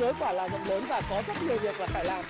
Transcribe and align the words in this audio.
giới 0.00 0.12
quả 0.18 0.32
là 0.32 0.48
rộng 0.48 0.64
lớn 0.68 0.82
và 0.88 1.02
có 1.10 1.22
rất 1.26 1.34
nhiều 1.46 1.56
việc 1.56 1.80
là 1.80 1.86
phải 1.86 2.04
làm 2.04 2.24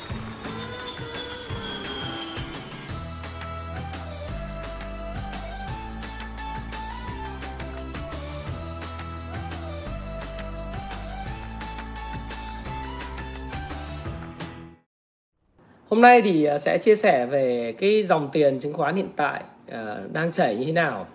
Hôm 15.88 16.00
nay 16.00 16.22
thì 16.22 16.44
à, 16.44 16.58
sẽ 16.58 16.78
chia 16.78 16.94
sẻ 16.94 17.26
về 17.26 17.74
cái 17.78 18.02
dòng 18.02 18.28
tiền 18.32 18.58
chứng 18.58 18.72
khoán 18.72 18.96
hiện 18.96 19.08
tại 19.16 19.42
à, 19.68 19.96
đang 20.12 20.32
chảy 20.32 20.56
như 20.56 20.64
thế 20.64 20.72
nào. 20.72 21.06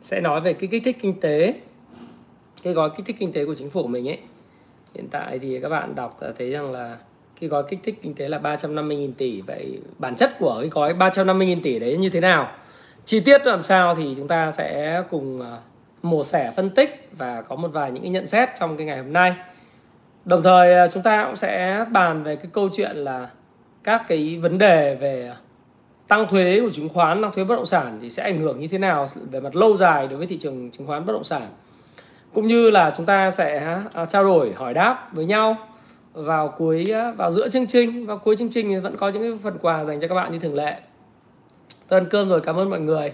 Sẽ 0.00 0.20
nói 0.20 0.40
về 0.40 0.52
cái 0.52 0.68
kích 0.72 0.82
thích 0.84 0.96
kinh 1.02 1.20
tế, 1.20 1.54
cái 2.62 2.72
gói 2.72 2.90
kích 2.96 3.06
thích 3.06 3.16
kinh 3.18 3.32
tế 3.32 3.44
của 3.44 3.54
chính 3.54 3.70
phủ 3.70 3.86
mình 3.86 4.08
ấy. 4.08 4.18
Hiện 4.94 5.08
tại 5.10 5.38
thì 5.38 5.58
các 5.58 5.68
bạn 5.68 5.94
đọc 5.94 6.16
thấy 6.38 6.50
rằng 6.50 6.72
là 6.72 6.96
cái 7.40 7.48
gói 7.48 7.62
kích 7.68 7.80
thích 7.82 7.98
kinh 8.02 8.14
tế 8.14 8.28
là 8.28 8.38
350.000 8.38 9.12
tỷ. 9.18 9.40
Vậy 9.40 9.78
bản 9.98 10.16
chất 10.16 10.38
của 10.38 10.56
cái 10.60 10.68
gói 10.68 10.94
350.000 10.94 11.60
tỷ 11.62 11.78
đấy 11.78 11.96
như 11.96 12.10
thế 12.10 12.20
nào? 12.20 12.52
Chi 13.04 13.20
tiết 13.20 13.46
làm 13.46 13.62
sao 13.62 13.94
thì 13.94 14.14
chúng 14.16 14.28
ta 14.28 14.50
sẽ 14.50 15.02
cùng 15.10 15.40
ờ, 15.40 15.58
mổ 16.02 16.24
xẻ 16.24 16.52
phân 16.56 16.70
tích 16.70 17.08
và 17.12 17.42
có 17.42 17.56
một 17.56 17.68
vài 17.72 17.90
những 17.90 18.02
cái 18.02 18.10
nhận 18.10 18.26
xét 18.26 18.48
trong 18.60 18.76
cái 18.76 18.86
ngày 18.86 18.98
hôm 18.98 19.12
nay. 19.12 19.34
Đồng 20.24 20.42
thời 20.42 20.74
ờ, 20.74 20.88
chúng 20.88 21.02
ta 21.02 21.24
cũng 21.24 21.36
sẽ 21.36 21.84
bàn 21.90 22.22
về 22.22 22.36
cái 22.36 22.46
câu 22.52 22.68
chuyện 22.72 22.96
là 22.96 23.28
các 23.84 24.02
cái 24.08 24.38
vấn 24.42 24.58
đề 24.58 24.94
về 24.94 25.32
tăng 26.08 26.28
thuế 26.28 26.60
của 26.60 26.70
chứng 26.70 26.88
khoán, 26.88 27.22
tăng 27.22 27.32
thuế 27.32 27.44
bất 27.44 27.56
động 27.56 27.66
sản 27.66 27.98
thì 28.02 28.10
sẽ 28.10 28.22
ảnh 28.22 28.40
hưởng 28.40 28.60
như 28.60 28.66
thế 28.66 28.78
nào 28.78 29.06
về 29.30 29.40
mặt 29.40 29.56
lâu 29.56 29.76
dài 29.76 30.08
đối 30.08 30.18
với 30.18 30.26
thị 30.26 30.38
trường 30.38 30.70
chứng 30.70 30.86
khoán 30.86 31.06
bất 31.06 31.12
động 31.12 31.24
sản. 31.24 31.48
Cũng 32.34 32.46
như 32.46 32.70
là 32.70 32.92
chúng 32.96 33.06
ta 33.06 33.30
sẽ 33.30 33.78
à, 33.94 34.06
trao 34.06 34.24
đổi 34.24 34.52
hỏi 34.52 34.74
đáp 34.74 35.08
với 35.12 35.24
nhau 35.24 35.56
vào 36.12 36.48
cuối 36.48 36.92
à, 36.92 37.12
vào 37.12 37.30
giữa 37.30 37.48
chương 37.48 37.66
trình, 37.66 38.06
vào 38.06 38.18
cuối 38.18 38.36
chương 38.36 38.50
trình 38.50 38.68
thì 38.68 38.76
vẫn 38.76 38.96
có 38.96 39.08
những 39.08 39.38
phần 39.38 39.58
quà 39.62 39.84
dành 39.84 40.00
cho 40.00 40.08
các 40.08 40.14
bạn 40.14 40.32
như 40.32 40.38
thường 40.38 40.54
lệ. 40.54 40.76
Tôi 41.88 42.00
ăn 42.00 42.08
cơm 42.10 42.28
rồi, 42.28 42.40
cảm 42.40 42.56
ơn 42.56 42.70
mọi 42.70 42.80
người. 42.80 43.12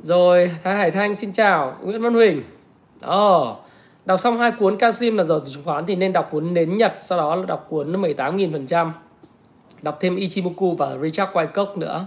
Rồi, 0.00 0.50
Thái 0.62 0.74
Hải 0.76 0.90
Thanh 0.90 1.14
xin 1.14 1.32
chào, 1.32 1.76
Nguyễn 1.82 2.02
Văn 2.02 2.14
Huỳnh. 2.14 2.42
Ồ, 3.00 3.50
oh, 3.50 3.56
đọc 4.04 4.20
xong 4.20 4.38
hai 4.38 4.52
cuốn 4.52 4.76
Casim 4.76 5.16
là 5.16 5.24
giờ 5.24 5.40
từ 5.44 5.50
chứng 5.50 5.64
khoán 5.64 5.86
thì 5.86 5.96
nên 5.96 6.12
đọc 6.12 6.28
cuốn 6.30 6.54
Nến 6.54 6.76
Nhật, 6.76 6.94
sau 6.98 7.18
đó 7.18 7.36
là 7.36 7.46
đọc 7.46 7.66
cuốn 7.68 8.02
18.000% 8.02 8.90
đọc 9.82 9.98
thêm 10.00 10.16
Ichimoku 10.16 10.74
và 10.74 10.96
Richard 11.02 11.32
Wyckoff 11.32 11.78
nữa 11.78 12.06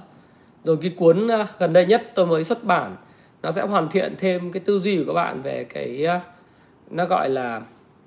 rồi 0.64 0.78
cái 0.82 0.92
cuốn 0.98 1.28
à, 1.28 1.48
gần 1.60 1.74
đây 1.74 1.86
nhất 1.86 2.12
tôi 2.16 2.26
mới 2.26 2.44
xuất 2.44 2.64
bản 2.64 2.96
nó 3.44 3.52
sẽ 3.52 3.62
hoàn 3.62 3.90
thiện 3.90 4.16
thêm 4.18 4.52
cái 4.52 4.62
tư 4.66 4.80
duy 4.80 4.98
của 4.98 5.04
các 5.08 5.14
bạn 5.14 5.42
về 5.42 5.64
cái 5.64 6.04
ờ, 6.04 6.20
nó 6.90 7.06
gọi 7.06 7.30
là 7.30 7.62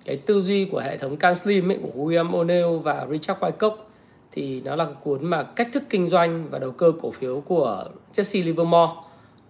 cái 0.05 0.17
tư 0.17 0.43
duy 0.43 0.65
của 0.65 0.81
hệ 0.81 0.99
thống 0.99 1.17
Can 1.17 1.35
Slim 1.35 1.71
ấy, 1.71 1.79
của 1.83 2.05
William 2.05 2.31
O'Neill 2.31 2.79
và 2.79 3.07
Richard 3.11 3.41
Wyckoff. 3.41 3.77
Thì 4.33 4.61
nó 4.65 4.77
là 4.77 4.85
cái 4.85 4.95
cuốn 5.05 5.27
mà 5.27 5.43
cách 5.43 5.69
thức 5.73 5.83
kinh 5.91 6.09
doanh 6.09 6.51
và 6.51 6.59
đầu 6.59 6.71
cơ 6.71 6.93
cổ 7.03 7.11
phiếu 7.11 7.41
của 7.41 7.85
Jesse 8.15 8.45
Livermore. 8.45 8.93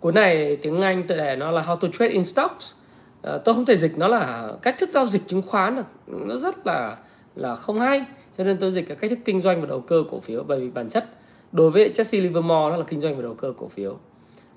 Cuốn 0.00 0.14
này 0.14 0.56
tiếng 0.56 0.80
Anh 0.80 1.06
tự 1.06 1.16
đề 1.16 1.36
nó 1.36 1.50
là 1.50 1.62
How 1.62 1.76
to 1.76 1.88
Trade 1.92 2.12
in 2.12 2.24
Stocks. 2.24 2.74
À, 3.22 3.38
tôi 3.44 3.54
không 3.54 3.64
thể 3.64 3.76
dịch 3.76 3.98
nó 3.98 4.08
là 4.08 4.52
cách 4.62 4.74
thức 4.78 4.90
giao 4.90 5.06
dịch 5.06 5.22
chứng 5.26 5.42
khoán 5.42 5.76
được. 5.76 5.86
Nó 6.06 6.36
rất 6.36 6.66
là 6.66 6.96
là 7.34 7.54
không 7.54 7.80
hay. 7.80 8.04
Cho 8.38 8.44
nên 8.44 8.56
tôi 8.56 8.70
dịch 8.70 8.88
cái 8.88 8.96
cách 8.96 9.10
thức 9.10 9.18
kinh 9.24 9.40
doanh 9.40 9.60
và 9.60 9.66
đầu 9.66 9.80
cơ 9.80 10.04
cổ 10.10 10.20
phiếu 10.20 10.42
bởi 10.42 10.60
vì 10.60 10.70
bản 10.70 10.88
chất 10.88 11.04
đối 11.52 11.70
với 11.70 11.92
Jesse 11.94 12.22
Livermore 12.22 12.70
nó 12.70 12.76
là 12.76 12.84
kinh 12.88 13.00
doanh 13.00 13.16
và 13.16 13.22
đầu 13.22 13.34
cơ 13.34 13.52
cổ 13.58 13.68
phiếu 13.68 13.98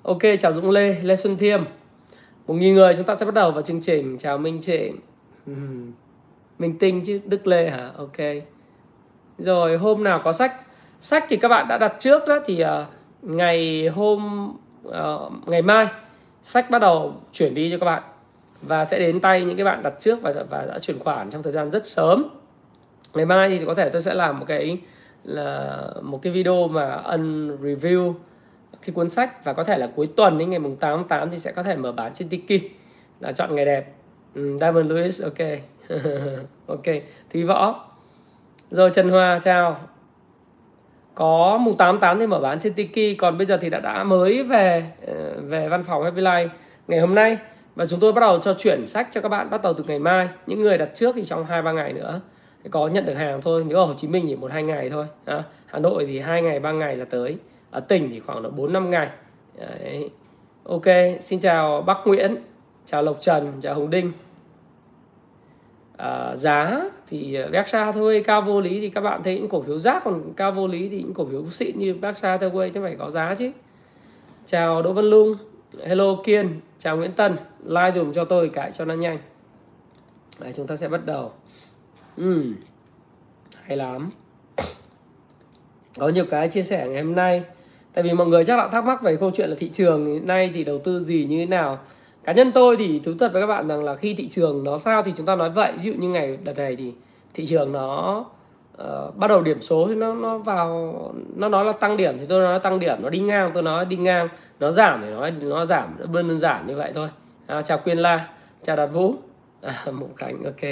ok 0.06 0.18
chào 0.40 0.52
Dũng 0.52 0.70
Lê 0.70 0.96
Lê 1.02 1.16
Xuân 1.16 1.36
Thiêm. 1.36 1.62
Một 2.46 2.54
nghìn 2.54 2.74
người 2.74 2.94
chúng 2.94 3.04
ta 3.04 3.14
sẽ 3.14 3.26
bắt 3.26 3.34
đầu 3.34 3.50
vào 3.50 3.62
chương 3.62 3.80
trình. 3.80 4.18
Chào 4.18 4.38
Minh 4.38 4.60
Trịnh. 4.60 4.96
Minh 6.58 6.78
Tinh 6.78 7.02
chứ 7.04 7.20
Đức 7.24 7.46
Lê 7.46 7.70
hả? 7.70 7.90
Ok. 7.96 8.16
Rồi 9.38 9.76
hôm 9.76 10.04
nào 10.04 10.20
có 10.24 10.32
sách? 10.32 10.52
Sách 11.00 11.24
thì 11.28 11.36
các 11.36 11.48
bạn 11.48 11.68
đã 11.68 11.78
đặt 11.78 11.96
trước 11.98 12.28
đó 12.28 12.38
thì 12.44 12.64
uh, 12.64 12.68
ngày 13.22 13.88
hôm 13.88 14.52
uh, 14.88 15.32
ngày 15.46 15.62
mai 15.62 15.86
sách 16.42 16.70
bắt 16.70 16.78
đầu 16.78 17.14
chuyển 17.32 17.54
đi 17.54 17.70
cho 17.70 17.78
các 17.78 17.86
bạn. 17.86 18.02
Và 18.62 18.84
sẽ 18.84 18.98
đến 18.98 19.20
tay 19.20 19.44
những 19.44 19.56
cái 19.56 19.64
bạn 19.64 19.82
đặt 19.82 19.94
trước 20.00 20.22
và 20.22 20.34
và 20.50 20.66
đã 20.66 20.78
chuyển 20.78 20.98
khoản 20.98 21.30
trong 21.30 21.42
thời 21.42 21.52
gian 21.52 21.70
rất 21.70 21.86
sớm. 21.86 22.24
Ngày 23.14 23.26
mai 23.26 23.58
thì 23.58 23.66
có 23.66 23.74
thể 23.74 23.88
tôi 23.88 24.02
sẽ 24.02 24.14
làm 24.14 24.38
một 24.38 24.44
cái 24.48 24.78
là 25.24 25.78
một 26.02 26.22
cái 26.22 26.32
video 26.32 26.68
mà 26.68 26.92
ân 26.92 27.56
review 27.62 28.14
cái 28.86 28.94
cuốn 28.94 29.08
sách 29.08 29.44
và 29.44 29.52
có 29.52 29.64
thể 29.64 29.78
là 29.78 29.88
cuối 29.96 30.06
tuần 30.16 30.38
đến 30.38 30.50
ngày 30.50 30.58
mùng 30.58 30.76
8 30.76 30.98
tháng 30.98 31.08
8 31.08 31.30
thì 31.30 31.38
sẽ 31.38 31.52
có 31.52 31.62
thể 31.62 31.76
mở 31.76 31.92
bán 31.92 32.14
trên 32.14 32.28
Tiki 32.28 32.62
là 33.20 33.32
chọn 33.32 33.54
ngày 33.54 33.64
đẹp. 33.64 33.92
Um, 34.34 34.58
Diamond 34.58 34.90
Lewis 34.90 35.24
ok. 35.24 35.60
Ok 36.66 36.84
Thúy 37.32 37.44
Võ. 37.44 37.84
Rồi 38.70 38.90
Trần 38.90 39.08
Hoa 39.08 39.38
chào. 39.42 39.76
Có 41.14 41.58
mùng 41.58 41.76
8 41.76 42.00
8 42.00 42.18
thì 42.18 42.26
mở 42.26 42.38
bán 42.38 42.60
trên 42.60 42.72
Tiki 42.74 43.18
còn 43.18 43.38
bây 43.38 43.46
giờ 43.46 43.56
thì 43.56 43.70
đã 43.70 43.80
đã 43.80 44.04
mới 44.04 44.42
về 44.42 44.84
ờ, 45.06 45.40
về 45.40 45.68
văn 45.68 45.84
phòng 45.84 46.04
Happy 46.04 46.20
Life. 46.20 46.48
Ngày 46.88 47.00
hôm 47.00 47.14
nay 47.14 47.38
và 47.74 47.86
chúng 47.86 48.00
tôi 48.00 48.12
bắt 48.12 48.20
đầu 48.20 48.38
cho 48.38 48.54
chuyển 48.54 48.86
sách 48.86 49.08
cho 49.12 49.20
các 49.20 49.28
bạn 49.28 49.50
bắt 49.50 49.62
đầu 49.62 49.74
từ 49.74 49.84
ngày 49.84 49.98
mai. 49.98 50.28
Những 50.46 50.60
người 50.60 50.78
đặt 50.78 50.90
trước 50.94 51.14
thì 51.14 51.24
trong 51.24 51.46
hai 51.46 51.62
ba 51.62 51.72
ngày 51.72 51.92
nữa. 51.92 52.20
Có 52.70 52.88
nhận 52.88 53.06
được 53.06 53.14
hàng 53.14 53.40
thôi 53.40 53.64
nếu 53.68 53.78
ở 53.78 53.84
Hồ 53.84 53.94
Chí 53.96 54.08
Minh 54.08 54.24
thì 54.28 54.36
một 54.36 54.52
hai 54.52 54.62
ngày 54.62 54.90
thôi. 54.90 55.06
À, 55.24 55.42
Hà 55.66 55.78
Nội 55.78 56.06
thì 56.06 56.18
hai 56.18 56.42
ngày 56.42 56.60
ba 56.60 56.72
ngày 56.72 56.96
là 56.96 57.04
tới 57.04 57.36
ở 57.70 57.80
tỉnh 57.80 58.10
thì 58.10 58.20
khoảng 58.20 58.42
độ 58.42 58.50
bốn 58.50 58.72
năm 58.72 58.90
ngày. 58.90 59.10
Đấy. 59.58 60.10
ok 60.64 60.84
xin 61.20 61.40
chào 61.40 61.82
Bắc 61.82 61.98
Nguyễn 62.04 62.36
chào 62.86 63.02
Lộc 63.02 63.20
Trần 63.20 63.52
chào 63.62 63.74
Hồng 63.74 63.90
Đinh. 63.90 64.12
À, 65.96 66.36
giá 66.36 66.80
thì 67.06 67.34
ờ, 67.34 67.48
Berkshire 67.50 67.92
thôi 67.92 68.22
cao 68.26 68.42
vô 68.42 68.60
lý 68.60 68.80
thì 68.80 68.88
các 68.88 69.00
bạn 69.00 69.22
thấy 69.22 69.34
những 69.34 69.48
cổ 69.48 69.62
phiếu 69.62 69.78
rác 69.78 70.04
còn 70.04 70.32
cao 70.36 70.52
vô 70.52 70.66
lý 70.66 70.88
thì 70.88 71.02
những 71.02 71.14
cổ 71.14 71.26
phiếu 71.30 71.50
xịn 71.50 71.78
như 71.78 71.94
Berkshire 71.94 72.38
thôi 72.38 72.70
chứ 72.74 72.80
phải 72.82 72.96
có 72.98 73.10
giá 73.10 73.34
chứ. 73.34 73.50
Chào 74.46 74.82
Đỗ 74.82 74.92
Văn 74.92 75.04
Lung 75.04 75.34
hello 75.84 76.16
Kiên 76.24 76.60
chào 76.78 76.96
Nguyễn 76.96 77.12
Tân 77.12 77.36
like 77.64 77.92
dùm 77.94 78.12
cho 78.12 78.24
tôi 78.24 78.48
cái 78.48 78.70
cho 78.72 78.84
nó 78.84 78.94
nhanh. 78.94 79.18
Đấy, 80.40 80.52
chúng 80.56 80.66
ta 80.66 80.76
sẽ 80.76 80.88
bắt 80.88 81.06
đầu. 81.06 81.32
Ừ 82.16 82.52
hay 83.62 83.76
lắm 83.76 84.10
có 85.98 86.08
nhiều 86.08 86.24
cái 86.30 86.48
chia 86.48 86.62
sẻ 86.62 86.88
ngày 86.88 87.02
hôm 87.02 87.14
nay. 87.14 87.42
Tại 87.92 88.04
vì 88.04 88.12
mọi 88.12 88.26
người 88.26 88.44
chắc 88.44 88.58
là 88.58 88.68
thắc 88.68 88.84
mắc 88.84 89.02
về 89.02 89.16
câu 89.16 89.30
chuyện 89.30 89.50
là 89.50 89.56
thị 89.58 89.70
trường 89.72 90.06
hiện 90.06 90.26
nay 90.26 90.50
thì 90.54 90.64
đầu 90.64 90.78
tư 90.78 91.00
gì 91.00 91.26
như 91.30 91.38
thế 91.38 91.46
nào. 91.46 91.78
Cá 92.24 92.32
nhân 92.32 92.52
tôi 92.52 92.76
thì 92.76 93.00
thú 93.04 93.12
thật 93.18 93.32
với 93.32 93.42
các 93.42 93.46
bạn 93.46 93.68
rằng 93.68 93.84
là 93.84 93.94
khi 93.94 94.14
thị 94.14 94.28
trường 94.28 94.64
nó 94.64 94.78
sao 94.78 95.02
thì 95.02 95.12
chúng 95.16 95.26
ta 95.26 95.36
nói 95.36 95.50
vậy. 95.50 95.72
Ví 95.82 95.90
dụ 95.90 95.92
như 95.98 96.08
ngày 96.08 96.38
đợt 96.44 96.56
này 96.56 96.76
thì 96.76 96.92
thị 97.34 97.46
trường 97.46 97.72
nó 97.72 98.24
uh, 98.82 99.16
bắt 99.16 99.28
đầu 99.28 99.42
điểm 99.42 99.62
số 99.62 99.86
thì 99.88 99.94
nó 99.94 100.14
nó 100.14 100.38
vào 100.38 100.94
nó 101.36 101.48
nói 101.48 101.64
là 101.64 101.72
tăng 101.72 101.96
điểm 101.96 102.18
thì 102.18 102.26
tôi 102.28 102.42
nói 102.42 102.58
tăng 102.58 102.78
điểm 102.78 103.02
nó 103.02 103.10
đi 103.10 103.18
ngang 103.18 103.50
tôi 103.54 103.62
nói 103.62 103.84
đi 103.84 103.96
ngang 103.96 104.28
nó 104.60 104.70
giảm 104.70 105.02
thì 105.02 105.10
nói 105.10 105.30
nó 105.30 105.64
giảm 105.64 105.96
nó 105.98 106.06
đơn 106.12 106.28
đơn 106.28 106.38
giản 106.38 106.66
như 106.66 106.76
vậy 106.76 106.92
thôi. 106.94 107.08
À, 107.46 107.62
chào 107.62 107.78
quyên 107.78 107.98
la 107.98 108.28
chào 108.62 108.76
đạt 108.76 108.90
vũ. 108.92 109.14
À, 109.62 109.84
mộng 109.92 110.14
khánh 110.14 110.42
ok. 110.44 110.70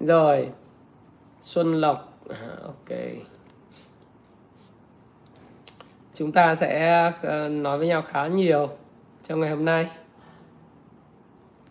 Rồi 0.00 0.48
xuân 1.40 1.74
lộc 1.74 2.18
à, 2.28 2.48
ok 2.62 2.98
chúng 6.14 6.32
ta 6.32 6.54
sẽ 6.54 7.12
ờ, 7.22 7.48
nói 7.48 7.78
với 7.78 7.88
nhau 7.88 8.02
khá 8.02 8.26
nhiều 8.26 8.68
trong 9.28 9.40
ngày 9.40 9.50
hôm 9.50 9.64
nay. 9.64 9.90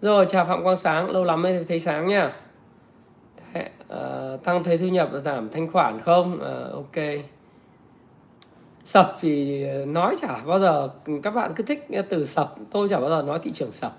Rồi 0.02 0.26
chào 0.30 0.46
phạm 0.46 0.64
quang 0.64 0.78
sáng 0.78 1.10
lâu 1.10 1.24
lắm 1.24 1.42
mới 1.42 1.66
thấy 1.68 1.80
sáng 1.80 2.08
nha. 2.08 2.34
Thế, 3.54 3.70
uh, 3.94 4.44
tăng 4.44 4.64
thuế 4.64 4.78
thu 4.78 4.88
nhập 4.88 5.10
và 5.12 5.20
giảm 5.20 5.50
thanh 5.50 5.72
khoản 5.72 6.02
không? 6.02 6.34
Uh, 6.34 6.74
ok. 6.74 7.04
Sập 8.84 9.18
thì 9.22 9.66
nói 9.86 10.16
chả 10.22 10.38
bao 10.46 10.60
giờ 10.60 10.90
các 11.24 11.32
bạn 11.32 11.54
cứ 11.56 11.64
thích 11.64 11.88
từ 12.10 12.26
sập 12.26 12.56
tôi 12.72 12.88
chả 12.88 13.00
bao 13.00 13.10
giờ 13.10 13.22
nói 13.22 13.40
thị 13.44 13.52
trường 13.52 13.72
sập. 13.72 13.92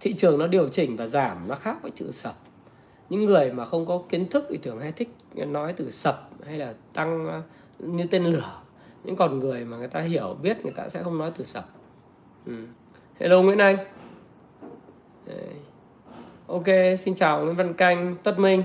Thị 0.00 0.12
trường 0.12 0.38
nó 0.38 0.46
điều 0.46 0.68
chỉnh 0.68 0.96
và 0.96 1.06
giảm 1.06 1.48
nó 1.48 1.54
khác 1.54 1.76
với 1.82 1.90
chữ 1.94 2.10
sập. 2.12 2.34
Những 3.08 3.24
người 3.24 3.52
mà 3.52 3.64
không 3.64 3.86
có 3.86 4.02
kiến 4.08 4.28
thức 4.28 4.46
thì 4.48 4.58
thường 4.58 4.80
hay 4.80 4.92
thích 4.92 5.08
nói 5.34 5.72
từ 5.72 5.90
sập 5.90 6.28
hay 6.46 6.58
là 6.58 6.74
tăng 6.94 7.42
như 7.78 8.06
tên 8.10 8.24
lửa 8.24 8.60
những 9.06 9.16
con 9.16 9.38
người 9.38 9.64
mà 9.64 9.76
người 9.76 9.88
ta 9.88 10.00
hiểu 10.00 10.36
biết 10.42 10.64
người 10.64 10.72
ta 10.72 10.88
sẽ 10.88 11.02
không 11.02 11.18
nói 11.18 11.30
từ 11.38 11.44
sập. 11.44 11.64
Ừ. 12.46 12.52
hello 13.20 13.42
nguyễn 13.42 13.58
anh. 13.58 13.76
Đấy. 15.26 15.36
ok 16.46 16.98
xin 16.98 17.14
chào 17.14 17.44
nguyễn 17.44 17.56
văn 17.56 17.74
canh 17.74 18.14
tất 18.22 18.38
minh. 18.38 18.62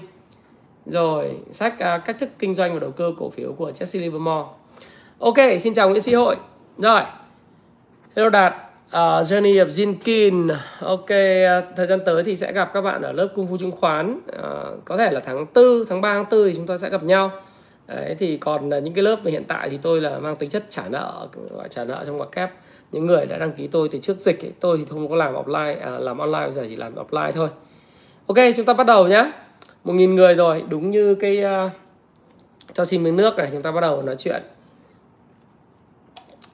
Rồi 0.85 1.37
sách 1.51 1.79
à, 1.79 1.97
cách 1.97 2.15
thức 2.19 2.29
kinh 2.39 2.55
doanh 2.55 2.73
và 2.73 2.79
đầu 2.79 2.91
cơ 2.91 3.11
cổ 3.17 3.29
phiếu 3.29 3.53
của 3.53 3.71
Jesse 3.71 4.01
Livermore. 4.01 4.49
Ok 5.19 5.37
xin 5.59 5.73
chào 5.73 5.89
nguyễn 5.89 6.01
sĩ 6.01 6.13
hội. 6.13 6.35
Rồi. 6.77 7.01
Hello 8.15 8.29
đạt 8.29 8.53
à, 8.89 9.17
uh, 9.17 9.25
Journey 9.25 9.65
of 9.65 9.67
Jinkin. 9.67 10.55
Ok, 10.79 11.01
uh, 11.01 11.75
thời 11.75 11.87
gian 11.87 11.99
tới 12.05 12.23
thì 12.23 12.35
sẽ 12.35 12.51
gặp 12.51 12.69
các 12.73 12.81
bạn 12.81 13.01
ở 13.01 13.11
lớp 13.11 13.27
Cung 13.35 13.47
Phu 13.47 13.57
Chứng 13.57 13.71
Khoán. 13.71 14.13
Uh, 14.13 14.85
Có 14.85 14.97
thể 14.97 15.11
là 15.11 15.19
tháng 15.19 15.45
4, 15.55 15.63
tháng 15.89 16.01
3, 16.01 16.13
tháng 16.13 16.25
4 16.31 16.47
thì 16.47 16.53
chúng 16.55 16.67
ta 16.67 16.77
sẽ 16.77 16.89
gặp 16.89 17.03
nhau. 17.03 17.31
Đấy, 17.87 18.15
thì 18.19 18.37
còn 18.37 18.73
à, 18.73 18.79
những 18.79 18.93
cái 18.93 19.03
lớp 19.03 19.19
về 19.23 19.31
hiện 19.31 19.43
tại 19.47 19.69
thì 19.69 19.77
tôi 19.81 20.01
là 20.01 20.19
mang 20.19 20.35
tính 20.35 20.49
chất 20.49 20.63
trả 20.69 20.83
nợ 20.89 21.27
gọi 21.49 21.67
trả 21.67 21.83
nợ 21.83 22.03
trong 22.05 22.17
ngoặc 22.17 22.31
kép. 22.31 22.51
Những 22.91 23.05
người 23.05 23.25
đã 23.25 23.37
đăng 23.37 23.51
ký 23.51 23.67
tôi 23.67 23.89
từ 23.89 23.99
trước 23.99 24.19
dịch 24.19 24.45
ấy, 24.45 24.53
tôi 24.59 24.77
thì 24.77 24.85
không 24.89 25.09
có 25.09 25.15
làm 25.15 25.33
offline 25.33 25.81
à, 25.81 25.89
làm 25.89 26.17
online 26.17 26.43
bây 26.43 26.51
giờ 26.51 26.65
chỉ 26.69 26.75
làm 26.75 26.95
offline 26.95 27.31
thôi. 27.31 27.49
Ok 28.27 28.37
chúng 28.55 28.65
ta 28.65 28.73
bắt 28.73 28.87
đầu 28.87 29.07
nhé 29.07 29.31
một 29.83 29.93
nghìn 29.93 30.15
người 30.15 30.35
rồi 30.35 30.63
đúng 30.69 30.91
như 30.91 31.15
cái 31.15 31.43
uh, 31.65 31.71
cho 32.73 32.85
xin 32.85 33.03
miếng 33.03 33.15
nước 33.15 33.37
này 33.37 33.49
chúng 33.51 33.61
ta 33.61 33.71
bắt 33.71 33.81
đầu 33.81 34.01
nói 34.01 34.15
chuyện. 34.15 34.43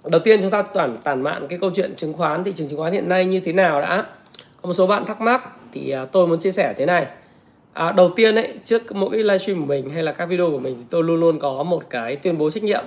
Đầu 0.06 0.20
tiên 0.20 0.42
chúng 0.42 0.52
ta 0.52 0.62
toàn 0.62 0.96
tản 1.04 1.22
mạn 1.22 1.48
cái 1.48 1.60
câu 1.60 1.72
chuyện 1.76 1.96
chứng 1.96 2.14
khoán 2.14 2.44
thị 2.44 2.54
trường 2.56 2.70
chứng 2.70 2.80
khoán 2.80 2.94
hiện 2.94 3.10
nay 3.10 3.26
như 3.26 3.40
thế 3.40 3.54
nào 3.54 3.82
đã? 3.82 4.06
Có 4.62 4.68
một 4.68 4.74
số 4.74 4.88
bạn 4.88 5.06
thắc 5.06 5.22
mắc 5.22 5.42
thì 5.72 5.96
uh, 6.04 6.12
tôi 6.12 6.28
muốn 6.28 6.40
chia 6.40 6.52
sẻ 6.52 6.74
thế 6.78 6.86
này 6.86 7.08
à, 7.78 7.92
đầu 7.92 8.10
tiên 8.10 8.36
ấy 8.36 8.54
trước 8.64 8.96
mỗi 8.96 9.18
livestream 9.18 9.60
của 9.60 9.66
mình 9.66 9.90
hay 9.90 10.04
là 10.04 10.12
các 10.12 10.26
video 10.26 10.52
của 10.52 10.60
mình 10.60 10.76
thì 10.78 10.84
tôi 10.90 11.04
luôn 11.04 11.20
luôn 11.20 11.40
có 11.40 11.64
một 11.64 11.84
cái 11.90 12.16
tuyên 12.16 12.38
bố 12.38 12.50
trách 12.50 12.64
nhiệm. 12.64 12.84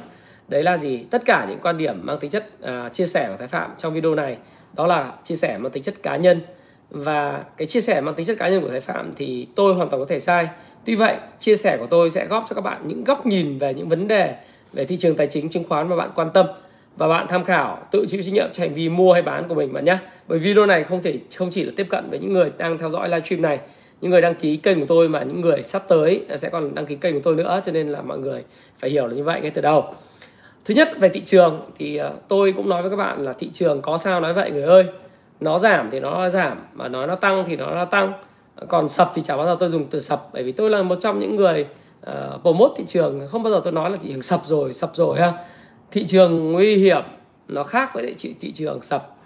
Đấy 0.49 0.63
là 0.63 0.77
gì? 0.77 0.99
Tất 1.11 1.23
cả 1.25 1.47
những 1.49 1.59
quan 1.63 1.79
điểm 1.79 2.01
mang 2.03 2.19
tính 2.19 2.31
chất 2.31 2.47
à, 2.63 2.89
chia 2.89 3.07
sẻ 3.07 3.29
của 3.31 3.37
thái 3.39 3.49
phạm 3.49 3.71
trong 3.79 3.95
video 3.95 4.15
này 4.15 4.37
đó 4.73 4.87
là 4.87 5.13
chia 5.25 5.37
sẻ 5.37 5.59
mang 5.59 5.73
tính 5.73 5.83
chất 5.83 5.95
cá 6.03 6.17
nhân. 6.17 6.41
Và 6.91 7.45
cái 7.57 7.67
chia 7.67 7.81
sẻ 7.81 8.01
mang 8.01 8.15
tính 8.15 8.27
chất 8.27 8.37
cá 8.39 8.49
nhân 8.49 8.63
của 8.63 8.71
thái 8.71 8.81
phạm 8.81 9.13
thì 9.17 9.47
tôi 9.55 9.75
hoàn 9.75 9.89
toàn 9.89 10.03
có 10.03 10.07
thể 10.09 10.19
sai. 10.21 10.49
Tuy 10.85 10.95
vậy 10.95 11.17
chia 11.39 11.57
sẻ 11.57 11.77
của 11.77 11.87
tôi 11.87 12.11
sẽ 12.11 12.27
góp 12.27 12.45
cho 12.49 12.55
các 12.55 12.61
bạn 12.61 12.83
những 12.85 13.05
góc 13.05 13.27
nhìn 13.27 13.59
về 13.59 13.75
những 13.75 13.89
vấn 13.89 14.09
đề 14.09 14.35
về 14.73 14.85
thị 14.85 14.97
trường 14.97 15.17
tài 15.17 15.27
chính 15.27 15.49
chứng 15.49 15.65
khoán 15.69 15.89
mà 15.89 15.97
bạn 15.97 16.11
quan 16.15 16.31
tâm. 16.35 16.47
Và 16.97 17.09
bạn 17.09 17.27
tham 17.29 17.45
khảo 17.45 17.79
tự 17.91 18.05
chịu 18.09 18.23
trách 18.23 18.35
nhiệm 18.35 18.49
cho 18.53 18.63
hành 18.63 18.75
vi 18.75 18.89
mua 18.89 19.13
hay 19.13 19.23
bán 19.23 19.49
của 19.49 19.55
mình 19.55 19.73
bạn 19.73 19.85
nhé. 19.85 19.99
Bởi 20.29 20.39
video 20.39 20.67
này 20.67 20.85
không 20.85 21.03
thể 21.03 21.19
không 21.37 21.51
chỉ 21.51 21.65
là 21.65 21.73
tiếp 21.77 21.87
cận 21.91 22.11
với 22.11 22.19
những 22.19 22.33
người 22.33 22.51
đang 22.59 22.79
theo 22.79 22.91
dõi 22.91 23.09
livestream 23.09 23.43
này 23.43 23.59
những 24.01 24.11
người 24.11 24.21
đăng 24.21 24.35
ký 24.35 24.57
kênh 24.57 24.81
của 24.81 24.87
tôi 24.89 25.09
mà 25.09 25.23
những 25.23 25.41
người 25.41 25.63
sắp 25.63 25.83
tới 25.89 26.25
sẽ 26.37 26.49
còn 26.49 26.75
đăng 26.75 26.87
ký 26.87 26.95
kênh 26.95 27.15
của 27.15 27.21
tôi 27.23 27.35
nữa 27.35 27.61
cho 27.65 27.73
nên 27.73 27.89
là 27.89 28.03
mọi 28.03 28.19
người 28.19 28.45
phải 28.79 28.91
hiểu 28.91 29.07
là 29.07 29.15
như 29.15 29.23
vậy 29.23 29.41
ngay 29.41 29.51
từ 29.51 29.63
đầu. 29.63 29.95
Thứ 30.65 30.75
nhất 30.75 30.89
về 30.99 31.09
thị 31.09 31.23
trường 31.25 31.61
thì 31.79 31.97
ờ, 31.97 32.13
tôi 32.29 32.53
cũng 32.53 32.69
nói 32.69 32.83
với 32.83 32.91
các 32.91 32.97
bạn 32.97 33.25
là 33.25 33.33
thị 33.33 33.51
trường 33.53 33.83
có 33.83 33.99
sao 33.99 34.21
nói 34.21 34.33
vậy 34.33 34.51
người 34.51 34.63
ơi. 34.63 34.85
Nó 35.41 35.59
giảm 35.59 35.89
thì 35.91 36.01
nó 36.01 36.29
giảm 36.29 36.59
mà 36.73 36.89
nói 36.89 37.07
nó 37.07 37.15
tăng 37.15 37.45
thì 37.47 37.57
nó 37.57 37.85
tăng. 37.85 38.13
Còn 38.69 38.89
sập 38.89 39.11
thì 39.15 39.23
chả 39.23 39.37
bao 39.37 39.47
giờ 39.47 39.57
tôi 39.61 39.69
dùng 39.69 39.85
từ 39.85 40.01
sập 40.01 40.21
bởi 40.33 40.43
vì 40.43 40.53
tôi 40.53 40.71
là 40.71 40.83
một 40.83 40.95
trong 41.01 41.19
những 41.19 41.37
người 41.37 41.67
ờ, 42.01 42.33
uh, 42.35 42.43
promote 42.43 42.75
thị 42.77 42.85
trường. 42.87 43.29
Không 43.29 43.43
bao 43.43 43.53
giờ 43.53 43.61
tôi 43.65 43.73
nói 43.73 43.91
là 43.91 43.97
thị 43.97 44.09
trường 44.13 44.23
sập 44.23 44.41
rồi 44.47 44.73
sập 44.73 44.91
rồi 44.95 45.21
ha. 45.21 45.33
Thị 45.91 46.05
trường 46.07 46.53
nguy 46.53 46.77
hiểm 46.77 47.03
nó 47.49 47.63
khác 47.63 47.91
với 47.95 48.15
thị, 48.19 48.35
thị 48.41 48.53
trường 48.53 48.83
sập. 48.83 49.17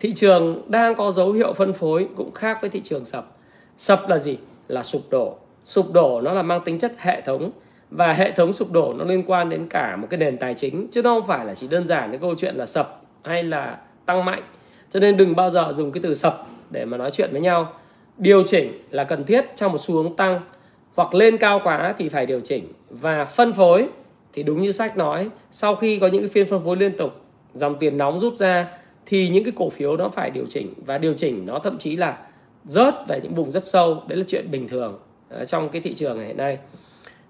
Thị 0.00 0.12
trường 0.14 0.62
đang 0.68 0.94
có 0.94 1.10
dấu 1.10 1.32
hiệu 1.32 1.52
phân 1.52 1.72
phối 1.72 2.08
cũng 2.16 2.32
khác 2.32 2.58
với 2.60 2.70
thị 2.70 2.80
trường 2.84 3.04
sập 3.04 3.35
sập 3.78 4.08
là 4.08 4.18
gì? 4.18 4.36
Là 4.68 4.82
sụp 4.82 5.02
đổ. 5.10 5.36
Sụp 5.64 5.92
đổ 5.92 6.20
nó 6.20 6.32
là 6.32 6.42
mang 6.42 6.60
tính 6.64 6.78
chất 6.78 6.92
hệ 6.98 7.20
thống. 7.20 7.50
Và 7.90 8.12
hệ 8.12 8.32
thống 8.32 8.52
sụp 8.52 8.72
đổ 8.72 8.94
nó 8.98 9.04
liên 9.04 9.22
quan 9.26 9.48
đến 9.48 9.66
cả 9.68 9.96
một 9.96 10.06
cái 10.10 10.18
nền 10.18 10.36
tài 10.38 10.54
chính, 10.54 10.88
chứ 10.92 11.02
nó 11.02 11.20
không 11.20 11.26
phải 11.26 11.44
là 11.44 11.54
chỉ 11.54 11.68
đơn 11.68 11.86
giản 11.86 12.10
cái 12.10 12.18
câu 12.18 12.34
chuyện 12.34 12.56
là 12.56 12.66
sập 12.66 13.02
hay 13.24 13.42
là 13.42 13.78
tăng 14.06 14.24
mạnh. 14.24 14.42
Cho 14.90 15.00
nên 15.00 15.16
đừng 15.16 15.36
bao 15.36 15.50
giờ 15.50 15.72
dùng 15.72 15.92
cái 15.92 16.02
từ 16.02 16.14
sập 16.14 16.46
để 16.70 16.84
mà 16.84 16.96
nói 16.96 17.10
chuyện 17.10 17.28
với 17.32 17.40
nhau. 17.40 17.72
Điều 18.18 18.42
chỉnh 18.42 18.72
là 18.90 19.04
cần 19.04 19.24
thiết 19.24 19.44
trong 19.56 19.72
một 19.72 19.78
xu 19.80 19.94
hướng 19.94 20.16
tăng. 20.16 20.40
Hoặc 20.94 21.14
lên 21.14 21.36
cao 21.36 21.60
quá 21.64 21.94
thì 21.98 22.08
phải 22.08 22.26
điều 22.26 22.40
chỉnh. 22.40 22.64
Và 22.90 23.24
phân 23.24 23.52
phối 23.52 23.88
thì 24.32 24.42
đúng 24.42 24.62
như 24.62 24.72
sách 24.72 24.96
nói, 24.96 25.28
sau 25.50 25.76
khi 25.76 25.98
có 25.98 26.06
những 26.06 26.22
cái 26.22 26.28
phiên 26.28 26.46
phân 26.46 26.64
phối 26.64 26.76
liên 26.76 26.96
tục, 26.96 27.12
dòng 27.54 27.78
tiền 27.78 27.98
nóng 27.98 28.20
rút 28.20 28.38
ra, 28.38 28.66
thì 29.06 29.28
những 29.28 29.44
cái 29.44 29.52
cổ 29.56 29.70
phiếu 29.70 29.96
nó 29.96 30.08
phải 30.08 30.30
điều 30.30 30.44
chỉnh. 30.48 30.72
Và 30.86 30.98
điều 30.98 31.14
chỉnh 31.14 31.46
nó 31.46 31.58
thậm 31.58 31.78
chí 31.78 31.96
là 31.96 32.18
rớt 32.66 32.94
về 33.08 33.20
những 33.22 33.34
vùng 33.34 33.52
rất 33.52 33.64
sâu. 33.64 34.02
Đấy 34.08 34.18
là 34.18 34.24
chuyện 34.28 34.50
bình 34.50 34.68
thường 34.68 34.98
ờ, 35.28 35.44
trong 35.44 35.68
cái 35.68 35.82
thị 35.82 35.94
trường 35.94 36.18
này 36.18 36.26
hiện 36.26 36.36
nay. 36.36 36.58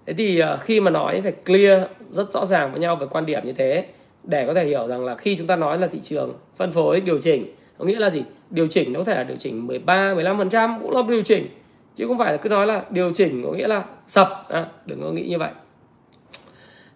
Thế 0.05 0.13
thì 0.13 0.39
ờ, 0.39 0.57
khi 0.57 0.79
mà 0.79 0.91
nói 0.91 1.21
phải 1.21 1.31
clear 1.31 1.81
rất 2.11 2.31
rõ 2.31 2.45
ràng 2.45 2.71
với 2.71 2.79
nhau 2.79 2.95
về 2.95 3.07
quan 3.09 3.25
điểm 3.25 3.41
như 3.45 3.53
thế 3.53 3.85
để 4.23 4.45
có 4.45 4.53
thể 4.53 4.65
hiểu 4.65 4.87
rằng 4.87 5.05
là 5.05 5.15
khi 5.15 5.35
chúng 5.35 5.47
ta 5.47 5.55
nói 5.55 5.77
là 5.77 5.87
thị 5.87 5.99
trường 6.03 6.33
phân 6.55 6.71
phối 6.71 7.01
điều 7.01 7.19
chỉnh 7.19 7.45
có 7.77 7.85
nghĩa 7.85 7.99
là 7.99 8.09
gì? 8.09 8.23
Điều 8.49 8.67
chỉnh 8.67 8.93
nó 8.93 8.99
có 8.99 9.03
thể 9.03 9.15
là 9.15 9.23
điều 9.23 9.37
chỉnh 9.37 9.67
13 9.67 10.13
15% 10.13 10.79
cũng 10.81 10.91
là 10.91 11.01
điều 11.09 11.21
chỉnh 11.21 11.47
chứ 11.95 12.07
không 12.07 12.17
phải 12.17 12.31
là 12.31 12.37
cứ 12.37 12.49
nói 12.49 12.67
là 12.67 12.83
điều 12.89 13.11
chỉnh 13.11 13.43
có 13.45 13.51
nghĩa 13.51 13.67
là 13.67 13.83
sập. 14.07 14.45
À, 14.49 14.65
đừng 14.85 15.01
có 15.01 15.11
nghĩ 15.11 15.27
như 15.27 15.37
vậy. 15.37 15.51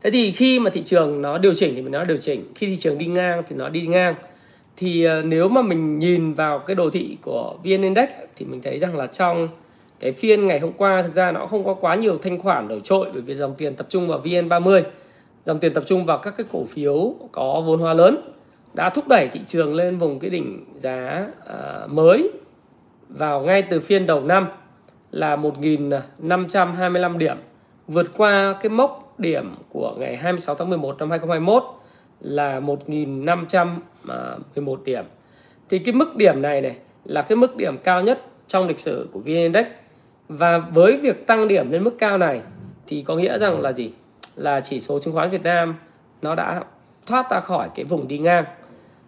Thế 0.03 0.11
thì 0.11 0.31
khi 0.31 0.59
mà 0.59 0.69
thị 0.69 0.81
trường 0.83 1.21
nó 1.21 1.37
điều 1.37 1.53
chỉnh 1.53 1.75
thì 1.75 1.81
mình 1.81 1.91
nói 1.91 2.05
điều 2.05 2.17
chỉnh 2.17 2.45
khi 2.55 2.67
thị 2.67 2.77
trường 2.77 2.97
đi 2.97 3.05
ngang 3.05 3.43
thì 3.47 3.55
nó 3.55 3.69
đi 3.69 3.81
ngang 3.81 4.15
thì 4.77 5.03
ờ, 5.03 5.21
nếu 5.21 5.49
mà 5.49 5.61
mình 5.61 5.99
nhìn 5.99 6.33
vào 6.33 6.59
cái 6.59 6.75
đồ 6.75 6.89
thị 6.89 7.17
của 7.21 7.55
VN 7.63 7.81
Index 7.81 8.09
thì 8.35 8.45
mình 8.45 8.61
thấy 8.61 8.79
rằng 8.79 8.97
là 8.97 9.07
trong 9.07 9.47
cái 9.99 10.11
phiên 10.11 10.47
ngày 10.47 10.59
hôm 10.59 10.71
qua 10.71 11.01
thực 11.01 11.13
ra 11.13 11.31
nó 11.31 11.45
không 11.45 11.65
có 11.65 11.73
quá 11.73 11.95
nhiều 11.95 12.17
thanh 12.17 12.39
khoản 12.39 12.67
nổi 12.67 12.81
trội 12.83 13.09
bởi 13.13 13.21
vì 13.21 13.35
dòng 13.35 13.55
tiền 13.57 13.75
tập 13.75 13.87
trung 13.89 14.07
vào 14.07 14.21
VN30 14.23 14.81
dòng 15.43 15.59
tiền 15.59 15.73
tập 15.73 15.83
trung 15.87 16.05
vào 16.05 16.17
các 16.17 16.33
cái 16.37 16.45
cổ 16.51 16.65
phiếu 16.69 17.15
có 17.31 17.63
vốn 17.65 17.79
hóa 17.79 17.93
lớn 17.93 18.17
đã 18.73 18.89
thúc 18.89 19.07
đẩy 19.07 19.27
thị 19.27 19.39
trường 19.45 19.75
lên 19.75 19.97
vùng 19.97 20.19
cái 20.19 20.29
đỉnh 20.29 20.65
giá 20.77 21.27
à, 21.47 21.87
mới 21.87 22.31
vào 23.09 23.41
ngay 23.41 23.61
từ 23.61 23.79
phiên 23.79 24.05
đầu 24.05 24.21
năm 24.21 24.47
là 25.11 25.35
1.525 25.35 27.17
điểm 27.17 27.37
vượt 27.87 28.07
qua 28.17 28.55
cái 28.61 28.69
mốc 28.69 29.19
điểm 29.19 29.55
của 29.69 29.95
ngày 29.97 30.17
26 30.17 30.55
tháng 30.55 30.69
11 30.69 30.99
năm 30.99 31.09
2021 31.09 31.63
là 32.19 32.59
1.511 34.05 34.83
điểm. 34.83 35.05
Thì 35.69 35.79
cái 35.79 35.93
mức 35.93 36.15
điểm 36.15 36.41
này 36.41 36.61
này 36.61 36.75
là 37.05 37.21
cái 37.21 37.35
mức 37.35 37.57
điểm 37.57 37.77
cao 37.83 38.01
nhất 38.01 38.25
trong 38.47 38.67
lịch 38.67 38.79
sử 38.79 39.07
của 39.11 39.19
VN 39.19 39.25
Index. 39.25 39.65
Và 40.29 40.57
với 40.57 40.97
việc 40.97 41.27
tăng 41.27 41.47
điểm 41.47 41.71
lên 41.71 41.83
mức 41.83 41.95
cao 41.99 42.17
này 42.17 42.41
thì 42.87 43.03
có 43.07 43.15
nghĩa 43.15 43.39
rằng 43.39 43.61
là 43.61 43.71
gì? 43.71 43.91
Là 44.35 44.59
chỉ 44.59 44.79
số 44.79 44.99
chứng 44.99 45.13
khoán 45.13 45.29
Việt 45.29 45.43
Nam 45.43 45.75
nó 46.21 46.35
đã 46.35 46.63
thoát 47.05 47.31
ra 47.31 47.39
khỏi 47.39 47.69
cái 47.75 47.85
vùng 47.85 48.07
đi 48.07 48.17
ngang. 48.17 48.45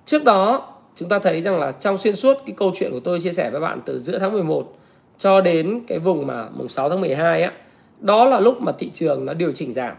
Trước 0.06 0.24
đó, 0.24 0.74
chúng 0.96 1.10
ta 1.10 1.20
thấy 1.20 1.42
rằng 1.42 1.60
là 1.60 1.72
trong 1.72 1.98
xuyên 1.98 2.16
suốt 2.16 2.38
cái 2.46 2.56
câu 2.58 2.72
chuyện 2.76 2.92
của 2.92 3.00
tôi 3.00 3.20
chia 3.20 3.32
sẻ 3.32 3.50
với 3.50 3.62
bạn 3.62 3.82
từ 3.86 4.00
giữa 4.00 4.20
tháng 4.20 4.32
11 4.32 4.78
cho 5.18 5.42
đến 5.42 5.82
cái 5.88 6.00
vùng 6.00 6.28
mà 6.28 6.48
mùng 6.54 6.70
6 6.70 6.90
tháng 6.90 7.02
12 7.02 7.44
á, 7.44 7.52
đó 8.00 8.26
là 8.26 8.40
lúc 8.40 8.62
mà 8.62 8.72
thị 8.72 8.90
trường 8.94 9.26
nó 9.26 9.34
điều 9.34 9.52
chỉnh 9.52 9.74
giảm 9.74 9.96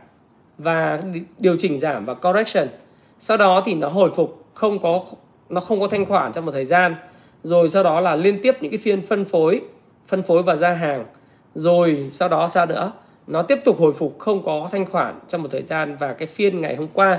và 0.58 1.02
điều 1.38 1.56
chỉnh 1.58 1.78
giảm 1.78 2.04
và 2.04 2.14
correction. 2.14 2.68
Sau 3.18 3.36
đó 3.36 3.62
thì 3.66 3.74
nó 3.74 3.88
hồi 3.88 4.10
phục 4.10 4.43
không 4.54 4.78
có 4.78 5.00
nó 5.48 5.60
không 5.60 5.80
có 5.80 5.88
thanh 5.88 6.06
khoản 6.06 6.32
trong 6.32 6.46
một 6.46 6.52
thời 6.52 6.64
gian. 6.64 6.94
Rồi 7.42 7.68
sau 7.68 7.82
đó 7.82 8.00
là 8.00 8.16
liên 8.16 8.42
tiếp 8.42 8.56
những 8.60 8.70
cái 8.70 8.78
phiên 8.78 9.02
phân 9.02 9.24
phối 9.24 9.60
phân 10.06 10.22
phối 10.22 10.42
và 10.42 10.56
ra 10.56 10.72
hàng. 10.72 11.04
Rồi 11.54 12.08
sau 12.12 12.28
đó 12.28 12.48
sao 12.48 12.66
nữa? 12.66 12.92
Nó 13.26 13.42
tiếp 13.42 13.58
tục 13.64 13.78
hồi 13.78 13.92
phục 13.92 14.18
không 14.18 14.42
có 14.42 14.68
thanh 14.72 14.86
khoản 14.86 15.18
trong 15.28 15.42
một 15.42 15.48
thời 15.50 15.62
gian. 15.62 15.96
Và 15.96 16.12
cái 16.12 16.26
phiên 16.26 16.60
ngày 16.60 16.76
hôm 16.76 16.88
qua 16.92 17.18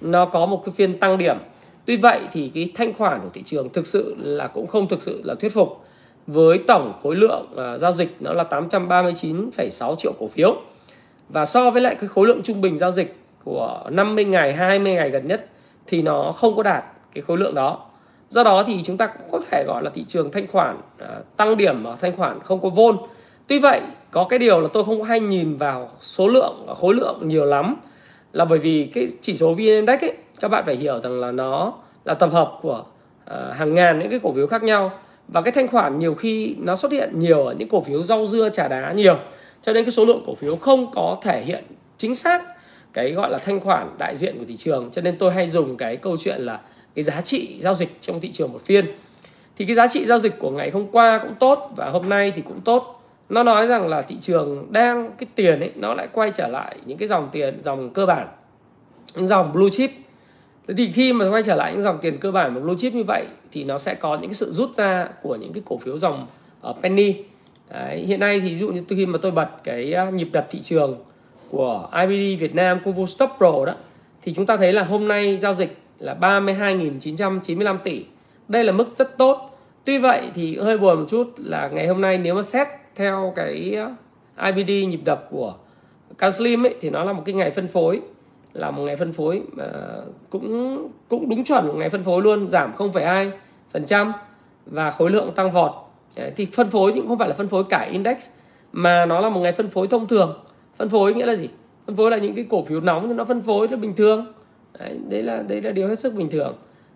nó 0.00 0.24
có 0.24 0.46
một 0.46 0.62
cái 0.64 0.72
phiên 0.76 0.98
tăng 0.98 1.18
điểm. 1.18 1.36
Tuy 1.84 1.96
vậy 1.96 2.20
thì 2.32 2.50
cái 2.54 2.70
thanh 2.74 2.94
khoản 2.94 3.20
của 3.20 3.28
thị 3.34 3.42
trường 3.44 3.68
thực 3.68 3.86
sự 3.86 4.16
là 4.18 4.46
cũng 4.46 4.66
không 4.66 4.88
thực 4.88 5.02
sự 5.02 5.20
là 5.24 5.34
thuyết 5.34 5.54
phục. 5.54 5.80
Với 6.26 6.58
tổng 6.58 6.92
khối 7.02 7.16
lượng 7.16 7.46
uh, 7.52 7.80
giao 7.80 7.92
dịch 7.92 8.16
nó 8.20 8.32
là 8.32 8.44
839,6 8.50 9.94
triệu 9.94 10.12
cổ 10.18 10.28
phiếu. 10.28 10.56
Và 11.28 11.44
so 11.44 11.70
với 11.70 11.82
lại 11.82 11.94
cái 11.94 12.08
khối 12.08 12.26
lượng 12.26 12.42
trung 12.42 12.60
bình 12.60 12.78
giao 12.78 12.90
dịch 12.90 13.16
của 13.44 13.82
50 13.90 14.24
ngày 14.24 14.52
20 14.52 14.94
ngày 14.94 15.10
gần 15.10 15.28
nhất 15.28 15.46
thì 15.86 16.02
nó 16.02 16.32
không 16.32 16.56
có 16.56 16.62
đạt 16.62 16.84
cái 17.14 17.22
khối 17.22 17.38
lượng 17.38 17.54
đó. 17.54 17.86
Do 18.28 18.44
đó 18.44 18.64
thì 18.66 18.82
chúng 18.82 18.96
ta 18.96 19.06
cũng 19.06 19.28
có 19.30 19.40
thể 19.50 19.64
gọi 19.66 19.82
là 19.82 19.90
thị 19.94 20.04
trường 20.08 20.30
thanh 20.30 20.46
khoản 20.46 20.76
à, 20.98 21.08
tăng 21.36 21.56
điểm 21.56 21.84
ở 21.84 21.96
thanh 22.00 22.16
khoản 22.16 22.40
không 22.40 22.60
có 22.60 22.68
vôn. 22.68 22.96
Tuy 23.46 23.58
vậy, 23.58 23.80
có 24.10 24.24
cái 24.24 24.38
điều 24.38 24.60
là 24.60 24.68
tôi 24.72 24.84
không 24.84 25.02
hay 25.02 25.20
nhìn 25.20 25.56
vào 25.56 25.90
số 26.00 26.28
lượng 26.28 26.66
khối 26.80 26.94
lượng 26.94 27.20
nhiều 27.22 27.44
lắm 27.44 27.76
là 28.32 28.44
bởi 28.44 28.58
vì 28.58 28.90
cái 28.94 29.08
chỉ 29.20 29.34
số 29.34 29.54
vn 29.54 29.58
index 29.58 30.00
ấy, 30.00 30.12
các 30.40 30.48
bạn 30.48 30.64
phải 30.66 30.76
hiểu 30.76 31.00
rằng 31.00 31.20
là 31.20 31.30
nó 31.32 31.72
là 32.04 32.14
tập 32.14 32.30
hợp 32.32 32.58
của 32.62 32.84
à, 33.24 33.52
hàng 33.52 33.74
ngàn 33.74 33.98
những 33.98 34.10
cái 34.10 34.20
cổ 34.22 34.32
phiếu 34.32 34.46
khác 34.46 34.62
nhau 34.62 34.90
và 35.28 35.40
cái 35.40 35.52
thanh 35.52 35.68
khoản 35.68 35.98
nhiều 35.98 36.14
khi 36.14 36.54
nó 36.58 36.76
xuất 36.76 36.92
hiện 36.92 37.18
nhiều 37.18 37.46
ở 37.46 37.54
những 37.58 37.68
cổ 37.68 37.80
phiếu 37.80 38.02
rau 38.02 38.26
dưa 38.26 38.48
trà 38.48 38.68
đá 38.68 38.92
nhiều. 38.92 39.18
Cho 39.62 39.72
nên 39.72 39.84
cái 39.84 39.90
số 39.90 40.04
lượng 40.04 40.22
cổ 40.26 40.34
phiếu 40.34 40.56
không 40.56 40.90
có 40.94 41.18
thể 41.22 41.42
hiện 41.42 41.64
chính 41.98 42.14
xác 42.14 42.42
cái 42.96 43.12
gọi 43.12 43.30
là 43.30 43.38
thanh 43.38 43.60
khoản 43.60 43.90
đại 43.98 44.16
diện 44.16 44.38
của 44.38 44.44
thị 44.48 44.56
trường. 44.56 44.88
Cho 44.92 45.02
nên 45.02 45.16
tôi 45.18 45.32
hay 45.32 45.48
dùng 45.48 45.76
cái 45.76 45.96
câu 45.96 46.16
chuyện 46.20 46.40
là 46.40 46.60
cái 46.94 47.02
giá 47.04 47.20
trị 47.20 47.58
giao 47.60 47.74
dịch 47.74 47.88
trong 48.00 48.20
thị 48.20 48.32
trường 48.32 48.52
một 48.52 48.62
phiên. 48.64 48.86
Thì 49.56 49.64
cái 49.64 49.76
giá 49.76 49.86
trị 49.86 50.04
giao 50.04 50.18
dịch 50.18 50.38
của 50.38 50.50
ngày 50.50 50.70
hôm 50.70 50.86
qua 50.92 51.18
cũng 51.18 51.34
tốt 51.34 51.70
và 51.76 51.90
hôm 51.90 52.08
nay 52.08 52.32
thì 52.36 52.42
cũng 52.42 52.60
tốt. 52.60 53.02
Nó 53.28 53.42
nói 53.42 53.66
rằng 53.66 53.88
là 53.88 54.02
thị 54.02 54.16
trường 54.20 54.72
đang 54.72 55.10
cái 55.18 55.26
tiền 55.34 55.60
ấy 55.60 55.72
nó 55.74 55.94
lại 55.94 56.08
quay 56.12 56.30
trở 56.34 56.48
lại 56.48 56.76
những 56.86 56.98
cái 56.98 57.08
dòng 57.08 57.28
tiền 57.32 57.60
dòng 57.64 57.90
cơ 57.90 58.06
bản 58.06 58.28
những 59.16 59.26
dòng 59.26 59.52
blue 59.52 59.70
chip. 59.70 59.90
Thế 60.68 60.74
thì 60.76 60.92
khi 60.92 61.12
mà 61.12 61.30
quay 61.30 61.42
trở 61.42 61.54
lại 61.54 61.72
những 61.72 61.82
dòng 61.82 61.98
tiền 62.02 62.18
cơ 62.18 62.32
bản 62.32 62.54
và 62.54 62.60
blue 62.60 62.76
chip 62.78 62.94
như 62.94 63.04
vậy 63.04 63.26
thì 63.52 63.64
nó 63.64 63.78
sẽ 63.78 63.94
có 63.94 64.14
những 64.16 64.30
cái 64.30 64.34
sự 64.34 64.52
rút 64.52 64.74
ra 64.76 65.08
của 65.22 65.36
những 65.36 65.52
cái 65.52 65.62
cổ 65.66 65.78
phiếu 65.78 65.98
dòng 65.98 66.26
ở 66.60 66.74
penny. 66.82 67.14
Đấy, 67.70 67.98
hiện 67.98 68.20
nay 68.20 68.40
thì 68.40 68.48
ví 68.48 68.58
dụ 68.58 68.68
như 68.68 68.82
khi 68.88 69.06
mà 69.06 69.18
tôi 69.22 69.32
bật 69.32 69.48
cái 69.64 69.92
ờ, 69.92 70.10
nhịp 70.10 70.28
đập 70.32 70.46
thị 70.50 70.60
trường 70.62 70.98
của 71.50 71.88
IBD 71.92 72.40
Việt 72.40 72.54
Nam 72.54 72.80
Convo 72.84 73.06
Stop 73.06 73.30
Pro 73.38 73.64
đó 73.66 73.74
thì 74.22 74.32
chúng 74.32 74.46
ta 74.46 74.56
thấy 74.56 74.72
là 74.72 74.82
hôm 74.82 75.08
nay 75.08 75.36
giao 75.36 75.54
dịch 75.54 75.76
là 75.98 76.16
32.995 76.20 77.78
tỷ. 77.78 78.04
Đây 78.48 78.64
là 78.64 78.72
mức 78.72 78.98
rất 78.98 79.18
tốt. 79.18 79.58
Tuy 79.84 79.98
vậy 79.98 80.30
thì 80.34 80.56
hơi 80.56 80.78
buồn 80.78 81.00
một 81.00 81.06
chút 81.08 81.32
là 81.36 81.68
ngày 81.68 81.86
hôm 81.86 82.00
nay 82.00 82.18
nếu 82.18 82.34
mà 82.34 82.42
xét 82.42 82.68
theo 82.94 83.32
cái 83.36 83.76
uh, 83.84 84.54
IBD 84.56 84.88
nhịp 84.88 85.00
đập 85.04 85.26
của 85.30 85.54
Canslim 86.18 86.66
ấy 86.66 86.74
thì 86.80 86.90
nó 86.90 87.04
là 87.04 87.12
một 87.12 87.22
cái 87.24 87.34
ngày 87.34 87.50
phân 87.50 87.68
phối 87.68 88.00
là 88.52 88.70
một 88.70 88.82
ngày 88.82 88.96
phân 88.96 89.12
phối 89.12 89.42
uh, 89.52 90.14
cũng 90.30 90.78
cũng 91.08 91.28
đúng 91.28 91.44
chuẩn 91.44 91.66
một 91.66 91.74
ngày 91.76 91.90
phân 91.90 92.04
phối 92.04 92.22
luôn 92.22 92.48
giảm 92.48 92.72
0,2 92.76 93.30
phần 93.72 93.84
trăm 93.84 94.12
và 94.66 94.90
khối 94.90 95.10
lượng 95.10 95.32
tăng 95.34 95.50
vọt. 95.50 95.72
Thì 96.36 96.46
phân 96.46 96.70
phối 96.70 96.92
cũng 96.92 97.06
không 97.08 97.18
phải 97.18 97.28
là 97.28 97.34
phân 97.34 97.48
phối 97.48 97.64
cả 97.64 97.88
index 97.92 98.30
mà 98.72 99.06
nó 99.06 99.20
là 99.20 99.28
một 99.28 99.40
ngày 99.40 99.52
phân 99.52 99.68
phối 99.68 99.86
thông 99.88 100.08
thường 100.08 100.38
phân 100.78 100.88
phối 100.88 101.14
nghĩa 101.14 101.26
là 101.26 101.34
gì? 101.34 101.48
Phân 101.86 101.96
phối 101.96 102.10
là 102.10 102.18
những 102.18 102.34
cái 102.34 102.46
cổ 102.50 102.64
phiếu 102.64 102.80
nóng 102.80 103.08
thì 103.08 103.14
nó 103.14 103.24
phân 103.24 103.42
phối 103.42 103.68
là 103.68 103.76
bình 103.76 103.94
thường. 103.96 104.26
Đấy, 104.78 104.98
đấy 105.08 105.22
là 105.22 105.42
đấy 105.42 105.62
là 105.62 105.70
điều 105.70 105.88
hết 105.88 105.98
sức 105.98 106.14
bình 106.14 106.30
thường. 106.30 106.54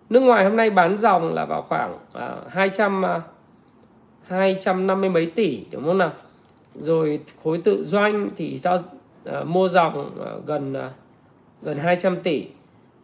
Nước 0.09 0.19
ngoài 0.19 0.43
hôm 0.43 0.55
nay 0.55 0.69
bán 0.69 0.97
dòng 0.97 1.33
là 1.33 1.45
vào 1.45 1.61
khoảng 1.61 1.97
à, 2.13 2.35
200 2.49 3.05
à, 3.05 3.21
250 4.27 5.09
mấy 5.09 5.25
tỷ 5.25 5.59
đúng 5.71 5.85
không 5.85 5.97
nào? 5.97 6.11
Rồi 6.75 7.19
khối 7.43 7.61
tự 7.63 7.83
doanh 7.83 8.29
thì 8.35 8.57
giao 8.57 8.77
à, 9.25 9.43
mua 9.43 9.67
dòng 9.67 10.21
à, 10.25 10.31
gần 10.45 10.73
à, 10.73 10.91
gần 11.61 11.77
200 11.77 12.15
tỷ. 12.23 12.45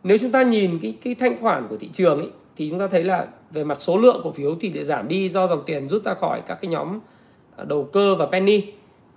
Nếu 0.04 0.18
chúng 0.18 0.32
ta 0.32 0.44
nhìn 0.44 0.80
cái 0.82 0.98
cái 1.04 1.16
thanh 1.16 1.42
khoản 1.42 1.68
của 1.68 1.78
thị 1.78 1.90
trường 1.94 2.20
ấy, 2.20 2.30
thì 2.56 2.70
chúng 2.70 2.80
ta 2.80 2.88
thấy 2.88 3.04
là 3.04 3.28
về 3.52 3.64
mặt 3.64 3.82
số 3.82 3.98
lượng 3.98 4.22
cổ 4.24 4.32
phiếu 4.32 4.56
thì 4.60 4.70
để 4.70 4.84
giảm 4.84 5.08
đi 5.08 5.30
do 5.30 5.48
dòng 5.48 5.64
tiền 5.66 5.90
rút 5.90 6.04
ra 6.04 6.14
khỏi 6.14 6.42
các 6.48 6.56
cái 6.62 6.72
nhóm 6.72 7.00
à, 7.56 7.64
đầu 7.64 7.84
cơ 7.84 8.16
và 8.16 8.26
penny 8.26 8.64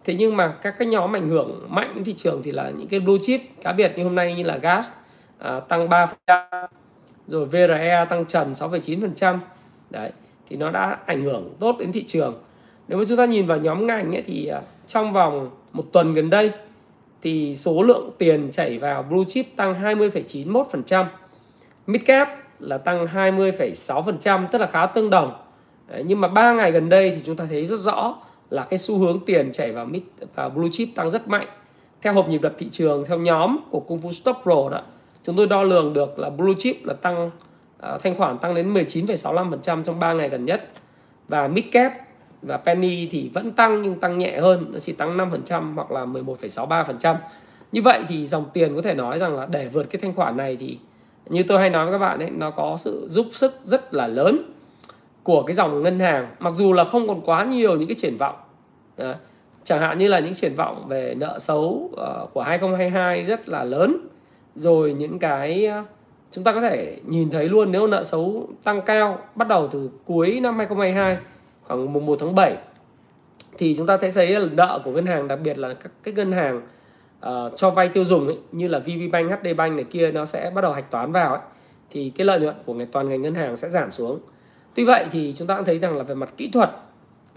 thế 0.04 0.14
nhưng 0.14 0.37
mà 0.37 0.49
các 0.49 0.75
cái 0.78 0.88
nhóm 0.88 1.16
ảnh 1.16 1.28
hưởng 1.28 1.66
mạnh 1.69 1.92
đến 1.95 2.04
thị 2.04 2.14
trường 2.16 2.42
thì 2.42 2.50
là 2.50 2.71
những 2.71 2.88
cái 2.88 3.00
blue 3.00 3.19
chip 3.23 3.40
cá 3.62 3.73
biệt 3.73 3.92
như 3.97 4.04
hôm 4.04 4.14
nay 4.14 4.35
như 4.35 4.42
là 4.42 4.57
gas 4.57 4.87
à, 5.38 5.61
tăng 5.61 5.88
3% 5.88 6.66
rồi 7.26 7.47
VRE 7.47 8.07
tăng 8.11 8.25
trần 8.25 8.52
6,9% 8.52 9.38
đấy 9.90 10.11
thì 10.49 10.57
nó 10.57 10.71
đã 10.71 10.99
ảnh 11.07 11.23
hưởng 11.23 11.54
tốt 11.61 11.76
đến 11.78 11.92
thị 11.92 12.04
trường 12.07 12.35
nếu 12.88 12.99
mà 12.99 13.04
chúng 13.09 13.16
ta 13.16 13.25
nhìn 13.25 13.47
vào 13.47 13.59
nhóm 13.59 13.87
ngành 13.87 14.14
ấy, 14.14 14.23
thì 14.26 14.47
à, 14.47 14.61
trong 14.87 15.12
vòng 15.12 15.50
một 15.73 15.85
tuần 15.92 16.14
gần 16.14 16.30
đây 16.30 16.50
thì 17.23 17.57
số 17.57 17.83
lượng 17.83 18.11
tiền 18.19 18.50
chảy 18.50 18.78
vào 18.78 19.02
blue 19.02 19.25
chip 19.28 19.47
tăng 19.57 19.83
20,91%, 19.83 21.04
mid 21.87 22.02
cap 22.07 22.28
là 22.59 22.78
tăng 22.78 23.07
20,6%, 23.07 24.47
tức 24.47 24.59
là 24.59 24.66
khá 24.66 24.87
tương 24.87 25.11
đồng. 25.11 25.33
Đấy, 25.88 26.02
nhưng 26.07 26.21
mà 26.21 26.28
3 26.28 26.52
ngày 26.52 26.73
gần 26.73 26.88
đây 26.88 27.11
thì 27.11 27.21
chúng 27.25 27.37
ta 27.37 27.47
thấy 27.50 27.66
rất 27.66 27.78
rõ 27.78 28.16
là 28.50 28.62
cái 28.62 28.78
xu 28.78 28.99
hướng 28.99 29.21
tiền 29.26 29.52
chảy 29.52 29.73
vào 29.73 29.87
mid 29.87 30.02
và 30.35 30.49
blue 30.49 30.69
chip 30.73 30.88
tăng 30.95 31.11
rất 31.11 31.28
mạnh. 31.28 31.47
Theo 32.02 32.12
hộp 32.12 32.28
nhịp 32.28 32.42
đập 32.42 32.54
thị 32.59 32.69
trường 32.71 33.04
theo 33.04 33.19
nhóm 33.19 33.59
của 33.71 33.80
Kung 33.80 34.00
Fu 34.00 34.12
Stop 34.12 34.37
Pro 34.42 34.69
đó, 34.71 34.83
chúng 35.25 35.37
tôi 35.37 35.47
đo 35.47 35.62
lường 35.62 35.92
được 35.92 36.19
là 36.19 36.30
blue 36.30 36.54
chip 36.59 36.76
là 36.85 36.95
tăng 36.95 37.26
uh, 37.26 38.02
thanh 38.02 38.14
khoản 38.14 38.38
tăng 38.38 38.54
đến 38.54 38.75
19,65% 38.75 39.83
trong 39.83 39.99
3 39.99 40.12
ngày 40.12 40.28
gần 40.28 40.45
nhất. 40.45 40.69
Và 41.28 41.49
mid 41.49 41.64
cap 41.73 41.92
và 42.42 42.57
penny 42.57 43.09
thì 43.11 43.30
vẫn 43.35 43.50
tăng 43.50 43.83
nhưng 43.83 44.00
tăng 44.00 44.19
nhẹ 44.19 44.38
hơn 44.40 44.66
nó 44.73 44.78
chỉ 44.78 44.92
tăng 44.92 45.16
5% 45.16 45.75
hoặc 45.75 45.90
là 45.90 46.04
11,63% 46.04 47.16
như 47.73 47.83
vậy 47.83 48.04
thì 48.09 48.26
dòng 48.26 48.45
tiền 48.52 48.76
có 48.76 48.83
thể 48.83 48.95
nói 48.95 49.19
rằng 49.19 49.37
là 49.37 49.47
để 49.47 49.69
vượt 49.69 49.90
cái 49.90 50.00
thanh 50.00 50.12
khoản 50.12 50.37
này 50.37 50.57
thì 50.61 50.78
như 51.28 51.42
tôi 51.42 51.59
hay 51.59 51.71
nói 51.71 51.85
với 51.85 51.92
các 51.92 51.99
bạn 51.99 52.19
ấy 52.19 52.30
nó 52.30 52.50
có 52.50 52.76
sự 52.78 53.07
giúp 53.09 53.26
sức 53.33 53.61
rất 53.64 53.95
là 53.95 54.07
lớn 54.07 54.52
của 55.30 55.42
cái 55.42 55.54
dòng 55.54 55.82
ngân 55.82 56.00
hàng 56.00 56.28
mặc 56.38 56.54
dù 56.54 56.72
là 56.72 56.84
không 56.84 57.08
còn 57.08 57.20
quá 57.20 57.44
nhiều 57.44 57.76
những 57.76 57.88
cái 57.88 57.94
triển 57.94 58.16
vọng 58.16 58.34
Đấy. 58.96 59.14
chẳng 59.64 59.80
hạn 59.80 59.99
như 59.99 60.08
là 60.08 60.18
những 60.18 60.34
triển 60.34 60.54
vọng 60.56 60.88
về 60.88 61.14
nợ 61.14 61.38
xấu 61.38 61.90
ờ, 61.96 62.26
của 62.32 62.42
2022 62.42 63.25
rất 63.25 63.49
là 63.49 63.64
lớn 63.64 64.08
rồi 64.54 64.92
những 64.92 65.18
cái 65.18 65.66
ờ, 65.66 65.84
chúng 66.30 66.44
ta 66.44 66.52
có 66.52 66.60
thể 66.60 66.96
nhìn 67.06 67.30
thấy 67.30 67.49
luôn 67.49 67.72
nếu 67.72 67.87
nợ 67.87 68.02
xấu 68.02 68.49
tăng 68.64 68.82
cao 68.82 69.18
bắt 69.34 69.49
đầu 69.49 69.68
từ 69.68 69.90
cuối 70.04 70.40
năm 70.40 70.56
2022 70.56 71.18
khoảng 71.62 71.92
mùng 71.92 72.06
1 72.06 72.16
tháng 72.20 72.34
7 72.34 72.56
thì 73.58 73.75
chúng 73.76 73.87
ta 73.87 73.99
sẽ 73.99 74.10
thấy 74.10 74.40
là 74.40 74.49
nợ 74.52 74.80
của 74.84 74.90
ngân 74.90 75.06
hàng 75.06 75.28
đặc 75.28 75.38
biệt 75.42 75.58
là 75.58 75.75
các 75.75 75.92
cái 76.02 76.14
ngân 76.14 76.32
hàng 76.32 76.60
uh, 77.26 77.56
cho 77.56 77.70
vay 77.70 77.88
tiêu 77.88 78.04
dùng 78.04 78.26
ấy, 78.26 78.38
như 78.52 78.68
là 78.68 78.78
VPBank, 78.78 79.30
HD 79.30 79.49
Bank 79.56 79.76
này 79.76 79.84
kia 79.84 80.10
nó 80.10 80.25
sẽ 80.25 80.50
bắt 80.54 80.60
đầu 80.60 80.72
hạch 80.72 80.90
toán 80.90 81.12
vào 81.12 81.32
ấy, 81.32 81.42
thì 81.90 82.12
cái 82.16 82.25
lợi 82.25 82.40
nhuận 82.40 82.54
của 82.66 82.75
toàn 82.92 83.08
ngành 83.08 83.22
ngân 83.22 83.34
hàng 83.34 83.56
sẽ 83.56 83.70
giảm 83.70 83.92
xuống. 83.92 84.18
Tuy 84.74 84.84
vậy 84.84 85.06
thì 85.10 85.34
chúng 85.36 85.46
ta 85.46 85.56
cũng 85.56 85.64
thấy 85.64 85.78
rằng 85.78 85.96
là 85.96 86.02
về 86.02 86.14
mặt 86.14 86.32
kỹ 86.36 86.50
thuật 86.52 86.70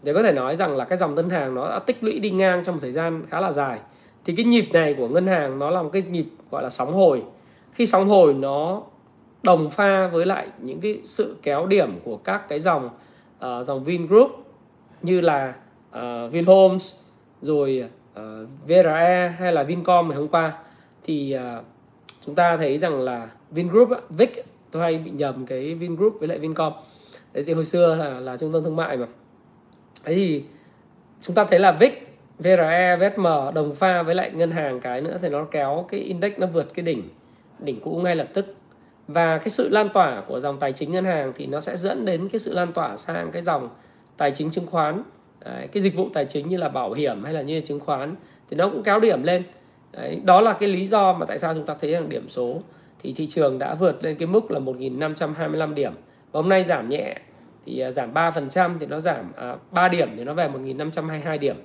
để 0.04 0.14
có 0.14 0.24
thể 0.24 0.32
nói 0.32 0.56
rằng 0.56 0.76
là 0.76 0.86
cái 0.86 0.98
dòng 0.98 1.16
ngân 1.16 1.30
hàng 1.30 1.56
nó 1.56 1.70
đã 1.70 1.80
tích 1.80 2.04
lũy 2.04 2.20
đi 2.20 2.30
ngang 2.30 2.64
trong 2.66 2.76
một 2.76 2.80
thời 2.82 2.92
gian 2.92 3.24
khá 3.30 3.42
là 3.42 3.52
dài. 3.52 3.80
Thì 4.26 4.36
cái 4.36 4.46
nhịp 4.46 4.66
này 4.74 4.94
của 4.94 5.08
ngân 5.08 5.28
hàng 5.28 5.60
nó 5.60 5.70
là 5.70 5.82
một 5.82 5.90
cái 5.94 6.02
nhịp 6.02 6.26
gọi 6.52 6.64
là 6.64 6.70
sóng 6.70 6.94
hồi. 6.94 7.24
Khi 7.72 7.86
sóng 7.86 8.08
hồi 8.08 8.34
nó 8.34 8.82
đồng 9.44 9.70
pha 9.70 10.08
với 10.08 10.26
lại 10.26 10.48
những 10.62 10.80
cái 10.80 11.00
sự 11.04 11.36
kéo 11.42 11.66
điểm 11.66 12.00
của 12.04 12.18
các 12.18 12.50
cái 12.50 12.60
dòng 12.60 12.90
uh, 13.46 13.66
dòng 13.66 13.84
Vingroup 13.84 14.32
như 15.02 15.22
là 15.22 15.54
uh, 15.98 16.32
Vinhomes 16.32 16.94
rồi 17.42 17.90
ờ, 18.14 18.42
uh, 18.44 18.50
VRE 18.68 19.36
hay 19.40 19.54
là 19.54 19.64
Vincom 19.64 20.08
ngày 20.08 20.18
hôm 20.18 20.28
qua 20.28 20.54
thì 21.04 21.36
uh, 21.36 21.66
chúng 22.22 22.36
ta 22.36 22.58
thấy 22.58 22.78
rằng 22.78 23.02
là 23.02 23.28
Vingroup 23.52 23.90
Vic 24.10 24.46
tôi 24.72 24.82
hay 24.82 24.98
bị 24.98 25.12
nhầm 25.12 25.46
cái 25.46 25.76
Vingroup 25.76 26.20
với 26.20 26.28
lại 26.28 26.40
Vincom 26.40 26.74
đấy 27.34 27.44
thì 27.48 27.54
hồi 27.54 27.66
xưa 27.66 27.96
là 27.96 28.20
là 28.20 28.38
trung 28.38 28.52
tâm 28.52 28.64
thương 28.64 28.76
mại 28.76 28.98
mà. 28.98 29.06
Đấy 30.06 30.16
thì 30.16 30.44
chúng 31.22 31.36
ta 31.36 31.44
thấy 31.44 31.60
là 31.60 31.72
VIX, 31.72 31.94
VRE, 32.40 32.98
VSM 32.98 33.28
đồng 33.54 33.76
pha 33.76 34.04
với 34.04 34.16
lại 34.16 34.32
ngân 34.32 34.52
hàng 34.52 34.80
cái 34.80 35.02
nữa 35.02 35.18
thì 35.22 35.30
nó 35.30 35.44
kéo 35.52 35.86
cái 35.90 36.00
index 36.00 36.34
nó 36.38 36.48
vượt 36.48 36.74
cái 36.74 36.84
đỉnh 36.84 37.10
đỉnh 37.60 37.80
cũ 37.80 38.02
ngay 38.04 38.16
lập 38.16 38.28
tức. 38.34 38.56
Và 39.08 39.38
cái 39.38 39.50
sự 39.50 39.70
lan 39.70 39.90
tỏa 39.90 40.22
của 40.28 40.40
dòng 40.40 40.60
tài 40.60 40.72
chính 40.72 40.92
ngân 40.92 41.06
hàng 41.06 41.32
thì 41.36 41.46
nó 41.46 41.60
sẽ 41.60 41.78
dẫn 41.78 42.06
đến 42.06 42.30
cái 42.30 42.40
sự 42.40 42.54
lan 42.54 42.74
tỏa 42.74 42.98
sang 42.98 43.32
cái 43.32 43.42
dòng 43.42 43.70
tài 44.18 44.32
chính 44.32 44.52
chứng 44.52 44.66
khoán. 44.66 45.04
Đấy, 45.46 45.68
cái 45.68 45.84
dịch 45.84 45.96
vụ 45.96 46.10
tài 46.14 46.26
chính 46.26 46.50
như 46.50 46.58
là 46.58 46.70
bảo 46.70 46.94
hiểm 46.94 47.24
hay 47.24 47.34
là 47.34 47.42
như 47.42 47.56
là 47.56 47.62
chứng 47.66 47.80
khoán 47.80 48.16
thì 48.50 48.58
nó 48.58 48.70
cũng 48.70 48.84
kéo 48.84 49.00
điểm 49.00 49.24
lên. 49.24 49.44
Đấy, 49.92 50.22
đó 50.24 50.42
là 50.42 50.54
cái 50.54 50.70
lý 50.70 50.86
do 50.86 51.14
mà 51.14 51.26
tại 51.26 51.40
sao 51.40 51.54
chúng 51.54 51.66
ta 51.66 51.76
thấy 51.82 51.92
rằng 51.92 52.10
điểm 52.10 52.30
số 52.30 52.62
thì 53.04 53.14
thị 53.14 53.28
trường 53.28 53.60
đã 53.60 53.76
vượt 53.76 54.04
lên 54.04 54.16
cái 54.16 54.28
mức 54.28 54.52
là 54.52 54.60
1.525 54.60 55.74
điểm 55.74 55.94
và 56.34 56.42
hôm 56.42 56.50
nay 56.50 56.64
giảm 56.64 56.90
nhẹ 56.90 57.16
thì 57.66 57.80
à, 57.80 57.92
giảm 57.92 58.14
3% 58.14 58.72
thì 58.80 58.86
nó 58.86 59.00
giảm 59.00 59.32
à, 59.36 59.56
3 59.72 59.88
điểm 59.88 60.10
thì 60.18 60.24
nó 60.24 60.34
về 60.34 60.48
1.522 60.48 61.40
điểm. 61.40 61.56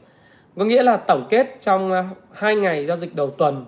Có 0.56 0.64
nghĩa 0.64 0.82
là 0.82 0.96
tổng 0.96 1.26
kết 1.30 1.56
trong 1.60 1.92
à, 1.92 2.08
hai 2.32 2.56
ngày 2.56 2.86
giao 2.86 2.96
dịch 2.96 3.14
đầu 3.14 3.30
tuần 3.30 3.64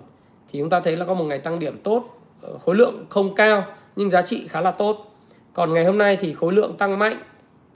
thì 0.51 0.59
chúng 0.59 0.69
ta 0.69 0.79
thấy 0.79 0.95
là 0.95 1.05
có 1.05 1.13
một 1.13 1.23
ngày 1.23 1.39
tăng 1.39 1.59
điểm 1.59 1.77
tốt 1.83 2.03
ờ, 2.41 2.57
khối 2.57 2.75
lượng 2.75 3.05
không 3.09 3.35
cao 3.35 3.65
nhưng 3.95 4.09
giá 4.09 4.21
trị 4.21 4.47
khá 4.47 4.61
là 4.61 4.71
tốt. 4.71 5.15
Còn 5.53 5.73
ngày 5.73 5.85
hôm 5.85 5.97
nay 5.97 6.17
thì 6.19 6.33
khối 6.33 6.53
lượng 6.53 6.77
tăng 6.77 6.99
mạnh 6.99 7.21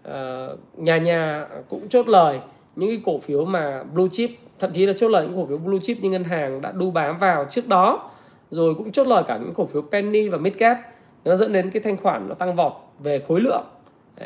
ờ, 0.03 0.57
nhà 0.77 0.97
nhà 0.97 1.47
cũng 1.69 1.89
chốt 1.89 2.07
lời. 2.07 2.39
Những 2.75 2.89
cái 2.89 3.01
cổ 3.05 3.19
phiếu 3.19 3.45
mà 3.45 3.83
blue 3.83 4.07
chip, 4.11 4.29
thậm 4.59 4.73
chí 4.73 4.85
là 4.85 4.93
chốt 4.93 5.07
lời 5.07 5.27
những 5.27 5.37
cổ 5.37 5.45
phiếu 5.45 5.57
blue 5.57 5.79
chip 5.79 5.97
như 6.01 6.09
ngân 6.09 6.23
hàng 6.23 6.61
đã 6.61 6.71
đu 6.71 6.91
bám 6.91 7.17
vào 7.17 7.45
trước 7.49 7.67
đó, 7.67 8.11
rồi 8.49 8.75
cũng 8.75 8.91
chốt 8.91 9.07
lời 9.07 9.23
cả 9.27 9.37
những 9.37 9.53
cổ 9.53 9.65
phiếu 9.65 9.81
penny 9.81 10.29
và 10.29 10.37
mid 10.37 10.53
cap, 10.57 10.77
nó 11.25 11.35
dẫn 11.35 11.53
đến 11.53 11.71
cái 11.71 11.81
thanh 11.81 11.97
khoản 11.97 12.29
nó 12.29 12.35
tăng 12.35 12.55
vọt 12.55 12.84
về 12.99 13.19
khối 13.27 13.41
lượng 13.41 13.63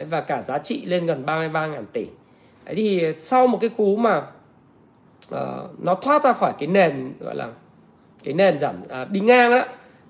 và 0.10 0.22
cả 0.22 0.42
giá 0.42 0.58
trị 0.58 0.86
lên 0.86 1.06
gần 1.06 1.24
33.000 1.26 1.84
tỷ. 1.94 2.08
Đấy 2.66 2.76
thì 2.76 3.14
sau 3.20 3.48
một 3.48 3.58
cái 3.62 3.70
cú 3.70 3.96
mà 3.96 4.18
uh, 5.36 5.80
nó 5.80 5.94
thoát 5.94 6.24
ra 6.24 6.34
khỏi 6.34 6.54
cái 6.60 6.68
nền 6.68 7.14
gọi 7.20 7.36
là 7.36 7.50
cái 8.24 8.34
nền 8.34 8.60
giảm 8.60 8.76
uh, 8.84 9.10
đi 9.10 9.20
ngang 9.20 9.52
đó, 9.52 9.64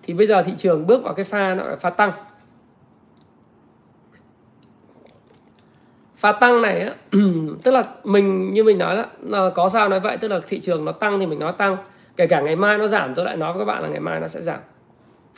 thì 0.04 0.14
bây 0.14 0.28
giờ 0.28 0.44
thị 0.44 0.54
trường 0.58 0.88
bước 0.88 1.04
vào 1.04 1.14
cái 1.14 1.26
pha 1.26 1.56
nó 1.56 1.64
pha 1.80 1.90
tăng. 1.90 2.12
Pha 6.16 6.32
tăng 6.32 6.62
này 6.62 6.82
á, 6.82 6.96
tức 7.64 7.72
là 7.72 7.84
mình 8.04 8.54
như 8.54 8.64
mình 8.64 8.78
nói 8.78 8.98
đó, 8.98 9.06
là 9.20 9.50
có 9.50 9.70
sao 9.70 9.90
nói 9.90 10.00
vậy? 10.00 10.18
Tức 10.18 10.28
là 10.28 10.40
thị 10.48 10.60
trường 10.60 10.86
nó 10.86 10.92
tăng 10.92 11.20
thì 11.20 11.26
mình 11.26 11.40
nói 11.40 11.54
tăng 11.58 11.78
kể 12.16 12.28
cả 12.28 12.42
ngày 12.42 12.56
mai 12.56 12.78
nó 12.78 12.88
giảm 12.88 13.16
tôi 13.16 13.26
lại 13.26 13.38
nói 13.38 13.54
với 13.54 13.62
các 13.62 13.66
bạn 13.66 13.84
là 13.84 13.90
ngày 13.90 14.00
mai 14.00 14.20
nó 14.22 14.28
sẽ 14.28 14.42
giảm 14.42 14.60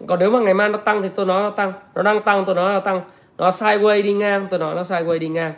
còn 0.08 0.20
nếu 0.20 0.32
mà 0.32 0.40
ngày 0.40 0.54
mai 0.54 0.70
nó 0.70 0.78
tăng 0.78 1.02
thì 1.02 1.10
tôi 1.16 1.26
nói 1.26 1.42
nó 1.42 1.50
tăng. 1.50 1.74
Nó 1.96 2.04
đang 2.04 2.22
tăng 2.22 2.46
tôi 2.46 2.56
nói 2.56 2.74
nó 2.74 2.80
tăng. 2.80 3.02
Nó 3.38 3.50
sideways 3.50 4.04
đi 4.04 4.14
ngang 4.14 4.48
tôi 4.50 4.60
nói 4.60 4.76
nó 4.76 4.82
sideways 4.82 5.20
đi 5.20 5.28
ngang. 5.28 5.54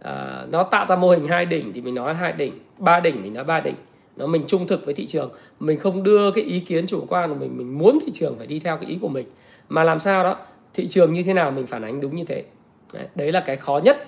À, 0.00 0.44
nó 0.50 0.62
tạo 0.62 0.86
ra 0.88 0.96
mô 0.96 1.10
hình 1.10 1.26
hai 1.26 1.46
đỉnh 1.46 1.72
thì 1.72 1.80
mình 1.80 1.94
nói 1.94 2.14
hai 2.14 2.32
đỉnh. 2.32 2.58
Ba 2.78 3.00
đỉnh 3.00 3.22
mình 3.22 3.34
nói 3.34 3.44
ba 3.44 3.60
đỉnh. 3.60 3.74
Nó 4.16 4.26
mình 4.26 4.44
trung 4.46 4.66
thực 4.66 4.84
với 4.84 4.94
thị 4.94 5.06
trường. 5.06 5.30
Mình 5.60 5.78
không 5.78 6.02
đưa 6.02 6.30
cái 6.30 6.44
ý 6.44 6.60
kiến 6.60 6.86
chủ 6.86 7.04
quan 7.08 7.28
của 7.28 7.34
mình 7.34 7.58
mình 7.58 7.78
muốn 7.78 7.98
thị 8.06 8.12
trường 8.14 8.38
phải 8.38 8.46
đi 8.46 8.58
theo 8.58 8.76
cái 8.76 8.90
ý 8.90 8.98
của 9.00 9.08
mình. 9.08 9.26
Mà 9.68 9.84
làm 9.84 10.00
sao 10.00 10.24
đó 10.24 10.36
thị 10.74 10.86
trường 10.86 11.12
như 11.12 11.22
thế 11.22 11.34
nào 11.34 11.50
mình 11.50 11.66
phản 11.66 11.82
ánh 11.82 12.00
đúng 12.00 12.16
như 12.16 12.24
thế. 12.24 12.44
Đấy, 12.92 13.06
đấy 13.14 13.32
là 13.32 13.40
cái 13.40 13.56
khó 13.56 13.80
nhất 13.84 14.06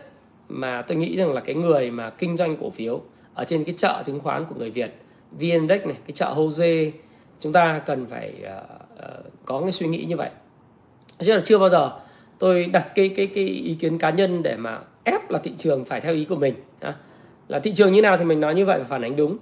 mà 0.48 0.82
tôi 0.82 0.96
nghĩ 0.96 1.16
rằng 1.16 1.32
là 1.32 1.40
cái 1.40 1.54
người 1.54 1.90
mà 1.90 2.10
kinh 2.10 2.36
doanh 2.36 2.56
cổ 2.56 2.70
phiếu 2.70 3.00
ở 3.34 3.44
trên 3.44 3.64
cái 3.64 3.74
chợ 3.78 4.02
chứng 4.04 4.20
khoán 4.20 4.44
của 4.44 4.54
người 4.54 4.70
Việt 4.70 4.94
VN 5.32 5.40
Index 5.40 5.82
này 5.82 5.96
cái 6.06 6.12
chợ 6.14 6.26
hose 6.26 6.90
chúng 7.40 7.52
ta 7.52 7.80
cần 7.86 8.06
phải 8.06 8.34
uh, 8.42 8.85
có 9.44 9.60
cái 9.60 9.72
suy 9.72 9.86
nghĩ 9.86 10.04
như 10.04 10.16
vậy. 10.16 10.30
Chứ 11.18 11.34
là 11.34 11.40
chưa 11.44 11.58
bao 11.58 11.70
giờ 11.70 11.90
tôi 12.38 12.66
đặt 12.66 12.92
cái 12.94 13.08
cái 13.08 13.26
cái 13.26 13.44
ý 13.44 13.74
kiến 13.74 13.98
cá 13.98 14.10
nhân 14.10 14.42
để 14.42 14.56
mà 14.56 14.78
ép 15.04 15.30
là 15.30 15.38
thị 15.38 15.52
trường 15.58 15.84
phải 15.84 16.00
theo 16.00 16.14
ý 16.14 16.24
của 16.24 16.36
mình 16.36 16.54
là 17.48 17.58
thị 17.58 17.72
trường 17.74 17.92
như 17.92 18.02
nào 18.02 18.16
thì 18.16 18.24
mình 18.24 18.40
nói 18.40 18.54
như 18.54 18.66
vậy 18.66 18.78
và 18.78 18.84
phản 18.84 19.02
ánh 19.02 19.16
đúng. 19.16 19.36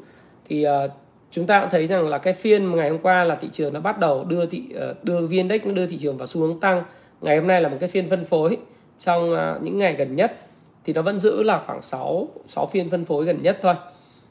Thì 0.49 0.66
uh, 0.66 0.90
chúng 1.30 1.46
ta 1.46 1.61
cũng 1.61 1.70
thấy 1.70 1.87
rằng 1.87 2.08
là 2.08 2.18
cái 2.18 2.32
phiên 2.32 2.73
ngày 2.73 2.90
hôm 2.90 2.99
qua 2.99 3.25
là 3.25 3.34
thị 3.34 3.49
trường 3.52 3.73
nó 3.73 3.80
bắt 3.80 3.99
đầu 3.99 4.25
đưa 4.25 4.46
thị 4.46 4.64
uh, 4.90 5.04
đưa 5.04 5.20
vn 5.20 5.30
index 5.30 5.62
đưa 5.64 5.87
thị 5.87 5.99
trường 5.99 6.16
vào 6.16 6.26
xu 6.26 6.40
hướng 6.40 6.61
tăng. 6.61 6.82
Ngày 7.20 7.38
hôm 7.38 7.46
nay 7.46 7.62
là 7.62 7.68
một 7.68 7.76
cái 7.80 7.88
phiên 7.88 8.11
phân 8.11 8.25
phối 8.25 8.56
trong 8.99 9.32
uh, 9.32 9.62
những 9.62 9.78
ngày 9.78 9.94
gần 9.94 10.16
nhất. 10.16 10.37
Thì 10.84 10.92
nó 10.92 11.02
vẫn 11.02 11.20
giữ 11.20 11.42
là 11.42 11.62
khoảng 11.66 11.82
6 11.82 12.28
6 12.46 12.66
phiên 12.66 12.88
phân 12.88 13.04
phối 13.04 13.25
gần 13.25 13.42
nhất 13.42 13.58
thôi. 13.62 13.75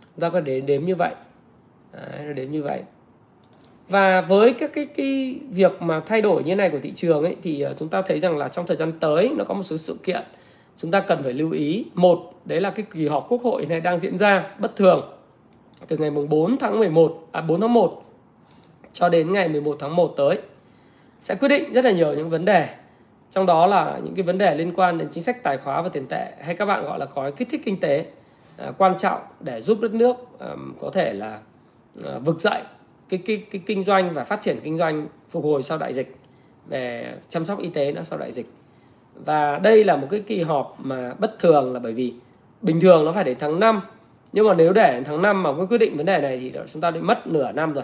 Chúng 0.01 0.21
ta 0.21 0.29
có 0.29 0.39
để 0.39 0.61
đếm 0.61 0.85
như 0.85 0.95
vậy. 0.95 1.11
Đấy, 1.93 2.33
đếm 2.33 2.51
như 2.51 2.63
vậy 2.63 2.81
và 3.89 4.21
với 4.21 4.53
các 4.53 4.73
cái 4.73 4.85
cái 4.85 5.39
việc 5.49 5.81
mà 5.81 5.99
thay 5.99 6.21
đổi 6.21 6.43
như 6.43 6.55
này 6.55 6.69
của 6.69 6.79
thị 6.83 6.91
trường 6.95 7.23
ấy 7.23 7.35
thì 7.43 7.61
ờ, 7.61 7.73
chúng 7.77 7.89
ta 7.89 8.01
thấy 8.01 8.19
rằng 8.19 8.37
là 8.37 8.47
trong 8.47 8.67
thời 8.67 8.77
gian 8.77 8.91
tới 8.99 9.31
nó 9.37 9.43
có 9.43 9.53
một 9.53 9.63
số 9.63 9.77
sự 9.77 9.97
kiện 10.03 10.23
chúng 10.77 10.91
ta 10.91 10.99
cần 10.99 11.23
phải 11.23 11.33
lưu 11.33 11.51
ý. 11.51 11.85
Một 11.93 12.33
đấy 12.45 12.61
là 12.61 12.69
cái 12.69 12.85
kỳ 12.91 13.07
họp 13.07 13.25
quốc 13.29 13.41
hội 13.43 13.65
này 13.65 13.81
đang 13.81 13.99
diễn 13.99 14.17
ra 14.17 14.47
bất 14.59 14.75
thường 14.75 15.09
từ 15.87 15.97
ngày 15.97 16.11
mùng 16.11 16.29
4 16.29 16.57
tháng 16.57 16.79
11 16.79 17.27
à 17.31 17.41
4 17.41 17.61
tháng 17.61 17.73
1 17.73 18.03
cho 18.93 19.09
đến 19.09 19.33
ngày 19.33 19.47
11 19.47 19.77
tháng 19.79 19.95
1 19.95 20.13
tới. 20.17 20.37
Sẽ 21.19 21.35
quyết 21.35 21.49
định 21.49 21.73
rất 21.73 21.85
là 21.85 21.91
nhiều 21.91 22.13
những 22.13 22.29
vấn 22.29 22.45
đề 22.45 22.67
trong 23.31 23.45
đó 23.45 23.65
là 23.65 23.99
những 24.03 24.15
cái 24.15 24.23
vấn 24.23 24.37
đề 24.37 24.55
liên 24.55 24.73
quan 24.75 24.97
đến 24.97 25.07
chính 25.11 25.23
sách 25.23 25.43
tài 25.43 25.57
khóa 25.57 25.81
và 25.81 25.89
tiền 25.89 26.07
tệ 26.09 26.31
hay 26.41 26.55
các 26.55 26.65
bạn 26.65 26.83
gọi 26.83 26.99
là 26.99 27.07
gói 27.15 27.31
kích 27.31 27.47
thích 27.51 27.61
kinh 27.65 27.79
tế 27.79 28.05
à, 28.57 28.71
quan 28.77 28.97
trọng 28.97 29.21
để 29.39 29.61
giúp 29.61 29.79
đất 29.81 29.93
nước 29.93 30.15
à, 30.39 30.47
có 30.79 30.89
thể 30.93 31.13
là 31.13 31.39
à, 32.05 32.19
vực 32.19 32.39
dậy 32.39 32.61
cái, 33.17 33.37
cái, 33.37 33.45
cái 33.51 33.61
kinh 33.65 33.83
doanh 33.83 34.13
và 34.13 34.23
phát 34.23 34.41
triển 34.41 34.59
kinh 34.63 34.77
doanh 34.77 35.07
phục 35.29 35.43
hồi 35.43 35.63
sau 35.63 35.77
đại 35.77 35.93
dịch 35.93 36.15
về 36.67 37.15
chăm 37.29 37.45
sóc 37.45 37.59
y 37.59 37.69
tế 37.69 37.91
nữa 37.91 38.03
sau 38.03 38.19
đại 38.19 38.31
dịch. 38.31 38.45
Và 39.25 39.59
đây 39.59 39.83
là 39.83 39.95
một 39.95 40.07
cái 40.09 40.19
kỳ 40.19 40.41
họp 40.41 40.77
mà 40.79 41.13
bất 41.19 41.39
thường 41.39 41.73
là 41.73 41.79
bởi 41.79 41.93
vì 41.93 42.13
bình 42.61 42.81
thường 42.81 43.05
nó 43.05 43.11
phải 43.11 43.23
đến 43.23 43.37
tháng 43.39 43.59
5 43.59 43.81
nhưng 44.33 44.47
mà 44.47 44.53
nếu 44.53 44.73
để 44.73 45.01
tháng 45.05 45.21
5 45.21 45.43
mà 45.43 45.51
mới 45.51 45.67
quyết 45.67 45.77
định 45.77 45.97
vấn 45.97 46.05
đề 46.05 46.21
này 46.21 46.37
thì 46.37 46.59
chúng 46.73 46.81
ta 46.81 46.91
đã 46.91 47.01
mất 47.01 47.27
nửa 47.27 47.51
năm 47.51 47.73
rồi. 47.73 47.83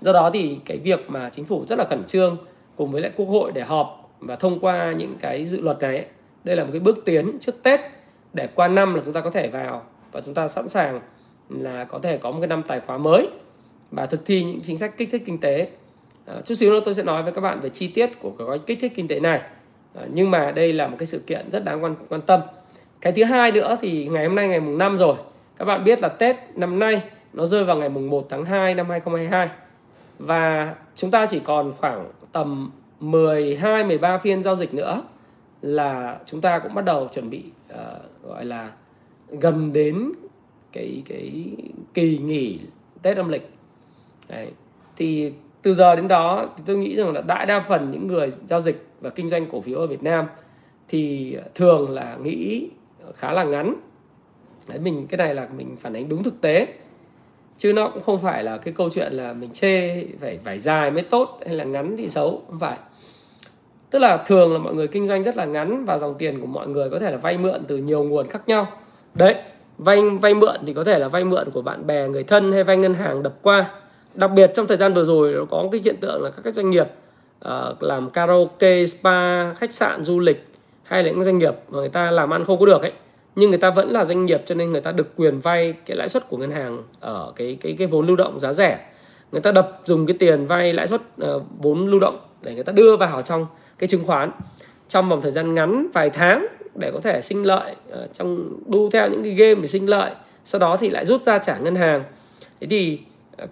Do 0.00 0.12
đó 0.12 0.30
thì 0.32 0.58
cái 0.64 0.78
việc 0.78 1.10
mà 1.10 1.30
chính 1.30 1.44
phủ 1.44 1.64
rất 1.68 1.78
là 1.78 1.84
khẩn 1.84 2.04
trương 2.04 2.36
cùng 2.76 2.90
với 2.90 3.02
lại 3.02 3.12
quốc 3.16 3.26
hội 3.26 3.52
để 3.52 3.62
họp 3.62 4.10
và 4.20 4.36
thông 4.36 4.60
qua 4.60 4.92
những 4.92 5.16
cái 5.20 5.46
dự 5.46 5.60
luật 5.60 5.78
này 5.80 6.04
đây 6.44 6.56
là 6.56 6.64
một 6.64 6.70
cái 6.72 6.80
bước 6.80 6.98
tiến 7.04 7.38
trước 7.40 7.62
Tết 7.62 7.80
để 8.32 8.48
qua 8.54 8.68
năm 8.68 8.94
là 8.94 9.02
chúng 9.04 9.14
ta 9.14 9.20
có 9.20 9.30
thể 9.30 9.48
vào 9.48 9.82
và 10.12 10.20
chúng 10.20 10.34
ta 10.34 10.48
sẵn 10.48 10.68
sàng 10.68 11.00
là 11.48 11.84
có 11.84 11.98
thể 11.98 12.18
có 12.18 12.30
một 12.30 12.38
cái 12.40 12.48
năm 12.48 12.62
tài 12.66 12.80
khoá 12.80 12.98
mới 12.98 13.28
và 13.90 14.06
thực 14.06 14.26
thi 14.26 14.44
những 14.44 14.60
chính 14.62 14.76
sách 14.76 14.96
kích 14.96 15.08
thích 15.12 15.22
kinh 15.26 15.38
tế. 15.38 15.68
À, 16.26 16.34
chút 16.44 16.54
xíu 16.54 16.72
nữa 16.72 16.80
tôi 16.84 16.94
sẽ 16.94 17.02
nói 17.02 17.22
với 17.22 17.32
các 17.32 17.40
bạn 17.40 17.60
về 17.60 17.68
chi 17.68 17.88
tiết 17.88 18.10
của 18.20 18.30
cái 18.38 18.46
gói 18.46 18.58
kích 18.58 18.78
thích 18.80 18.92
kinh 18.96 19.08
tế 19.08 19.20
này. 19.20 19.40
À, 19.94 20.02
nhưng 20.12 20.30
mà 20.30 20.50
đây 20.50 20.72
là 20.72 20.88
một 20.88 20.96
cái 20.98 21.06
sự 21.06 21.18
kiện 21.26 21.50
rất 21.50 21.64
đáng 21.64 21.84
quan 21.84 21.94
quan 22.08 22.20
tâm. 22.20 22.40
Cái 23.00 23.12
thứ 23.12 23.24
hai 23.24 23.52
nữa 23.52 23.76
thì 23.80 24.08
ngày 24.08 24.26
hôm 24.26 24.34
nay 24.34 24.48
ngày 24.48 24.60
mùng 24.60 24.78
5 24.78 24.96
rồi. 24.96 25.16
Các 25.56 25.64
bạn 25.64 25.84
biết 25.84 26.00
là 26.00 26.08
Tết 26.08 26.36
năm 26.54 26.78
nay 26.78 27.02
nó 27.32 27.46
rơi 27.46 27.64
vào 27.64 27.76
ngày 27.76 27.88
mùng 27.88 28.10
1 28.10 28.26
tháng 28.28 28.44
2 28.44 28.74
năm 28.74 28.90
2022 28.90 29.48
và 30.18 30.74
chúng 30.94 31.10
ta 31.10 31.26
chỉ 31.26 31.40
còn 31.40 31.72
khoảng 31.78 32.10
tầm 32.32 32.70
12 33.00 33.84
13 33.84 34.18
phiên 34.18 34.42
giao 34.42 34.56
dịch 34.56 34.74
nữa 34.74 35.02
là 35.62 36.18
chúng 36.26 36.40
ta 36.40 36.58
cũng 36.58 36.74
bắt 36.74 36.84
đầu 36.84 37.08
chuẩn 37.14 37.30
bị 37.30 37.42
uh, 37.72 37.78
gọi 38.24 38.44
là 38.44 38.70
gần 39.28 39.72
đến 39.72 40.12
cái 40.72 41.02
cái 41.08 41.44
kỳ 41.94 42.18
nghỉ 42.18 42.58
Tết 43.02 43.16
âm 43.16 43.28
lịch. 43.28 43.50
Đấy. 44.28 44.50
Thì 44.96 45.32
từ 45.62 45.74
giờ 45.74 45.96
đến 45.96 46.08
đó 46.08 46.48
thì 46.56 46.62
tôi 46.66 46.76
nghĩ 46.76 46.96
rằng 46.96 47.12
là 47.12 47.20
đại 47.20 47.46
đa 47.46 47.60
phần 47.60 47.90
những 47.90 48.06
người 48.06 48.32
giao 48.46 48.60
dịch 48.60 48.86
và 49.00 49.10
kinh 49.10 49.28
doanh 49.28 49.46
cổ 49.46 49.60
phiếu 49.60 49.78
ở 49.78 49.86
Việt 49.86 50.02
Nam 50.02 50.26
thì 50.88 51.36
thường 51.54 51.90
là 51.90 52.16
nghĩ 52.22 52.68
khá 53.14 53.32
là 53.32 53.44
ngắn. 53.44 53.74
Đấy, 54.68 54.78
mình 54.78 55.06
cái 55.06 55.18
này 55.18 55.34
là 55.34 55.48
mình 55.56 55.76
phản 55.80 55.92
ánh 55.92 56.08
đúng 56.08 56.22
thực 56.22 56.40
tế 56.40 56.66
chứ 57.58 57.72
nó 57.72 57.88
cũng 57.88 58.02
không 58.02 58.18
phải 58.18 58.44
là 58.44 58.56
cái 58.56 58.74
câu 58.74 58.90
chuyện 58.90 59.12
là 59.12 59.32
mình 59.32 59.50
chê 59.50 60.04
phải 60.20 60.38
phải 60.44 60.58
dài 60.58 60.90
mới 60.90 61.02
tốt 61.02 61.40
hay 61.46 61.54
là 61.54 61.64
ngắn 61.64 61.96
thì 61.96 62.08
xấu 62.08 62.42
không 62.46 62.58
phải 62.58 62.78
tức 63.90 63.98
là 63.98 64.16
thường 64.16 64.52
là 64.52 64.58
mọi 64.58 64.74
người 64.74 64.88
kinh 64.88 65.08
doanh 65.08 65.22
rất 65.22 65.36
là 65.36 65.44
ngắn 65.44 65.84
và 65.84 65.98
dòng 65.98 66.14
tiền 66.18 66.40
của 66.40 66.46
mọi 66.46 66.68
người 66.68 66.90
có 66.90 66.98
thể 66.98 67.10
là 67.10 67.16
vay 67.16 67.38
mượn 67.38 67.64
từ 67.68 67.76
nhiều 67.76 68.02
nguồn 68.02 68.26
khác 68.26 68.42
nhau 68.46 68.66
đấy 69.14 69.34
vay 69.78 70.00
vay 70.00 70.34
mượn 70.34 70.56
thì 70.66 70.72
có 70.72 70.84
thể 70.84 70.98
là 70.98 71.08
vay 71.08 71.24
mượn 71.24 71.50
của 71.50 71.62
bạn 71.62 71.86
bè 71.86 72.08
người 72.08 72.24
thân 72.24 72.52
hay 72.52 72.64
vay 72.64 72.76
ngân 72.76 72.94
hàng 72.94 73.22
đập 73.22 73.34
qua 73.42 73.70
đặc 74.18 74.30
biệt 74.34 74.50
trong 74.54 74.66
thời 74.66 74.76
gian 74.76 74.94
vừa 74.94 75.04
rồi 75.04 75.32
nó 75.32 75.44
có 75.44 75.68
cái 75.72 75.80
hiện 75.84 75.96
tượng 75.96 76.22
là 76.22 76.30
các 76.44 76.54
doanh 76.54 76.70
nghiệp 76.70 76.86
uh, 77.44 77.82
làm 77.82 78.10
karaoke 78.10 78.86
spa 78.86 79.54
khách 79.54 79.72
sạn 79.72 80.04
du 80.04 80.20
lịch 80.20 80.46
hay 80.82 81.02
là 81.02 81.10
những 81.10 81.24
doanh 81.24 81.38
nghiệp 81.38 81.54
mà 81.68 81.78
người 81.78 81.88
ta 81.88 82.10
làm 82.10 82.30
ăn 82.30 82.44
không 82.44 82.60
có 82.60 82.66
được 82.66 82.82
ấy 82.82 82.92
nhưng 83.36 83.50
người 83.50 83.58
ta 83.58 83.70
vẫn 83.70 83.90
là 83.90 84.04
doanh 84.04 84.24
nghiệp 84.24 84.42
cho 84.46 84.54
nên 84.54 84.72
người 84.72 84.80
ta 84.80 84.92
được 84.92 85.16
quyền 85.16 85.40
vay 85.40 85.74
cái 85.86 85.96
lãi 85.96 86.08
suất 86.08 86.28
của 86.28 86.36
ngân 86.36 86.50
hàng 86.50 86.82
ở 87.00 87.32
cái 87.36 87.58
cái 87.60 87.74
cái 87.78 87.86
vốn 87.86 88.06
lưu 88.06 88.16
động 88.16 88.40
giá 88.40 88.52
rẻ. 88.52 88.78
Người 89.32 89.40
ta 89.40 89.52
đập 89.52 89.80
dùng 89.84 90.06
cái 90.06 90.16
tiền 90.18 90.46
vay 90.46 90.72
lãi 90.72 90.86
suất 90.86 91.00
uh, 91.00 91.42
vốn 91.58 91.86
lưu 91.86 92.00
động 92.00 92.18
để 92.42 92.54
người 92.54 92.64
ta 92.64 92.72
đưa 92.72 92.96
vào 92.96 93.22
trong 93.22 93.46
cái 93.78 93.88
chứng 93.88 94.04
khoán. 94.06 94.30
Trong 94.88 95.08
vòng 95.08 95.22
thời 95.22 95.32
gian 95.32 95.54
ngắn 95.54 95.86
vài 95.94 96.10
tháng 96.10 96.46
để 96.74 96.90
có 96.94 97.00
thể 97.00 97.20
sinh 97.20 97.42
lợi 97.42 97.74
uh, 97.92 98.12
trong 98.12 98.48
đu 98.66 98.90
theo 98.90 99.10
những 99.10 99.24
cái 99.24 99.32
game 99.32 99.60
để 99.60 99.66
sinh 99.66 99.86
lợi 99.86 100.10
sau 100.44 100.58
đó 100.58 100.76
thì 100.76 100.90
lại 100.90 101.06
rút 101.06 101.24
ra 101.24 101.38
trả 101.38 101.58
ngân 101.58 101.76
hàng. 101.76 102.02
Thế 102.60 102.66
thì 102.70 102.98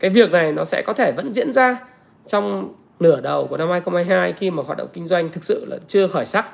cái 0.00 0.10
việc 0.10 0.32
này 0.32 0.52
nó 0.52 0.64
sẽ 0.64 0.82
có 0.82 0.92
thể 0.92 1.12
vẫn 1.12 1.34
diễn 1.34 1.52
ra 1.52 1.78
trong 2.26 2.74
nửa 3.00 3.20
đầu 3.20 3.46
của 3.46 3.56
năm 3.56 3.70
2022 3.70 4.32
khi 4.32 4.50
mà 4.50 4.62
hoạt 4.62 4.78
động 4.78 4.88
kinh 4.92 5.06
doanh 5.06 5.28
thực 5.32 5.44
sự 5.44 5.64
là 5.64 5.76
chưa 5.86 6.08
khởi 6.08 6.24
sắc. 6.24 6.46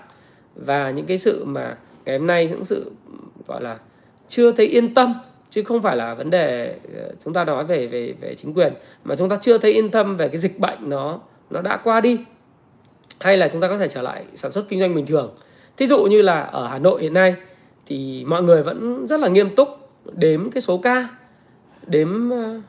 Và 0.54 0.90
những 0.90 1.06
cái 1.06 1.18
sự 1.18 1.44
mà 1.44 1.76
ngày 2.04 2.18
hôm 2.18 2.26
nay 2.26 2.48
những 2.48 2.64
sự, 2.64 2.90
gọi 3.46 3.62
là, 3.62 3.76
chưa 4.28 4.52
thấy 4.52 4.66
yên 4.66 4.94
tâm, 4.94 5.14
chứ 5.50 5.62
không 5.62 5.82
phải 5.82 5.96
là 5.96 6.14
vấn 6.14 6.30
đề 6.30 6.76
ờ, 6.94 7.12
chúng 7.24 7.34
ta 7.34 7.44
nói 7.44 7.64
về 7.64 7.86
về 7.86 8.14
về 8.20 8.34
chính 8.34 8.54
quyền, 8.54 8.72
mà 9.04 9.16
chúng 9.16 9.28
ta 9.28 9.36
chưa 9.40 9.58
thấy 9.58 9.72
yên 9.72 9.90
tâm 9.90 10.16
về 10.16 10.28
cái 10.28 10.38
dịch 10.38 10.58
bệnh 10.58 10.78
nó 10.80 11.20
nó 11.50 11.62
đã 11.62 11.76
qua 11.76 12.00
đi, 12.00 12.18
hay 13.20 13.36
là 13.36 13.48
chúng 13.48 13.60
ta 13.60 13.68
có 13.68 13.78
thể 13.78 13.88
trở 13.88 14.02
lại 14.02 14.24
sản 14.34 14.52
xuất 14.52 14.68
kinh 14.68 14.80
doanh 14.80 14.94
bình 14.94 15.06
thường. 15.06 15.34
Thí 15.76 15.86
dụ 15.86 16.04
như 16.04 16.22
là 16.22 16.40
ở 16.40 16.66
Hà 16.66 16.78
Nội 16.78 17.02
hiện 17.02 17.14
nay 17.14 17.34
thì 17.86 18.24
mọi 18.26 18.42
người 18.42 18.62
vẫn 18.62 19.06
rất 19.06 19.20
là 19.20 19.28
nghiêm 19.28 19.56
túc 19.56 19.68
đếm 20.12 20.50
cái 20.50 20.60
số 20.60 20.78
ca, 20.78 21.08
đếm 21.86 22.30
ờ, 22.30 22.60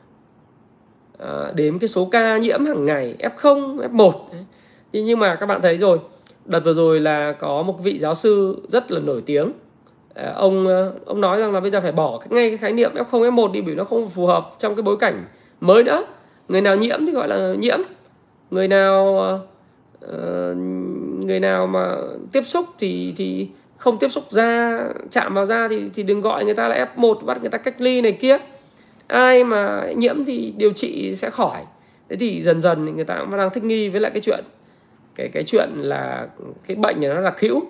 Ờ, 1.18 1.52
đếm 1.54 1.78
cái 1.78 1.88
số 1.88 2.04
ca 2.04 2.36
nhiễm 2.36 2.64
hàng 2.64 2.84
ngày 2.84 3.16
F0, 3.18 3.78
F1 3.92 4.12
nhưng 4.92 5.18
mà 5.18 5.34
các 5.34 5.46
bạn 5.46 5.62
thấy 5.62 5.76
rồi 5.78 5.98
đợt 6.44 6.60
vừa 6.60 6.74
rồi 6.74 7.00
là 7.00 7.32
có 7.32 7.62
một 7.62 7.82
vị 7.82 7.98
giáo 7.98 8.14
sư 8.14 8.62
rất 8.68 8.92
là 8.92 9.00
nổi 9.00 9.22
tiếng. 9.26 9.52
Ờ, 10.14 10.32
ông 10.36 10.66
ờ, 10.66 10.92
ông 11.04 11.20
nói 11.20 11.40
rằng 11.40 11.52
là 11.52 11.60
bây 11.60 11.70
giờ 11.70 11.80
phải 11.80 11.92
bỏ 11.92 12.20
ngay 12.30 12.48
cái 12.48 12.58
khái 12.58 12.72
niệm 12.72 12.90
F0 12.94 13.34
F1 13.34 13.52
đi 13.52 13.60
bởi 13.60 13.74
nó 13.74 13.84
không 13.84 14.10
phù 14.10 14.26
hợp 14.26 14.50
trong 14.58 14.74
cái 14.74 14.82
bối 14.82 14.96
cảnh 14.96 15.24
mới 15.60 15.82
nữa. 15.82 16.04
Người 16.48 16.60
nào 16.60 16.76
nhiễm 16.76 17.06
thì 17.06 17.12
gọi 17.12 17.28
là 17.28 17.54
nhiễm. 17.58 17.78
Người 18.50 18.68
nào 18.68 19.18
uh, 20.04 20.56
người 21.26 21.40
nào 21.40 21.66
mà 21.66 21.96
tiếp 22.32 22.42
xúc 22.42 22.66
thì 22.78 23.14
thì 23.16 23.48
không 23.76 23.98
tiếp 23.98 24.08
xúc 24.08 24.24
da 24.30 24.80
chạm 25.10 25.34
vào 25.34 25.46
da 25.46 25.68
thì 25.68 25.90
thì 25.94 26.02
đừng 26.02 26.20
gọi 26.20 26.44
người 26.44 26.54
ta 26.54 26.68
là 26.68 26.88
F1 26.96 27.24
bắt 27.24 27.40
người 27.40 27.50
ta 27.50 27.58
cách 27.58 27.80
ly 27.80 28.00
này 28.00 28.12
kia 28.12 28.38
ai 29.06 29.44
mà 29.44 29.92
nhiễm 29.96 30.24
thì 30.24 30.52
điều 30.56 30.72
trị 30.72 31.14
sẽ 31.14 31.30
khỏi. 31.30 31.60
Thế 32.08 32.16
thì 32.16 32.42
dần 32.42 32.60
dần 32.60 32.96
người 32.96 33.04
ta 33.04 33.18
cũng 33.18 33.36
đang 33.36 33.50
thích 33.50 33.64
nghi 33.64 33.88
với 33.88 34.00
lại 34.00 34.10
cái 34.10 34.20
chuyện 34.20 34.44
cái 35.14 35.28
cái 35.28 35.42
chuyện 35.42 35.70
là 35.74 36.28
cái 36.66 36.76
bệnh 36.76 37.00
này 37.00 37.10
nó 37.10 37.20
là 37.20 37.34
hữu 37.40 37.62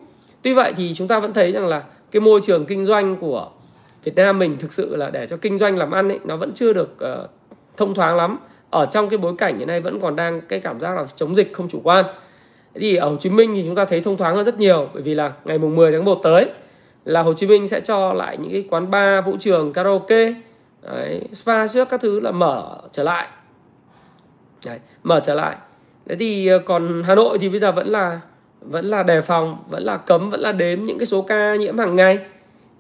tuy 0.42 0.54
vậy 0.54 0.72
thì 0.76 0.94
chúng 0.94 1.08
ta 1.08 1.20
vẫn 1.20 1.32
thấy 1.32 1.52
rằng 1.52 1.66
là 1.66 1.82
cái 2.10 2.20
môi 2.20 2.40
trường 2.42 2.66
kinh 2.66 2.84
doanh 2.84 3.16
của 3.16 3.50
Việt 4.04 4.16
Nam 4.16 4.38
mình 4.38 4.56
thực 4.58 4.72
sự 4.72 4.96
là 4.96 5.10
để 5.10 5.26
cho 5.26 5.36
kinh 5.36 5.58
doanh 5.58 5.76
làm 5.76 5.90
ăn 5.90 6.08
ấy 6.08 6.18
nó 6.24 6.36
vẫn 6.36 6.52
chưa 6.54 6.72
được 6.72 6.96
uh, 7.04 7.30
thông 7.76 7.94
thoáng 7.94 8.16
lắm. 8.16 8.38
Ở 8.70 8.86
trong 8.86 9.08
cái 9.08 9.18
bối 9.18 9.34
cảnh 9.38 9.58
hiện 9.58 9.68
nay 9.68 9.80
vẫn 9.80 10.00
còn 10.00 10.16
đang 10.16 10.40
cái 10.40 10.60
cảm 10.60 10.80
giác 10.80 10.96
là 10.96 11.04
chống 11.16 11.34
dịch 11.34 11.52
không 11.52 11.68
chủ 11.68 11.80
quan. 11.84 12.04
Thì 12.74 12.96
ở 12.96 13.08
Hồ 13.08 13.16
Chí 13.16 13.30
Minh 13.30 13.52
thì 13.54 13.62
chúng 13.66 13.74
ta 13.74 13.84
thấy 13.84 14.00
thông 14.00 14.16
thoáng 14.16 14.36
hơn 14.36 14.44
rất 14.44 14.58
nhiều 14.58 14.88
bởi 14.94 15.02
vì 15.02 15.14
là 15.14 15.32
ngày 15.44 15.58
mùng 15.58 15.76
10 15.76 15.92
tháng 15.92 16.04
1 16.04 16.20
tới 16.22 16.50
là 17.04 17.22
Hồ 17.22 17.32
Chí 17.32 17.46
Minh 17.46 17.66
sẽ 17.66 17.80
cho 17.80 18.12
lại 18.12 18.36
những 18.36 18.52
cái 18.52 18.64
quán 18.70 18.90
bar, 18.90 19.24
vũ 19.26 19.36
trường, 19.38 19.72
karaoke, 19.72 20.34
đấy, 20.86 21.22
spa 21.32 21.66
trước 21.66 21.88
các 21.88 22.00
thứ 22.00 22.20
là 22.20 22.30
mở 22.30 22.78
trở 22.92 23.02
lại. 23.02 23.28
Đấy, 24.66 24.78
mở 25.02 25.20
trở 25.20 25.34
lại. 25.34 25.56
Thế 26.06 26.16
thì 26.16 26.46
ờ, 26.46 26.58
còn 26.58 27.02
Hà 27.06 27.14
Nội 27.14 27.38
thì 27.38 27.48
bây 27.48 27.60
giờ 27.60 27.72
vẫn 27.72 27.88
là 27.88 28.20
vẫn 28.60 28.84
là 28.84 29.02
đề 29.02 29.20
phòng 29.20 29.56
vẫn 29.68 29.82
là 29.82 29.96
cấm 29.96 30.30
vẫn 30.30 30.40
là 30.40 30.52
đếm 30.52 30.84
những 30.84 30.98
cái 30.98 31.06
số 31.06 31.22
ca 31.22 31.54
nhiễm 31.54 31.78
hàng 31.78 31.96
ngày 31.96 32.18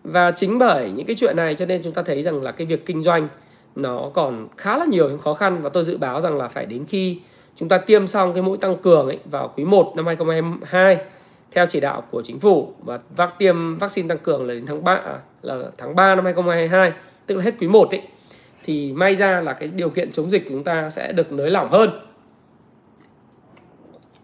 và 0.04 0.30
chính 0.30 0.58
bởi 0.58 0.90
những 0.94 1.06
cái 1.06 1.16
chuyện 1.18 1.36
này 1.36 1.54
cho 1.54 1.66
nên 1.66 1.82
chúng 1.82 1.92
ta 1.92 2.02
thấy 2.02 2.22
rằng 2.22 2.42
là 2.42 2.52
cái 2.52 2.66
việc 2.66 2.86
kinh 2.86 3.02
doanh 3.02 3.28
nó 3.76 4.10
còn 4.14 4.48
khá 4.56 4.78
là 4.78 4.84
nhiều 4.84 5.08
những 5.08 5.18
khó 5.18 5.34
khăn 5.34 5.62
và 5.62 5.68
tôi 5.68 5.84
dự 5.84 5.96
báo 5.96 6.20
rằng 6.20 6.36
là 6.38 6.48
phải 6.48 6.66
đến 6.66 6.84
khi 6.86 7.20
chúng 7.56 7.68
ta 7.68 7.78
tiêm 7.78 8.06
xong 8.06 8.32
cái 8.32 8.42
mũi 8.42 8.56
tăng 8.56 8.76
cường 8.76 9.06
ấy 9.06 9.18
vào 9.24 9.52
quý 9.56 9.64
1 9.64 9.92
năm 9.96 10.06
2022 10.06 10.98
theo 11.52 11.66
chỉ 11.66 11.80
đạo 11.80 12.02
của 12.10 12.22
chính 12.22 12.40
phủ 12.40 12.72
và 12.84 12.98
vắc 13.16 13.34
tiêm 13.38 13.78
vaccine 13.78 14.08
tăng 14.08 14.18
cường 14.18 14.46
là 14.46 14.54
đến 14.54 14.66
tháng 14.66 14.84
3 14.84 14.94
à, 14.94 15.18
là 15.42 15.58
tháng 15.78 15.96
3 15.96 16.14
năm 16.14 16.24
2022 16.24 16.92
tức 17.26 17.34
là 17.34 17.44
hết 17.44 17.54
quý 17.58 17.68
1 17.68 17.90
ấy 17.90 18.02
thì 18.64 18.92
may 18.92 19.14
ra 19.14 19.40
là 19.40 19.52
cái 19.52 19.68
điều 19.74 19.90
kiện 19.90 20.12
chống 20.12 20.30
dịch 20.30 20.44
của 20.44 20.50
chúng 20.50 20.64
ta 20.64 20.90
sẽ 20.90 21.12
được 21.12 21.32
nới 21.32 21.50
lỏng 21.50 21.70
hơn. 21.70 21.90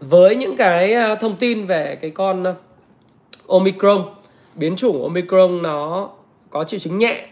Với 0.01 0.37
những 0.37 0.57
cái 0.57 0.93
ờ, 0.93 1.15
thông 1.15 1.37
tin 1.37 1.67
về 1.67 1.99
cái 2.01 2.11
con 2.11 2.45
ờ, 2.45 2.55
Omicron 3.47 4.05
biến 4.55 4.77
chủng 4.77 5.03
Omicron 5.03 5.63
nó 5.63 6.09
có 6.51 6.65
triệu 6.65 6.81
chứng 6.81 6.99
nhẹ 6.99 7.27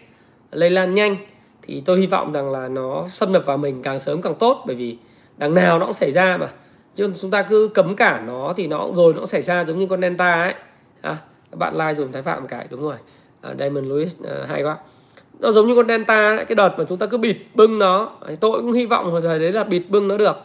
lây 0.52 0.70
lan 0.70 0.94
nhanh 0.94 1.16
thì 1.62 1.83
tôi 1.85 1.98
hy 1.98 2.07
vọng 2.07 2.33
rằng 2.33 2.50
là 2.50 2.68
nó 2.68 3.07
xâm 3.09 3.33
nhập 3.33 3.42
vào 3.46 3.57
mình 3.57 3.83
càng 3.83 3.98
sớm 3.98 4.22
càng 4.22 4.35
tốt 4.35 4.64
bởi 4.66 4.76
vì 4.76 4.96
đằng 5.37 5.54
nào 5.54 5.78
nó 5.78 5.85
cũng 5.85 5.94
xảy 5.94 6.12
ra 6.12 6.37
mà. 6.37 6.48
Chứ 6.94 7.12
chúng 7.20 7.31
ta 7.31 7.42
cứ 7.42 7.70
cấm 7.74 7.96
cả 7.96 8.22
nó 8.26 8.54
thì 8.57 8.66
nó 8.66 8.88
rồi 8.94 9.12
nó 9.12 9.18
cũng 9.18 9.26
xảy 9.26 9.42
ra 9.42 9.64
giống 9.64 9.78
như 9.78 9.87
con 9.87 10.00
Delta 10.00 10.42
ấy. 10.42 10.54
À, 11.00 11.16
các 11.50 11.57
bạn 11.59 11.76
like 11.76 11.94
dùng 11.94 12.12
thái 12.12 12.22
phạm 12.22 12.46
cái 12.46 12.66
đúng 12.70 12.81
rồi. 12.81 12.96
À, 13.40 13.54
Diamond 13.59 13.87
Lewis 13.87 14.31
à, 14.31 14.46
hay 14.48 14.62
quá 14.62 14.76
nó 15.40 15.51
giống 15.51 15.66
như 15.66 15.74
con 15.77 15.88
Delta 15.88 16.37
ấy, 16.37 16.44
cái 16.44 16.55
đợt 16.55 16.74
mà 16.79 16.85
chúng 16.88 16.98
ta 16.98 17.07
cứ 17.07 17.18
bịt 17.18 17.37
bưng 17.55 17.79
nó. 17.79 18.11
Tôi 18.40 18.61
cũng 18.61 18.72
hy 18.72 18.87
vọng 18.87 19.11
hồi 19.11 19.20
thời 19.20 19.38
đấy 19.38 19.53
là 19.53 19.64
bịt 19.64 19.83
bưng 19.88 20.09
nó 20.09 20.16
được. 20.16 20.37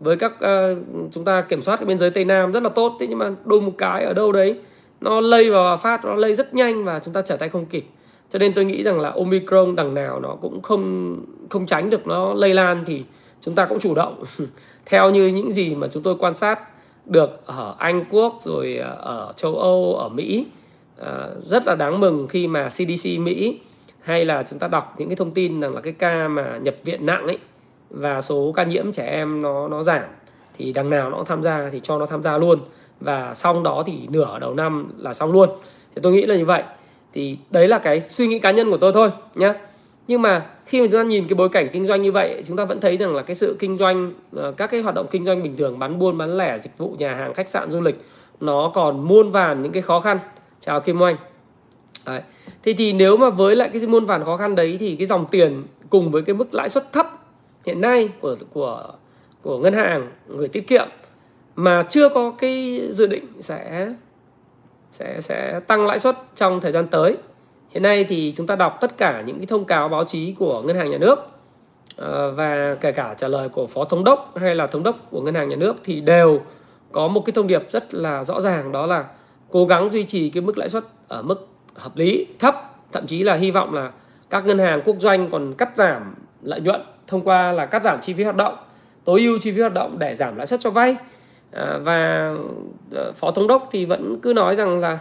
Với 0.00 0.16
các 0.16 0.32
uh, 0.32 0.78
chúng 1.12 1.24
ta 1.24 1.40
kiểm 1.40 1.62
soát 1.62 1.76
cái 1.76 1.86
biên 1.86 1.98
giới 1.98 2.10
tây 2.10 2.24
nam 2.24 2.52
rất 2.52 2.62
là 2.62 2.68
tốt. 2.68 2.96
Thế 3.00 3.06
nhưng 3.06 3.18
mà 3.18 3.30
đôi 3.44 3.60
một 3.60 3.72
cái 3.78 4.04
ở 4.04 4.14
đâu 4.14 4.32
đấy 4.32 4.56
nó 5.00 5.20
lây 5.20 5.50
vào 5.50 5.76
phát 5.76 6.04
nó 6.04 6.14
lây 6.14 6.34
rất 6.34 6.54
nhanh 6.54 6.84
và 6.84 6.98
chúng 6.98 7.14
ta 7.14 7.22
trở 7.22 7.36
tay 7.36 7.48
không 7.48 7.66
kịp. 7.66 7.84
Cho 8.30 8.38
nên 8.38 8.52
tôi 8.52 8.64
nghĩ 8.64 8.82
rằng 8.82 9.00
là 9.00 9.10
omicron 9.10 9.76
đằng 9.76 9.94
nào 9.94 10.20
nó 10.20 10.36
cũng 10.40 10.62
không 10.62 11.16
không 11.50 11.66
tránh 11.66 11.90
được 11.90 12.06
nó 12.06 12.34
lây 12.34 12.54
lan 12.54 12.84
thì 12.86 13.02
chúng 13.40 13.54
ta 13.54 13.64
cũng 13.64 13.80
chủ 13.80 13.94
động. 13.94 14.24
Theo 14.86 15.10
như 15.10 15.26
những 15.26 15.52
gì 15.52 15.74
mà 15.74 15.86
chúng 15.86 16.02
tôi 16.02 16.14
quan 16.18 16.34
sát 16.34 16.60
được 17.06 17.46
ở 17.46 17.74
Anh 17.78 18.04
quốc 18.10 18.38
rồi 18.44 18.76
ờ, 18.76 18.96
ở 19.00 19.32
châu 19.36 19.58
Âu 19.58 19.94
ở 19.94 20.08
Mỹ 20.08 20.46
uh, 21.00 21.06
rất 21.44 21.66
là 21.66 21.74
đáng 21.74 22.00
mừng 22.00 22.28
khi 22.28 22.48
mà 22.48 22.68
CDC 22.68 23.20
Mỹ 23.20 23.60
hay 24.08 24.24
là 24.24 24.42
chúng 24.42 24.58
ta 24.58 24.68
đọc 24.68 24.94
những 24.98 25.08
cái 25.08 25.16
thông 25.16 25.30
tin 25.30 25.60
rằng 25.60 25.74
là 25.74 25.80
cái 25.80 25.92
ca 25.92 26.28
mà 26.28 26.58
nhập 26.62 26.74
viện 26.84 27.06
nặng 27.06 27.26
ấy, 27.26 27.38
và 27.90 28.20
số 28.20 28.52
ca 28.52 28.64
nhiễm 28.64 28.92
trẻ 28.92 29.06
em 29.06 29.42
nó 29.42 29.68
nó 29.68 29.82
giảm, 29.82 30.04
thì 30.58 30.72
đằng 30.72 30.90
nào 30.90 31.10
nó 31.10 31.16
cũng 31.16 31.26
tham 31.26 31.42
gia, 31.42 31.68
thì 31.72 31.80
cho 31.82 31.98
nó 31.98 32.06
tham 32.06 32.22
gia 32.22 32.38
luôn. 32.38 32.58
Và 33.00 33.34
xong 33.34 33.62
đó 33.62 33.82
thì 33.86 33.92
nửa 34.08 34.38
đầu 34.38 34.54
năm 34.54 34.92
là 34.98 35.14
xong 35.14 35.32
luôn. 35.32 35.48
Thì 35.94 36.00
tôi 36.02 36.12
nghĩ 36.12 36.26
là 36.26 36.36
như 36.36 36.44
vậy. 36.44 36.62
Thì 37.12 37.38
đấy 37.50 37.68
là 37.68 37.78
cái 37.78 38.00
suy 38.00 38.26
nghĩ 38.26 38.38
cá 38.38 38.50
nhân 38.50 38.70
của 38.70 38.76
tôi 38.76 38.92
thôi 38.92 39.10
nhé 39.34 39.54
nhưng 40.08 40.22
mà 40.22 40.46
khi 40.66 40.80
mà 40.80 40.86
chúng 40.90 41.00
ta 41.00 41.02
nhìn 41.02 41.28
cái 41.28 41.34
bối 41.34 41.48
cảnh 41.48 41.68
kinh 41.72 41.86
doanh 41.86 42.02
như 42.02 42.12
vậy, 42.12 42.42
chúng 42.46 42.56
ta 42.56 42.64
vẫn 42.64 42.80
thấy 42.80 42.96
rằng 42.96 43.14
là 43.14 43.22
cái 43.22 43.36
sự 43.36 43.56
kinh 43.58 43.78
doanh 43.78 44.12
ờ, 44.36 44.52
các 44.52 44.70
cái 44.70 44.80
hoạt 44.80 44.94
động 44.94 45.06
kinh 45.10 45.24
doanh 45.24 45.42
bình 45.42 45.56
thường, 45.56 45.78
bán 45.78 45.98
buôn, 45.98 46.18
bán 46.18 46.36
lẻ, 46.36 46.58
dịch 46.58 46.78
vụ, 46.78 46.94
nhà 46.98 47.14
hàng, 47.14 47.34
khách 47.34 47.48
sạn, 47.48 47.70
du 47.70 47.80
lịch, 47.80 48.00
nó 48.40 48.70
còn 48.74 49.08
muôn 49.08 49.30
vàn 49.30 49.62
những 49.62 49.72
cái 49.72 49.82
khó 49.82 50.00
khăn. 50.00 50.18
Chào 50.60 50.80
kim 50.80 51.00
oanh. 51.00 51.16
Đấy 52.06 52.20
thì 52.62 52.74
thì 52.74 52.92
nếu 52.92 53.16
mà 53.16 53.30
với 53.30 53.56
lại 53.56 53.70
cái 53.72 53.86
muôn 53.86 54.06
vàn 54.06 54.24
khó 54.24 54.36
khăn 54.36 54.54
đấy 54.54 54.76
thì 54.80 54.96
cái 54.96 55.06
dòng 55.06 55.26
tiền 55.30 55.62
cùng 55.90 56.10
với 56.10 56.22
cái 56.22 56.34
mức 56.34 56.54
lãi 56.54 56.68
suất 56.68 56.92
thấp 56.92 57.06
hiện 57.66 57.80
nay 57.80 58.08
của 58.20 58.36
của 58.52 58.84
của 59.42 59.58
ngân 59.58 59.74
hàng 59.74 60.10
người 60.28 60.48
tiết 60.48 60.66
kiệm 60.68 60.88
mà 61.56 61.82
chưa 61.82 62.08
có 62.08 62.30
cái 62.30 62.80
dự 62.90 63.06
định 63.06 63.24
sẽ 63.40 63.92
sẽ 64.90 65.20
sẽ 65.20 65.60
tăng 65.66 65.86
lãi 65.86 65.98
suất 65.98 66.16
trong 66.34 66.60
thời 66.60 66.72
gian 66.72 66.86
tới, 66.88 67.16
hiện 67.70 67.82
nay 67.82 68.04
thì 68.04 68.32
chúng 68.36 68.46
ta 68.46 68.56
đọc 68.56 68.78
tất 68.80 68.96
cả 68.96 69.22
những 69.26 69.36
cái 69.36 69.46
thông 69.46 69.64
cáo 69.64 69.88
báo 69.88 70.04
chí 70.04 70.34
của 70.38 70.62
ngân 70.62 70.76
hàng 70.76 70.90
nhà 70.90 70.98
nước 70.98 71.18
ờ, 71.96 72.32
và 72.32 72.74
kể 72.80 72.92
cả 72.92 73.14
trả 73.18 73.28
lời 73.28 73.48
của 73.48 73.66
phó 73.66 73.84
thống 73.84 74.04
đốc 74.04 74.32
hay 74.36 74.54
là 74.54 74.66
thống 74.66 74.82
đốc 74.82 74.96
của 75.10 75.20
ngân 75.20 75.34
hàng 75.34 75.48
nhà 75.48 75.56
nước 75.56 75.76
thì 75.84 76.00
đều 76.00 76.40
có 76.92 77.08
một 77.08 77.22
cái 77.26 77.32
thông 77.32 77.46
điệp 77.46 77.62
rất 77.70 77.94
là 77.94 78.24
rõ 78.24 78.40
ràng, 78.40 78.72
đó 78.72 78.86
là 78.86 79.04
cố 79.50 79.66
gắng 79.66 79.92
duy 79.92 80.04
trì 80.04 80.30
cái 80.30 80.40
mức 80.40 80.58
lãi 80.58 80.68
suất 80.68 80.84
ở 81.08 81.22
mức 81.22 81.48
hợp 81.78 81.96
lý 81.96 82.26
thấp. 82.38 82.54
Thậm 82.92 83.06
chí 83.06 83.22
là 83.22 83.34
hy 83.34 83.50
vọng 83.50 83.74
là 83.74 83.90
các 84.30 84.46
ngân 84.46 84.58
hàng 84.58 84.82
quốc 84.84 84.96
doanh 84.98 85.30
còn 85.30 85.54
cắt 85.54 85.76
giảm 85.76 86.14
lợi 86.42 86.60
nhuận 86.60 86.80
thông 87.06 87.24
qua 87.24 87.52
là 87.52 87.66
cắt 87.66 87.82
giảm 87.82 88.00
chi 88.00 88.12
phí 88.12 88.24
hoạt 88.24 88.36
động 88.36 88.56
tối 89.08 89.20
ưu 89.20 89.38
chi 89.38 89.52
phí 89.52 89.60
hoạt 89.60 89.74
động 89.74 89.98
để 89.98 90.14
giảm 90.14 90.36
lãi 90.36 90.46
suất 90.46 90.60
cho 90.60 90.70
vay. 90.70 90.96
À, 91.52 91.78
và 91.84 92.32
ờ, 92.94 93.12
phó 93.12 93.30
thống 93.30 93.46
đốc 93.46 93.68
thì 93.72 93.84
vẫn 93.84 94.18
cứ 94.22 94.32
nói 94.32 94.54
rằng 94.54 94.78
là 94.78 94.98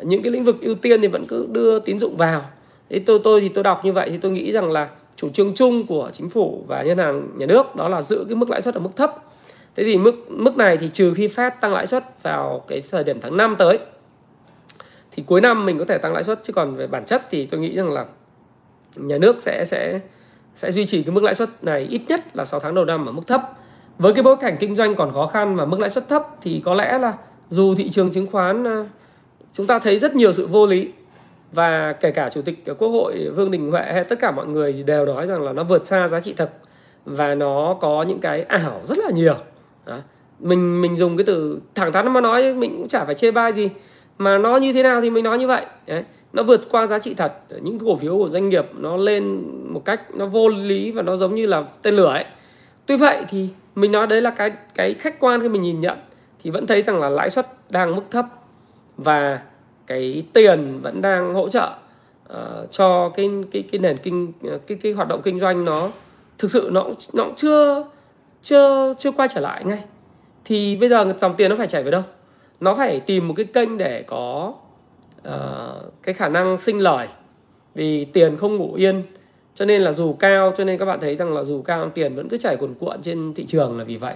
những 0.00 0.22
cái 0.22 0.32
lĩnh 0.32 0.44
vực 0.44 0.56
ưu 0.60 0.74
tiên 0.74 1.00
thì 1.02 1.08
vẫn 1.08 1.24
cứ 1.28 1.46
đưa 1.50 1.78
tín 1.78 1.98
dụng 1.98 2.16
vào. 2.16 2.42
Thế 2.90 2.98
tôi 2.98 3.20
tôi 3.24 3.40
thì 3.40 3.48
tôi 3.48 3.64
đọc 3.64 3.84
như 3.84 3.92
vậy 3.92 4.10
thì 4.10 4.18
tôi 4.18 4.32
nghĩ 4.32 4.52
rằng 4.52 4.72
là 4.72 4.88
chủ 5.16 5.28
trương 5.28 5.54
chung 5.54 5.86
của 5.88 6.10
chính 6.12 6.30
phủ 6.30 6.64
và 6.66 6.82
ngân 6.82 6.98
hàng 6.98 7.28
nhà 7.36 7.46
nước 7.46 7.76
đó 7.76 7.88
là 7.88 8.02
giữ 8.02 8.24
cái 8.28 8.36
mức 8.36 8.50
lãi 8.50 8.62
suất 8.62 8.74
ở 8.74 8.80
mức 8.80 8.90
thấp. 8.96 9.14
Thế 9.76 9.84
thì 9.84 9.98
mức 9.98 10.30
mức 10.30 10.56
này 10.56 10.76
thì 10.76 10.88
trừ 10.92 11.14
khi 11.16 11.26
Fed 11.26 11.50
tăng 11.60 11.72
lãi 11.72 11.86
suất 11.86 12.04
vào 12.22 12.64
cái 12.68 12.82
thời 12.90 13.04
điểm 13.04 13.20
tháng 13.20 13.36
5 13.36 13.56
tới 13.58 13.78
thì 15.14 15.22
cuối 15.26 15.40
năm 15.40 15.66
mình 15.66 15.78
có 15.78 15.84
thể 15.84 15.98
tăng 15.98 16.12
lãi 16.12 16.24
suất, 16.24 16.40
chứ 16.42 16.52
còn 16.52 16.76
về 16.76 16.86
bản 16.86 17.04
chất 17.04 17.22
thì 17.30 17.46
tôi 17.46 17.60
nghĩ 17.60 17.76
rằng 17.76 17.92
là 17.92 18.04
nhà 18.96 19.18
nước 19.18 19.42
sẽ 19.42 19.64
sẽ 19.64 20.00
sẽ 20.54 20.72
duy 20.72 20.86
trì 20.86 21.02
cái 21.02 21.14
mức 21.14 21.22
lãi 21.22 21.34
suất 21.34 21.64
này 21.64 21.80
ít 21.80 22.02
nhất 22.08 22.36
là 22.36 22.44
6 22.44 22.60
tháng 22.60 22.74
đầu 22.74 22.84
năm 22.84 23.06
ở 23.06 23.12
mức 23.12 23.26
thấp. 23.26 23.42
Với 23.98 24.12
cái 24.12 24.22
bối 24.22 24.36
cảnh 24.40 24.56
kinh 24.60 24.76
doanh 24.76 24.94
còn 24.94 25.12
khó 25.12 25.26
khăn 25.26 25.56
và 25.56 25.64
mức 25.64 25.80
lãi 25.80 25.90
suất 25.90 26.08
thấp 26.08 26.26
thì 26.42 26.62
có 26.64 26.74
lẽ 26.74 26.98
là 26.98 27.14
dù 27.48 27.74
thị 27.74 27.90
trường 27.90 28.10
chứng 28.10 28.26
khoán 28.26 28.64
ờ, 28.64 28.86
chúng 29.52 29.66
ta 29.66 29.78
thấy 29.78 29.98
rất 29.98 30.16
nhiều 30.16 30.32
sự 30.32 30.46
vô 30.46 30.66
lý 30.66 30.92
và 31.52 31.92
kể 31.92 32.10
cả 32.10 32.28
chủ 32.28 32.42
tịch 32.42 32.64
quốc 32.78 32.88
hội 32.88 33.30
Vương 33.36 33.50
Đình 33.50 33.70
Huệ 33.70 33.82
hay 33.92 34.04
tất 34.04 34.18
cả 34.20 34.30
mọi 34.30 34.46
người 34.46 34.72
đều 34.72 35.06
nói 35.06 35.26
rằng 35.26 35.42
là 35.42 35.52
nó 35.52 35.64
vượt 35.64 35.86
xa 35.86 36.08
giá 36.08 36.20
trị 36.20 36.34
thực 36.36 36.50
và 37.04 37.34
nó 37.34 37.76
có 37.80 38.02
những 38.02 38.20
cái 38.20 38.42
ảo 38.42 38.80
rất 38.84 38.98
là 38.98 39.10
nhiều. 39.10 39.34
Đó. 39.86 39.98
mình 40.40 40.80
mình 40.80 40.96
dùng 40.96 41.16
cái 41.16 41.24
từ 41.24 41.60
thẳng 41.74 41.92
thắn 41.92 42.12
mà 42.12 42.20
nói, 42.20 42.54
mình 42.54 42.76
cũng 42.76 42.88
chả 42.88 43.04
phải 43.04 43.14
chê 43.14 43.30
bai 43.30 43.52
gì 43.52 43.70
mà 44.18 44.38
nó 44.38 44.56
như 44.56 44.72
thế 44.72 44.82
nào 44.82 45.00
thì 45.00 45.10
mình 45.10 45.24
nói 45.24 45.38
như 45.38 45.46
vậy. 45.46 45.66
Đấy. 45.86 46.04
nó 46.32 46.42
vượt 46.42 46.60
qua 46.70 46.86
giá 46.86 46.98
trị 46.98 47.14
thật. 47.14 47.32
Những 47.62 47.78
cổ 47.78 47.96
phiếu 47.96 48.18
của 48.18 48.28
doanh 48.28 48.48
nghiệp 48.48 48.66
nó 48.78 48.96
lên 48.96 49.42
một 49.72 49.84
cách 49.84 50.00
nó 50.14 50.26
vô 50.26 50.48
lý 50.48 50.90
và 50.90 51.02
nó 51.02 51.16
giống 51.16 51.34
như 51.34 51.46
là 51.46 51.64
tên 51.82 51.96
lửa 51.96 52.12
ấy. 52.12 52.24
Tuy 52.86 52.96
vậy 52.96 53.24
thì 53.28 53.48
mình 53.74 53.92
nói 53.92 54.06
đấy 54.06 54.22
là 54.22 54.30
cái 54.30 54.52
cái 54.74 54.94
khách 54.94 55.20
quan 55.20 55.40
khi 55.40 55.48
mình 55.48 55.62
nhìn 55.62 55.80
nhận 55.80 55.98
thì 56.44 56.50
vẫn 56.50 56.66
thấy 56.66 56.82
rằng 56.82 57.00
là 57.00 57.08
lãi 57.08 57.30
suất 57.30 57.46
đang 57.70 57.96
mức 57.96 58.02
thấp 58.10 58.26
và 58.96 59.40
cái 59.86 60.24
tiền 60.32 60.80
vẫn 60.82 61.02
đang 61.02 61.34
hỗ 61.34 61.48
trợ 61.48 61.72
uh, 62.32 62.70
cho 62.70 63.08
cái 63.08 63.30
cái 63.52 63.64
cái 63.72 63.78
nền 63.78 63.96
kinh 63.96 64.32
cái 64.66 64.78
cái 64.82 64.92
hoạt 64.92 65.08
động 65.08 65.20
kinh 65.22 65.38
doanh 65.38 65.64
nó 65.64 65.90
thực 66.38 66.50
sự 66.50 66.68
nó 66.72 66.84
nó 67.14 67.24
cũng 67.24 67.34
chưa 67.34 67.84
chưa 68.42 68.94
chưa 68.98 69.12
quay 69.12 69.28
trở 69.34 69.40
lại 69.40 69.64
ngay. 69.64 69.84
Thì 70.44 70.76
bây 70.76 70.88
giờ 70.88 71.14
dòng 71.18 71.34
tiền 71.36 71.50
nó 71.50 71.56
phải 71.56 71.66
chảy 71.66 71.82
về 71.82 71.90
đâu? 71.90 72.02
Nó 72.64 72.74
phải 72.74 73.00
tìm 73.00 73.28
một 73.28 73.34
cái 73.36 73.46
kênh 73.46 73.78
để 73.78 74.02
có 74.06 74.54
uh, 75.28 75.32
cái 76.02 76.14
khả 76.14 76.28
năng 76.28 76.56
sinh 76.56 76.78
lời. 76.78 77.08
Vì 77.74 78.04
tiền 78.04 78.36
không 78.36 78.56
ngủ 78.56 78.74
yên 78.74 79.02
cho 79.54 79.64
nên 79.64 79.82
là 79.82 79.92
dù 79.92 80.12
cao 80.12 80.52
cho 80.56 80.64
nên 80.64 80.78
các 80.78 80.84
bạn 80.84 81.00
thấy 81.00 81.16
rằng 81.16 81.34
là 81.34 81.44
dù 81.44 81.62
cao 81.62 81.90
tiền 81.94 82.14
vẫn 82.14 82.28
cứ 82.28 82.36
chảy 82.36 82.56
cuồn 82.56 82.74
cuộn 82.74 83.02
trên 83.02 83.34
thị 83.34 83.46
trường 83.46 83.78
là 83.78 83.84
vì 83.84 83.96
vậy. 83.96 84.14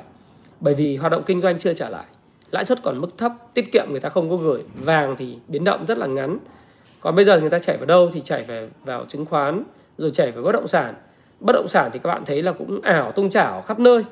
Bởi 0.61 0.75
vì 0.75 0.97
hoạt 0.97 1.13
động 1.13 1.23
kinh 1.27 1.41
doanh 1.41 1.59
chưa 1.59 1.73
trả 1.73 1.89
lại. 1.89 2.05
Lãi 2.51 2.65
suất 2.65 2.83
còn 2.83 3.01
mức 3.01 3.19
thấp 3.19 3.33
tiết 3.55 3.73
kiệm 3.73 3.87
người 3.91 4.01
ta 4.01 4.09
không 4.09 4.31
có 4.31 4.37
gửi. 4.37 4.63
Vàng 4.75 5.17
thì 5.19 5.39
biến 5.49 5.65
động 5.65 5.85
rất 5.89 5.99
là 5.99 6.07
ngắn. 6.07 6.39
Còn 7.01 7.17
bây 7.17 7.25
giờ 7.25 7.41
người 7.41 7.51
ta 7.51 7.59
chảy 7.59 7.77
vào 7.77 7.87
đâu 7.87 8.11
thì 8.13 8.21
chảy 8.21 8.45
về 8.45 8.69
vào 8.85 9.05
chứng 9.05 9.27
khoán 9.27 9.63
rồi 9.99 10.11
chảy 10.11 10.31
vào 10.31 10.45
bất 10.45 10.53
động 10.53 10.69
sản. 10.69 10.95
Bất 11.41 11.53
động 11.53 11.69
sản 11.69 11.91
thì 11.93 11.99
các 11.99 12.09
bạn 12.09 12.23
thấy 12.27 12.43
là 12.43 12.53
cũng 12.53 12.81
ảo 12.81 13.13
tung 13.13 13.31
chảo 13.31 13.63
khắp 13.63 13.79
nơi. 13.81 14.05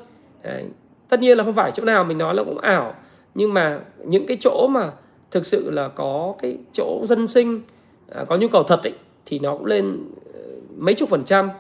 Đấy. 0.43 0.65
tất 1.09 1.21
nhiên 1.21 1.39
là 1.39 1.45
không 1.45 1.55
phải 1.55 1.73
chỗ 1.73 1.85
nào 1.85 2.05
mình 2.05 2.19
nói 2.19 2.35
là 2.35 2.45
cũng 2.45 2.59
ảo 2.59 2.95
nhưng 3.37 3.55
mà 3.55 3.81
những 4.05 4.27
cái 4.27 4.37
chỗ 4.41 4.67
mà 4.71 4.91
thực 5.31 5.47
sự 5.47 5.71
là 5.71 5.89
có 5.89 6.35
cái 6.39 6.59
chỗ 6.73 7.03
dân 7.07 7.27
sinh 7.27 7.61
à, 8.15 8.25
có 8.25 8.37
nhu 8.37 8.49
cầu 8.49 8.63
thật 8.63 8.83
ấy, 8.83 8.95
thì 9.27 9.39
nó 9.39 9.53
cũng 9.57 9.67
lên 9.67 9.99
ờ, 10.35 10.41
mấy 10.77 10.95
chục 10.95 11.09
phần 11.09 11.25
trăm. 11.25 11.51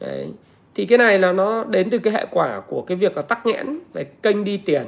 Đấy. 0.00 0.28
thì 0.74 0.84
cái 0.84 0.98
này 0.98 1.18
là 1.18 1.32
nó 1.32 1.64
đến 1.64 1.90
từ 1.90 1.98
cái 1.98 2.12
hệ 2.12 2.26
quả 2.30 2.60
của 2.60 2.82
cái 2.82 2.96
việc 2.96 3.16
là 3.16 3.22
tắc 3.22 3.46
nghẽn 3.46 3.78
về 3.92 4.04
kênh 4.04 4.44
đi 4.44 4.56
tiền 4.56 4.86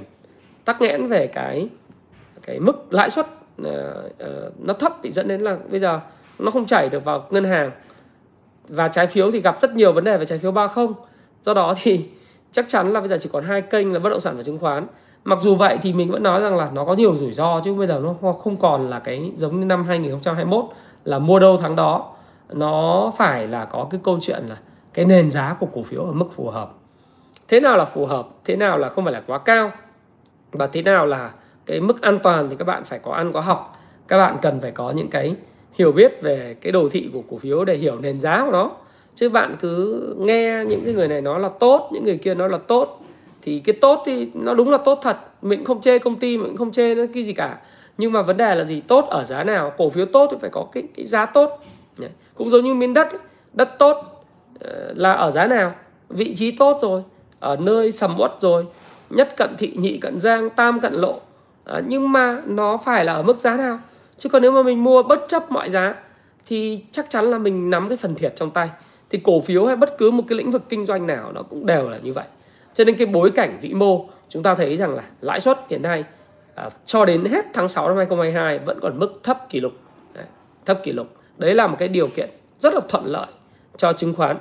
tắc 0.65 0.81
nghẽn 0.81 1.07
về 1.07 1.27
cái 1.27 1.69
cái 2.43 2.61
mức 2.61 2.93
lãi 2.93 3.11
suất 3.11 3.27
uh, 3.63 3.67
uh, 3.67 4.61
nó 4.61 4.73
thấp 4.73 4.97
thì 5.03 5.11
dẫn 5.11 5.29
đến 5.29 5.41
là 5.41 5.59
bây 5.71 5.81
giờ 5.81 6.01
nó 6.39 6.51
không 6.51 6.67
chảy 6.67 6.89
được 6.89 7.05
vào 7.05 7.27
ngân 7.31 7.45
hàng. 7.45 7.71
Và 8.69 8.89
trái 8.89 9.07
phiếu 9.07 9.31
thì 9.31 9.41
gặp 9.41 9.59
rất 9.61 9.75
nhiều 9.75 9.93
vấn 9.93 10.05
đề 10.05 10.19
về 10.19 10.25
trái 10.25 10.39
phiếu 10.39 10.53
ba 10.53 10.67
không. 10.67 10.95
Do 11.43 11.55
đó 11.55 11.75
thì 11.83 12.05
chắc 12.53 12.69
chắn 12.69 12.91
là 12.91 13.01
bây 13.01 13.09
giờ 13.09 13.19
chỉ 13.21 13.29
còn 13.33 13.45
hai 13.45 13.63
kênh 13.63 13.93
là 13.93 13.99
bất 13.99 14.11
động 14.11 14.21
sản 14.21 14.37
và 14.37 14.43
chứng 14.43 14.59
khoán 14.59 14.87
mặc 15.25 15.39
dù 15.41 15.55
vậy 15.55 15.79
thì 15.83 15.93
mình 15.93 16.11
vẫn 16.11 16.23
nói 16.23 16.41
rằng 16.41 16.57
là 16.57 16.71
nó 16.75 16.85
có 16.85 16.95
nhiều 16.95 17.17
rủi 17.17 17.33
ro 17.33 17.61
chứ 17.61 17.75
bây 17.75 17.87
giờ 17.87 18.01
nó 18.23 18.33
không 18.33 18.57
còn 18.57 18.91
là 18.91 18.99
cái 18.99 19.33
giống 19.37 19.61
như 19.61 19.67
năm 19.67 19.85
2021 19.85 20.65
là 21.05 21.19
mua 21.19 21.39
đâu 21.39 21.57
tháng 21.57 21.77
đó. 21.77 22.13
Nó 22.53 23.13
phải 23.17 23.47
là 23.47 23.65
có 23.65 23.87
cái 23.91 24.01
câu 24.05 24.19
chuyện 24.21 24.43
là 24.49 24.57
cái 24.95 25.05
nền 25.05 25.31
giá 25.31 25.57
của 25.61 25.67
cổ 25.73 25.83
phiếu 25.83 26.03
ở 26.03 26.13
mức 26.13 26.27
phù 26.33 26.49
hợp. 26.49 26.73
Thế 27.49 27.61
nào 27.61 27.77
là 27.77 27.85
phù 27.85 28.07
hợp? 28.07 28.29
Thế 28.45 28.57
nào 28.57 28.79
là 28.79 28.89
không 28.89 29.05
phải 29.05 29.13
là 29.13 29.23
quá 29.27 29.39
cao? 29.39 29.73
Và 30.53 30.67
thế 30.67 30.83
nào 30.83 31.07
là 31.07 31.31
cái 31.67 31.81
mức 31.81 32.03
an 32.03 32.19
toàn 32.23 32.51
thì 32.51 32.57
các 32.57 32.65
bạn 32.65 32.85
phải 32.85 32.99
có 32.99 33.13
ăn 33.13 33.33
có 33.33 33.41
học? 33.41 33.79
Các 34.09 34.19
bạn 34.19 34.37
cần 34.43 34.61
phải 34.61 34.71
có 34.71 34.91
những 34.91 35.11
cái 35.11 35.35
hiểu 35.73 35.93
biết 35.93 36.23
về 36.23 36.57
cái 36.61 36.73
đồ 36.73 36.89
thị 36.89 37.11
của 37.13 37.23
cổ 37.31 37.39
phiếu 37.39 37.65
để 37.65 37.77
hiểu 37.77 38.01
nền 38.01 38.21
giá 38.21 38.45
của 38.45 38.53
nó. 38.53 38.71
Chứ 39.15 39.29
bạn 39.29 39.57
cứ 39.61 40.03
nghe 40.19 40.65
những 40.69 40.85
cái 40.85 40.95
người 40.95 41.09
này 41.09 41.21
nói 41.21 41.41
là 41.41 41.49
tốt, 41.49 41.91
những 41.93 42.05
người 42.05 42.17
kia 42.17 42.35
nói 42.35 42.49
là 42.49 42.59
tốt 42.59 43.01
thì 43.49 43.59
cái 43.65 43.75
tốt 43.81 44.03
thì 44.07 44.29
nó 44.35 44.55
đúng 44.55 44.71
là 44.71 44.79
tốt 44.79 44.99
thật. 45.03 45.17
Mình 45.43 45.65
không 45.65 45.81
chê 45.81 45.99
công 45.99 46.17
ty 46.17 46.39
mình 46.39 46.57
không 46.57 46.73
chê 46.73 47.07
cái 47.07 47.23
gì 47.23 47.33
cả. 47.33 47.59
Nhưng 47.99 48.13
mà 48.13 48.23
vấn 48.23 48.37
đề 48.37 48.55
là 48.55 48.65
gì? 48.65 48.81
Tốt 48.81 49.07
ở 49.09 49.25
giá 49.25 49.45
nào? 49.45 49.73
Cổ 49.79 49.91
phiếu 49.91 50.07
tốt 50.07 50.29
thì 50.31 50.37
phải 50.41 50.51
có 50.51 50.67
cái, 50.73 50.83
cái 50.97 51.07
giá 51.07 51.27
tốt. 51.27 51.65
Cũng 52.35 52.51
giống 52.51 52.65
như 52.65 52.75
miếng 52.75 52.95
đất 52.95 53.09
đất 53.53 53.79
tốt 53.79 54.25
ờ, 54.61 54.93
là 54.97 55.13
ở 55.13 55.31
giá 55.31 55.47
nào? 55.47 55.75
Vị 56.09 56.35
trí 56.35 56.51
tốt 56.51 56.79
rồi. 56.83 57.03
Ở 57.41 57.57
nơi 57.57 57.93
sầm 57.93 58.17
uất 58.19 58.31
rồi. 58.41 58.67
Nhất 59.11 59.37
cận 59.37 59.57
thị 59.59 59.73
nhị 59.77 59.97
cận 59.97 60.21
giang 60.21 60.51
tam 60.51 60.81
cận 60.81 60.93
lộ. 60.93 61.21
À, 61.65 61.81
nhưng 61.87 62.13
mà 62.13 62.43
nó 62.47 62.77
phải 62.77 63.05
là 63.05 63.13
ở 63.13 63.23
mức 63.23 63.39
giá 63.39 63.57
nào? 63.57 63.79
Chứ 64.17 64.29
còn 64.29 64.43
nếu 64.43 64.53
mà 64.53 64.63
mình 64.63 64.85
mua 64.85 65.03
bất 65.03 65.21
chấp 65.29 65.51
mọi 65.51 65.71
giá 65.71 65.95
thì 66.47 66.79
chắc 66.93 67.11
chắn 67.11 67.25
là 67.25 67.39
mình 67.39 67.71
nắm 67.71 67.89
cái 67.89 67.97
phần 67.97 68.15
thiệt 68.15 68.33
trong 68.37 68.51
tay. 68.51 68.69
Thì 69.11 69.21
cổ 69.25 69.41
phiếu 69.41 69.67
hay 69.67 69.77
bất 69.77 69.99
cứ 69.99 70.11
một 70.11 70.23
cái 70.29 70.39
lĩnh 70.39 70.51
vực 70.51 70.63
kinh 70.69 70.87
doanh 70.87 71.07
nào 71.07 71.33
nó 71.33 71.43
cũng 71.43 71.67
đều 71.67 71.89
là 71.89 71.99
như 71.99 72.13
vậy 72.13 72.25
cho 72.73 72.85
nên 72.85 72.97
cái 72.97 73.07
bối 73.07 73.31
cảnh 73.31 73.59
vĩ 73.61 73.75
mô 73.75 74.09
chúng 74.29 74.43
ta 74.43 74.55
thấy 74.55 74.77
rằng 74.77 74.95
là 74.95 75.03
lãi 75.21 75.41
suất 75.41 75.59
hiện 75.71 75.83
nay 75.83 76.05
à, 76.55 76.71
cho 76.85 77.05
đến 77.05 77.25
hết 77.25 77.45
tháng 77.55 77.69
6 77.69 77.89
năm 77.89 77.97
2022 77.97 78.59
vẫn 78.59 78.79
còn 78.81 78.99
mức 78.99 79.21
thấp 79.23 79.47
kỷ 79.49 79.61
lục. 79.61 79.73
Đấy, 80.15 80.25
thấp 80.67 80.81
kỷ 80.83 80.93
lục. 80.93 81.17
Đấy 81.39 81.55
là 81.55 81.67
một 81.67 81.77
cái 81.79 81.89
điều 81.89 82.09
kiện 82.09 82.31
rất 82.61 82.75
là 82.75 82.81
thuận 82.89 83.07
lợi 83.07 83.27
cho 83.77 83.93
chứng 83.93 84.15
khoán 84.15 84.37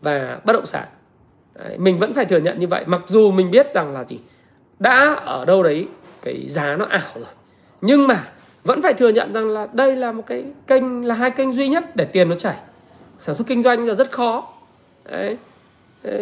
và 0.00 0.40
bất 0.44 0.52
động 0.52 0.66
sản. 0.66 0.84
Đấy, 1.54 1.78
mình 1.78 1.98
vẫn 1.98 2.14
phải 2.14 2.24
thừa 2.24 2.38
nhận 2.38 2.58
như 2.58 2.66
vậy. 2.66 2.84
Mặc 2.86 3.02
dù 3.06 3.30
mình 3.30 3.50
biết 3.50 3.74
rằng 3.74 3.92
là 3.92 4.04
gì 4.04 4.18
đã 4.78 5.14
ở 5.14 5.44
đâu 5.44 5.62
đấy 5.62 5.88
cái 6.22 6.44
giá 6.48 6.76
nó 6.76 6.84
ảo 6.84 7.10
rồi 7.14 7.24
nhưng 7.80 8.06
mà 8.06 8.24
vẫn 8.64 8.82
phải 8.82 8.94
thừa 8.94 9.08
nhận 9.08 9.32
rằng 9.32 9.48
là 9.48 9.68
đây 9.72 9.96
là 9.96 10.12
một 10.12 10.22
cái 10.26 10.44
kênh 10.66 11.04
là 11.04 11.14
hai 11.14 11.30
kênh 11.30 11.52
duy 11.52 11.68
nhất 11.68 11.96
để 11.96 12.04
tiền 12.04 12.28
nó 12.28 12.36
chảy. 12.36 12.56
Sản 13.20 13.34
xuất 13.34 13.46
kinh 13.46 13.62
doanh 13.62 13.86
là 13.86 13.94
rất 13.94 14.10
khó. 14.10 14.52
Đấy. 15.04 15.36
Ờ, 16.04 16.18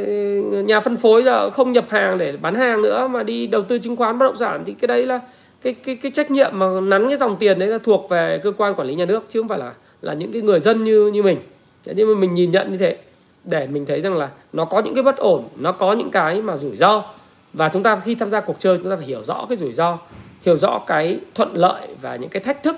nhà 0.63 0.81
phân 0.81 0.97
phối 0.97 1.23
giờ 1.23 1.51
không 1.51 1.73
nhập 1.73 1.85
hàng 1.91 2.19
để 2.19 2.37
bán 2.37 2.55
hàng 2.55 2.83
nữa 2.83 3.09
mà 3.09 3.23
đi 3.23 3.47
đầu 3.47 3.63
tư 3.63 3.79
chứng 3.79 3.97
khoán 3.97 4.19
bất 4.19 4.27
động 4.27 4.37
sản 4.37 4.63
thì 4.67 4.75
cái 4.81 4.89
đấy 4.89 5.07
là 5.07 5.21
cái 5.63 5.73
cái 5.73 5.97
cái 5.97 6.13
trách 6.13 6.31
nhiệm 6.31 6.51
mà 6.53 6.67
nắn 6.83 7.09
cái 7.09 7.19
dòng 7.19 7.37
tiền 7.37 7.59
đấy 7.59 7.69
là 7.69 7.79
thuộc 7.79 8.11
về 8.11 8.41
cơ 8.43 8.53
quan 8.59 8.75
quản 8.75 8.89
lý 8.89 8.95
nhà 8.95 9.05
nước 9.05 9.27
chứ 9.31 9.41
không 9.41 9.49
phải 9.49 9.59
là 9.59 9.73
là 10.03 10.15
những 10.15 10.33
cái 10.33 10.43
người 10.43 10.61
dân 10.61 10.85
như 10.85 11.07
như 11.07 11.23
mình. 11.23 11.39
Thế 11.85 11.93
nhưng 11.97 12.15
mà 12.15 12.21
mình 12.21 12.35
nhìn 12.35 12.51
nhận 12.51 12.73
như 12.73 12.79
thế 12.79 12.97
để 13.45 13.67
mình 13.67 13.87
thấy 13.87 14.01
rằng 14.01 14.17
là 14.17 14.29
nó 14.53 14.65
có 14.65 14.81
những 14.81 14.95
cái 14.95 15.03
bất 15.03 15.17
ổn 15.17 15.49
nó 15.57 15.73
có 15.73 15.93
những 15.93 16.11
cái 16.11 16.43
mà 16.43 16.57
rủi 16.57 16.77
ro. 16.77 17.05
Và 17.53 17.69
chúng 17.69 17.83
ta 17.83 18.01
khi 18.05 18.15
tham 18.15 18.31
gia 18.31 18.41
cuộc 18.41 18.57
chơi 18.59 18.79
chúng 18.79 18.91
ta 18.91 18.97
phải 18.97 19.07
hiểu 19.07 19.23
rõ 19.23 19.47
cái 19.49 19.57
rủi 19.57 19.73
ro 19.73 19.99
hiểu 20.43 20.57
rõ 20.57 20.79
cái 20.79 21.19
thuận 21.35 21.55
lợi 21.55 21.89
và 22.03 22.17
những 22.17 22.31
cái 22.31 22.43
thách 22.43 22.63
thức 22.63 22.77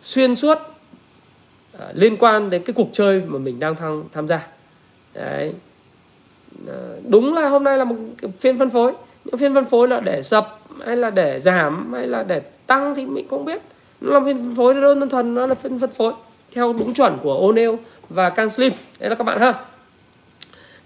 xuyên 0.00 0.36
suốt 0.36 0.58
uh, 1.76 1.82
liên 1.92 2.16
quan 2.16 2.50
đến 2.50 2.62
cái 2.62 2.74
cuộc 2.74 2.88
chơi 2.92 3.22
mà 3.26 3.38
mình 3.38 3.60
đang 3.60 3.76
tham 3.76 4.04
tham 4.12 4.28
gia. 4.28 4.46
Đấy. 5.14 5.54
Ờ, 6.66 6.98
đúng 7.08 7.34
là 7.34 7.48
hôm 7.48 7.64
nay 7.64 7.78
là 7.78 7.84
một 7.84 7.96
phiên 8.38 8.58
phân 8.58 8.70
phối. 8.70 8.92
Những 9.24 9.36
phiên 9.36 9.54
phân 9.54 9.64
phối 9.64 9.88
là 9.88 10.00
để 10.00 10.22
sập 10.22 10.60
hay 10.86 10.96
là 10.96 11.10
để 11.10 11.40
giảm 11.40 11.92
hay 11.92 12.06
là 12.06 12.22
để 12.22 12.40
tăng 12.66 12.94
thì 12.94 13.06
mình 13.06 13.28
không 13.30 13.44
biết. 13.44 13.62
Nó 14.00 14.12
là 14.12 14.26
phiên 14.26 14.36
phân 14.36 14.56
phối 14.56 14.74
đơn 14.74 15.08
thuần 15.08 15.34
nó 15.34 15.46
là 15.46 15.54
phiên 15.54 15.78
phân 15.78 15.90
phối 15.90 16.12
theo 16.52 16.72
đúng 16.72 16.94
chuẩn 16.94 17.18
của 17.22 17.52
O'Neill 17.52 17.76
và 18.08 18.30
CanSlim 18.30 18.72
đấy 19.00 19.10
là 19.10 19.16
các 19.16 19.24
bạn 19.24 19.40
ha. 19.40 19.54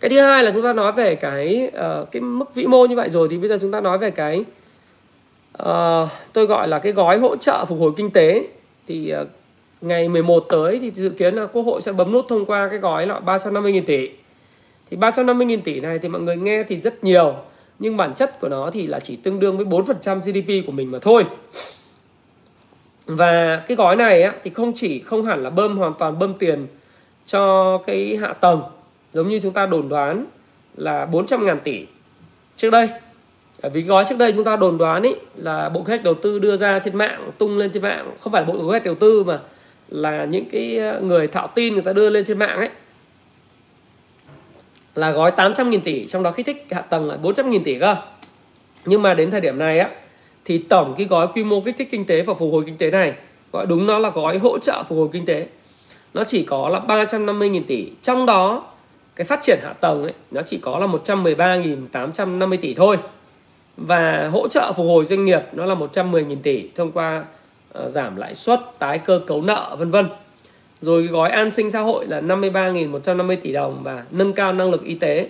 Cái 0.01 0.11
thứ 0.11 0.21
hai 0.21 0.45
là 0.45 0.51
chúng 0.51 0.63
ta 0.63 0.73
nói 0.73 0.93
về 0.93 1.15
cái 1.15 1.71
uh, 2.01 2.11
cái 2.11 2.21
mức 2.21 2.55
vĩ 2.55 2.67
mô 2.67 2.87
như 2.87 2.97
vậy 2.97 3.09
rồi 3.11 3.29
thì 3.31 3.39
bây 3.39 3.49
giờ 3.49 3.59
chúng 3.61 3.73
ta 3.73 3.81
nói 3.81 3.99
về 3.99 4.11
cái 4.11 4.45
uh, 5.63 6.09
tôi 6.33 6.47
gọi 6.47 6.69
là 6.69 6.79
cái 6.79 6.93
gói 6.93 7.19
hỗ 7.19 7.37
trợ 7.37 7.65
phục 7.69 7.81
hồi 7.81 7.93
kinh 7.97 8.11
tế. 8.11 8.49
Thì 8.87 9.15
uh, 9.23 9.29
ngày 9.81 10.09
11 10.09 10.47
tới 10.49 10.79
thì 10.79 10.91
dự 10.95 11.09
kiến 11.11 11.35
là 11.35 11.47
Quốc 11.47 11.63
hội 11.63 11.81
sẽ 11.81 11.93
bấm 11.93 12.13
nút 12.13 12.27
thông 12.29 12.47
qua 12.47 12.69
cái 12.69 12.79
gói 12.79 13.07
là 13.07 13.21
350.000 13.27 13.83
tỷ 13.87 14.09
thì 14.91 14.97
350.000 14.97 15.61
tỷ 15.65 15.81
này 15.81 15.99
thì 15.99 16.09
mọi 16.09 16.21
người 16.21 16.37
nghe 16.37 16.63
thì 16.69 16.81
rất 16.81 17.05
nhiều 17.05 17.35
nhưng 17.79 17.97
bản 17.97 18.15
chất 18.15 18.41
của 18.41 18.49
nó 18.49 18.71
thì 18.71 18.87
là 18.87 19.01
chỉ 19.01 19.17
tương 19.17 19.41
đương 19.41 19.57
với 19.57 19.67
4% 19.67 20.19
GDP 20.21 20.67
của 20.67 20.73
mình 20.73 20.91
mà 20.91 20.99
thôi. 21.03 21.25
Và 23.07 23.57
cái 23.69 23.77
gói 23.77 23.97
này 23.97 24.23
á, 24.23 24.35
thì 24.45 24.51
không 24.51 24.73
chỉ 24.75 25.01
không 25.01 25.25
hẳn 25.25 25.43
là 25.43 25.51
bơm 25.51 25.77
hoàn 25.79 25.93
toàn 25.99 26.19
bơm 26.19 26.35
tiền 26.35 26.67
cho 27.27 27.79
cái 27.87 28.17
hạ 28.17 28.33
tầng 28.33 28.63
giống 29.13 29.29
như 29.29 29.41
chúng 29.41 29.53
ta 29.53 29.67
đồn 29.67 29.89
đoán 29.89 30.27
là 30.77 31.07
400 31.07 31.47
ngàn 31.47 31.59
tỷ 31.65 31.87
trước 32.57 32.71
đây. 32.71 32.89
Vì 33.73 33.83
gói 33.83 34.05
trước 34.09 34.19
đây 34.19 34.33
chúng 34.33 34.45
ta 34.45 34.57
đồn 34.57 34.79
đoán 34.79 35.03
ý 35.03 35.15
là 35.37 35.69
bộ 35.69 35.83
kế 35.83 35.91
hoạch 35.91 36.05
đầu 36.05 36.15
tư 36.15 36.39
đưa 36.39 36.57
ra 36.57 36.79
trên 36.79 36.97
mạng 36.97 37.31
tung 37.39 37.59
lên 37.59 37.71
trên 37.73 37.83
mạng 37.83 38.11
không 38.21 38.33
phải 38.33 38.43
là 38.43 38.47
bộ 38.47 38.55
kế 38.55 38.65
hoạch 38.65 38.85
đầu 38.85 38.95
tư 38.95 39.25
mà 39.25 39.39
là 39.89 40.25
những 40.25 40.45
cái 40.53 40.79
ờ, 40.79 41.01
người 41.01 41.27
thạo 41.27 41.49
tin 41.55 41.75
người 41.75 41.83
ta 41.83 41.93
đưa 41.93 42.11
lên 42.11 42.25
trên 42.25 42.39
mạng 42.39 42.59
ấy 42.59 42.71
là 44.95 45.11
gói 45.11 45.31
800.000 45.31 45.81
tỷ 45.81 46.07
trong 46.07 46.23
đó 46.23 46.33
kích 46.33 46.47
thích 46.47 46.67
hạ 46.71 46.81
tầng 46.81 47.09
là 47.09 47.17
400.000 47.23 47.61
tỷ 47.65 47.79
cơ. 47.79 47.97
Nhưng 48.85 49.03
mà 49.03 49.15
đến 49.15 49.31
thời 49.31 49.41
điểm 49.41 49.59
này 49.59 49.79
á 49.79 49.89
thì 50.45 50.59
tổng 50.59 50.95
cái 50.99 51.07
gói 51.07 51.29
quy 51.35 51.45
mô 51.45 51.61
kích 51.61 51.75
thích 51.79 51.89
kinh 51.91 52.05
tế 52.05 52.23
và 52.23 52.35
phục 52.35 52.53
hồi 52.53 52.63
kinh 52.67 52.77
tế 52.77 52.91
này 52.91 53.15
gọi 53.53 53.67
đúng 53.67 53.87
nó 53.87 53.99
là 53.99 54.11
gói 54.11 54.39
hỗ 54.39 54.59
trợ 54.59 54.83
phục 54.89 54.99
hồi 54.99 55.09
kinh 55.13 55.27
tế. 55.27 55.47
Nó 56.15 56.25
chỉ 56.25 56.43
có 56.43 56.69
là 56.69 56.81
350.000 56.89 57.63
tỷ. 57.67 57.89
Trong 58.03 58.27
đó 58.27 58.65
cái 59.17 59.25
phát 59.25 59.43
triển 59.43 59.59
hạ 59.63 59.73
tầng 59.73 60.03
ấy 60.03 60.13
nó 60.31 60.43
chỉ 60.43 60.59
có 60.59 60.79
là 60.79 60.87
113.850 60.87 62.57
tỷ 62.61 62.75
thôi. 62.75 62.97
Và 63.77 64.29
hỗ 64.33 64.49
trợ 64.49 64.73
phục 64.77 64.87
hồi 64.87 65.05
doanh 65.05 65.25
nghiệp 65.25 65.43
nó 65.53 65.67
là 65.67 65.75
110.000 65.75 66.37
tỷ 66.43 66.69
thông 66.75 66.93
qua 66.93 67.25
uh, 67.85 67.91
giảm 67.91 68.17
lãi 68.17 68.35
suất 68.35 68.61
tái 68.79 68.99
cơ 68.99 69.21
cấu 69.27 69.43
nợ 69.43 69.77
vân 69.79 69.91
vân 69.91 70.07
rồi 70.83 71.03
cái 71.03 71.13
gói 71.13 71.31
an 71.31 71.51
sinh 71.51 71.71
xã 71.71 71.81
hội 71.81 72.07
là 72.07 72.21
53.150 72.21 73.37
tỷ 73.37 73.53
đồng 73.53 73.83
và 73.83 74.05
nâng 74.11 74.33
cao 74.33 74.53
năng 74.53 74.71
lực 74.71 74.85
y 74.85 74.95
tế 74.95 75.29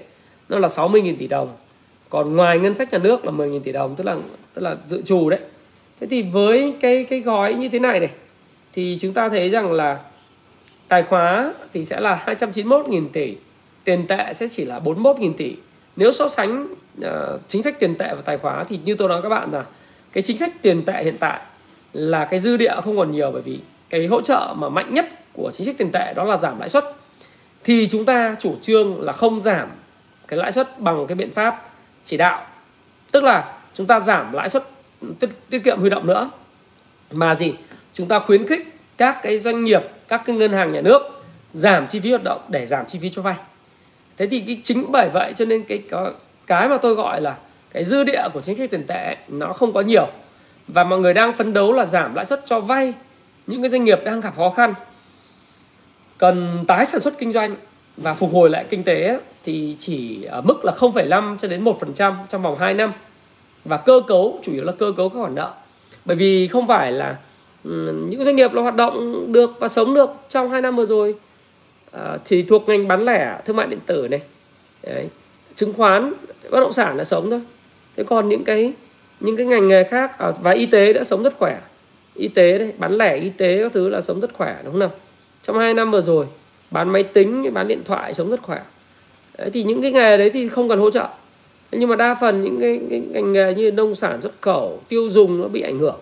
nó 0.48 0.58
là 0.58 0.68
60.000 0.68 1.16
tỷ 1.18 1.26
đồng. 1.26 1.56
Còn 2.08 2.36
ngoài 2.36 2.58
ngân 2.58 2.74
sách 2.74 2.92
nhà 2.92 2.98
nước 2.98 3.24
là 3.24 3.32
10.000 3.32 3.60
tỷ 3.60 3.72
đồng 3.72 3.96
tức 3.96 4.04
là 4.04 4.16
tức 4.54 4.62
là 4.62 4.76
dự 4.84 5.02
trù 5.02 5.30
đấy. 5.30 5.40
Thế 6.00 6.06
thì 6.10 6.22
với 6.22 6.74
cái 6.80 7.04
cái 7.04 7.20
gói 7.20 7.54
như 7.54 7.68
thế 7.68 7.78
này 7.78 8.00
này 8.00 8.10
thì 8.72 8.98
chúng 9.00 9.12
ta 9.12 9.28
thấy 9.28 9.50
rằng 9.50 9.72
là 9.72 9.98
tài 10.88 11.02
khóa 11.02 11.54
thì 11.72 11.84
sẽ 11.84 12.00
là 12.00 12.24
291.000 12.26 13.08
tỷ 13.12 13.36
tiền 13.84 14.06
tệ 14.06 14.34
sẽ 14.34 14.48
chỉ 14.48 14.64
là 14.64 14.78
41.000 14.78 15.32
tỷ. 15.32 15.56
Nếu 15.96 16.12
so 16.12 16.28
sánh 16.28 16.74
uh, 17.00 17.06
chính 17.48 17.62
sách 17.62 17.80
tiền 17.80 17.94
tệ 17.94 18.14
và 18.14 18.22
tài 18.24 18.38
khóa 18.38 18.64
thì 18.64 18.78
như 18.84 18.94
tôi 18.94 19.08
nói 19.08 19.22
các 19.22 19.28
bạn 19.28 19.50
là 19.52 19.64
cái 20.12 20.22
chính 20.22 20.38
sách 20.38 20.62
tiền 20.62 20.84
tệ 20.84 21.04
hiện 21.04 21.16
tại 21.20 21.40
là 21.92 22.24
cái 22.24 22.40
dư 22.40 22.56
địa 22.56 22.74
không 22.84 22.96
còn 22.96 23.12
nhiều 23.12 23.30
bởi 23.30 23.42
vì 23.42 23.58
cái 23.90 24.06
hỗ 24.06 24.20
trợ 24.20 24.54
mà 24.56 24.68
mạnh 24.68 24.94
nhất 24.94 25.06
của 25.32 25.50
chính 25.54 25.66
sách 25.66 25.74
tiền 25.78 25.90
tệ 25.92 26.12
đó 26.16 26.24
là 26.24 26.36
giảm 26.36 26.58
lãi 26.58 26.68
suất 26.68 26.84
thì 27.64 27.88
chúng 27.88 28.04
ta 28.04 28.34
chủ 28.38 28.56
trương 28.62 29.00
là 29.00 29.12
không 29.12 29.42
giảm 29.42 29.68
cái 30.28 30.38
lãi 30.38 30.52
suất 30.52 30.80
bằng 30.80 31.06
cái 31.06 31.14
biện 31.16 31.30
pháp 31.30 31.70
chỉ 32.04 32.16
đạo. 32.16 32.46
Tức 33.10 33.24
là 33.24 33.52
chúng 33.74 33.86
ta 33.86 34.00
giảm 34.00 34.32
lãi 34.32 34.48
suất 34.48 34.64
tiết, 35.20 35.30
tiết 35.50 35.64
kiệm 35.64 35.80
huy 35.80 35.90
động 35.90 36.06
nữa. 36.06 36.30
Mà 37.10 37.34
gì? 37.34 37.54
Chúng 37.92 38.08
ta 38.08 38.18
khuyến 38.18 38.46
khích 38.46 38.78
các 38.96 39.18
cái 39.22 39.38
doanh 39.38 39.64
nghiệp 39.64 39.82
các 40.08 40.22
cái 40.26 40.36
ngân 40.36 40.52
hàng 40.52 40.72
nhà 40.72 40.80
nước 40.80 41.02
giảm 41.54 41.86
chi 41.86 42.00
phí 42.00 42.10
hoạt 42.10 42.24
động 42.24 42.40
để 42.48 42.66
giảm 42.66 42.86
chi 42.86 42.98
phí 43.02 43.08
cho 43.08 43.22
vay. 43.22 43.34
Thế 44.16 44.26
thì 44.26 44.40
cái 44.40 44.60
chính 44.62 44.84
bởi 44.88 45.08
vậy 45.08 45.32
cho 45.36 45.44
nên 45.44 45.62
cái 45.62 45.82
cái 46.46 46.68
mà 46.68 46.76
tôi 46.76 46.94
gọi 46.94 47.20
là 47.20 47.36
cái 47.70 47.84
dư 47.84 48.04
địa 48.04 48.22
của 48.32 48.40
chính 48.40 48.56
sách 48.56 48.70
tiền 48.70 48.86
tệ 48.86 49.16
nó 49.28 49.52
không 49.52 49.72
có 49.72 49.80
nhiều. 49.80 50.08
Và 50.68 50.84
mọi 50.84 50.98
người 50.98 51.14
đang 51.14 51.32
phấn 51.32 51.52
đấu 51.52 51.72
là 51.72 51.84
giảm 51.84 52.14
lãi 52.14 52.26
suất 52.26 52.42
cho 52.46 52.60
vay. 52.60 52.94
Những 53.46 53.62
cái 53.62 53.70
doanh 53.70 53.84
nghiệp 53.84 54.00
đang 54.04 54.20
gặp 54.20 54.36
khó 54.36 54.50
khăn 54.50 54.74
cần 56.20 56.64
tái 56.68 56.86
sản 56.86 57.00
xuất 57.00 57.18
kinh 57.18 57.32
doanh 57.32 57.56
và 57.96 58.14
phục 58.14 58.32
hồi 58.32 58.50
lại 58.50 58.64
kinh 58.70 58.84
tế 58.84 59.18
thì 59.44 59.76
chỉ 59.78 60.24
ở 60.24 60.40
mức 60.40 60.64
là 60.64 60.72
0,5 60.72 61.36
cho 61.36 61.48
đến 61.48 61.64
1% 61.64 62.14
trong 62.28 62.42
vòng 62.42 62.58
2 62.58 62.74
năm. 62.74 62.92
Và 63.64 63.76
cơ 63.76 64.02
cấu 64.06 64.40
chủ 64.42 64.52
yếu 64.52 64.64
là 64.64 64.72
cơ 64.72 64.92
cấu 64.96 65.08
các 65.08 65.18
khoản 65.18 65.34
nợ. 65.34 65.52
Bởi 66.04 66.16
vì 66.16 66.48
không 66.48 66.66
phải 66.66 66.92
là 66.92 67.16
ừ, 67.64 68.04
những 68.08 68.24
doanh 68.24 68.36
nghiệp 68.36 68.52
là 68.52 68.62
hoạt 68.62 68.76
động 68.76 69.24
được 69.32 69.50
và 69.60 69.68
sống 69.68 69.94
được 69.94 70.10
trong 70.28 70.50
hai 70.50 70.62
năm 70.62 70.76
vừa 70.76 70.86
rồi. 70.86 71.14
Ờ, 71.90 72.18
thì 72.24 72.42
thuộc 72.42 72.68
ngành 72.68 72.88
bán 72.88 73.04
lẻ 73.04 73.40
thương 73.44 73.56
mại 73.56 73.66
điện 73.66 73.80
tử 73.86 74.08
này. 74.08 74.20
Đấy. 74.82 75.08
chứng 75.54 75.72
khoán 75.72 76.12
bất 76.50 76.60
động 76.60 76.72
sản 76.72 76.96
là 76.96 77.04
sống 77.04 77.30
thôi. 77.30 77.40
Thế 77.96 78.04
còn 78.04 78.28
những 78.28 78.44
cái 78.44 78.72
những 79.20 79.36
cái 79.36 79.46
ngành 79.46 79.68
nghề 79.68 79.84
khác 79.84 80.18
à, 80.18 80.30
và 80.42 80.50
y 80.50 80.66
tế 80.66 80.92
đã 80.92 81.04
sống 81.04 81.22
rất 81.22 81.38
khỏe. 81.38 81.60
Y 82.14 82.28
tế 82.28 82.58
đấy 82.58 82.72
bán 82.78 82.92
lẻ 82.92 83.16
y 83.16 83.30
tế 83.30 83.62
các 83.62 83.72
thứ 83.72 83.88
là 83.88 84.00
sống 84.00 84.20
rất 84.20 84.34
khỏe 84.34 84.60
đúng 84.64 84.72
không 84.72 84.80
nào? 84.80 84.90
Trong 85.42 85.58
hai 85.58 85.74
năm 85.74 85.90
vừa 85.90 86.00
rồi 86.00 86.26
bán 86.70 86.88
máy 86.88 87.02
tính 87.02 87.54
bán 87.54 87.68
điện 87.68 87.82
thoại 87.84 88.14
sống 88.14 88.30
rất 88.30 88.42
khỏe. 88.42 88.62
Đấy, 89.38 89.50
thì 89.52 89.62
những 89.62 89.82
cái 89.82 89.92
nghề 89.92 90.16
đấy 90.16 90.30
thì 90.30 90.48
không 90.48 90.68
cần 90.68 90.78
hỗ 90.78 90.90
trợ. 90.90 91.08
Nhưng 91.72 91.88
mà 91.88 91.96
đa 91.96 92.16
phần 92.20 92.40
những 92.40 92.60
cái, 92.60 92.80
cái 92.90 93.00
ngành 93.00 93.32
nghề 93.32 93.54
như 93.54 93.70
nông 93.70 93.94
sản 93.94 94.20
xuất 94.20 94.32
khẩu 94.40 94.80
tiêu 94.88 95.08
dùng 95.08 95.42
nó 95.42 95.48
bị 95.48 95.60
ảnh 95.60 95.78
hưởng. 95.78 95.98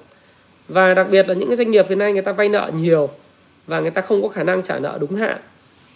Và 0.68 0.94
đặc 0.94 1.06
biệt 1.10 1.28
là 1.28 1.34
những 1.34 1.48
cái 1.48 1.56
doanh 1.56 1.70
nghiệp 1.70 1.86
hiện 1.88 1.98
nay 1.98 2.12
người 2.12 2.22
ta 2.22 2.32
vay 2.32 2.48
nợ 2.48 2.70
nhiều 2.74 3.08
và 3.66 3.80
người 3.80 3.90
ta 3.90 4.00
không 4.00 4.22
có 4.22 4.28
khả 4.28 4.42
năng 4.42 4.62
trả 4.62 4.78
nợ 4.78 4.98
đúng 5.00 5.16
hạn. 5.16 5.36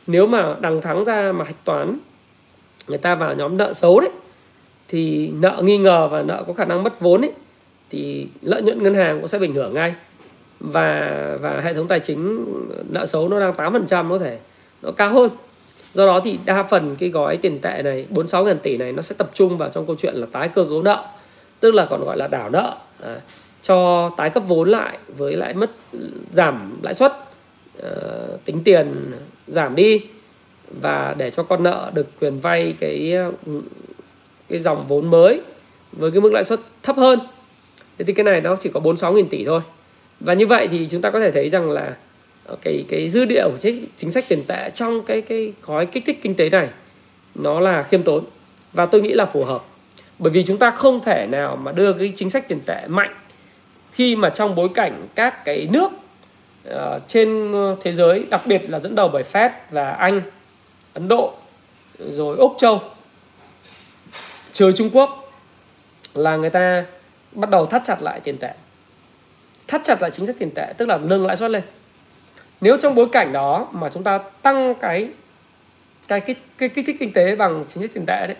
Nếu 0.06 0.26
mà 0.26 0.54
đằng 0.60 0.80
thắng 0.80 1.04
ra 1.04 1.32
mà 1.32 1.44
hạch 1.44 1.64
toán 1.64 1.98
người 2.88 2.98
ta 2.98 3.14
vào 3.14 3.34
nhóm 3.34 3.56
nợ 3.56 3.72
xấu 3.72 4.00
đấy 4.00 4.10
thì 4.88 5.30
nợ 5.40 5.60
nghi 5.64 5.78
ngờ 5.78 6.08
và 6.08 6.22
nợ 6.22 6.44
có 6.46 6.52
khả 6.52 6.64
năng 6.64 6.82
mất 6.82 7.00
vốn 7.00 7.20
ấy 7.20 7.32
thì 7.90 8.26
lợi 8.42 8.62
nhuận 8.62 8.82
ngân 8.82 8.94
hàng 8.94 9.18
cũng 9.18 9.28
sẽ 9.28 9.38
bị 9.38 9.46
ảnh 9.46 9.54
hưởng 9.54 9.74
ngay 9.74 9.94
và 10.62 11.38
và 11.40 11.60
hệ 11.60 11.74
thống 11.74 11.88
tài 11.88 12.00
chính 12.00 12.46
nợ 12.90 13.06
xấu 13.06 13.28
nó 13.28 13.40
đang 13.40 13.52
8% 13.52 14.08
có 14.10 14.18
thể 14.18 14.38
nó 14.82 14.90
cao 14.90 15.08
hơn. 15.08 15.30
Do 15.92 16.06
đó 16.06 16.20
thì 16.24 16.38
đa 16.44 16.62
phần 16.62 16.96
cái 16.96 17.08
gói 17.08 17.36
tiền 17.36 17.58
tệ 17.58 17.82
này 17.82 18.06
46 18.10 18.44
ngàn 18.44 18.58
tỷ 18.58 18.76
này 18.76 18.92
nó 18.92 19.02
sẽ 19.02 19.14
tập 19.18 19.30
trung 19.34 19.58
vào 19.58 19.68
trong 19.68 19.86
câu 19.86 19.96
chuyện 19.98 20.14
là 20.14 20.26
tái 20.32 20.48
cơ 20.48 20.64
cấu 20.64 20.82
nợ 20.82 21.06
tức 21.60 21.74
là 21.74 21.86
còn 21.86 22.04
gọi 22.04 22.16
là 22.16 22.26
đảo 22.28 22.50
nợ 22.50 22.76
à, 23.02 23.20
cho 23.62 24.10
tái 24.16 24.30
cấp 24.30 24.42
vốn 24.46 24.68
lại 24.68 24.98
với 25.16 25.36
lại 25.36 25.54
mất 25.54 25.70
giảm 26.32 26.78
lãi 26.82 26.94
suất 26.94 27.12
à, 27.82 27.90
tính 28.44 28.60
tiền 28.64 29.12
giảm 29.46 29.74
đi 29.74 30.00
và 30.80 31.14
để 31.18 31.30
cho 31.30 31.42
con 31.42 31.62
nợ 31.62 31.90
được 31.94 32.06
quyền 32.20 32.40
vay 32.40 32.74
cái 32.80 33.16
cái 34.48 34.58
dòng 34.58 34.86
vốn 34.88 35.10
mới 35.10 35.40
với 35.92 36.10
cái 36.10 36.20
mức 36.20 36.32
lãi 36.32 36.44
suất 36.44 36.60
thấp 36.82 36.96
hơn. 36.96 37.18
Thế 37.98 38.04
thì 38.04 38.12
cái 38.12 38.24
này 38.24 38.40
nó 38.40 38.56
chỉ 38.56 38.70
có 38.74 38.80
46.000 38.80 39.24
tỷ 39.30 39.44
thôi 39.44 39.60
và 40.24 40.34
như 40.34 40.46
vậy 40.46 40.68
thì 40.70 40.88
chúng 40.90 41.00
ta 41.00 41.10
có 41.10 41.20
thể 41.20 41.30
thấy 41.30 41.48
rằng 41.48 41.70
là 41.70 41.96
ờ, 42.44 42.56
cái 42.62 42.84
cái 42.88 43.08
dư 43.08 43.24
địa 43.24 43.44
của 43.44 43.58
chính, 43.60 43.84
chính 43.96 44.10
sách 44.10 44.24
tiền 44.28 44.44
tệ 44.48 44.70
trong 44.74 45.02
cái 45.02 45.20
cái 45.20 45.52
gói 45.62 45.86
kích 45.86 46.02
thích 46.06 46.18
kinh 46.22 46.34
tế 46.34 46.50
này 46.50 46.68
nó 47.34 47.60
là 47.60 47.82
khiêm 47.82 48.02
tốn. 48.02 48.24
Và 48.72 48.86
tôi 48.86 49.00
nghĩ 49.00 49.12
là 49.12 49.26
phù 49.26 49.44
hợp. 49.44 49.64
Bởi 50.18 50.30
vì 50.30 50.44
chúng 50.44 50.58
ta 50.58 50.70
không 50.70 51.00
thể 51.00 51.26
nào 51.26 51.56
mà 51.56 51.72
đưa 51.72 51.92
cái 51.92 52.12
chính 52.16 52.30
sách 52.30 52.48
tiền 52.48 52.60
tệ 52.66 52.86
mạnh 52.86 53.14
khi 53.92 54.16
mà 54.16 54.30
trong 54.30 54.54
bối 54.54 54.68
cảnh 54.74 55.06
các 55.14 55.44
cái 55.44 55.68
nước 55.72 55.88
uh, 56.68 56.74
trên 57.08 57.52
ờ, 57.52 57.76
thế 57.80 57.92
giới 57.92 58.26
đặc 58.30 58.40
biệt 58.46 58.70
là 58.70 58.78
dẫn 58.78 58.94
đầu 58.94 59.08
bởi 59.08 59.24
Fed 59.32 59.50
và 59.70 59.90
Anh, 59.90 60.22
Ấn 60.94 61.08
Độ 61.08 61.34
rồi 61.98 62.36
Úc 62.36 62.54
Châu 62.58 62.80
trừ 64.52 64.72
Trung 64.72 64.90
Quốc 64.92 65.32
là 66.14 66.36
người 66.36 66.50
ta 66.50 66.84
bắt 67.32 67.50
đầu 67.50 67.66
thắt 67.66 67.82
chặt 67.84 68.02
lại 68.02 68.20
tiền 68.20 68.38
tệ 68.38 68.54
thắt 69.68 69.80
chặt 69.84 70.02
lại 70.02 70.10
chính 70.10 70.26
sách 70.26 70.36
tiền 70.38 70.50
tệ 70.54 70.72
tức 70.76 70.88
là 70.88 70.98
nâng 70.98 71.26
lãi 71.26 71.36
suất 71.36 71.50
lên. 71.50 71.62
Nếu 72.60 72.76
trong 72.80 72.94
bối 72.94 73.08
cảnh 73.12 73.32
đó 73.32 73.68
mà 73.72 73.88
chúng 73.94 74.02
ta 74.02 74.18
tăng 74.18 74.74
cái 74.74 75.08
cái 76.08 76.20
cái 76.20 76.36
cái 76.58 76.68
kích 76.68 76.86
thích 76.86 76.96
kinh 77.00 77.12
tế 77.12 77.36
bằng 77.36 77.64
chính 77.68 77.82
sách 77.82 77.90
tiền 77.94 78.04
tệ 78.06 78.26
đấy 78.26 78.36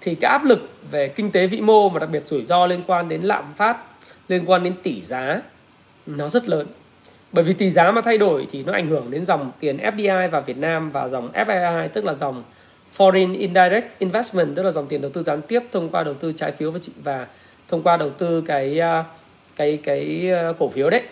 thì 0.00 0.14
cái 0.14 0.30
áp 0.30 0.44
lực 0.44 0.70
về 0.90 1.08
kinh 1.08 1.30
tế 1.30 1.46
vĩ 1.46 1.60
mô 1.60 1.88
và 1.88 2.00
đặc 2.00 2.10
biệt 2.10 2.22
rủi 2.26 2.42
ro 2.42 2.66
liên 2.66 2.82
quan 2.86 3.08
đến 3.08 3.22
lạm 3.22 3.54
phát 3.56 3.76
liên 4.28 4.42
quan 4.46 4.64
đến 4.64 4.74
tỷ 4.82 5.02
giá 5.02 5.40
nó 6.06 6.28
rất 6.28 6.48
lớn. 6.48 6.66
Bởi 7.32 7.44
vì 7.44 7.52
tỷ 7.52 7.70
giá 7.70 7.90
mà 7.90 8.00
thay 8.00 8.18
đổi 8.18 8.46
thì 8.50 8.62
nó 8.62 8.72
ảnh 8.72 8.88
hưởng 8.88 9.10
đến 9.10 9.24
dòng 9.24 9.52
tiền 9.60 9.76
FDI 9.76 10.30
vào 10.30 10.42
Việt 10.42 10.56
Nam 10.56 10.90
và 10.90 11.08
dòng 11.08 11.30
FII 11.32 11.88
tức 11.88 12.04
là 12.04 12.14
dòng 12.14 12.42
Foreign 12.96 13.38
Indirect 13.38 13.98
Investment 13.98 14.56
tức 14.56 14.62
là 14.62 14.70
dòng 14.70 14.86
tiền 14.86 15.00
đầu 15.00 15.10
tư 15.10 15.22
gián 15.22 15.42
tiếp 15.42 15.60
thông 15.72 15.88
qua 15.88 16.04
đầu 16.04 16.14
tư 16.14 16.32
trái 16.32 16.52
phiếu 16.52 16.70
và 16.70 16.80
và 17.02 17.26
thông 17.68 17.82
qua 17.82 17.96
đầu 17.96 18.10
tư 18.10 18.40
cái 18.46 18.80
uh, 19.00 19.06
cái 19.56 19.78
cái 19.82 20.30
ờ, 20.30 20.52
cổ 20.58 20.68
phiếu 20.68 20.90
đấy 20.90 21.02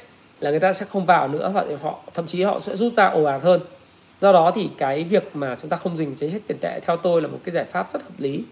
là 0.41 0.51
người 0.51 0.61
ta 0.61 0.73
sẽ 0.73 0.87
không 0.93 1.07
vào 1.07 1.29
nữa 1.29 1.51
và 1.55 1.65
họ, 1.83 1.99
thậm 2.15 2.27
chí 2.27 2.43
họ 2.43 2.61
sẽ 2.61 2.77
rút 2.77 2.95
ra 2.95 3.07
ồ 3.07 3.25
ạt 3.25 3.43
hơn. 3.43 3.61
Do 4.21 4.33
đó 4.33 4.53
thì 4.55 4.71
cái 4.79 5.05
việc 5.05 5.37
mà 5.37 5.57
chúng 5.61 5.71
ta 5.71 5.77
không 5.77 5.97
dừng 5.97 6.15
chính 6.15 6.31
sách 6.31 6.43
tiền 6.47 6.59
tệ 6.61 6.81
theo 6.81 6.97
tôi 6.97 7.23
là 7.23 7.29
một 7.29 7.39
cái 7.45 7.53
giải 7.53 7.65
pháp 7.65 7.89
rất 7.93 8.03
hợp 8.03 8.15
lý 8.19 8.45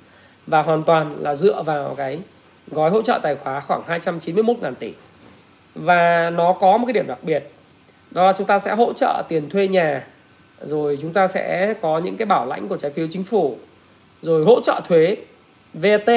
và 0.46 0.62
hoàn 0.62 0.83
toàn 0.83 1.16
là 1.20 1.35
dựa 1.35 1.62
vào 1.62 1.94
cái 1.96 2.18
gói 2.70 2.90
hỗ 2.90 3.03
trợ 3.03 3.20
tài 3.22 3.37
khóa 3.37 3.61
khoảng 3.61 3.83
291.000 3.87 4.74
tỷ. 4.74 4.92
Và 5.74 6.31
nó 6.31 6.53
có 6.53 6.77
một 6.77 6.87
cái 6.87 6.92
điểm 6.92 7.07
đặc 7.07 7.18
biệt, 7.22 7.51
đó 8.11 8.27
là 8.27 8.33
chúng 8.33 8.46
ta 8.46 8.59
sẽ 8.59 8.74
hỗ 8.74 8.92
trợ 8.92 9.22
tiền 9.29 9.51
thuê 9.51 9.68
nhà, 9.68 10.07
rồi 10.62 10.98
chúng 11.01 11.12
ta 11.12 11.27
sẽ 11.27 11.74
có 11.81 11.98
những 11.98 12.16
cái 12.16 12.27
bảo 12.27 12.46
lãnh 12.46 12.68
của 12.68 12.77
trái 12.77 12.90
phiếu 12.90 13.07
chính 13.11 13.24
phủ, 13.24 13.57
rồi 14.22 14.44
hỗ 14.44 14.61
trợ 14.61 14.81
thuế 14.88 15.16
VAT 15.74 16.09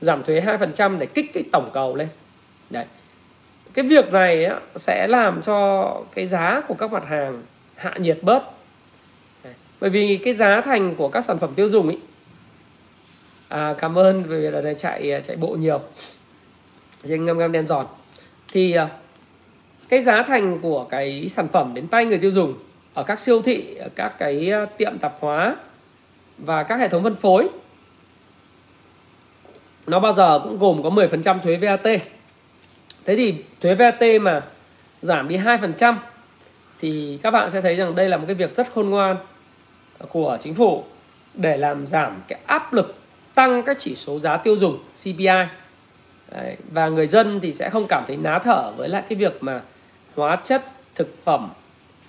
giảm 0.00 0.22
thuế 0.22 0.40
2% 0.40 0.98
để 0.98 1.06
kích 1.06 1.30
cái 1.34 1.42
tổng 1.52 1.68
cầu 1.72 1.96
lên. 1.96 2.08
Đấy 2.70 2.84
cái 3.74 3.86
việc 3.86 4.12
này 4.12 4.50
sẽ 4.76 5.06
làm 5.06 5.42
cho 5.42 5.90
cái 6.14 6.26
giá 6.26 6.60
của 6.68 6.74
các 6.74 6.92
mặt 6.92 7.06
hàng 7.06 7.42
hạ 7.74 7.94
nhiệt 7.98 8.18
bớt. 8.22 8.42
Bởi 9.80 9.90
vì 9.90 10.20
cái 10.24 10.34
giá 10.34 10.60
thành 10.60 10.94
của 10.94 11.08
các 11.08 11.24
sản 11.24 11.38
phẩm 11.38 11.50
tiêu 11.54 11.68
dùng 11.68 11.88
ý 11.88 11.98
à, 13.48 13.74
cảm 13.78 13.98
ơn 13.98 14.22
vì 14.22 14.40
việc 14.40 14.64
này 14.64 14.74
chạy 14.74 15.12
à, 15.12 15.20
chạy 15.20 15.36
bộ 15.36 15.48
nhiều. 15.48 15.80
Trên 17.08 17.24
ngâm 17.24 17.38
ngâm 17.38 17.52
đen 17.52 17.66
giòn. 17.66 17.86
Thì 18.52 18.72
à, 18.72 18.88
cái 19.88 20.02
giá 20.02 20.22
thành 20.22 20.58
của 20.60 20.84
cái 20.84 21.28
sản 21.28 21.48
phẩm 21.48 21.74
đến 21.74 21.88
tay 21.88 22.04
người 22.04 22.18
tiêu 22.18 22.30
dùng 22.30 22.54
ở 22.94 23.02
các 23.02 23.20
siêu 23.20 23.42
thị 23.42 23.74
ở 23.74 23.88
các 23.94 24.18
cái 24.18 24.50
à, 24.50 24.66
tiệm 24.66 24.98
tạp 24.98 25.16
hóa 25.20 25.56
và 26.38 26.62
các 26.62 26.80
hệ 26.80 26.88
thống 26.88 27.02
phân 27.02 27.16
phối 27.16 27.48
nó 29.86 30.00
bao 30.00 30.12
giờ 30.12 30.40
cũng 30.42 30.58
gồm 30.58 30.82
có 30.82 30.90
10% 30.90 31.38
thuế 31.38 31.56
VAT 31.56 32.00
thế 33.04 33.16
thì 33.16 33.34
thuế 33.60 33.74
VAT 33.74 34.02
mà 34.20 34.42
giảm 35.02 35.28
đi 35.28 35.36
2% 35.36 35.94
thì 36.80 37.18
các 37.22 37.30
bạn 37.30 37.50
sẽ 37.50 37.60
thấy 37.60 37.76
rằng 37.76 37.94
đây 37.94 38.08
là 38.08 38.16
một 38.16 38.24
cái 38.26 38.34
việc 38.34 38.56
rất 38.56 38.72
khôn 38.74 38.90
ngoan 38.90 39.16
của 40.08 40.38
chính 40.40 40.54
phủ 40.54 40.84
để 41.34 41.56
làm 41.56 41.86
giảm 41.86 42.22
cái 42.28 42.38
áp 42.46 42.72
lực 42.72 42.94
tăng 43.34 43.62
các 43.62 43.76
chỉ 43.78 43.94
số 43.94 44.18
giá 44.18 44.36
tiêu 44.36 44.56
dùng 44.56 44.78
CPI 45.02 45.26
Đấy, 46.32 46.56
và 46.72 46.88
người 46.88 47.06
dân 47.06 47.40
thì 47.40 47.52
sẽ 47.52 47.70
không 47.70 47.86
cảm 47.88 48.04
thấy 48.06 48.16
ná 48.16 48.38
thở 48.38 48.72
với 48.76 48.88
lại 48.88 49.02
cái 49.08 49.16
việc 49.16 49.36
mà 49.40 49.60
hóa 50.14 50.36
chất 50.36 50.62
thực 50.94 51.24
phẩm 51.24 51.50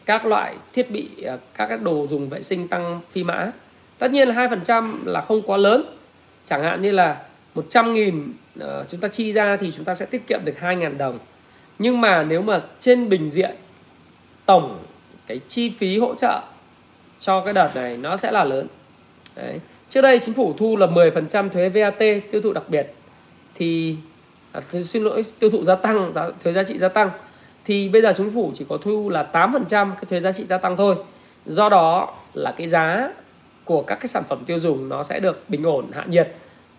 các 0.06 0.26
loại 0.26 0.56
thiết 0.74 0.92
bị 0.92 1.10
à, 1.26 1.38
các 1.56 1.68
cái 1.68 1.78
đồ 1.78 2.08
dùng 2.08 2.30
vệ 2.30 2.42
sinh 2.42 2.68
tăng 2.68 3.02
phi 3.12 3.24
mã. 3.24 3.52
Tất 3.98 4.12
nhiên 4.12 4.28
là 4.28 4.48
2% 4.48 4.98
là 5.06 5.22
không 5.22 5.42
quá 5.42 5.58
lớn 5.58 5.98
chẳng 6.46 6.64
hạn 6.64 6.82
như 6.82 6.92
là 6.92 7.22
100 7.56 7.94
nghìn 7.94 8.34
uh, 8.60 8.88
chúng 8.88 9.00
ta 9.00 9.08
chi 9.08 9.34
ra 9.34 9.58
thì 9.58 9.72
chúng 9.72 9.86
ta 9.86 9.96
sẽ 9.96 10.06
tiết 10.06 10.28
kiệm 10.28 10.40
được 10.46 10.54
2.000 10.60 10.98
đồng. 10.98 11.20
Nhưng 11.80 12.02
mà 12.02 12.24
nếu 12.24 12.42
mà 12.42 12.62
trên 12.80 13.10
bình 13.10 13.30
diện 13.30 13.56
tổng 14.46 14.80
cái 15.28 15.40
chi 15.48 15.70
phí 15.70 16.00
hỗ 16.00 16.16
trợ 16.16 16.42
cho 17.20 17.42
cái 17.42 17.54
đợt 17.54 17.72
này 17.76 17.98
nó 17.98 18.18
sẽ 18.18 18.32
là 18.32 18.44
lớn. 18.44 18.68
Đấy. 19.36 19.60
trước 19.90 20.02
đây 20.02 20.20
chính 20.20 20.34
phủ 20.34 20.54
thu 20.58 20.78
là 20.78 20.88
10% 20.88 21.50
thuế 21.50 21.70
VAT 21.70 22.00
tiêu 22.32 22.42
thụ 22.42 22.54
đặc 22.54 22.64
biệt 22.70 22.94
thì 23.56 23.96
à, 24.52 24.62
xin 24.84 25.04
lỗi 25.04 25.22
tiêu 25.40 25.50
thụ 25.50 25.64
gia 25.64 25.76
tăng 25.76 26.14
giá, 26.14 26.30
thuế 26.44 26.54
giá 26.54 26.64
trị 26.64 26.78
gia 26.78 26.90
tăng. 26.90 27.10
Thì 27.66 27.90
bây 27.90 28.02
giờ 28.02 28.14
chính 28.18 28.34
phủ 28.34 28.52
chỉ 28.54 28.66
có 28.70 28.78
thu 28.78 29.10
là 29.10 29.28
8% 29.34 29.70
cái 29.70 30.06
thuế 30.10 30.20
giá 30.20 30.32
trị 30.32 30.46
gia 30.46 30.58
tăng 30.58 30.78
thôi. 30.78 30.96
Do 31.46 31.70
đó 31.70 32.16
là 32.34 32.54
cái 32.58 32.68
giá 32.68 33.10
của 33.64 33.82
các 33.82 33.96
cái 33.96 34.08
sản 34.08 34.24
phẩm 34.30 34.44
tiêu 34.46 34.60
dùng 34.60 34.90
nó 34.90 35.04
sẽ 35.04 35.20
được 35.20 35.50
bình 35.50 35.64
ổn 35.64 35.92
hạ 35.94 36.04
nhiệt 36.08 36.36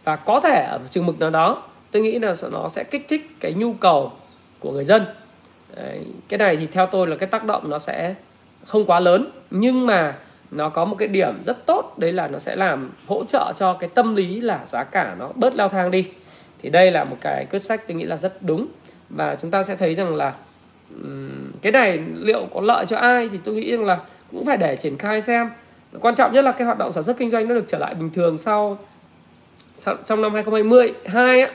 và 0.07 0.16
có 0.16 0.40
thể 0.40 0.66
ở 0.71 0.81
chừng 0.90 1.07
mực 1.07 1.21
nào 1.21 1.31
đó 1.31 1.62
tôi 1.90 2.03
nghĩ 2.03 2.19
là 2.19 2.35
nó 2.53 2.69
sẽ 2.69 2.85
kích 2.85 3.07
thích 3.09 3.37
cái 3.40 3.53
nhu 3.53 3.73
cầu 3.73 4.12
của 4.61 4.73
người 4.73 4.85
dân. 4.85 5.05
Đấy, 5.77 6.01
cái 6.29 6.38
này 6.38 6.57
thì 6.57 6.66
theo 6.66 6.87
tôi 6.87 7.07
là 7.07 7.16
cái 7.16 7.29
tác 7.29 7.45
động 7.45 7.71
nó 7.71 7.79
sẽ 7.79 8.14
không 8.66 8.85
quá 8.87 9.01
lớn 9.01 9.31
nhưng 9.51 9.87
mà 9.87 10.16
nó 10.51 10.69
có 10.69 10.85
một 10.85 10.97
cái 10.99 11.09
điểm 11.09 11.42
rất 11.47 11.66
tốt 11.66 11.95
đấy 11.99 12.12
là 12.12 12.29
nó 12.29 12.38
sẽ 12.38 12.57
làm 12.57 12.90
hỗ 13.07 13.25
trợ 13.25 13.53
cho 13.57 13.73
cái 13.73 13.90
tâm 13.95 14.16
lý 14.16 14.40
là 14.40 14.61
giá 14.66 14.85
cả 14.85 15.14
nó 15.19 15.29
bớt 15.35 15.55
leo 15.55 15.69
thang 15.69 15.90
đi. 15.90 16.09
Thì 16.62 16.71
đây 16.71 16.90
là 16.90 17.05
một 17.05 17.16
cái 17.21 17.47
quyết 17.51 17.62
sách 17.62 17.83
tôi 17.88 17.97
nghĩ 17.97 18.05
là 18.05 18.16
rất 18.16 18.42
đúng. 18.42 18.66
Và 19.09 19.35
chúng 19.35 19.51
ta 19.51 19.62
sẽ 19.62 19.77
thấy 19.77 19.95
rằng 19.95 20.14
là 20.14 20.35
cái 21.62 21.73
này 21.73 21.99
liệu 22.16 22.47
có 22.55 22.61
lợi 22.61 22.87
cho 22.87 22.97
ai 22.97 23.29
thì 23.29 23.38
tôi 23.45 23.55
nghĩ 23.55 23.71
rằng 23.73 23.85
là 23.85 23.99
cũng 24.31 24.47
phải 24.47 24.57
để 24.57 24.77
triển 24.77 24.99
khai 24.99 25.21
xem. 25.21 25.51
Quan 26.01 26.14
trọng 26.14 26.33
nhất 26.33 26.45
là 26.45 26.53
cái 26.53 26.64
hoạt 26.64 26.79
động 26.79 26.92
sản 26.92 27.05
xuất 27.05 27.19
kinh 27.19 27.31
doanh 27.31 27.49
nó 27.49 27.55
được 27.55 27.64
trở 27.66 27.79
lại 27.79 27.95
bình 27.95 28.11
thường 28.11 28.38
sau 28.38 28.79
trong 29.85 30.23
năm 30.23 30.35
2020 30.35 30.93
hai 31.07 31.41
á 31.41 31.51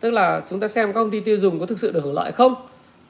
tức 0.00 0.10
là 0.10 0.42
chúng 0.48 0.60
ta 0.60 0.68
xem 0.68 0.86
các 0.86 0.92
công 0.92 1.10
ty 1.10 1.20
tiêu 1.20 1.38
dùng 1.38 1.60
có 1.60 1.66
thực 1.66 1.78
sự 1.78 1.92
được 1.92 2.04
hưởng 2.04 2.14
lợi 2.14 2.32
không? 2.32 2.54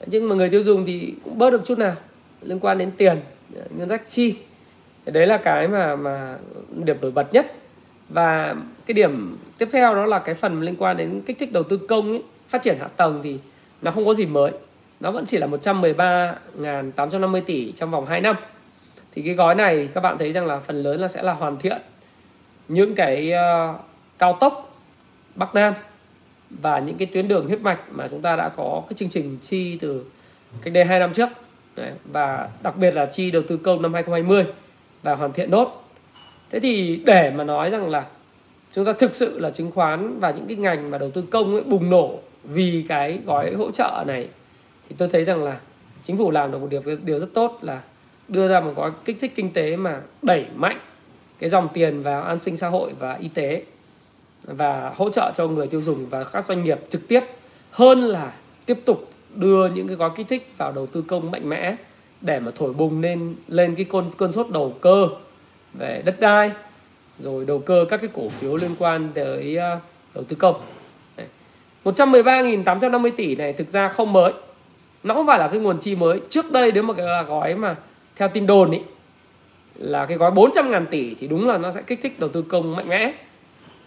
Nhưng 0.06 0.28
mà 0.28 0.34
người 0.34 0.48
tiêu 0.48 0.62
dùng 0.62 0.86
thì 0.86 1.14
cũng 1.24 1.38
bớt 1.38 1.50
được 1.50 1.62
chút 1.64 1.78
nào 1.78 1.94
liên 2.42 2.60
quan 2.60 2.78
đến 2.78 2.90
tiền 2.96 3.20
ngân 3.70 3.88
sách 3.88 4.02
chi. 4.08 4.34
Đấy 5.04 5.26
là 5.26 5.36
cái 5.36 5.68
mà 5.68 5.96
mà 5.96 6.36
điểm 6.84 6.96
nổi 7.00 7.10
bật 7.10 7.32
nhất. 7.32 7.52
Và 8.08 8.54
cái 8.86 8.94
điểm 8.94 9.38
tiếp 9.58 9.68
theo 9.72 9.94
đó 9.94 10.06
là 10.06 10.18
cái 10.18 10.34
phần 10.34 10.60
liên 10.60 10.74
quan 10.78 10.96
đến 10.96 11.22
kích 11.26 11.38
thích 11.38 11.52
đầu 11.52 11.62
tư 11.62 11.76
công 11.76 12.10
ấy, 12.10 12.22
phát 12.48 12.62
triển 12.62 12.76
hạ 12.80 12.88
tầng 12.88 13.20
thì 13.22 13.38
nó 13.82 13.90
không 13.90 14.06
có 14.06 14.14
gì 14.14 14.26
mới. 14.26 14.50
Nó 15.00 15.10
vẫn 15.10 15.26
chỉ 15.26 15.38
là 15.38 15.46
113.850 15.46 17.40
tỷ 17.40 17.72
trong 17.72 17.90
vòng 17.90 18.06
2 18.06 18.20
năm. 18.20 18.36
Thì 19.14 19.22
cái 19.22 19.34
gói 19.34 19.54
này 19.54 19.88
các 19.94 20.00
bạn 20.00 20.18
thấy 20.18 20.32
rằng 20.32 20.46
là 20.46 20.58
phần 20.58 20.82
lớn 20.82 21.00
là 21.00 21.08
sẽ 21.08 21.22
là 21.22 21.32
hoàn 21.32 21.56
thiện 21.56 21.78
những 22.68 22.94
cái 22.94 23.32
uh, 23.32 23.76
cao 24.18 24.36
tốc 24.40 24.78
Bắc 25.34 25.54
Nam 25.54 25.74
và 26.50 26.78
những 26.78 26.96
cái 26.96 27.06
tuyến 27.12 27.28
đường 27.28 27.46
huyết 27.46 27.60
mạch 27.60 27.80
mà 27.90 28.08
chúng 28.10 28.22
ta 28.22 28.36
đã 28.36 28.48
có 28.48 28.82
cái 28.88 28.94
chương 28.94 29.08
trình 29.08 29.38
chi 29.42 29.78
từ 29.80 30.04
cách 30.62 30.72
đây 30.72 30.84
2 30.84 30.98
năm 30.98 31.12
trước. 31.12 31.28
Đấy, 31.76 31.92
và 32.04 32.48
đặc 32.62 32.76
biệt 32.76 32.94
là 32.94 33.06
chi 33.06 33.30
đầu 33.30 33.42
tư 33.48 33.56
công 33.56 33.82
năm 33.82 33.94
2020 33.94 34.44
và 35.02 35.14
hoàn 35.14 35.32
thiện 35.32 35.50
nốt. 35.50 35.84
Thế 36.50 36.60
thì 36.60 37.02
để 37.06 37.30
mà 37.30 37.44
nói 37.44 37.70
rằng 37.70 37.90
là 37.90 38.04
chúng 38.72 38.84
ta 38.84 38.92
thực 38.92 39.14
sự 39.14 39.38
là 39.38 39.50
chứng 39.50 39.70
khoán 39.70 40.20
và 40.20 40.30
những 40.30 40.46
cái 40.46 40.56
ngành 40.56 40.90
mà 40.90 40.98
đầu 40.98 41.10
tư 41.10 41.22
công 41.30 41.52
ấy 41.52 41.62
bùng 41.62 41.90
nổ 41.90 42.18
vì 42.44 42.84
cái 42.88 43.18
gói 43.26 43.54
hỗ 43.54 43.70
trợ 43.70 44.04
này 44.06 44.28
thì 44.88 44.96
tôi 44.98 45.08
thấy 45.08 45.24
rằng 45.24 45.44
là 45.44 45.60
chính 46.02 46.18
phủ 46.18 46.30
làm 46.30 46.52
được 46.52 46.58
một 46.58 46.66
điều 46.70 46.82
điều 47.04 47.18
rất 47.18 47.34
tốt 47.34 47.58
là 47.62 47.80
đưa 48.28 48.48
ra 48.48 48.60
một 48.60 48.72
gói 48.76 48.90
kích 49.04 49.16
thích 49.20 49.32
kinh 49.36 49.52
tế 49.52 49.76
mà 49.76 50.00
đẩy 50.22 50.46
mạnh 50.54 50.78
cái 51.38 51.48
dòng 51.48 51.68
tiền 51.74 52.02
vào 52.02 52.22
an 52.22 52.38
sinh 52.38 52.56
xã 52.56 52.68
hội 52.68 52.92
và 52.98 53.14
y 53.14 53.28
tế 53.28 53.62
và 54.46 54.92
hỗ 54.96 55.10
trợ 55.10 55.32
cho 55.34 55.48
người 55.48 55.66
tiêu 55.66 55.82
dùng 55.82 56.06
và 56.08 56.24
các 56.24 56.44
doanh 56.44 56.64
nghiệp 56.64 56.78
trực 56.88 57.08
tiếp, 57.08 57.20
hơn 57.70 58.00
là 58.00 58.32
tiếp 58.66 58.78
tục 58.84 59.10
đưa 59.34 59.68
những 59.68 59.86
cái 59.86 59.96
gói 59.96 60.10
kích 60.16 60.28
thích 60.28 60.52
vào 60.56 60.72
đầu 60.72 60.86
tư 60.86 61.04
công 61.08 61.30
mạnh 61.30 61.48
mẽ 61.48 61.76
để 62.20 62.40
mà 62.40 62.50
thổi 62.54 62.72
bùng 62.72 63.02
lên 63.02 63.34
lên 63.48 63.74
cái 63.74 63.86
cơn 63.92 64.10
cơn 64.18 64.32
sốt 64.32 64.50
đầu 64.50 64.74
cơ 64.80 65.08
về 65.74 66.02
đất 66.04 66.20
đai, 66.20 66.50
rồi 67.18 67.44
đầu 67.44 67.58
cơ 67.58 67.84
các 67.88 67.96
cái 67.96 68.10
cổ 68.14 68.28
phiếu 68.28 68.56
liên 68.56 68.70
quan 68.78 69.10
tới 69.14 69.56
ờ, 69.56 69.78
đầu 70.14 70.24
tư 70.24 70.36
công. 70.36 70.56
113.850 71.84 73.10
tỷ 73.16 73.36
này 73.36 73.52
thực 73.52 73.68
ra 73.68 73.88
không 73.88 74.12
mới. 74.12 74.32
Nó 75.02 75.14
không 75.14 75.26
phải 75.26 75.38
là 75.38 75.48
cái 75.48 75.60
nguồn 75.60 75.78
chi 75.78 75.96
mới. 75.96 76.20
Trước 76.28 76.52
đây 76.52 76.72
nếu 76.72 76.82
mà 76.82 76.94
cái 76.94 77.06
gói 77.28 77.54
mà 77.54 77.76
theo 78.16 78.28
tin 78.28 78.46
đồn 78.46 78.70
ý, 78.70 78.80
là 79.74 80.06
cái 80.06 80.16
gói 80.16 80.30
400.000 80.30 80.86
tỷ 80.86 81.14
thì 81.14 81.26
đúng 81.26 81.48
là 81.48 81.58
nó 81.58 81.72
sẽ 81.72 81.82
kích 81.82 82.00
thích 82.02 82.20
đầu 82.20 82.28
tư 82.28 82.42
công 82.42 82.76
mạnh 82.76 82.88
mẽ. 82.88 83.12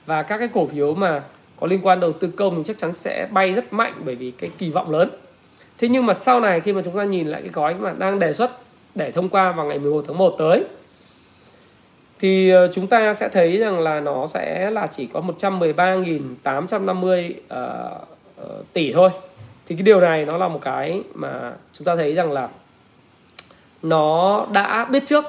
Và 0.06 0.24
các 0.24 0.38
cái 0.38 0.48
cổ 0.48 0.68
phiếu 0.68 0.94
mà 0.94 1.24
có 1.60 1.68
liên 1.68 1.80
quan 1.84 2.00
đầu 2.00 2.14
tư 2.14 2.28
công 2.28 2.56
thì 2.58 2.64
chắc 2.66 2.78
chắn 2.78 2.94
sẽ 2.94 3.28
bay 3.32 3.54
rất 3.54 3.74
mạnh 3.74 3.94
bởi 4.06 4.16
vì 4.16 4.32
cái 4.32 4.50
kỳ 4.58 4.70
vọng 4.70 4.90
lớn. 4.90 5.10
Thế 5.78 5.88
nhưng 5.88 6.06
mà 6.06 6.14
sau 6.14 6.40
này 6.40 6.62
khi 6.62 6.74
mà 6.74 6.82
chúng 6.86 6.98
ta 6.98 7.04
nhìn 7.04 7.28
lại 7.28 7.42
cái 7.42 7.52
gói 7.54 7.76
mà 7.76 7.94
đang 7.98 8.20
đề 8.20 8.34
xuất 8.34 8.52
để 8.96 9.12
thông 9.12 9.30
qua 9.30 9.52
vào 9.52 9.66
ngày 9.66 9.80
11 9.80 10.04
tháng 10.08 10.18
1 10.18 10.36
tới 10.38 10.66
thì 12.20 12.50
ờ, 12.50 12.68
chúng 12.74 12.88
ta 12.88 13.14
sẽ 13.14 13.30
thấy 13.30 13.58
rằng 13.58 13.80
là 13.80 14.00
nó 14.00 14.28
sẽ 14.28 14.70
là 14.70 14.88
chỉ 14.88 15.06
có 15.14 15.22
113.850 15.40 17.32
uh, 17.32 17.36
uh, 18.42 18.74
tỷ 18.74 18.94
thôi. 18.94 19.10
Thì 19.68 19.76
cái 19.76 19.84
điều 19.84 20.02
này 20.02 20.26
nó 20.26 20.38
là 20.38 20.48
một 20.48 20.60
cái 20.62 21.04
mà 21.14 21.54
chúng 21.74 21.86
ta 21.86 21.96
thấy 21.96 22.14
rằng 22.16 22.32
là 22.32 22.50
nó 23.84 24.46
đã 24.52 24.86
biết 24.86 25.04
trước 25.06 25.26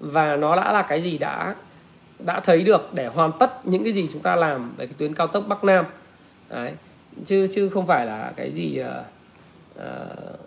và 0.00 0.36
nó 0.36 0.56
đã 0.56 0.72
là 0.72 0.82
cái 0.82 1.00
gì 1.00 1.18
đã 1.18 1.54
đã 2.18 2.40
thấy 2.40 2.64
được 2.64 2.94
để 2.94 3.06
hoàn 3.06 3.32
tất 3.38 3.66
những 3.66 3.84
cái 3.84 3.92
gì 3.92 4.08
chúng 4.12 4.22
ta 4.22 4.36
làm 4.36 4.74
về 4.76 4.86
cái 4.86 4.94
tuyến 4.98 5.14
cao 5.14 5.26
tốc 5.26 5.44
Bắc 5.48 5.64
Nam. 5.64 5.84
Đấy. 6.48 6.72
Chứ 7.24 7.46
chứ 7.54 7.68
không 7.68 7.86
phải 7.86 8.06
là 8.06 8.32
cái 8.36 8.50
gì 8.50 8.80
uh, 8.80 8.86
uh, 9.78 10.38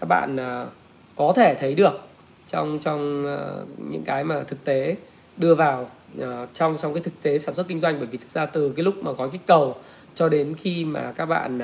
các 0.00 0.06
bạn 0.08 0.36
uh, 0.36 0.68
có 1.16 1.32
thể 1.36 1.54
thấy 1.54 1.74
được 1.74 2.00
trong 2.46 2.78
trong 2.78 3.24
uh, 3.24 3.68
những 3.90 4.02
cái 4.02 4.24
mà 4.24 4.42
thực 4.42 4.64
tế 4.64 4.96
đưa 5.36 5.54
vào 5.54 5.90
uh, 6.20 6.24
trong 6.54 6.76
trong 6.78 6.94
cái 6.94 7.02
thực 7.02 7.22
tế 7.22 7.38
sản 7.38 7.54
xuất 7.54 7.68
kinh 7.68 7.80
doanh 7.80 7.98
bởi 7.98 8.06
vì 8.06 8.18
thực 8.18 8.30
ra 8.30 8.46
từ 8.46 8.72
cái 8.76 8.84
lúc 8.84 8.94
mà 9.02 9.12
có 9.12 9.28
kích 9.28 9.46
cầu 9.46 9.76
cho 10.14 10.28
đến 10.28 10.54
khi 10.54 10.84
mà 10.84 11.12
các 11.16 11.26
bạn 11.26 11.60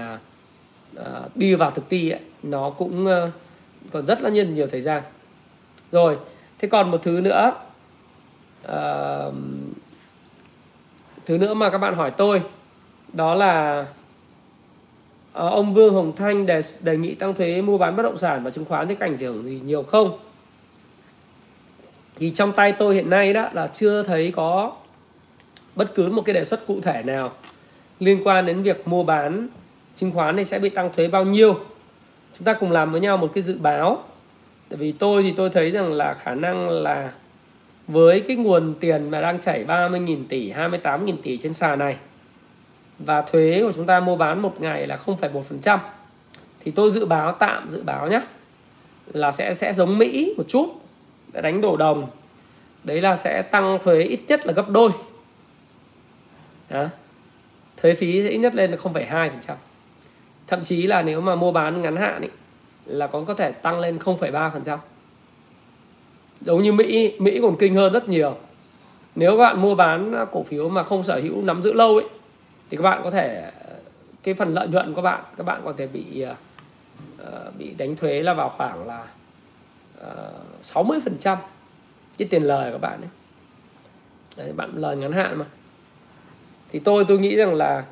uh, 1.01 1.37
đi 1.37 1.55
vào 1.55 1.71
thực 1.71 1.85
thi 1.91 2.11
ấy, 2.11 2.21
nó 2.43 2.71
cũng 2.71 3.07
uh, 3.07 3.31
còn 3.91 4.07
rất 4.07 4.23
là 4.23 4.31
nhiều 4.31 4.45
nhiều 4.45 4.67
thời 4.67 4.81
gian 4.81 5.03
rồi 5.93 6.19
thế 6.59 6.69
còn 6.69 6.91
một 6.91 7.03
thứ 7.03 7.21
nữa 7.21 7.53
uh, 8.67 9.35
thứ 11.27 11.39
nữa 11.39 11.55
mà 11.55 11.71
các 11.71 11.79
bạn 11.79 11.95
hỏi 11.95 12.11
tôi 12.11 12.43
đó 13.13 13.35
là 13.35 13.81
uh, 15.31 15.35
ông 15.35 15.75
Vương 15.75 15.95
Hồng 15.95 16.13
Thanh 16.17 16.47
đề 16.47 16.61
đề 16.81 16.97
nghị 16.97 17.15
tăng 17.15 17.35
thuế 17.35 17.63
mua 17.63 17.79
bán 17.79 17.97
bất 17.97 18.03
động 18.03 18.19
sản 18.19 18.45
và 18.45 18.51
chứng 18.51 18.65
khoán 18.65 18.89
thì 18.89 18.97
ảnh 19.01 19.17
hưởng 19.17 19.45
gì 19.45 19.61
nhiều 19.65 19.83
không? 19.83 20.19
Thì 22.17 22.31
trong 22.31 22.53
tay 22.53 22.73
tôi 22.73 22.95
hiện 22.95 23.11
nay 23.11 23.33
đó 23.33 23.49
là 23.53 23.67
chưa 23.67 24.03
thấy 24.03 24.33
có 24.37 24.73
bất 25.77 25.95
cứ 25.95 26.13
một 26.13 26.23
cái 26.25 26.35
đề 26.35 26.45
xuất 26.45 26.67
cụ 26.67 26.81
thể 26.81 27.03
nào 27.03 27.33
liên 28.01 28.21
quan 28.25 28.47
đến 28.47 28.63
việc 28.63 28.89
mua 28.89 29.05
bán 29.05 29.49
chứng 29.95 30.13
khoán 30.13 30.37
này 30.37 30.45
sẽ 30.45 30.59
bị 30.59 30.69
tăng 30.69 30.93
thuế 30.93 31.09
bao 31.09 31.25
nhiêu. 31.25 31.59
Chúng 32.39 32.45
ta 32.45 32.53
cùng 32.53 32.73
làm 32.73 32.93
với 32.93 33.01
nhau 33.01 33.17
một 33.17 33.31
cái 33.35 33.43
dự 33.43 33.59
báo. 33.59 34.05
Tại 34.69 34.77
vì 34.77 34.93
tôi 34.93 35.23
thì 35.23 35.35
tôi 35.37 35.51
thấy 35.51 35.71
rằng 35.71 35.93
là 35.93 36.15
khả 36.15 36.35
năng 36.35 36.69
là 36.69 37.13
với 37.93 38.21
cái 38.21 38.37
nguồn 38.37 38.75
tiền 38.81 39.11
mà 39.11 39.21
đang 39.21 39.41
chảy 39.41 39.65
30.000 39.65 40.25
tỷ 40.29 40.53
28.000 40.53 41.17
tỷ 41.23 41.39
trên 41.39 41.55
sàn 41.55 41.79
này 41.79 41.97
và 42.99 43.23
thuế 43.23 43.63
của 43.63 43.73
chúng 43.73 43.87
ta 43.87 44.01
mua 44.01 44.17
bán 44.17 44.43
một 44.43 44.61
ngày 44.61 44.87
là 44.87 44.99
0,1% 45.07 45.79
thì 46.61 46.71
tôi 46.71 46.91
dự 46.91 47.07
báo 47.07 47.33
tạm 47.33 47.71
dự 47.71 47.83
báo 47.83 48.09
nhé 48.09 48.21
là 49.13 49.33
sẽ 49.33 49.55
sẽ 49.55 49.73
giống 49.73 49.99
Mỹ 49.99 50.35
một 50.37 50.45
chút 50.49 50.67
để 51.33 51.41
đánh 51.41 51.61
đổ 51.61 51.77
đồng. 51.77 52.07
Đấy 52.85 53.01
là 53.01 53.17
sẽ 53.17 53.43
tăng 53.43 53.79
thuế 53.85 54.03
ít 54.03 54.21
nhất 54.29 54.47
là 54.47 54.53
gấp 54.53 54.69
đôi. 54.69 54.91
Đó. 56.71 56.87
thuế 57.77 57.95
phí 57.95 58.23
sẽ 58.23 58.29
ít 58.29 58.39
nhất 58.39 58.55
lên 58.55 58.71
là 58.71 58.77
0,2% 58.77 59.31
thậm 60.47 60.65
chí 60.65 60.87
là 60.87 61.03
nếu 61.03 61.21
mà 61.21 61.35
mua 61.35 61.53
bán 61.53 61.83
ngắn 61.83 61.97
hạn 61.97 62.23
ý, 62.23 62.29
là 62.87 63.07
còn 63.07 63.25
có 63.25 63.35
thể 63.35 63.53
tăng 63.53 63.81
lên 63.81 63.99
0,3% 63.99 64.79
giống 66.45 66.63
như 66.63 66.73
Mỹ 66.73 67.15
Mỹ 67.19 67.39
còn 67.43 67.57
kinh 67.57 67.75
hơn 67.75 67.93
rất 67.93 68.09
nhiều. 68.09 68.37
Nếu 69.15 69.31
các 69.31 69.37
bạn 69.37 69.61
mua 69.61 69.75
bán 69.75 70.27
cổ 70.33 70.43
phiếu 70.43 70.69
mà 70.69 70.83
không 70.83 71.03
sở 71.03 71.21
hữu 71.21 71.43
nắm 71.43 71.63
giữ 71.63 71.73
lâu 71.73 71.95
ấy 71.95 72.07
thì 72.71 72.77
các 72.77 72.83
bạn 72.83 73.01
có 73.05 73.11
thể 73.11 73.51
cái 74.23 74.35
phần 74.35 74.55
lợi 74.55 74.69
nhuận 74.69 74.95
của 74.95 74.97
các 74.97 75.03
bạn 75.03 75.25
các 75.37 75.47
bạn 75.47 75.61
có 75.65 75.73
thể 75.77 75.87
bị 75.87 76.25
uh, 77.23 77.59
bị 77.59 77.75
đánh 77.79 77.97
thuế 77.97 78.23
là 78.23 78.35
vào 78.35 78.49
khoảng 78.49 78.87
là 78.87 79.07
ờ, 80.01 80.33
uh, 80.61 80.87
60% 80.87 81.37
cái 82.19 82.29
tiền 82.29 82.43
lời 82.43 82.73
của 82.73 82.79
bạn 82.79 83.01
ấy. 83.01 83.09
Đấy, 84.37 84.53
bạn 84.53 84.71
lời 84.77 84.97
ngắn 84.97 85.13
hạn 85.13 85.39
mà. 85.39 85.45
Thì 86.73 86.79
tôi 86.79 87.05
tôi 87.09 87.19
nghĩ 87.19 87.37
rằng 87.37 87.55
là 87.55 87.85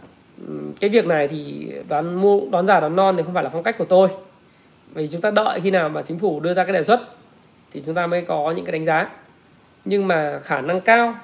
cái 0.81 0.91
việc 0.91 1.07
này 1.07 1.29
thì 1.29 1.73
đoán 1.89 2.15
mua 2.15 2.41
đoán 2.51 2.67
giả 2.67 2.81
đoán 2.81 2.97
non 2.97 3.17
thì 3.17 3.23
không 3.23 3.35
phải 3.35 3.45
là 3.45 3.51
phong 3.51 3.63
cách 3.63 3.79
của 3.79 3.85
tôi. 3.85 4.09
Vì 4.95 5.09
chúng 5.09 5.21
ta 5.21 5.31
đợi 5.31 5.61
khi 5.61 5.71
nào 5.71 5.89
mà 5.89 6.03
chính 6.03 6.19
phủ 6.19 6.41
đưa 6.41 6.55
ra 6.55 6.65
cái 6.65 6.73
đề 6.73 6.83
xuất 6.83 7.01
thì 7.73 7.83
chúng 7.87 7.95
ta 7.95 8.07
mới 8.07 8.23
có 8.23 8.53
những 8.57 8.65
cái 8.65 8.73
đánh 8.73 8.85
giá. 8.85 9.11
Nhưng 9.85 10.09
mà 10.09 10.41
khả 10.43 10.61
năng 10.61 10.81
cao 10.81 11.15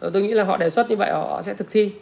tôi 0.00 0.22
nghĩ 0.22 0.32
là 0.32 0.44
họ 0.44 0.56
đề 0.56 0.70
xuất 0.70 0.90
như 0.90 0.96
vậy 0.96 1.10
họ 1.12 1.42
sẽ 1.42 1.54
thực 1.54 1.70
thi. 1.70 1.92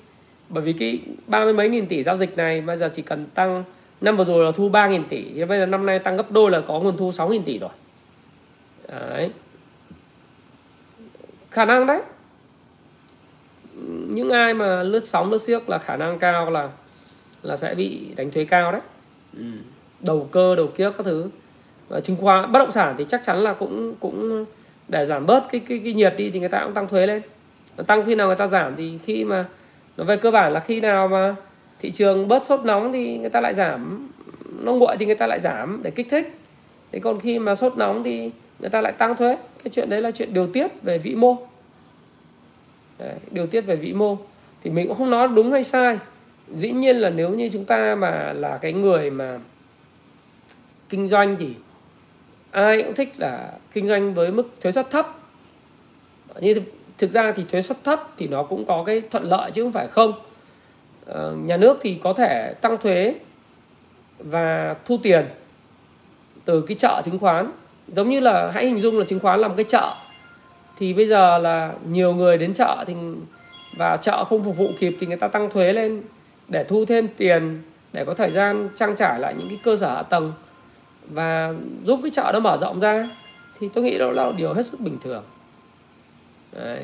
Bởi 0.48 0.62
vì 0.62 0.72
cái 0.72 1.00
ba 1.26 1.44
mươi 1.44 1.54
mấy 1.54 1.68
nghìn 1.68 1.86
tỷ 1.86 2.02
giao 2.02 2.16
dịch 2.16 2.36
này 2.36 2.60
bây 2.60 2.76
giờ 2.76 2.90
chỉ 2.94 3.02
cần 3.02 3.26
tăng 3.34 3.64
năm 4.00 4.16
vừa 4.16 4.24
rồi 4.24 4.44
là 4.44 4.50
thu 4.50 4.68
3 4.68 4.88
nghìn 4.88 5.04
tỷ 5.08 5.24
thì 5.34 5.44
bây 5.44 5.58
giờ 5.58 5.66
năm 5.66 5.86
nay 5.86 5.98
tăng 5.98 6.16
gấp 6.16 6.30
đôi 6.30 6.50
là 6.50 6.60
có 6.60 6.80
nguồn 6.80 6.96
thu 6.96 7.12
6 7.12 7.28
nghìn 7.28 7.44
tỷ 7.44 7.58
rồi. 7.58 7.70
Đấy. 8.88 9.30
Khả 11.50 11.64
năng 11.64 11.86
đấy. 11.86 12.02
Những 14.08 14.30
ai 14.30 14.54
mà 14.54 14.82
lướt 14.82 15.04
sóng 15.04 15.30
lướt 15.30 15.42
xiếc 15.42 15.68
là 15.68 15.78
khả 15.78 15.96
năng 15.96 16.18
cao 16.18 16.50
là 16.50 16.68
là 17.42 17.56
sẽ 17.56 17.74
bị 17.74 18.00
đánh 18.16 18.30
thuế 18.30 18.44
cao 18.44 18.72
đấy. 18.72 18.80
Ừ. 19.36 19.44
đầu 20.00 20.28
cơ 20.32 20.56
đầu 20.56 20.66
kiếc 20.66 20.92
các 20.96 21.06
thứ 21.06 21.30
chứng 22.04 22.16
khoán 22.16 22.52
bất 22.52 22.58
động 22.58 22.70
sản 22.70 22.94
thì 22.98 23.04
chắc 23.08 23.22
chắn 23.24 23.38
là 23.38 23.52
cũng 23.52 23.94
cũng 24.00 24.44
để 24.88 25.06
giảm 25.06 25.26
bớt 25.26 25.44
cái 25.50 25.60
cái 25.68 25.80
cái 25.84 25.92
nhiệt 25.92 26.14
đi 26.16 26.30
thì 26.30 26.40
người 26.40 26.48
ta 26.48 26.60
cũng 26.64 26.74
tăng 26.74 26.88
thuế 26.88 27.06
lên. 27.06 27.22
Tăng 27.86 28.04
khi 28.04 28.14
nào 28.14 28.26
người 28.26 28.36
ta 28.36 28.46
giảm 28.46 28.76
thì 28.76 28.98
khi 29.04 29.24
mà 29.24 29.44
nó 29.96 30.04
về 30.04 30.16
cơ 30.16 30.30
bản 30.30 30.52
là 30.52 30.60
khi 30.60 30.80
nào 30.80 31.08
mà 31.08 31.34
thị 31.78 31.90
trường 31.90 32.28
bớt 32.28 32.44
sốt 32.44 32.60
nóng 32.64 32.92
thì 32.92 33.18
người 33.18 33.30
ta 33.30 33.40
lại 33.40 33.54
giảm 33.54 34.08
nó 34.62 34.72
nguội 34.72 34.96
thì 34.98 35.06
người 35.06 35.14
ta 35.14 35.26
lại 35.26 35.40
giảm 35.40 35.80
để 35.82 35.90
kích 35.90 36.06
thích. 36.10 36.38
Thế 36.92 36.98
còn 36.98 37.20
khi 37.20 37.38
mà 37.38 37.54
sốt 37.54 37.76
nóng 37.76 38.04
thì 38.04 38.30
người 38.58 38.70
ta 38.70 38.80
lại 38.80 38.92
tăng 38.92 39.16
thuế. 39.16 39.36
Cái 39.36 39.70
chuyện 39.70 39.90
đấy 39.90 40.02
là 40.02 40.10
chuyện 40.10 40.34
điều 40.34 40.46
tiết 40.46 40.82
về 40.82 40.98
vĩ 40.98 41.14
mô. 41.14 41.36
Đấy, 42.98 43.14
điều 43.30 43.46
tiết 43.46 43.60
về 43.60 43.76
vĩ 43.76 43.92
mô. 43.92 44.16
Thì 44.62 44.70
mình 44.70 44.88
cũng 44.88 44.96
không 44.96 45.10
nói 45.10 45.28
đúng 45.28 45.52
hay 45.52 45.64
sai. 45.64 45.98
Dĩ 46.54 46.70
nhiên 46.72 46.96
là 46.96 47.10
nếu 47.10 47.30
như 47.30 47.50
chúng 47.52 47.64
ta 47.64 47.94
mà 47.94 48.32
là 48.32 48.58
cái 48.62 48.72
người 48.72 49.10
mà 49.10 49.38
kinh 50.88 51.08
doanh 51.08 51.36
thì 51.38 51.48
ai 52.56 52.82
cũng 52.82 52.94
thích 52.94 53.12
là 53.16 53.52
kinh 53.72 53.88
doanh 53.88 54.14
với 54.14 54.30
mức 54.30 54.48
thuế 54.60 54.72
suất 54.72 54.90
thấp. 54.90 55.18
Như 56.40 56.54
thực, 56.98 57.10
ra 57.10 57.32
thì 57.32 57.44
thuế 57.48 57.62
suất 57.62 57.84
thấp 57.84 58.08
thì 58.18 58.28
nó 58.28 58.42
cũng 58.42 58.64
có 58.64 58.84
cái 58.84 59.02
thuận 59.10 59.24
lợi 59.24 59.50
chứ 59.50 59.62
không 59.62 59.72
phải 59.72 59.88
không. 59.88 60.12
À, 61.06 61.20
nhà 61.44 61.56
nước 61.56 61.78
thì 61.82 61.98
có 62.02 62.12
thể 62.12 62.54
tăng 62.60 62.78
thuế 62.78 63.14
và 64.18 64.74
thu 64.84 64.98
tiền 65.02 65.26
từ 66.44 66.60
cái 66.60 66.76
chợ 66.76 67.02
chứng 67.04 67.18
khoán. 67.18 67.50
Giống 67.88 68.10
như 68.10 68.20
là 68.20 68.50
hãy 68.54 68.66
hình 68.66 68.80
dung 68.80 68.98
là 68.98 69.04
chứng 69.08 69.20
khoán 69.20 69.40
là 69.40 69.48
một 69.48 69.54
cái 69.56 69.64
chợ. 69.68 69.94
Thì 70.78 70.94
bây 70.94 71.06
giờ 71.06 71.38
là 71.38 71.72
nhiều 71.88 72.14
người 72.14 72.38
đến 72.38 72.52
chợ 72.54 72.84
thì 72.86 72.94
và 73.76 73.96
chợ 73.96 74.24
không 74.24 74.44
phục 74.44 74.56
vụ 74.56 74.68
kịp 74.78 74.96
thì 75.00 75.06
người 75.06 75.16
ta 75.16 75.28
tăng 75.28 75.50
thuế 75.50 75.72
lên 75.72 76.02
để 76.48 76.64
thu 76.64 76.84
thêm 76.84 77.08
tiền 77.16 77.62
để 77.92 78.04
có 78.04 78.14
thời 78.14 78.30
gian 78.30 78.68
trang 78.74 78.96
trải 78.96 79.20
lại 79.20 79.34
những 79.38 79.48
cái 79.48 79.58
cơ 79.64 79.76
sở 79.76 79.94
hạ 79.94 80.02
tầng 80.02 80.32
và 81.10 81.54
giúp 81.84 82.00
cái 82.02 82.10
chợ 82.10 82.30
nó 82.32 82.40
mở 82.40 82.56
rộng 82.56 82.80
ra 82.80 83.08
thì 83.60 83.68
tôi 83.74 83.84
nghĩ 83.84 83.98
đó 83.98 84.10
là 84.10 84.32
điều 84.36 84.54
hết 84.54 84.66
sức 84.66 84.80
bình 84.80 84.98
thường. 85.04 85.22
Đấy. 86.52 86.80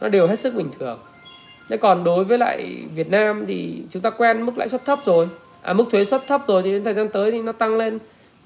nó 0.00 0.08
đều 0.08 0.26
hết 0.26 0.38
sức 0.38 0.54
bình 0.54 0.68
thường. 0.78 0.98
Thế 1.68 1.76
còn 1.76 2.04
đối 2.04 2.24
với 2.24 2.38
lại 2.38 2.82
Việt 2.94 3.10
Nam 3.10 3.44
thì 3.46 3.82
chúng 3.90 4.02
ta 4.02 4.10
quen 4.10 4.46
mức 4.46 4.58
lãi 4.58 4.68
suất 4.68 4.84
thấp 4.84 4.98
rồi. 5.04 5.28
À 5.62 5.72
mức 5.72 5.84
thuế 5.90 6.04
suất 6.04 6.26
thấp 6.26 6.46
rồi 6.46 6.62
thì 6.62 6.72
đến 6.72 6.84
thời 6.84 6.94
gian 6.94 7.08
tới 7.08 7.30
thì 7.30 7.42
nó 7.42 7.52
tăng 7.52 7.76
lên. 7.76 7.98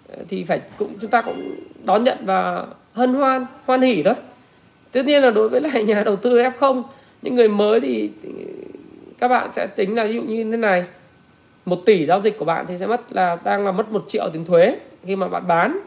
Ờ, 0.09 0.24
thì 0.28 0.44
phải 0.44 0.61
cũng 0.78 0.94
chúng 1.01 1.11
ta 1.11 1.22
cũng 1.22 1.57
đón 1.84 2.05
nhận 2.05 2.18
và 2.24 2.66
hân 2.92 3.14
hoan 3.14 3.47
hoan 3.64 3.82
hỉ 3.82 4.03
thôi. 4.03 4.14
Tất 4.92 5.07
nhiên 5.07 5.22
là 5.22 5.30
đối 5.30 5.49
với 5.49 5.61
lại 5.61 5.84
nhà 5.84 6.03
đầu 6.03 6.16
tư 6.16 6.38
F0 6.38 6.82
những 7.22 7.34
người 7.34 7.49
mới 7.49 7.80
thì, 7.80 8.11
thì 8.22 8.30
các 9.18 9.28
bạn 9.28 9.53
sẽ 9.53 9.66
tính 9.66 9.94
là 9.94 10.05
ví 10.05 10.14
dụ 10.14 10.22
như 10.22 10.51
thế 10.51 10.57
này 10.57 10.84
một 11.66 11.82
tỷ 11.86 12.06
giao 12.06 12.20
dịch 12.20 12.38
của 12.38 12.44
bạn 12.44 12.64
thì 12.68 12.78
sẽ 12.78 12.86
mất 12.86 13.12
là, 13.12 13.38
đang 13.44 13.64
là 13.64 13.72
mất 13.72 13.92
một 13.92 14.04
triệu 14.06 14.28
tiền 14.32 14.44
thuế 14.44 14.78
khi 15.06 15.16
mà 15.16 15.28
bạn 15.28 15.46
bán. 15.46 15.80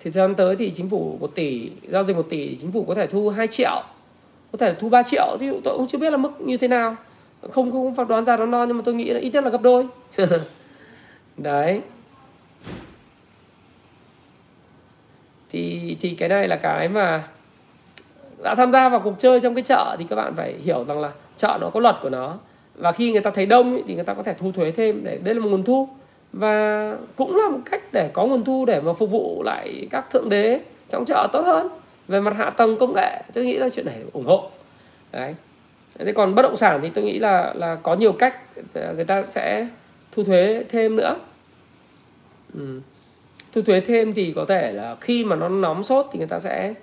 Thì 0.00 0.10
thời 0.10 0.12
gian 0.12 0.34
tới 0.34 0.56
thì 0.56 0.70
chính 0.70 0.90
phủ 0.90 1.16
một 1.20 1.34
tỷ, 1.34 1.70
giao 1.88 2.04
dịch 2.04 2.16
một 2.16 2.26
tỷ 2.28 2.56
chính 2.56 2.72
phủ 2.72 2.84
có 2.88 2.94
thể 2.94 3.06
thu 3.06 3.30
2 3.30 3.46
triệu, 3.46 3.82
có 4.52 4.58
thể 4.58 4.74
thu 4.74 4.88
3 4.88 5.02
triệu. 5.02 5.36
Thì 5.40 5.50
tôi 5.64 5.76
cũng 5.76 5.86
chưa 5.86 5.98
biết 5.98 6.10
là 6.10 6.16
mức 6.16 6.40
như 6.40 6.56
thế 6.56 6.68
nào. 6.68 6.96
Không 7.50 7.72
không 7.72 7.94
phán 7.94 8.08
đoán 8.08 8.24
ra 8.24 8.36
nó 8.36 8.46
non 8.46 8.68
nhưng 8.68 8.76
mà 8.76 8.82
tôi 8.86 8.94
nghĩ 8.94 9.10
là 9.10 9.20
ít 9.20 9.30
nhất 9.30 9.44
là 9.44 9.50
gấp 9.50 9.62
đôi. 9.62 9.86
Đấy. 11.36 11.80
Thì 15.50 15.96
thì 16.00 16.10
cái 16.10 16.28
này 16.28 16.48
là 16.48 16.56
cái 16.56 16.88
mà 16.88 17.28
đã 18.42 18.54
tham 18.54 18.72
gia 18.72 18.88
vào 18.88 19.00
cuộc 19.00 19.14
chơi 19.18 19.40
trong 19.40 19.54
cái 19.54 19.62
chợ 19.62 19.96
thì 19.98 20.06
các 20.10 20.16
bạn 20.16 20.34
phải 20.36 20.54
hiểu 20.64 20.84
rằng 20.84 21.00
là 21.00 21.10
chợ 21.36 21.58
nó 21.60 21.70
có 21.70 21.80
luật 21.80 21.96
của 22.02 22.10
nó 22.10 22.38
và 22.74 22.92
khi 22.92 23.12
người 23.12 23.20
ta 23.20 23.30
thấy 23.30 23.46
đông 23.46 23.82
thì 23.86 23.94
người 23.94 24.04
ta 24.04 24.14
có 24.14 24.22
thể 24.22 24.34
thu 24.34 24.52
thuế 24.52 24.70
thêm 24.70 25.04
để, 25.04 25.18
đây 25.24 25.34
là 25.34 25.40
một 25.40 25.48
nguồn 25.50 25.64
thu. 25.64 25.88
Và 26.32 26.96
cũng 27.16 27.36
là 27.36 27.48
một 27.48 27.58
cách 27.70 27.82
để 27.92 28.10
có 28.12 28.26
nguồn 28.26 28.44
thu 28.44 28.64
để 28.64 28.80
mà 28.80 28.92
phục 28.92 29.10
vụ 29.10 29.42
lại 29.42 29.88
các 29.90 30.10
thượng 30.10 30.28
đế 30.28 30.60
trong 30.88 31.04
chợ 31.04 31.28
tốt 31.32 31.42
hơn. 31.46 31.68
Về 32.08 32.20
mặt 32.20 32.36
hạ 32.36 32.50
tầng 32.50 32.76
công 32.78 32.94
nghệ, 32.94 33.22
tôi 33.34 33.44
nghĩ 33.44 33.56
là 33.56 33.68
chuyện 33.68 33.86
này 33.86 33.96
ủng 34.12 34.26
hộ. 34.26 34.50
Đấy. 35.12 35.34
Thế 35.98 36.12
còn 36.12 36.34
bất 36.34 36.42
động 36.42 36.56
sản 36.56 36.80
thì 36.82 36.90
tôi 36.94 37.04
nghĩ 37.04 37.18
là 37.18 37.54
là 37.56 37.74
có 37.74 37.94
nhiều 37.94 38.12
cách 38.12 38.34
ờ, 38.74 38.94
người 38.94 39.04
ta 39.04 39.22
sẽ 39.28 39.66
thu 40.12 40.24
thuế 40.24 40.64
thêm 40.68 40.96
nữa. 40.96 41.16
Ừ. 42.54 42.80
thu 43.52 43.62
thuế 43.62 43.80
thêm 43.80 44.14
thì 44.14 44.32
có 44.36 44.44
thể 44.44 44.72
là 44.72 44.96
khi 45.00 45.24
mà 45.24 45.36
nó 45.36 45.48
nóng 45.48 45.82
sốt 45.82 46.06
thì 46.12 46.18
người 46.18 46.28
ta 46.28 46.40
sẽ 46.40 46.74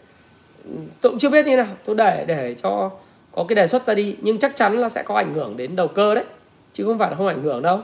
tôi 1.02 1.12
cũng 1.12 1.20
chưa 1.20 1.30
biết 1.30 1.48
như 1.48 1.56
nào. 1.56 1.68
Tôi 1.86 1.96
để 1.96 2.26
để 2.28 2.56
cho 2.64 2.92
có 3.32 3.44
cái 3.48 3.56
đề 3.56 3.68
xuất 3.68 3.86
ra 3.86 3.94
đi 3.94 4.16
nhưng 4.22 4.40
chắc 4.40 4.56
chắn 4.56 4.78
là 4.78 4.90
sẽ 4.90 5.04
có 5.04 5.16
ảnh 5.16 5.34
hưởng 5.34 5.58
đến 5.58 5.76
đầu 5.76 5.88
cơ 5.88 6.16
đấy 6.16 6.26
chứ 6.74 6.86
không 6.86 6.98
phải 6.98 7.10
là 7.10 7.16
không 7.16 7.28
ảnh 7.28 7.44
hưởng 7.44 7.62
đâu. 7.62 7.82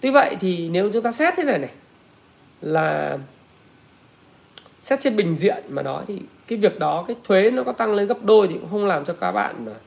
Tuy 0.00 0.10
vậy 0.10 0.36
thì 0.40 0.68
nếu 0.68 0.90
chúng 0.92 1.02
ta 1.02 1.12
xét 1.12 1.34
thế 1.36 1.44
này 1.44 1.58
này 1.58 1.70
là 2.60 3.18
xét 4.80 5.00
trên 5.00 5.16
bình 5.16 5.34
diện 5.34 5.64
mà 5.68 5.82
nói 5.82 6.04
thì 6.06 6.20
cái 6.48 6.58
việc 6.58 6.78
đó 6.78 7.04
cái 7.06 7.16
thuế 7.24 7.50
nó 7.50 7.62
có 7.62 7.72
tăng 7.72 7.94
lên 7.94 8.06
gấp 8.06 8.24
đôi 8.24 8.48
thì 8.48 8.54
cũng 8.54 8.70
không 8.70 8.86
làm 8.86 9.04
cho 9.04 9.14
các 9.14 9.32
bạn 9.32 9.66
à, 9.66 9.78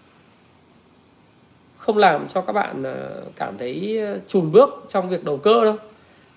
không 1.78 1.98
làm 1.98 2.28
cho 2.28 2.41
các 2.41 2.54
bạn 2.54 2.84
à, 2.84 2.95
cảm 3.36 3.58
thấy 3.58 4.00
à, 4.02 4.16
chùn 4.28 4.52
bước 4.52 4.86
trong 4.88 5.10
việc 5.10 5.24
đầu 5.24 5.38
cơ 5.38 5.66
đâu. 5.66 5.76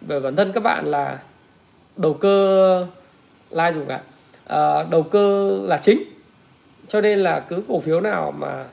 Về 0.01 0.21
bản 0.21 0.37
thân 0.37 0.53
các 0.53 0.63
bạn 0.63 0.87
là 0.87 1.19
đầu 1.97 2.15
cơ 2.15 2.87
lai 3.51 3.73
dùng 3.73 3.87
cả 3.87 4.01
à, 4.47 4.83
đầu 4.91 5.03
cơ 5.03 5.59
là 5.63 5.77
chính 5.77 6.03
cho 6.91 7.01
nên 7.01 7.19
là 7.19 7.41
cứ 7.41 7.63
cổ 7.69 7.81
phiếu 7.81 8.01
nào 8.01 8.33
mà 8.39 8.65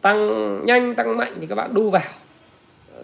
tăng 0.00 0.66
nhanh 0.66 0.94
tăng 0.94 1.16
mạnh 1.16 1.36
thì 1.40 1.46
các 1.46 1.54
bạn 1.54 1.74
đu 1.74 1.90
vào. 1.90 2.02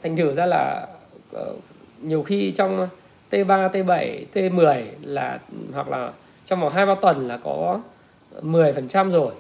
Thành 0.03 0.17
thử 0.17 0.35
ra 0.35 0.47
là 0.47 0.87
ờ, 1.33 1.55
nhiều 2.03 2.23
khi 2.23 2.51
trong 2.51 2.89
T3, 3.31 3.71
T7, 3.71 4.25
T10 4.35 4.83
là 5.03 5.39
hoặc 5.75 5.89
là 5.89 6.13
trong 6.45 6.61
vòng 6.61 6.73
2 6.73 6.87
3 6.87 6.95
tuần 6.95 7.29
là 7.29 7.37
có 7.37 7.81
10% 8.43 9.11
rồi 9.11 9.33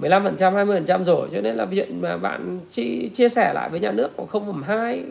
15% 0.00 0.36
20% 0.36 1.04
rồi. 1.04 1.28
Cho 1.32 1.40
nên 1.40 1.56
là 1.56 1.66
chuyện 1.70 2.00
mà 2.00 2.16
bạn 2.16 2.60
chi, 2.70 3.10
chia 3.14 3.28
sẻ 3.28 3.52
lại 3.54 3.70
với 3.70 3.80
nhà 3.80 3.92
nước 3.92 4.16
của 4.16 4.26
0,2 4.32 5.02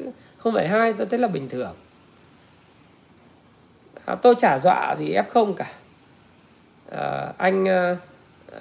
0,2 0.43 0.93
tôi 0.97 1.07
thấy 1.07 1.19
là 1.19 1.27
bình 1.27 1.49
thường. 1.49 1.75
À, 4.05 4.15
tôi 4.15 4.35
chả 4.37 4.59
dọa 4.59 4.95
gì 4.95 5.13
F0 5.13 5.53
cả. 5.53 5.67
À, 6.91 7.33
anh 7.37 7.65
ờ, 7.65 7.95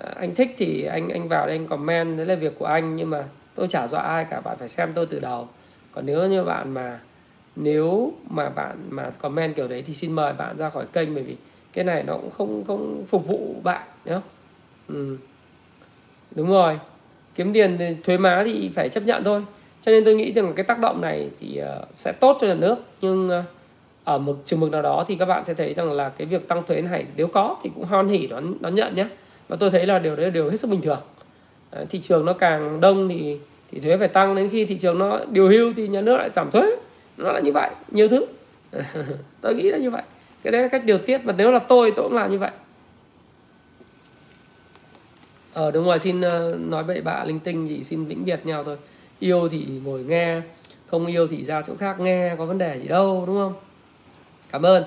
Ờ, 0.03 0.13
anh 0.17 0.35
thích 0.35 0.55
thì 0.59 0.85
anh 0.85 1.09
anh 1.09 1.29
vào 1.29 1.47
đây 1.47 1.57
anh 1.57 1.67
comment, 1.67 2.17
đấy 2.17 2.27
là 2.27 2.35
việc 2.35 2.59
của 2.59 2.67
anh. 2.67 2.97
Nhưng 2.97 3.11
mà 3.11 3.25
tôi 3.55 3.67
chả 3.69 3.87
dọa 3.87 4.03
ai 4.03 4.27
cả, 4.31 4.41
bạn 4.41 4.57
phải 4.59 4.69
xem 4.69 4.93
tôi 4.95 5.07
từ 5.07 5.21
đầu. 5.21 5.49
Còn 5.93 6.07
nếu 6.07 6.29
như 6.29 6.45
bạn 6.45 6.75
mà, 6.75 7.01
nếu 7.57 8.13
mà 8.31 8.49
bạn 8.49 8.77
mà 8.91 9.11
comment 9.11 9.57
kiểu 9.57 9.69
đấy 9.69 9.83
thì 9.87 9.95
xin 9.95 10.13
mời 10.13 10.33
bạn 10.33 10.59
ra 10.59 10.71
khỏi 10.71 10.87
kênh, 10.93 11.15
bởi 11.15 11.23
vì 11.23 11.37
cái 11.73 11.85
này 11.85 12.03
nó 12.03 12.15
cũng 12.17 12.31
không 12.31 12.65
không 12.65 13.05
phục 13.09 13.27
vụ 13.27 13.55
bạn 13.63 13.83
nhá 14.05 14.21
ừ. 14.89 15.17
đúng 16.35 16.51
rồi. 16.51 16.79
Kiếm 17.35 17.53
tiền 17.53 17.97
thuế 18.05 18.19
má 18.19 18.43
thì 18.45 18.71
phải 18.75 18.89
chấp 18.89 19.03
nhận 19.03 19.25
thôi. 19.25 19.43
Cho 19.83 19.93
nên 19.93 20.05
tôi 20.05 20.15
nghĩ 20.15 20.33
rằng 20.33 20.53
cái 20.57 20.65
tác 20.65 20.79
động 20.79 21.01
này 21.01 21.31
thì 21.41 21.57
ờ, 21.57 21.85
sẽ 21.93 22.13
tốt 22.13 22.39
cho 22.41 22.47
nhà 22.47 22.55
nước. 22.55 22.77
Nhưng 23.01 23.29
ờ, 23.29 23.43
ở 24.05 24.19
một 24.19 24.37
trường 24.45 24.61
mực 24.61 24.71
nào 24.71 24.83
đó 24.83 25.05
thì 25.09 25.17
các 25.17 25.25
bạn 25.25 25.45
sẽ 25.45 25.55
thấy 25.55 25.75
rằng 25.75 25.93
là 25.93 26.09
cái 26.09 26.27
việc 26.27 26.49
tăng 26.49 26.63
thuế 26.67 26.81
này 26.81 27.05
nếu 27.17 27.27
có 27.27 27.57
thì 27.63 27.71
cũng 27.75 27.85
hoan 27.85 28.09
hỉ 28.09 28.27
đón 28.27 28.55
đón 28.61 28.75
nhận 28.75 28.95
nhé 28.95 29.07
và 29.49 29.57
tôi 29.57 29.71
thấy 29.71 29.87
là 29.87 29.99
điều 29.99 30.17
đấy 30.17 30.25
là 30.25 30.31
điều 30.31 30.51
hết 30.51 30.57
sức 30.57 30.71
bình 30.71 30.83
thường. 30.83 31.01
Ờ, 31.71 31.85
thị 31.91 32.01
trường 32.01 32.25
nó 32.25 32.33
càng 32.33 32.81
đông 32.81 33.09
thì 33.09 33.39
thì 33.71 33.81
thuế 33.81 33.97
phải 33.97 34.09
tăng, 34.09 34.35
đến 34.35 34.49
khi 34.51 34.65
thị 34.65 34.77
trường 34.77 34.99
nó 34.99 35.21
điều 35.31 35.49
hưu 35.49 35.73
thì 35.77 35.89
nhà 35.89 36.01
nước 36.01 36.17
lại 36.17 36.31
giảm 36.35 36.51
thuế. 36.51 36.77
Nó 37.17 37.33
là 37.33 37.41
như 37.41 37.53
vậy, 37.53 37.71
nhiều 37.91 38.09
thứ. 38.09 38.27
Tôi 39.41 39.55
nghĩ 39.55 39.71
là 39.71 39.79
như 39.79 39.91
vậy. 39.91 40.03
Cái 40.43 40.53
đấy 40.53 40.63
là 40.63 40.69
cách 40.69 40.85
điều 40.85 40.99
tiết, 40.99 41.21
và 41.25 41.35
nếu 41.39 41.53
là 41.53 41.59
tôi 41.59 41.93
tôi 41.97 42.09
cũng 42.09 42.17
làm 42.17 42.31
như 42.31 42.39
vậy. 42.39 42.51
Ờ 45.53 45.71
đúng 45.71 45.85
rồi, 45.85 45.99
xin 45.99 46.21
ờ, 46.21 46.57
nói 46.61 46.85
bậy 46.85 47.01
bạ 47.01 47.25
linh 47.25 47.41
tinh 47.41 47.67
thì 47.69 47.85
xin 47.85 48.05
vĩnh 48.05 48.25
biệt 48.25 48.41
nhau 48.47 48.65
thôi. 48.65 48.77
Yêu 49.19 49.49
thì 49.49 49.67
ngồi 49.85 50.05
nghe, 50.05 50.41
không 50.87 51.07
yêu 51.07 51.27
thì 51.27 51.45
ra 51.45 51.63
chỗ 51.63 51.73
khác 51.79 52.01
nghe, 52.01 52.35
có 52.39 52.47
vấn 52.47 52.59
đề 52.59 52.79
gì 52.81 52.89
đâu, 52.89 53.25
đúng 53.27 53.37
không? 53.37 53.55
Cảm 54.53 54.63
ơn. 54.67 54.85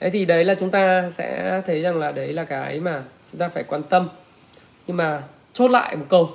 Thế 0.00 0.10
thì 0.10 0.24
đấy 0.24 0.44
là 0.44 0.54
chúng 0.54 0.70
ta 0.70 1.10
sẽ 1.10 1.60
thấy 1.66 1.82
rằng 1.82 1.98
là 1.98 2.12
đấy 2.12 2.32
là 2.32 2.44
cái 2.44 2.80
mà 2.80 3.02
chúng 3.32 3.38
ta 3.38 3.48
phải 3.48 3.64
quan 3.64 3.82
tâm. 3.82 4.08
Nhưng 4.86 4.96
mà 4.96 5.22
chốt 5.52 5.68
lại 5.68 5.96
một 5.96 6.06
câu 6.08 6.30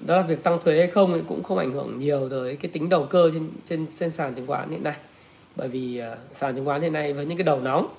đó 0.00 0.16
là 0.16 0.22
việc 0.22 0.42
tăng 0.42 0.58
thuế 0.58 0.78
hay 0.78 0.86
không 0.86 1.12
thì 1.14 1.20
cũng 1.28 1.42
không 1.42 1.58
ảnh 1.58 1.72
hưởng 1.72 1.98
nhiều 1.98 2.28
tới 2.28 2.56
cái 2.56 2.70
tính 2.70 2.88
đầu 2.88 3.06
cơ 3.10 3.30
trên 3.34 3.50
trên, 3.64 3.86
trên 3.98 4.10
sàn 4.10 4.34
chứng 4.34 4.46
khoán 4.46 4.70
hiện 4.70 4.82
nay. 4.82 4.96
Bởi 5.56 5.68
vì 5.68 6.02
uh, 6.12 6.18
sàn 6.32 6.56
chứng 6.56 6.64
khoán 6.64 6.82
hiện 6.82 6.92
nay 6.92 7.12
với 7.12 7.26
những 7.26 7.38
cái 7.38 7.44
đầu 7.44 7.60
nóng 7.60 7.94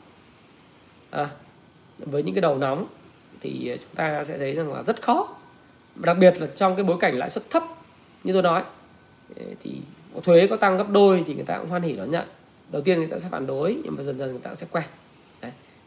à, 1.10 1.30
với 1.98 2.24
những 2.24 2.36
cái 2.36 2.42
đầu 2.42 2.58
nóng 2.58 2.86
thì 3.42 3.78
chúng 3.82 3.96
ta 3.96 4.24
sẽ 4.24 4.38
thấy 4.38 4.54
rằng 4.54 4.74
là 4.74 4.84
rất 4.84 5.02
khó. 5.02 5.36
Đặc 5.96 6.18
biệt 6.18 6.42
là 6.42 6.48
trong 6.56 6.76
cái 6.76 6.84
bối 6.84 6.98
cảnh 7.00 7.18
lãi 7.18 7.30
suất 7.30 7.50
thấp 7.50 7.64
như 8.24 8.34
tôi 8.34 8.42
nói 8.42 8.64
thì 9.60 9.82
thuế 10.24 10.48
có 10.48 10.56
tăng 10.56 10.78
gấp 10.78 10.90
đôi 10.90 11.24
thì 11.28 11.36
người 11.36 11.44
ta 11.44 11.58
cũng 11.58 11.70
hoan 11.70 11.82
hỉ 11.82 11.94
đón 11.94 12.12
nhận. 12.12 12.28
Đầu 12.72 12.82
tiên 12.82 12.98
người 12.98 13.08
ta 13.08 13.20
sẽ 13.20 13.30
phản 13.30 13.48
đối 13.48 13.78
nhưng 13.84 13.96
mà 13.96 14.04
dần 14.04 14.20
dần 14.20 14.30
người 14.30 14.40
ta 14.40 14.56
sẽ 14.56 14.68
quen 14.72 14.84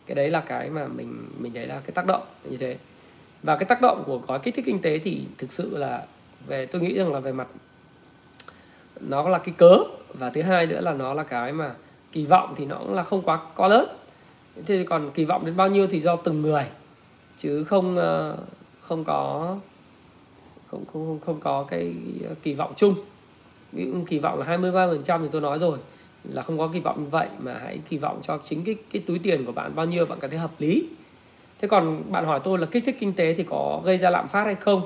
cái 0.07 0.15
đấy 0.15 0.31
là 0.31 0.41
cái 0.41 0.71
mà 0.71 0.87
mình 0.87 1.27
mình 1.39 1.55
thấy 1.55 1.67
là 1.67 1.81
cái 1.81 1.93
tác 1.93 2.07
động 2.07 2.23
như 2.45 2.57
thế. 2.57 2.77
Và 3.43 3.57
cái 3.57 3.65
tác 3.65 3.81
động 3.83 4.03
của 4.07 4.19
gói 4.19 4.39
kích 4.39 4.55
thích 4.55 4.65
kinh 4.67 4.83
tế 4.83 4.99
thì 4.99 5.25
thực 5.39 5.53
sự 5.53 5.77
là 5.77 6.03
về, 6.47 6.67
tôi 6.67 6.83
nghĩ 6.83 6.95
rằng 6.95 7.13
là 7.13 7.21
về 7.21 7.33
mặt, 7.33 7.49
nó 9.01 9.29
là 9.29 9.39
cái 9.39 9.55
cớ. 9.59 9.77
Và 10.15 10.31
thứ 10.31 10.43
hai 10.43 10.67
nữa 10.67 10.81
là 10.81 10.93
nó 10.93 11.15
là 11.15 11.23
cái 11.23 11.53
mà 11.53 11.75
kỳ 12.13 12.25
vọng 12.25 12.55
thì 12.57 12.67
nó 12.67 12.79
cũng 12.79 12.95
là 12.95 13.03
không 13.03 13.23
quá 13.23 13.41
quá 13.57 13.69
lớn. 13.69 13.89
Thế 14.67 14.85
còn 14.89 15.11
kỳ 15.11 15.25
vọng 15.25 15.45
đến 15.45 15.57
bao 15.57 15.69
nhiêu 15.69 15.87
thì 15.87 16.01
do 16.01 16.17
từng 16.17 16.43
người. 16.43 16.65
Chứ 17.37 17.65
không 17.65 17.97
ờ, 17.97 18.37
không 18.81 19.05
có, 19.05 19.57
không 20.67 20.85
không 20.93 21.19
không 21.27 21.41
có 21.41 21.65
cái 21.69 21.95
kỳ 22.43 22.55
vọng 22.55 22.73
chung. 22.77 22.95
Ví 23.73 23.87
dụ 23.87 24.05
kỳ 24.07 24.19
vọng 24.19 24.39
là 24.39 24.47
23 24.47 24.87
phần 24.87 25.03
trăm 25.03 25.23
thì 25.23 25.29
tôi 25.33 25.41
nói 25.41 25.59
rồi 25.59 25.79
là 26.29 26.43
không 26.43 26.59
có 26.59 26.69
kỳ 26.73 26.81
vọng 26.81 27.05
như 27.05 27.09
vậy, 27.11 27.29
mà 27.39 27.59
hãy 27.63 27.81
kỳ 27.89 27.99
vọng 27.99 28.21
cho 28.23 28.39
chính 28.43 28.65
cái 28.65 28.77
cái 28.93 29.03
túi 29.07 29.19
tiền 29.19 29.45
của 29.45 29.53
bạn, 29.53 29.75
bao 29.75 29.87
nhiêu 29.87 30.07
bạn 30.07 30.19
cảm 30.21 30.31
thấy 30.31 30.39
hợp 30.39 30.51
lý. 30.59 30.87
Thế 31.61 31.69
còn 31.69 32.03
bạn 32.13 32.25
hỏi 32.25 32.41
tôi 32.45 32.59
là 32.59 32.67
kích 32.67 32.85
thích 32.87 32.97
kinh 33.01 33.13
tế 33.13 33.35
thì 33.35 33.43
có 33.43 33.83
gây 33.85 33.99
ra 33.99 34.11
lạm 34.11 34.29
phát 34.29 34.45
hay 34.45 34.55
không? 34.55 34.83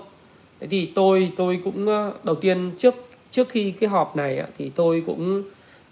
Thế 0.60 0.66
thì 0.66 0.92
tôi 0.94 1.32
tôi 1.36 1.60
cũng 1.64 1.86
ờ, 1.86 2.12
đầu 2.24 2.34
tiên 2.34 2.70
trước 2.76 2.94
trước 3.30 3.48
khi 3.48 3.70
cái 3.70 3.88
họp 3.88 4.16
này 4.16 4.42
thì 4.58 4.70
tôi 4.74 5.02
cũng 5.06 5.42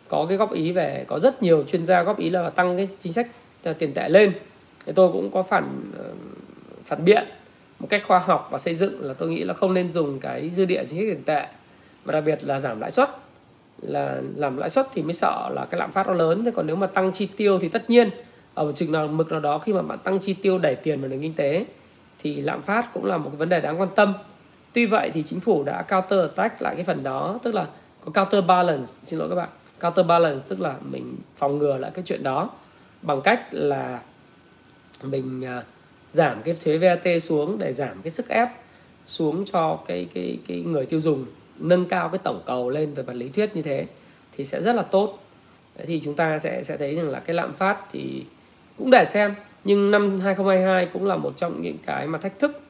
có 0.09 0.27
cái 0.29 0.37
góp 0.37 0.53
ý 0.53 0.73
về, 0.73 1.05
có 1.09 1.19
rất 1.19 1.43
nhiều 1.43 1.63
chuyên 1.63 1.85
gia 1.85 2.03
góp 2.03 2.19
ý 2.19 2.31
là 2.31 2.51
tăng 2.51 2.77
cái 2.77 2.89
chính 2.99 3.13
sách 3.13 3.29
ờ, 3.63 3.73
tiền 3.73 3.95
tệ 3.95 4.09
lên. 4.09 4.33
Thì 4.87 4.93
tôi 4.93 5.13
cũng 5.13 5.31
có 5.31 5.43
phản 5.43 5.91
ờ, 5.99 6.05
phản 6.85 7.05
biện 7.05 7.25
một 7.79 7.87
cách 7.91 8.03
khoa 8.07 8.19
học 8.19 8.49
và 8.51 8.59
xây 8.59 8.75
dựng 8.75 9.01
là 9.01 9.15
tôi 9.15 9.31
nghĩ 9.31 9.45
là 9.45 9.55
không 9.55 9.75
nên 9.75 9.93
dùng 9.93 10.21
cái 10.21 10.51
dư 10.51 10.65
địa 10.65 10.85
chính 10.89 10.99
sách 10.99 11.09
tiền 11.09 11.25
tệ 11.25 11.47
và 12.05 12.13
đặc 12.13 12.25
biệt 12.25 12.45
là 12.45 12.61
giảm 12.61 12.81
lãi 12.81 12.91
suất 12.91 13.11
là 13.83 14.23
làm 14.37 14.57
lãi 14.57 14.71
suất 14.71 14.87
thì 14.95 15.03
mới 15.03 15.13
sợ 15.13 15.49
là 15.55 15.67
cái 15.71 15.79
lạm 15.79 15.93
phát 15.93 16.07
nó 16.07 16.13
lớn. 16.13 16.45
Thế 16.45 16.51
còn 16.51 16.67
nếu 16.67 16.77
mà 16.77 16.87
tăng 16.87 17.13
chi 17.13 17.29
tiêu 17.37 17.59
thì 17.59 17.69
tất 17.69 17.91
nhiên, 17.91 18.11
ở 18.55 18.65
một 18.65 18.73
chừng 18.75 18.93
nào 18.93 19.09
mực 19.09 19.31
nào 19.31 19.41
đó 19.41 19.59
khi 19.59 19.73
mà 19.73 19.83
bạn 19.83 19.99
tăng 19.99 20.19
chi 20.19 20.33
tiêu 20.33 20.59
đẩy 20.59 20.75
tiền 20.75 21.01
vào 21.01 21.09
nền 21.09 21.23
kinh 21.23 21.35
tế 21.35 21.67
thì 22.19 22.41
lạm 22.41 22.63
phát 22.63 22.93
cũng 22.93 23.05
là 23.05 23.19
một 23.19 23.31
cái 23.31 23.37
vấn 23.37 23.49
đề 23.49 23.61
đáng 23.61 23.81
quan 23.81 23.89
tâm. 23.95 24.15
Tuy 24.73 24.87
vậy 24.87 25.11
thì 25.15 25.23
chính 25.23 25.41
phủ 25.41 25.65
đã 25.65 25.83
counter 25.83 26.21
attack 26.21 26.63
lại 26.63 26.75
cái 26.75 26.85
phần 26.85 27.03
đó, 27.03 27.39
tức 27.43 27.55
là 27.55 27.67
có 28.05 28.11
counter 28.11 28.45
balance. 28.45 28.93
Xin 29.05 29.19
lỗi 29.19 29.29
các 29.29 29.35
bạn, 29.35 29.49
counter 29.81 30.07
balance 30.07 30.45
tức 30.49 30.61
là 30.61 30.75
mình 30.91 31.17
phòng 31.37 31.59
ngừa 31.59 31.77
lại 31.77 31.91
cái 31.95 32.05
chuyện 32.07 32.23
đó 32.23 32.51
bằng 33.03 33.21
cách 33.21 33.41
là 33.51 34.01
mình 35.03 35.45
à, 35.45 35.63
giảm 36.13 36.43
cái 36.43 36.55
thuế 36.65 36.79
VAT 36.79 37.23
xuống 37.23 37.59
để 37.59 37.73
giảm 37.73 38.03
cái 38.03 38.11
sức 38.11 38.29
ép 38.29 38.49
xuống 39.07 39.45
cho 39.45 39.79
cái 39.87 40.09
cái 40.15 40.39
cái 40.49 40.61
người 40.61 40.87
tiêu 40.87 41.01
dùng 41.01 41.27
nâng 41.59 41.87
cao 41.87 42.09
cái 42.09 42.19
tổng 42.19 42.43
cầu 42.47 42.71
lên 42.71 42.95
về 42.95 43.03
mặt 43.03 43.13
lý 43.13 43.29
thuyết 43.29 43.57
như 43.57 43.63
thế 43.63 43.87
thì 44.37 44.45
sẽ 44.45 44.63
rất 44.63 44.73
là 44.73 44.83
tốt. 44.83 45.19
Đấy 45.77 45.87
thì 45.87 46.01
chúng 46.05 46.15
ta 46.15 46.39
sẽ 46.39 46.63
sẽ 46.63 46.77
thấy 46.77 46.95
rằng 46.95 47.09
là 47.09 47.21
cái 47.21 47.35
lạm 47.35 47.53
phát 47.53 47.79
thì 47.93 48.25
cũng 48.79 48.91
để 48.91 49.05
xem, 49.05 49.35
nhưng 49.65 49.91
năm 49.91 50.21
2022 50.21 50.87
cũng 50.87 51.05
là 51.05 51.17
một 51.17 51.33
trong 51.37 51.63
những 51.63 51.79
cái 51.87 52.07
mà 52.07 52.19
thách 52.19 52.39
thức. 52.39 52.61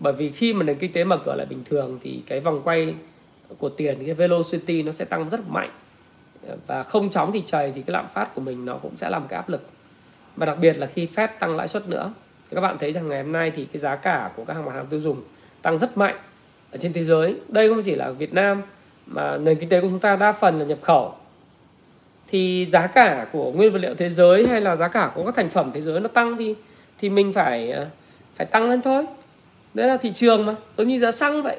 Bởi 0.00 0.12
vì 0.12 0.30
khi 0.30 0.54
mà 0.54 0.64
nền 0.64 0.78
kinh 0.78 0.92
tế 0.92 1.04
mở 1.04 1.18
cửa 1.24 1.34
lại 1.34 1.46
bình 1.46 1.64
thường 1.64 1.98
thì 2.02 2.22
cái 2.26 2.40
vòng 2.40 2.60
quay 2.64 2.94
của 3.58 3.68
tiền, 3.68 3.98
cái 4.06 4.14
velocity 4.14 4.82
nó 4.82 4.92
sẽ 4.92 5.04
tăng 5.04 5.28
rất 5.30 5.40
mạnh. 5.48 5.70
Và 6.66 6.82
không 6.82 7.10
chóng 7.10 7.32
thì 7.32 7.42
trời 7.46 7.72
thì 7.74 7.82
cái 7.82 7.92
lạm 7.92 8.08
phát 8.14 8.34
của 8.34 8.40
mình 8.40 8.64
nó 8.64 8.76
cũng 8.76 8.96
sẽ 8.96 9.10
làm 9.10 9.28
cái 9.28 9.36
áp 9.36 9.48
lực. 9.48 9.66
Và 10.36 10.46
đặc 10.46 10.58
biệt 10.60 10.78
là 10.78 10.86
khi 10.86 11.08
Fed 11.14 11.28
tăng 11.40 11.56
lãi 11.56 11.68
suất 11.68 11.88
nữa, 11.88 12.12
thì 12.50 12.54
các 12.54 12.60
bạn 12.60 12.76
thấy 12.78 12.92
rằng 12.92 13.08
ngày 13.08 13.22
hôm 13.22 13.32
nay 13.32 13.52
thì 13.56 13.64
cái 13.64 13.78
giá 13.78 13.96
cả 13.96 14.30
của 14.36 14.44
các 14.44 14.54
hàng 14.54 14.64
mặt 14.64 14.72
hàng 14.74 14.86
tiêu 14.86 15.00
dùng 15.00 15.22
tăng 15.62 15.78
rất 15.78 15.96
mạnh 15.96 16.16
ở 16.72 16.78
trên 16.78 16.92
thế 16.92 17.04
giới. 17.04 17.34
Đây 17.48 17.68
không 17.68 17.82
chỉ 17.82 17.94
là 17.94 18.10
Việt 18.10 18.34
Nam 18.34 18.62
mà 19.06 19.36
nền 19.36 19.58
kinh 19.58 19.68
tế 19.68 19.80
của 19.80 19.88
chúng 19.88 19.98
ta 19.98 20.16
đa 20.16 20.32
phần 20.32 20.58
là 20.58 20.64
nhập 20.64 20.78
khẩu. 20.82 21.14
Thì 22.28 22.66
giá 22.66 22.86
cả 22.86 23.26
của 23.32 23.52
nguyên 23.52 23.72
vật 23.72 23.78
liệu 23.78 23.94
thế 23.94 24.10
giới 24.10 24.46
hay 24.46 24.60
là 24.60 24.76
giá 24.76 24.88
cả 24.88 25.12
của 25.14 25.24
các 25.24 25.34
thành 25.34 25.48
phẩm 25.48 25.70
thế 25.74 25.80
giới 25.80 26.00
nó 26.00 26.08
tăng 26.08 26.36
thì 26.36 26.54
thì 26.98 27.10
mình 27.10 27.32
phải 27.32 27.70
ờ, 27.70 27.86
phải 28.36 28.46
tăng 28.46 28.70
lên 28.70 28.82
thôi. 28.82 29.04
Đấy 29.74 29.88
là 29.88 29.96
thị 29.96 30.12
trường 30.12 30.46
mà 30.46 30.54
giống 30.76 30.88
như 30.88 30.98
giá 30.98 31.12
xăng 31.12 31.42
vậy. 31.42 31.58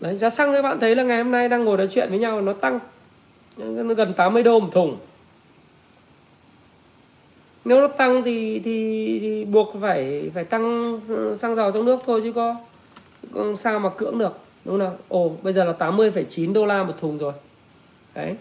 Đấy 0.00 0.16
giá 0.16 0.30
xăng 0.30 0.52
các 0.52 0.62
bạn 0.62 0.80
thấy 0.80 0.94
là 0.94 1.02
ngày 1.02 1.18
hôm 1.18 1.30
nay 1.30 1.48
đang 1.48 1.64
ngồi 1.64 1.76
nói 1.76 1.86
chuyện 1.90 2.10
với 2.10 2.18
nhau 2.18 2.40
nó 2.40 2.52
tăng 2.52 2.78
gần 3.96 4.12
80 4.16 4.42
đô 4.42 4.60
một 4.60 4.68
thùng. 4.72 4.96
Nếu 7.64 7.80
nó 7.80 7.88
tăng 7.88 8.22
thì 8.22 8.58
thì, 8.58 9.18
thì 9.18 9.44
buộc 9.44 9.74
phải 9.80 10.30
phải 10.34 10.44
tăng 10.44 11.00
xăng 11.38 11.54
dầu 11.54 11.72
trong 11.72 11.84
nước 11.84 12.00
thôi 12.06 12.20
chứ 12.24 12.32
có 12.32 12.56
sao 13.56 13.78
mà 13.78 13.88
cưỡng 13.88 14.18
được 14.18 14.38
đúng 14.64 14.72
không 14.72 14.78
nào? 14.78 14.96
Ồ 15.08 15.32
bây 15.42 15.52
giờ 15.52 15.64
là 15.64 15.72
80,9 15.78 16.52
đô 16.52 16.66
la 16.66 16.82
một 16.82 16.94
thùng 17.00 17.18
rồi. 17.18 17.32
Đấy. 18.14 18.36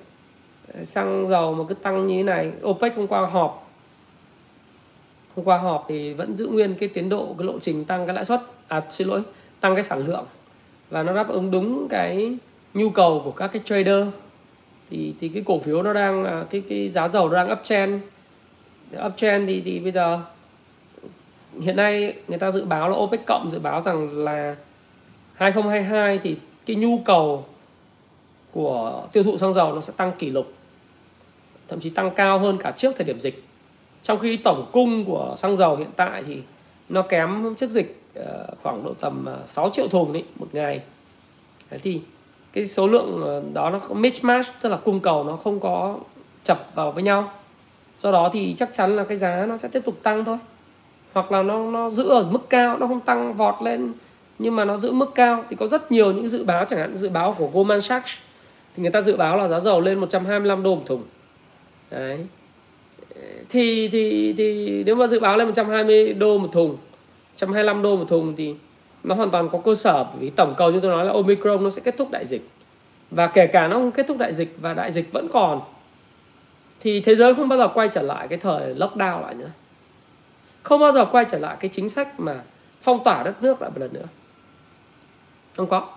Xăng 0.84 1.28
dầu 1.28 1.54
mà 1.54 1.64
cứ 1.70 1.74
tăng 1.74 2.08
như 2.08 2.18
thế 2.18 2.24
này 2.24 2.52
OPEC 2.64 2.95
hôm 2.95 3.08
qua 3.08 3.26
họp. 3.26 3.70
Hôm 5.36 5.45
qua 5.45 5.58
họp 5.58 5.86
thì 5.89 6.14
vẫn 6.14 6.38
giữ 6.38 6.48
nguyên 6.48 6.76
cái 6.76 6.89
tiến 6.89 7.10
độ 7.10 7.36
cái 7.38 7.48
lộ 7.48 7.60
trình 7.60 7.86
tăng 7.86 8.06
cái 8.06 8.16
lãi 8.16 8.26
suất. 8.26 8.41
À 8.68 8.82
xin 8.89 9.08
lỗi 9.08 9.22
tăng 9.60 9.76
cái 9.76 9.84
sản 9.84 10.08
lượng. 10.08 10.26
Và 10.89 11.04
nó 11.04 11.14
đáp 11.14 11.30
ứng 11.30 11.52
đúng 11.52 11.88
cái 11.89 12.38
nhu 12.74 12.89
cầu 12.89 13.22
của 13.26 13.32
các 13.32 13.48
cái 13.48 13.62
trader. 13.66 14.06
Thì 14.89 15.14
thì 15.20 15.30
cái 15.30 15.43
cổ 15.45 15.60
phiếu 15.60 15.84
nó 15.84 15.93
đang 15.93 16.26
à, 16.26 16.45
cái 16.50 16.64
cái 16.70 16.89
giá 16.89 17.08
dầu 17.08 17.30
nó 17.30 17.36
đang 17.36 17.52
uptrend. 17.52 18.02
Uptrend 19.06 19.48
thì 19.48 19.62
thì 19.62 19.80
bây 19.80 19.91
giờ 19.91 20.20
hiện 21.62 21.76
nay 21.76 22.14
người 22.28 22.38
ta 22.38 22.52
dự 22.52 22.66
báo 22.66 22.89
là 22.89 22.95
OPEC 22.95 23.26
cộng 23.26 23.52
dự 23.52 23.60
báo 23.60 23.82
rằng 23.82 24.24
là 24.24 24.56
2022 25.38 26.18
thì 26.18 26.36
cái 26.66 26.76
nhu 26.76 26.98
cầu 27.06 27.46
của 28.52 29.04
tiêu 29.12 29.24
thụ 29.24 29.38
xăng 29.38 29.54
dầu 29.54 29.74
nó 29.74 29.82
sẽ 29.82 29.94
tăng 29.98 30.12
kỷ 30.20 30.30
lục, 30.30 30.54
thậm 31.68 31.80
chí 31.80 31.90
tăng 31.90 32.12
cao 32.16 32.40
hơn 32.40 32.58
cả 32.58 32.72
trước 32.72 32.96
thời 32.96 33.06
điểm 33.06 33.20
dịch. 33.20 33.44
Trong 34.02 34.20
khi 34.20 34.38
tổng 34.38 34.70
cung 34.72 35.06
của 35.06 35.34
xăng 35.38 35.58
dầu 35.58 35.76
hiện 35.76 35.90
tại 35.96 36.24
thì 36.28 36.42
nó 36.90 37.02
kém 37.02 37.56
trước 37.56 37.70
dịch 37.70 38.02
ờ, 38.16 38.48
khoảng 38.64 38.84
độ 38.84 38.94
tầm 39.00 39.26
ờ, 39.26 39.40
6 39.48 39.70
triệu 39.70 39.88
thùng 39.88 40.14
đấy 40.14 40.24
một 40.36 40.48
ngày. 40.54 40.82
Thế 41.70 41.78
thì 41.78 42.02
cái 42.54 42.66
số 42.66 42.88
lượng 42.88 43.22
ờ, 43.24 43.42
đó 43.54 43.70
nó 43.70 43.80
mismatch, 43.94 44.48
tức 44.62 44.70
là 44.70 44.78
cung 44.78 45.00
cầu 45.00 45.24
nó 45.24 45.36
không 45.36 45.60
có 45.60 46.00
chập 46.44 46.70
vào 46.76 46.92
với 46.92 47.04
nhau. 47.04 47.32
Do 48.00 48.12
đó 48.12 48.30
thì 48.34 48.54
chắc 48.58 48.70
chắn 48.74 48.96
là 48.96 49.04
cái 49.04 49.18
giá 49.18 49.46
nó 49.46 49.58
sẽ 49.58 49.68
tiếp 49.68 49.82
tục 49.86 50.00
tăng 50.04 50.26
thôi. 50.26 50.38
Hoặc 51.14 51.32
là 51.32 51.44
nó 51.44 51.72
nó 51.72 51.90
giữ 51.90 52.10
ở 52.10 52.24
mức 52.24 52.50
cao, 52.50 52.78
nó 52.78 52.88
không 52.88 53.00
tăng 53.00 53.34
vọt 53.34 53.56
lên 53.64 53.94
nhưng 54.40 54.56
mà 54.56 54.66
nó 54.66 54.78
giữ 54.78 54.92
mức 54.92 55.12
cao 55.16 55.46
thì 55.50 55.56
có 55.56 55.68
rất 55.68 55.92
nhiều 55.92 56.12
những 56.12 56.28
dự 56.28 56.44
báo 56.44 56.66
chẳng 56.66 56.80
hạn, 56.80 56.98
dự 56.98 57.10
báo 57.10 57.36
của 57.38 57.48
Goldman 57.48 57.82
Sachs 57.82 58.18
thì 58.76 58.82
người 58.82 58.92
ta 58.92 59.02
dự 59.02 59.18
báo 59.18 59.38
là 59.38 59.48
giá 59.48 59.60
dầu 59.60 59.82
lên 59.82 60.00
125 60.00 60.64
đô 60.64 60.76
một 60.76 60.84
thùng. 60.86 61.04
Đấy. 61.92 62.26
Thì 63.50 63.88
thì 63.88 64.34
thì 64.38 64.84
nếu 64.84 64.96
mà 64.96 65.08
dự 65.08 65.20
báo 65.20 65.38
lên 65.38 65.48
120 65.48 66.14
đô 66.14 66.38
một 66.38 66.50
thùng 66.52 66.70
125 66.70 67.82
đô 67.82 67.96
một 67.96 68.06
thùng 68.08 68.36
thì 68.36 68.56
nó 69.04 69.16
hoàn 69.16 69.30
toàn 69.30 69.50
có 69.50 69.60
cơ 69.60 69.76
sở 69.76 70.06
vì 70.20 70.30
tổng 70.30 70.54
cầu 70.58 70.72
như 70.72 70.80
tôi 70.80 70.92
nói 70.92 71.06
là 71.06 71.12
Omicron 71.14 71.64
nó 71.64 71.70
sẽ 71.70 71.82
kết 71.82 71.98
thúc 71.98 72.12
đại 72.12 72.26
dịch. 72.26 72.50
Và 73.12 73.28
kể 73.28 73.48
cả 73.48 73.68
nó 73.68 73.76
không 73.76 73.92
kết 73.92 74.08
thúc 74.08 74.18
đại 74.18 74.34
dịch 74.34 74.56
và 74.62 74.74
đại 74.74 74.92
dịch 74.92 75.12
vẫn 75.12 75.28
còn, 75.34 75.62
thì 76.80 77.00
thế 77.00 77.16
giới 77.16 77.36
không 77.36 77.50
bao 77.50 77.60
giờ 77.60 77.68
quay 77.68 77.88
trở 77.88 78.02
lại 78.02 78.28
cái 78.28 78.38
thời 78.38 78.74
lockdown 78.74 79.22
lại 79.22 79.34
nữa. 79.34 79.50
Không 80.64 80.82
bao 80.82 80.92
giờ 80.92 81.06
quay 81.06 81.26
trở 81.26 81.40
lại 81.40 81.58
cái 81.60 81.70
chính 81.74 81.90
sách 81.90 82.20
mà 82.20 82.42
phong 82.82 83.04
tỏa 83.04 83.24
đất 83.24 83.44
nước 83.44 83.62
lại 83.62 83.70
một 83.70 83.80
lần 83.80 83.94
nữa 83.94 84.06
không 85.58 85.68
có. 85.68 85.89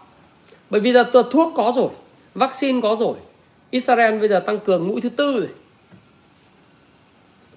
Bởi 0.70 0.80
vì 0.80 0.92
giờ 0.92 1.04
thuốc 1.30 1.52
có 1.56 1.72
rồi 1.76 1.88
vaccine 2.34 2.80
có 2.80 2.96
rồi 2.98 3.16
Israel 3.70 4.18
bây 4.18 4.28
giờ 4.28 4.40
tăng 4.40 4.58
cường 4.58 4.88
mũi 4.88 5.00
thứ 5.00 5.08
tư 5.08 5.38
rồi. 5.38 5.48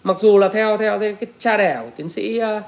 Mặc 0.03 0.17
dù 0.19 0.37
là 0.37 0.47
theo 0.47 0.77
theo, 0.77 0.99
cái 0.99 1.15
cha 1.39 1.57
đẻ 1.57 1.81
của 1.83 1.91
tiến 1.95 2.09
sĩ 2.09 2.39
uh, 2.41 2.63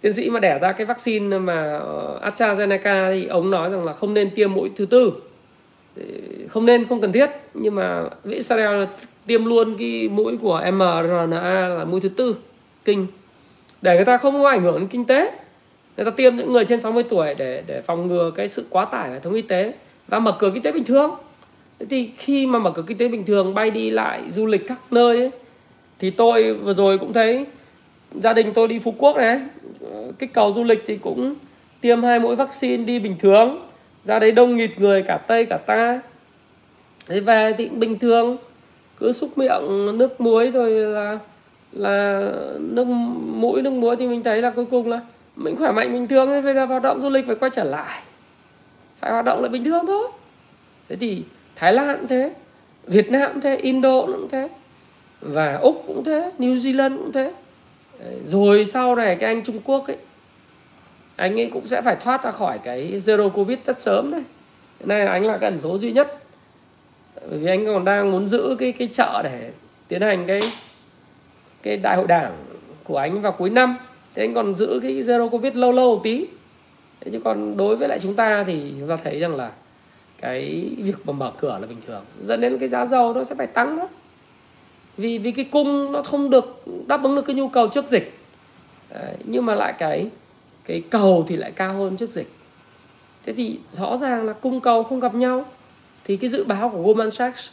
tiến 0.00 0.12
sĩ 0.12 0.30
mà 0.30 0.40
đẻ 0.40 0.58
ra 0.58 0.72
cái 0.72 0.86
vaccine 0.86 1.38
mà 1.38 1.78
ờ, 1.78 2.20
AstraZeneca 2.22 3.12
thì 3.12 3.26
ông 3.26 3.50
nói 3.50 3.70
rằng 3.70 3.84
là 3.84 3.92
không 3.92 4.14
nên 4.14 4.30
tiêm 4.30 4.52
mũi 4.52 4.70
thứ 4.76 4.86
tư. 4.86 5.12
Không 6.48 6.66
nên 6.66 6.86
không 6.88 7.00
cần 7.00 7.12
thiết. 7.12 7.30
Nhưng 7.54 7.74
mà 7.74 8.04
Israel 8.24 8.84
tiêm 9.26 9.44
luôn 9.44 9.76
cái 9.78 10.08
mũi 10.08 10.36
của 10.36 10.62
mRNA 10.72 11.68
là 11.68 11.84
mũi 11.84 12.00
thứ 12.00 12.08
tư 12.08 12.36
kinh. 12.84 13.06
Để 13.82 13.96
người 13.96 14.04
ta 14.04 14.16
không 14.16 14.42
có 14.42 14.48
ảnh 14.48 14.62
hưởng 14.62 14.78
đến 14.78 14.88
kinh 14.88 15.04
tế 15.04 15.32
người 15.98 16.04
ta 16.04 16.10
tiêm 16.10 16.36
những 16.36 16.52
người 16.52 16.64
trên 16.64 16.80
60 16.80 17.02
tuổi 17.02 17.34
để 17.34 17.62
để 17.66 17.80
phòng 17.80 18.06
ngừa 18.06 18.30
cái 18.34 18.48
sự 18.48 18.64
quá 18.70 18.84
tải 18.84 19.10
hệ 19.10 19.18
thống 19.18 19.34
y 19.34 19.42
tế 19.42 19.72
và 20.08 20.18
mở 20.18 20.36
cửa 20.38 20.50
kinh 20.54 20.62
tế 20.62 20.72
bình 20.72 20.84
thường. 20.84 21.10
Thế 21.78 21.86
thì 21.90 22.10
khi 22.16 22.46
mà 22.46 22.58
mở 22.58 22.70
cửa 22.70 22.82
kinh 22.86 22.98
tế 22.98 23.08
bình 23.08 23.24
thường 23.24 23.54
bay 23.54 23.70
đi 23.70 23.90
lại 23.90 24.22
du 24.30 24.46
lịch 24.46 24.68
các 24.68 24.80
nơi 24.90 25.16
ấy, 25.16 25.30
thì 25.98 26.10
tôi 26.10 26.54
vừa 26.54 26.74
rồi 26.74 26.98
cũng 26.98 27.12
thấy 27.12 27.46
gia 28.22 28.32
đình 28.32 28.52
tôi 28.54 28.68
đi 28.68 28.78
phú 28.78 28.94
quốc 28.98 29.16
này 29.16 29.40
kích 30.18 30.34
cầu 30.34 30.52
du 30.52 30.64
lịch 30.64 30.84
thì 30.86 30.96
cũng 30.96 31.34
tiêm 31.80 32.02
hai 32.02 32.20
mũi 32.20 32.36
vaccine 32.36 32.84
đi 32.84 32.98
bình 32.98 33.16
thường. 33.18 33.66
Ra 34.04 34.18
đấy 34.18 34.32
đông 34.32 34.56
nghịt 34.56 34.70
người 34.78 35.02
cả 35.02 35.16
tây 35.16 35.46
cả 35.46 35.56
ta. 35.56 36.00
Thế 37.06 37.20
về 37.20 37.54
thì 37.58 37.68
bình 37.68 37.98
thường 37.98 38.36
cứ 39.00 39.12
xúc 39.12 39.38
miệng 39.38 39.98
nước 39.98 40.20
muối 40.20 40.50
rồi 40.50 40.70
là 40.70 41.18
là 41.72 42.28
nước 42.60 42.84
mũi 43.24 43.62
nước 43.62 43.72
muối 43.72 43.96
thì 43.96 44.06
mình 44.06 44.22
thấy 44.22 44.42
là 44.42 44.50
cuối 44.50 44.64
cùng 44.64 44.88
là 44.88 45.00
mình 45.38 45.56
khỏe 45.56 45.72
mạnh 45.72 45.92
bình 45.92 46.08
thường 46.08 46.42
bây 46.44 46.54
giờ 46.54 46.64
hoạt 46.64 46.82
động 46.82 47.00
du 47.00 47.08
lịch 47.08 47.26
phải 47.26 47.34
quay 47.34 47.50
trở 47.50 47.64
lại. 47.64 48.02
Phải 48.98 49.10
hoạt 49.12 49.24
động 49.24 49.40
lại 49.40 49.48
bình 49.48 49.64
thường 49.64 49.86
thôi. 49.86 50.08
Thế 50.88 50.96
thì 50.96 51.22
thái 51.56 51.72
lan 51.72 51.98
cũng 51.98 52.08
thế, 52.08 52.32
việt 52.86 53.10
nam 53.10 53.32
cũng 53.32 53.40
thế, 53.40 53.56
indo 53.56 54.02
cũng 54.06 54.28
thế, 54.28 54.48
và 55.20 55.56
úc 55.56 55.84
cũng 55.86 56.04
thế, 56.04 56.30
new 56.38 56.54
zealand 56.54 56.96
cũng 56.96 57.12
thế. 57.12 57.32
Rồi 58.26 58.66
sau 58.66 58.96
này 58.96 59.16
cái 59.16 59.34
anh 59.34 59.44
trung 59.44 59.60
quốc 59.64 59.86
ấy, 59.86 59.96
anh 61.16 61.40
ấy 61.40 61.50
cũng 61.52 61.66
sẽ 61.66 61.82
phải 61.82 61.96
thoát 61.96 62.24
ra 62.24 62.30
khỏi 62.30 62.58
cái 62.58 63.00
zero 63.04 63.30
covid 63.30 63.58
rất 63.64 63.78
sớm 63.78 64.10
đấy. 64.10 64.22
Này 64.80 65.06
anh 65.06 65.26
là 65.26 65.38
cái 65.38 65.50
ẩn 65.50 65.60
số 65.60 65.78
duy 65.78 65.92
nhất. 65.92 66.22
Bởi 67.30 67.38
vì 67.38 67.46
anh 67.46 67.66
còn 67.66 67.84
đang 67.84 68.10
muốn 68.10 68.26
giữ 68.26 68.56
cái 68.58 68.72
cái 68.72 68.88
chợ 68.92 69.20
để 69.24 69.50
tiến 69.88 70.02
hành 70.02 70.26
cái 70.26 70.40
cái 71.62 71.76
đại 71.76 71.96
hội 71.96 72.06
đảng 72.06 72.36
của 72.84 72.96
anh 72.96 73.20
vào 73.20 73.32
cuối 73.32 73.50
năm 73.50 73.76
thế 74.14 74.22
anh 74.22 74.34
còn 74.34 74.54
giữ 74.54 74.80
cái 74.82 74.92
zero 74.92 75.28
covid 75.28 75.54
lâu 75.54 75.72
lâu 75.72 75.94
một 75.94 76.00
tí. 76.04 76.26
Thế 77.00 77.10
chứ 77.10 77.20
còn 77.24 77.56
đối 77.56 77.76
với 77.76 77.88
lại 77.88 77.98
chúng 77.98 78.14
ta 78.14 78.44
thì 78.44 78.72
chúng 78.80 78.88
ta 78.88 78.96
thấy 78.96 79.18
rằng 79.18 79.36
là 79.36 79.50
cái 80.20 80.70
việc 80.78 81.06
mà 81.06 81.12
mở 81.12 81.32
cửa 81.38 81.58
là 81.60 81.66
bình 81.66 81.78
thường. 81.86 82.04
Dẫn 82.20 82.40
đến 82.40 82.58
cái 82.58 82.68
giá 82.68 82.86
dầu 82.86 83.14
nó 83.14 83.24
sẽ 83.24 83.34
phải 83.34 83.46
tăng 83.46 83.76
đó 83.76 83.88
vì 84.96 85.18
vì 85.18 85.32
cái 85.32 85.44
cung 85.44 85.92
nó 85.92 86.02
không 86.02 86.30
được 86.30 86.64
đáp 86.86 87.02
ứng 87.02 87.16
được 87.16 87.22
cái 87.22 87.36
nhu 87.36 87.48
cầu 87.48 87.68
trước 87.68 87.88
dịch. 87.88 88.18
Đấy, 88.90 89.14
nhưng 89.24 89.46
mà 89.46 89.54
lại 89.54 89.74
cái 89.78 90.10
cái 90.64 90.82
cầu 90.90 91.24
thì 91.28 91.36
lại 91.36 91.52
cao 91.52 91.74
hơn 91.74 91.96
trước 91.96 92.10
dịch. 92.10 92.30
Thế 93.24 93.32
thì 93.32 93.58
rõ 93.70 93.96
ràng 93.96 94.24
là 94.24 94.32
cung 94.32 94.60
cầu 94.60 94.84
không 94.84 95.00
gặp 95.00 95.14
nhau. 95.14 95.44
Thì 96.04 96.16
cái 96.16 96.30
dự 96.30 96.44
báo 96.44 96.68
của 96.68 96.82
Goldman 96.82 97.10
Sachs 97.10 97.48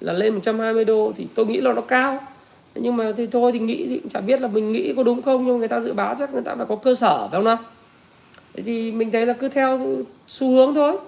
là 0.00 0.12
lên 0.12 0.34
120 0.34 0.84
đô 0.84 1.12
thì 1.16 1.26
tôi 1.34 1.46
nghĩ 1.46 1.60
là 1.60 1.72
nó 1.72 1.82
cao 1.82 2.26
nhưng 2.74 2.96
mà 2.96 3.12
thì 3.16 3.26
thôi 3.26 3.52
thì 3.52 3.58
nghĩ 3.58 3.86
thì 3.88 4.00
chả 4.10 4.20
biết 4.20 4.40
là 4.40 4.48
mình 4.48 4.72
nghĩ 4.72 4.92
có 4.96 5.02
đúng 5.02 5.22
không 5.22 5.46
nhưng 5.46 5.58
người 5.58 5.68
ta 5.68 5.80
dự 5.80 5.92
báo 5.92 6.14
chắc 6.18 6.32
người 6.32 6.42
ta 6.42 6.54
phải 6.54 6.66
có 6.68 6.76
cơ 6.76 6.94
sở 6.94 7.18
phải 7.18 7.38
không 7.38 7.44
nào? 7.44 7.58
Thế 8.54 8.62
thì 8.62 8.92
mình 8.92 9.10
thấy 9.10 9.26
là 9.26 9.32
cứ 9.32 9.48
theo 9.48 9.80
xu 10.28 10.50
hướng 10.50 10.74
thôi. 10.74 10.98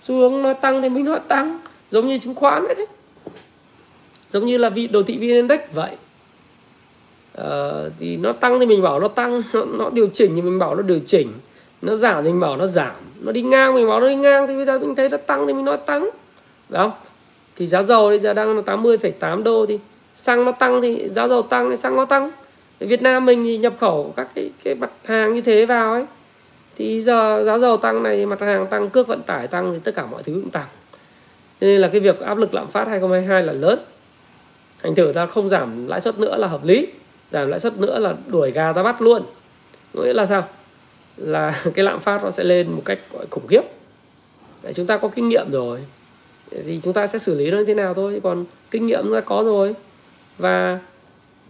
Xu 0.00 0.14
hướng 0.14 0.42
nó 0.42 0.52
tăng 0.52 0.82
thì 0.82 0.88
mình 0.88 1.04
nói 1.04 1.20
tăng 1.28 1.58
giống 1.90 2.06
như 2.06 2.18
chứng 2.18 2.34
khoán 2.34 2.64
đấy 2.64 2.74
đấy. 2.74 2.86
Giống 4.30 4.46
như 4.46 4.58
là 4.58 4.68
vị 4.70 4.86
đồ 4.86 5.02
thị 5.02 5.16
vn 5.16 5.22
index 5.22 5.60
vậy. 5.74 5.90
Ờ, 7.32 7.90
thì 7.98 8.16
nó 8.16 8.32
tăng 8.32 8.60
thì 8.60 8.66
mình 8.66 8.82
bảo 8.82 9.00
nó 9.00 9.08
tăng 9.08 9.42
nó, 9.54 9.64
nó 9.64 9.90
điều 9.90 10.06
chỉnh 10.06 10.32
thì 10.34 10.42
mình 10.42 10.58
bảo 10.58 10.74
nó 10.74 10.82
điều 10.82 10.98
chỉnh. 11.06 11.28
Nó 11.82 11.94
giảm 11.94 12.24
thì 12.24 12.30
mình 12.30 12.40
bảo 12.40 12.56
nó 12.56 12.66
giảm. 12.66 12.94
Nó 13.20 13.32
đi 13.32 13.42
ngang 13.42 13.74
mình 13.74 13.88
bảo 13.88 14.00
nó 14.00 14.08
đi 14.08 14.14
ngang 14.14 14.46
thì 14.46 14.56
bây 14.56 14.64
giờ 14.64 14.78
mình 14.78 14.94
thấy 14.94 15.08
nó 15.08 15.16
tăng 15.16 15.46
thì 15.46 15.52
mình 15.52 15.64
nói 15.64 15.76
tăng. 15.76 16.10
Phải 16.70 16.78
không? 16.82 16.92
Thì 17.56 17.66
giá 17.66 17.82
dầu 17.82 18.08
bây 18.08 18.18
giờ 18.18 18.34
đang 18.34 18.56
là 18.56 18.62
80,8 18.62 19.42
đô 19.42 19.66
thì 19.66 19.78
xăng 20.14 20.44
nó 20.44 20.52
tăng 20.52 20.82
thì 20.82 21.08
giá 21.08 21.28
dầu 21.28 21.42
tăng, 21.42 21.70
thì 21.70 21.76
xăng 21.76 21.96
nó 21.96 22.04
tăng. 22.04 22.30
Việt 22.80 23.02
Nam 23.02 23.26
mình 23.26 23.44
thì 23.44 23.58
nhập 23.58 23.74
khẩu 23.80 24.12
các 24.16 24.28
cái 24.34 24.50
cái 24.64 24.74
mặt 24.74 24.90
hàng 25.04 25.34
như 25.34 25.40
thế 25.40 25.66
vào 25.66 25.92
ấy, 25.92 26.04
thì 26.76 27.02
giờ 27.02 27.42
giá 27.46 27.58
dầu 27.58 27.76
tăng 27.76 28.02
này, 28.02 28.26
mặt 28.26 28.40
hàng 28.40 28.66
tăng, 28.66 28.90
cước 28.90 29.08
vận 29.08 29.22
tải 29.22 29.46
tăng 29.46 29.72
thì 29.72 29.78
tất 29.84 29.94
cả 29.94 30.06
mọi 30.06 30.22
thứ 30.22 30.32
cũng 30.32 30.50
tăng. 30.50 30.66
Nên 31.60 31.80
là 31.80 31.88
cái 31.88 32.00
việc 32.00 32.20
áp 32.20 32.38
lực 32.38 32.54
lạm 32.54 32.70
phát 32.70 32.88
2022 32.88 33.42
là 33.42 33.52
lớn. 33.52 33.78
Thành 34.82 34.94
thử 34.94 35.12
ta 35.14 35.26
không 35.26 35.48
giảm 35.48 35.86
lãi 35.86 36.00
suất 36.00 36.18
nữa 36.18 36.38
là 36.38 36.46
hợp 36.46 36.64
lý, 36.64 36.86
giảm 37.30 37.48
lãi 37.48 37.60
suất 37.60 37.78
nữa 37.78 37.98
là 37.98 38.14
đuổi 38.26 38.50
gà 38.50 38.72
ra 38.72 38.82
bắt 38.82 39.02
luôn. 39.02 39.22
Nghĩa 39.94 40.12
là 40.12 40.26
sao? 40.26 40.44
Là 41.16 41.62
cái 41.74 41.84
lạm 41.84 42.00
phát 42.00 42.24
nó 42.24 42.30
sẽ 42.30 42.44
lên 42.44 42.72
một 42.72 42.82
cách, 42.84 42.98
gọi, 43.12 43.26
khủng 43.30 43.46
khiếp. 43.46 43.62
Để 44.62 44.72
chúng 44.72 44.86
ta 44.86 44.96
có 44.96 45.08
kinh 45.08 45.28
nghiệm 45.28 45.50
rồi. 45.50 45.78
Thì 46.66 46.80
chúng 46.82 46.92
ta 46.92 47.06
sẽ 47.06 47.18
xử 47.18 47.34
lý 47.34 47.50
nó 47.50 47.58
như 47.58 47.64
thế 47.64 47.74
nào 47.74 47.94
thôi, 47.94 48.20
còn 48.22 48.44
kinh 48.70 48.86
nghiệm 48.86 49.02
chúng 49.02 49.14
ta 49.14 49.20
có 49.20 49.42
rồi 49.44 49.74
và 50.38 50.78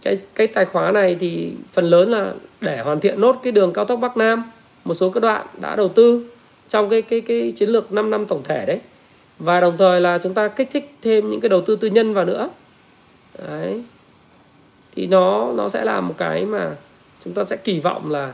cái 0.01 0.17
cái 0.35 0.47
tài 0.47 0.65
khóa 0.65 0.91
này 0.91 1.15
thì 1.19 1.53
phần 1.71 1.89
lớn 1.89 2.11
là 2.11 2.33
để 2.61 2.79
hoàn 2.79 2.99
thiện 2.99 3.21
nốt 3.21 3.39
cái 3.43 3.51
đường 3.51 3.73
cao 3.73 3.85
tốc 3.85 3.99
Bắc 3.99 4.17
Nam, 4.17 4.51
một 4.83 4.93
số 4.93 5.09
các 5.09 5.19
đoạn 5.19 5.47
đã 5.61 5.75
đầu 5.75 5.89
tư 5.89 6.29
trong 6.67 6.89
cái 6.89 7.01
cái 7.01 7.21
cái 7.21 7.53
chiến 7.55 7.69
lược 7.69 7.91
5 7.91 8.09
năm 8.09 8.25
tổng 8.25 8.43
thể 8.43 8.65
đấy. 8.65 8.79
Và 9.39 9.59
đồng 9.59 9.77
thời 9.77 10.01
là 10.01 10.17
chúng 10.17 10.33
ta 10.33 10.47
kích 10.47 10.69
thích 10.71 10.93
thêm 11.01 11.29
những 11.29 11.41
cái 11.41 11.49
đầu 11.49 11.61
tư 11.61 11.75
tư 11.75 11.87
nhân 11.87 12.13
vào 12.13 12.25
nữa. 12.25 12.49
Đấy. 13.47 13.83
Thì 14.95 15.07
nó 15.07 15.51
nó 15.55 15.69
sẽ 15.69 15.85
là 15.85 16.01
một 16.01 16.13
cái 16.17 16.45
mà 16.45 16.75
chúng 17.25 17.33
ta 17.33 17.43
sẽ 17.43 17.55
kỳ 17.55 17.79
vọng 17.79 18.11
là 18.11 18.33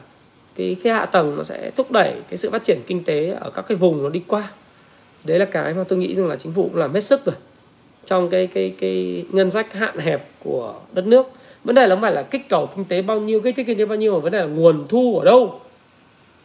cái 0.56 0.76
cái 0.84 0.94
hạ 0.94 1.06
tầng 1.06 1.36
nó 1.38 1.44
sẽ 1.44 1.72
thúc 1.72 1.92
đẩy 1.92 2.14
cái 2.30 2.38
sự 2.38 2.50
phát 2.50 2.64
triển 2.64 2.80
kinh 2.88 3.04
tế 3.04 3.30
ở 3.30 3.50
các 3.50 3.62
cái 3.68 3.76
vùng 3.78 4.04
nó 4.04 4.10
đi 4.10 4.22
qua. 4.28 4.50
Đấy 5.24 5.40
là 5.40 5.46
cái 5.46 5.74
mà 5.74 5.84
tôi 5.84 6.00
nghĩ 6.00 6.16
rằng 6.16 6.28
là 6.28 6.36
chính 6.36 6.52
phủ 6.52 6.64
cũng 6.64 6.78
làm 6.78 6.94
hết 6.94 7.00
sức 7.00 7.26
rồi 7.26 7.36
trong 8.10 8.30
cái 8.30 8.48
cái 8.48 8.74
cái 8.80 9.26
ngân 9.32 9.52
sách 9.52 9.74
hạn 9.74 9.98
hẹp 9.98 10.30
của 10.44 10.74
đất 10.94 11.06
nước. 11.06 11.32
Vấn 11.64 11.76
đề 11.76 11.88
là 11.88 11.96
không 11.96 12.02
phải 12.02 12.12
là 12.12 12.22
kích 12.22 12.50
cầu 12.50 12.70
kinh 12.76 12.86
tế 12.86 13.02
bao 13.02 13.20
nhiêu 13.20 13.42
kích 13.42 13.56
thích 13.56 13.68
kinh 13.68 13.78
tế 13.78 13.86
bao 13.86 13.98
nhiêu 13.98 14.14
mà 14.14 14.20
vấn 14.20 14.32
đề 14.32 14.40
là 14.40 14.46
nguồn 14.46 14.86
thu 14.90 15.20
ở 15.20 15.26
đâu. 15.26 15.60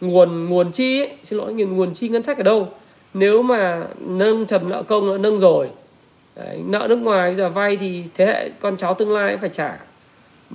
Nguồn 0.00 0.48
nguồn 0.48 0.72
chi 0.72 1.00
ấy, 1.00 1.10
xin 1.22 1.38
lỗi 1.38 1.54
nguồn 1.54 1.76
nguồn 1.76 1.94
chi 1.94 2.08
ngân 2.08 2.22
sách 2.22 2.36
ở 2.36 2.42
đâu. 2.42 2.68
Nếu 3.14 3.42
mà 3.42 3.86
nâng 4.00 4.46
trần 4.46 4.68
nợ 4.68 4.82
công 4.82 5.22
nâng 5.22 5.38
rồi 5.38 5.68
Đấy, 6.36 6.58
nợ 6.66 6.86
nước 6.88 6.96
ngoài 6.96 7.28
bây 7.28 7.34
giờ 7.34 7.48
vay 7.48 7.76
thì 7.76 8.04
thế 8.14 8.26
hệ 8.26 8.50
con 8.60 8.76
cháu 8.76 8.94
tương 8.94 9.10
lai 9.10 9.36
phải 9.36 9.48
trả. 9.48 9.78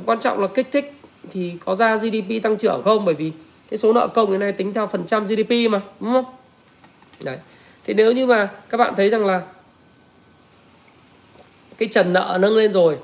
Quan 0.06 0.20
trọng 0.20 0.40
là 0.40 0.48
kích 0.48 0.68
thích 0.72 0.94
thì 1.32 1.54
có 1.66 1.76
ra 1.76 1.96
GDP 1.96 2.44
tăng 2.44 2.58
trưởng 2.58 2.82
không? 2.84 3.06
Bởi 3.06 3.16
vì 3.16 3.32
cái 3.70 3.78
số 3.78 3.94
nợ 3.94 4.08
công 4.08 4.40
này 4.40 4.52
tính 4.52 4.74
theo 4.74 4.88
phần 4.88 5.06
trăm 5.06 5.26
GDP 5.26 5.52
mà 5.72 5.82
đúng 6.00 6.12
không? 6.12 6.26
Đấy. 7.24 7.38
Thì 7.86 7.94
nếu 7.94 8.12
như 8.12 8.26
mà 8.26 8.50
các 8.70 8.78
bạn 8.78 8.94
thấy 8.98 9.10
rằng 9.10 9.26
là 9.26 9.42
cái 11.80 11.90
trần 11.92 12.14
nợ 12.14 12.38
nâng 12.42 12.56
lên 12.56 12.74
rồi. 12.74 12.98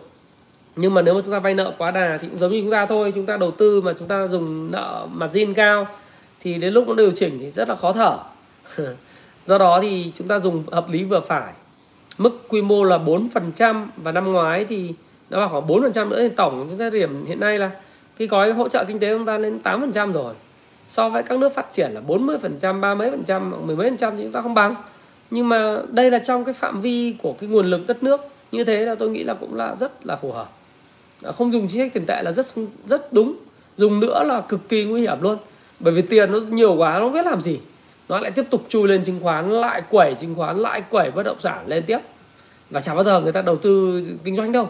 Nhưng 0.76 0.94
mà 0.94 1.02
nếu 1.02 1.14
mà 1.14 1.22
chúng 1.26 1.32
ta 1.32 1.40
vay 1.40 1.54
nợ 1.54 1.74
quá 1.78 1.92
đà 1.92 2.18
thì 2.22 2.28
cũng 2.28 2.38
giống 2.38 2.52
như 2.52 2.62
chúng 2.62 2.72
ta 2.72 2.86
thôi 2.86 3.12
chúng 3.16 3.26
ta 3.26 3.38
đầu 3.38 3.52
tư 3.52 3.82
mà 3.82 3.94
chúng 4.00 4.08
ta 4.08 4.28
dùng 4.28 4.72
nợ 4.72 5.08
mà 5.12 5.26
zin 5.26 5.54
cao 5.54 5.88
thì 6.40 6.54
đến 6.54 6.74
lúc 6.74 6.88
nó 6.88 6.94
điều 6.94 7.12
chỉnh 7.12 7.38
thì 7.42 7.50
rất 7.50 7.70
là 7.70 7.76
khó 7.76 7.92
thở. 7.92 8.18
Do 9.46 9.58
đó 9.58 9.80
thì 9.82 10.12
chúng 10.16 10.28
ta 10.28 10.40
dùng 10.40 10.64
hợp 10.72 10.90
lý 10.90 11.04
vừa 11.04 11.20
phải. 11.20 11.54
Mức 12.18 12.50
quy 12.50 12.62
mô 12.62 12.84
là 12.84 12.98
4% 12.98 13.86
và 13.98 14.12
năm 14.12 14.32
ngoái 14.32 14.66
thì 14.66 14.94
nó 15.30 15.40
vào 15.40 15.48
khoảng 15.48 15.68
4% 15.68 16.10
nữa. 16.10 16.22
Thì 16.22 16.36
tổng 16.36 16.68
chúng 16.70 16.80
ta 16.80 16.90
điểm 16.90 17.26
hiện 17.26 17.40
nay 17.40 17.60
là 17.60 17.72
cái 18.18 18.28
gói 18.28 18.54
hỗ 18.54 18.70
trợ 18.70 18.86
kinh 18.88 19.00
tế 19.00 19.14
chúng 19.14 19.26
ta 19.26 19.38
lên 19.38 19.60
8% 19.64 20.12
rồi. 20.12 20.34
So 20.88 21.10
với 21.10 21.24
các 21.24 21.40
nước 21.40 21.54
phát 21.56 21.72
triển 21.72 21.92
là 21.92 22.02
40%, 22.08 22.82
30 22.82 23.12
phần 23.12 23.24
trăm, 23.24 23.54
mười 23.66 23.76
mấy 23.76 23.90
phần 23.90 23.98
trăm 23.98 24.18
thì 24.18 24.24
chúng 24.24 24.32
ta 24.32 24.42
không 24.42 24.54
bằng. 24.54 24.76
Nhưng 25.32 25.50
mà 25.50 25.78
đây 25.90 26.12
là 26.12 26.20
trong 26.20 26.46
cái 26.46 26.54
phạm 26.54 26.82
vi 26.82 27.16
của 27.24 27.36
cái 27.40 27.50
nguồn 27.50 27.66
lực 27.66 27.88
đất 27.88 28.04
nước 28.04 28.22
như 28.52 28.64
thế 28.64 28.86
là 28.86 28.96
tôi 28.96 29.10
nghĩ 29.10 29.24
là 29.24 29.34
cũng 29.34 29.56
là 29.56 29.76
rất 29.76 30.06
là 30.06 30.16
phù 30.16 30.32
hợp. 30.32 30.50
Không 31.34 31.54
dùng 31.54 31.68
chính 31.68 31.82
sách 31.82 31.94
tiền 31.94 32.06
tệ 32.08 32.22
là 32.24 32.32
rất 32.32 32.46
rất 32.88 33.14
đúng. 33.14 33.36
Dùng 33.78 34.00
nữa 34.00 34.24
là 34.24 34.42
cực 34.42 34.70
kỳ 34.70 34.86
nguy 34.86 35.02
hiểm 35.02 35.22
luôn. 35.22 35.38
Bởi 35.80 35.94
vì 35.94 36.02
tiền 36.02 36.32
nó 36.32 36.40
nhiều 36.50 36.76
quá 36.76 36.94
nó 36.94 37.00
không 37.00 37.14
biết 37.14 37.26
làm 37.26 37.42
gì. 37.42 37.60
Nó 38.10 38.20
lại 38.20 38.32
tiếp 38.32 38.46
tục 38.50 38.66
chui 38.70 38.88
lên 38.88 39.04
chứng 39.04 39.20
khoán 39.24 39.50
lại 39.52 39.82
quẩy 39.90 40.16
chứng 40.16 40.36
khoán 40.36 40.58
lại 40.58 40.84
quẩy 40.90 41.12
bất 41.12 41.24
động 41.24 41.40
sản 41.40 41.68
lên 41.68 41.84
tiếp. 41.84 42.00
Và 42.70 42.82
chẳng 42.82 42.96
bao 42.96 43.04
giờ 43.04 43.22
người 43.22 43.32
ta 43.32 43.42
đầu 43.42 43.58
tư 43.58 44.04
kinh 44.24 44.36
doanh 44.36 44.52
đâu. 44.52 44.70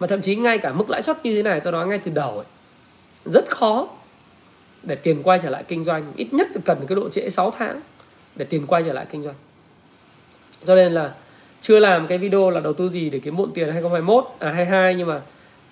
Mà 0.00 0.06
thậm 0.06 0.22
chí 0.22 0.36
ngay 0.36 0.58
cả 0.58 0.72
mức 0.72 0.90
lãi 0.90 1.02
suất 1.02 1.24
như 1.24 1.34
thế 1.34 1.42
này 1.42 1.60
tôi 1.60 1.72
nói 1.72 1.86
ngay 1.86 1.98
từ 1.98 2.10
đầu 2.10 2.30
ấy, 2.30 2.46
rất 3.24 3.50
khó 3.50 3.88
để 4.82 4.94
tiền 4.94 5.22
quay 5.22 5.38
trở 5.38 5.50
lại 5.50 5.64
kinh 5.68 5.84
doanh. 5.84 6.12
Ít 6.16 6.34
nhất 6.34 6.48
cần 6.64 6.78
cái 6.88 6.96
độ 6.96 7.08
trễ 7.08 7.30
6 7.30 7.50
tháng 7.50 7.80
để 8.36 8.44
tiền 8.44 8.66
quay 8.66 8.82
trở 8.82 8.92
lại 8.92 9.06
kinh 9.10 9.22
doanh. 9.22 9.34
Cho 10.64 10.74
nên 10.74 10.92
là 10.92 11.14
chưa 11.66 11.78
làm 11.78 12.06
cái 12.06 12.18
video 12.18 12.50
là 12.50 12.60
đầu 12.60 12.72
tư 12.72 12.88
gì 12.88 13.10
để 13.10 13.18
kiếm 13.18 13.36
muộn 13.36 13.50
tiền 13.54 13.72
2021 13.72 14.24
à 14.38 14.52
22 14.52 14.94
nhưng 14.94 15.08
mà 15.08 15.20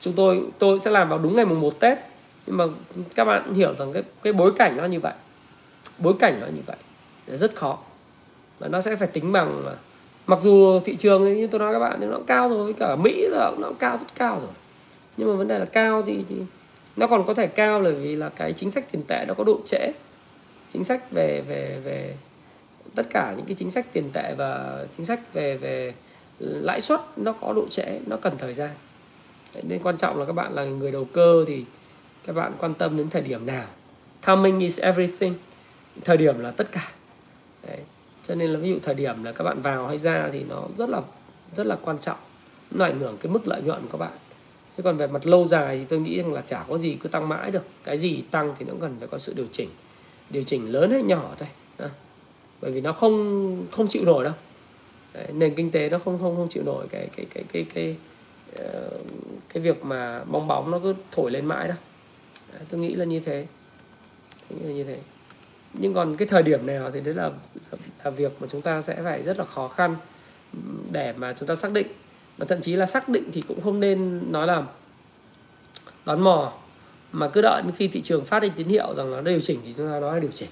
chúng 0.00 0.14
tôi 0.14 0.42
tôi 0.58 0.80
sẽ 0.80 0.90
làm 0.90 1.08
vào 1.08 1.18
đúng 1.18 1.36
ngày 1.36 1.44
mùng 1.44 1.60
1 1.60 1.80
Tết. 1.80 1.98
Nhưng 2.46 2.56
mà 2.56 2.64
các 3.14 3.24
bạn 3.24 3.54
hiểu 3.54 3.74
rằng 3.74 3.92
cái 3.92 4.02
cái 4.22 4.32
bối 4.32 4.52
cảnh 4.56 4.76
nó 4.76 4.84
như 4.84 5.00
vậy. 5.00 5.12
Bối 5.98 6.14
cảnh 6.18 6.40
nó 6.40 6.46
như 6.46 6.60
vậy 6.66 6.76
rất 7.26 7.54
khó. 7.54 7.78
Và 8.58 8.68
nó 8.68 8.80
sẽ 8.80 8.96
phải 8.96 9.08
tính 9.08 9.32
bằng 9.32 9.62
mặc 10.26 10.38
dù 10.42 10.80
thị 10.84 10.96
trường 10.96 11.34
như 11.34 11.46
tôi 11.46 11.58
nói 11.58 11.72
các 11.72 11.78
bạn 11.78 12.00
thì 12.00 12.06
nó 12.06 12.18
cao 12.26 12.48
rồi 12.48 12.72
cả 12.72 12.96
Mỹ 12.96 13.26
là 13.30 13.52
nó 13.58 13.70
cao 13.78 13.96
rất 13.96 14.14
cao 14.14 14.40
rồi. 14.40 14.50
Nhưng 15.16 15.28
mà 15.28 15.34
vấn 15.34 15.48
đề 15.48 15.58
là 15.58 15.64
cao 15.64 16.02
thì, 16.06 16.24
thì 16.28 16.36
nó 16.96 17.06
còn 17.06 17.26
có 17.26 17.34
thể 17.34 17.46
cao 17.46 17.80
là 17.80 17.90
vì 17.90 18.16
là 18.16 18.28
cái 18.28 18.52
chính 18.52 18.70
sách 18.70 18.84
tiền 18.92 19.02
tệ 19.08 19.24
nó 19.28 19.34
có 19.34 19.44
độ 19.44 19.60
trễ. 19.64 19.92
Chính 20.72 20.84
sách 20.84 21.10
về 21.10 21.42
về 21.48 21.80
về 21.84 22.14
tất 22.94 23.06
cả 23.10 23.34
những 23.36 23.46
cái 23.46 23.54
chính 23.54 23.70
sách 23.70 23.86
tiền 23.92 24.10
tệ 24.12 24.34
và 24.36 24.80
chính 24.96 25.06
sách 25.06 25.32
về 25.32 25.56
về 25.56 25.94
lãi 26.38 26.80
suất 26.80 27.00
nó 27.16 27.32
có 27.32 27.52
độ 27.52 27.68
trễ, 27.68 28.00
nó 28.06 28.16
cần 28.16 28.38
thời 28.38 28.54
gian. 28.54 28.70
Nên 29.62 29.82
quan 29.82 29.96
trọng 29.96 30.18
là 30.18 30.24
các 30.24 30.32
bạn 30.32 30.52
là 30.52 30.64
người 30.64 30.92
đầu 30.92 31.04
cơ 31.12 31.44
thì 31.48 31.64
các 32.26 32.32
bạn 32.32 32.52
quan 32.58 32.74
tâm 32.74 32.96
đến 32.96 33.10
thời 33.10 33.22
điểm 33.22 33.46
nào. 33.46 33.66
Timing 34.26 34.58
is 34.58 34.80
everything. 34.80 35.34
Thời 36.04 36.16
điểm 36.16 36.38
là 36.38 36.50
tất 36.50 36.72
cả. 36.72 36.92
Đấy. 37.66 37.78
cho 38.22 38.34
nên 38.34 38.50
là 38.50 38.58
ví 38.58 38.68
dụ 38.68 38.78
thời 38.82 38.94
điểm 38.94 39.24
là 39.24 39.32
các 39.32 39.44
bạn 39.44 39.62
vào 39.62 39.86
hay 39.86 39.98
ra 39.98 40.28
thì 40.32 40.44
nó 40.48 40.62
rất 40.78 40.88
là 40.88 41.00
rất 41.56 41.66
là 41.66 41.76
quan 41.82 41.98
trọng. 41.98 42.18
Nó 42.70 42.84
ảnh 42.84 43.00
hưởng 43.00 43.16
cái 43.16 43.32
mức 43.32 43.48
lợi 43.48 43.62
nhuận 43.62 43.82
của 43.82 43.88
các 43.92 43.98
bạn. 43.98 44.12
Chứ 44.76 44.82
còn 44.82 44.96
về 44.96 45.06
mặt 45.06 45.26
lâu 45.26 45.46
dài 45.46 45.78
thì 45.78 45.84
tôi 45.84 45.98
nghĩ 45.98 46.22
rằng 46.22 46.32
là 46.32 46.40
chả 46.40 46.64
có 46.68 46.78
gì 46.78 46.96
cứ 47.00 47.08
tăng 47.08 47.28
mãi 47.28 47.50
được. 47.50 47.64
Cái 47.84 47.98
gì 47.98 48.22
tăng 48.30 48.54
thì 48.58 48.64
nó 48.64 48.74
cần 48.80 48.96
phải 48.98 49.08
có 49.08 49.18
sự 49.18 49.32
điều 49.36 49.46
chỉnh. 49.52 49.68
Điều 50.30 50.42
chỉnh 50.42 50.72
lớn 50.72 50.90
hay 50.90 51.02
nhỏ 51.02 51.34
thôi 51.38 51.48
bởi 52.64 52.72
vì 52.72 52.80
nó 52.80 52.92
không 52.92 53.66
không 53.72 53.88
chịu 53.88 54.04
nổi 54.04 54.24
đâu. 54.24 54.32
Đấy, 55.14 55.26
nền 55.32 55.54
kinh 55.54 55.70
tế 55.70 55.90
nó 55.90 55.98
không 55.98 56.18
không 56.18 56.36
không 56.36 56.48
chịu 56.48 56.62
nổi 56.66 56.86
cái 56.90 57.08
cái 57.16 57.26
cái 57.34 57.44
cái 57.52 57.66
cái 57.74 57.96
cái, 58.54 58.66
cái 59.48 59.62
việc 59.62 59.84
mà 59.84 60.24
bong 60.24 60.48
bóng 60.48 60.70
nó 60.70 60.78
cứ 60.78 60.94
thổi 61.12 61.30
lên 61.30 61.46
mãi 61.46 61.68
đâu. 61.68 61.76
Đấy, 62.52 62.62
tôi 62.70 62.80
nghĩ 62.80 62.94
là 62.94 63.04
như 63.04 63.20
thế. 63.20 63.46
Tôi 64.48 64.58
nghĩ 64.58 64.66
là 64.66 64.74
như 64.74 64.84
thế. 64.84 64.98
Nhưng 65.72 65.94
còn 65.94 66.16
cái 66.16 66.28
thời 66.28 66.42
điểm 66.42 66.66
nào 66.66 66.90
thì 66.90 67.00
đấy 67.00 67.14
là, 67.14 67.30
là 67.70 67.78
là 68.04 68.10
việc 68.10 68.32
mà 68.40 68.46
chúng 68.50 68.60
ta 68.60 68.80
sẽ 68.80 69.02
phải 69.04 69.22
rất 69.22 69.38
là 69.38 69.44
khó 69.44 69.68
khăn 69.68 69.96
để 70.90 71.14
mà 71.16 71.32
chúng 71.32 71.48
ta 71.48 71.54
xác 71.54 71.72
định. 71.72 71.86
Và 72.38 72.46
thậm 72.48 72.60
chí 72.60 72.76
là 72.76 72.86
xác 72.86 73.08
định 73.08 73.24
thì 73.32 73.42
cũng 73.48 73.60
không 73.60 73.80
nên 73.80 74.32
nói 74.32 74.46
là 74.46 74.62
đoán 76.04 76.20
mò 76.20 76.52
mà 77.12 77.28
cứ 77.28 77.42
đợi 77.42 77.62
khi 77.76 77.88
thị 77.88 78.02
trường 78.02 78.24
phát 78.24 78.40
đi 78.40 78.50
tín 78.56 78.68
hiệu 78.68 78.94
rằng 78.96 79.10
nó 79.10 79.20
điều 79.20 79.40
chỉnh 79.40 79.60
thì 79.64 79.74
chúng 79.76 79.86
ta 79.86 80.00
nói 80.00 80.14
là 80.14 80.20
điều 80.20 80.32
chỉnh. 80.34 80.50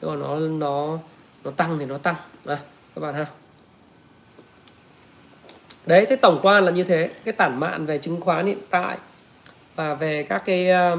Còn 0.00 0.20
nó 0.20 0.38
nó 0.38 0.98
nó 1.44 1.50
tăng 1.50 1.78
thì 1.78 1.84
nó 1.84 1.98
tăng. 1.98 2.14
À, 2.46 2.58
các 2.94 3.00
bạn 3.00 3.14
ha. 3.14 3.26
Đấy 5.86 6.06
thế 6.08 6.16
tổng 6.16 6.40
quan 6.42 6.64
là 6.64 6.70
như 6.70 6.82
thế. 6.84 7.10
Cái 7.24 7.32
tản 7.32 7.60
mạn 7.60 7.86
về 7.86 7.98
chứng 7.98 8.20
khoán 8.20 8.46
hiện 8.46 8.58
tại 8.70 8.98
và 9.76 9.94
về 9.94 10.22
các 10.22 10.42
cái 10.44 10.70
ờ, 10.70 10.98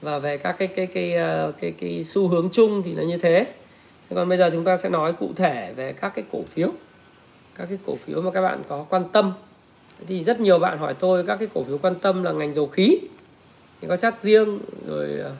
và 0.00 0.18
về 0.18 0.36
các 0.36 0.52
cái 0.58 0.68
cái 0.68 0.86
cái 0.86 1.12
cái 1.16 1.52
cái, 1.60 1.74
cái 1.80 2.04
xu 2.04 2.28
hướng 2.28 2.48
chung 2.52 2.82
thì 2.82 2.94
là 2.94 3.02
như 3.02 3.18
thế. 3.18 3.46
Còn 4.14 4.28
bây 4.28 4.38
giờ 4.38 4.50
chúng 4.52 4.64
ta 4.64 4.76
sẽ 4.76 4.88
nói 4.88 5.12
cụ 5.12 5.32
thể 5.36 5.72
về 5.76 5.92
các 5.92 6.12
cái 6.14 6.24
cổ 6.32 6.42
phiếu. 6.48 6.72
Các 7.54 7.68
cái 7.68 7.78
cổ 7.86 7.96
phiếu 7.96 8.22
mà 8.22 8.30
các 8.30 8.42
bạn 8.42 8.62
có 8.68 8.86
quan 8.88 9.08
tâm. 9.12 9.32
Thì 10.06 10.24
rất 10.24 10.40
nhiều 10.40 10.58
bạn 10.58 10.78
hỏi 10.78 10.94
tôi 10.94 11.24
các 11.26 11.36
cái 11.36 11.48
cổ 11.54 11.64
phiếu 11.64 11.78
quan 11.78 11.94
tâm 11.94 12.22
là 12.22 12.32
ngành 12.32 12.54
dầu 12.54 12.66
khí. 12.66 12.98
Thì 13.80 13.88
có 13.88 13.96
chat 13.96 14.18
riêng 14.18 14.58
rồi 14.86 15.18
ờ, 15.22 15.32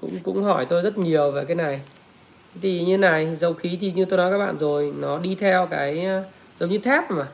cũng 0.00 0.18
cũng 0.22 0.42
hỏi 0.42 0.66
tôi 0.68 0.82
rất 0.82 0.98
nhiều 0.98 1.30
về 1.30 1.44
cái 1.44 1.56
này 1.56 1.80
thì 2.62 2.84
như 2.84 2.98
này 2.98 3.36
dầu 3.36 3.54
khí 3.54 3.78
thì 3.80 3.92
như 3.92 4.04
tôi 4.04 4.16
nói 4.16 4.30
các 4.30 4.38
bạn 4.38 4.58
rồi 4.58 4.92
nó 4.98 5.18
đi 5.18 5.34
theo 5.34 5.66
cái 5.66 6.04
ờ, 6.04 6.22
giống 6.60 6.70
như 6.70 6.78
thép 6.78 7.10
mà. 7.10 7.26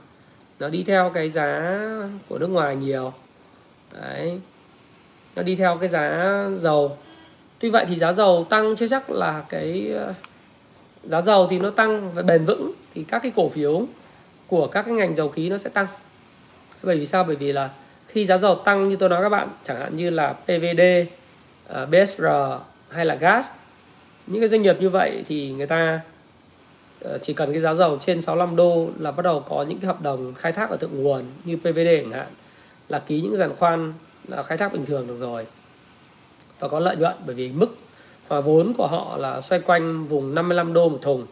Nó 0.59 0.69
đi 0.69 0.85
theo 0.87 1.11
cái 1.15 1.31
giá 1.31 1.79
của 2.29 2.39
nước 2.39 2.47
ngoài 2.47 2.77
nhiều. 2.77 3.13
Đấy. 3.93 4.41
Nó 5.37 5.43
đi 5.43 5.57
theo 5.57 5.77
cái 5.77 5.89
giá 5.89 6.45
dầu. 6.59 6.99
Tuy 7.59 7.71
vậy 7.71 7.85
thì 7.89 7.99
giá 7.99 8.13
dầu 8.13 8.47
tăng 8.51 8.77
chưa 8.77 8.87
chắc 8.87 9.11
là 9.11 9.43
cái 9.49 9.93
ờ, 9.95 10.15
giá 11.05 11.21
dầu 11.21 11.47
thì 11.51 11.59
nó 11.59 11.71
tăng 11.71 12.13
và 12.15 12.23
bền 12.23 12.45
vững 12.45 12.73
thì 12.95 13.05
các 13.09 13.23
cái 13.23 13.33
cổ 13.37 13.49
phiếu 13.49 13.87
của 14.47 14.67
các 14.67 14.83
cái 14.83 14.95
ngành 14.95 15.15
dầu 15.15 15.29
khí 15.29 15.51
nó 15.51 15.57
sẽ 15.57 15.71
tăng. 15.71 15.87
Bởi 16.83 16.99
vì 16.99 17.07
sao? 17.07 17.25
Bởi 17.25 17.37
vì 17.37 17.53
là 17.53 17.71
khi 18.07 18.27
giá 18.27 18.37
dầu 18.37 18.55
tăng 18.55 18.89
như 18.89 18.97
tôi 18.97 19.09
nói 19.09 19.23
các 19.23 19.29
bạn 19.29 19.49
chẳng 19.63 19.81
hạn 19.81 19.97
như 19.97 20.11
là 20.11 20.33
PVD, 20.33 20.81
ờ, 21.67 21.87
BSR 21.87 22.25
hay 22.91 23.07
là 23.07 23.15
gas 23.15 23.51
những 24.27 24.41
cái 24.41 24.49
doanh 24.49 24.63
nghiệp 24.63 24.77
như 24.81 24.91
vậy 24.91 25.25
thì 25.27 25.51
người 25.51 25.67
ta 25.67 26.01
ờ, 27.01 27.19
chỉ 27.23 27.33
cần 27.33 27.53
cái 27.53 27.61
giá 27.61 27.75
dầu 27.75 27.99
trên 28.01 28.21
65 28.21 28.57
đô 28.57 28.89
là 28.99 29.11
bắt 29.11 29.23
đầu 29.23 29.41
có 29.49 29.65
những 29.69 29.79
cái 29.79 29.87
hợp 29.87 30.03
đồng 30.03 30.35
khai 30.35 30.53
thác 30.53 30.71
ở 30.71 30.77
thượng 30.77 31.03
nguồn 31.03 31.25
như 31.45 31.57
PVD 31.57 31.89
chẳng 32.03 32.13
hạn, 32.13 32.27
là 32.89 32.99
ký 32.99 33.21
những 33.21 33.37
giàn 33.37 33.57
khoan 33.57 33.93
là 34.29 34.43
khai 34.43 34.59
thác 34.59 34.73
bình 34.73 34.87
thường 34.87 35.07
được 35.07 35.17
rồi. 35.17 35.47
Và 36.59 36.69
có 36.69 36.79
lợi 36.79 36.97
nhuận 36.97 37.15
bởi 37.27 37.35
vì 37.35 37.49
mức 37.49 37.77
hòa 38.29 38.41
vốn 38.41 38.73
của 38.79 38.87
họ 38.87 39.17
là 39.17 39.41
xoay 39.41 39.61
quanh 39.61 40.07
vùng 40.07 40.35
55 40.35 40.73
đô 40.73 40.89
một 40.89 40.99
thùng. 41.03 41.27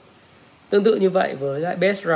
Tương 0.70 0.84
tự 0.84 0.95
như 0.95 1.11
vậy 1.11 1.34
với 1.34 1.61
lại 1.61 1.76
BSR 1.76 2.11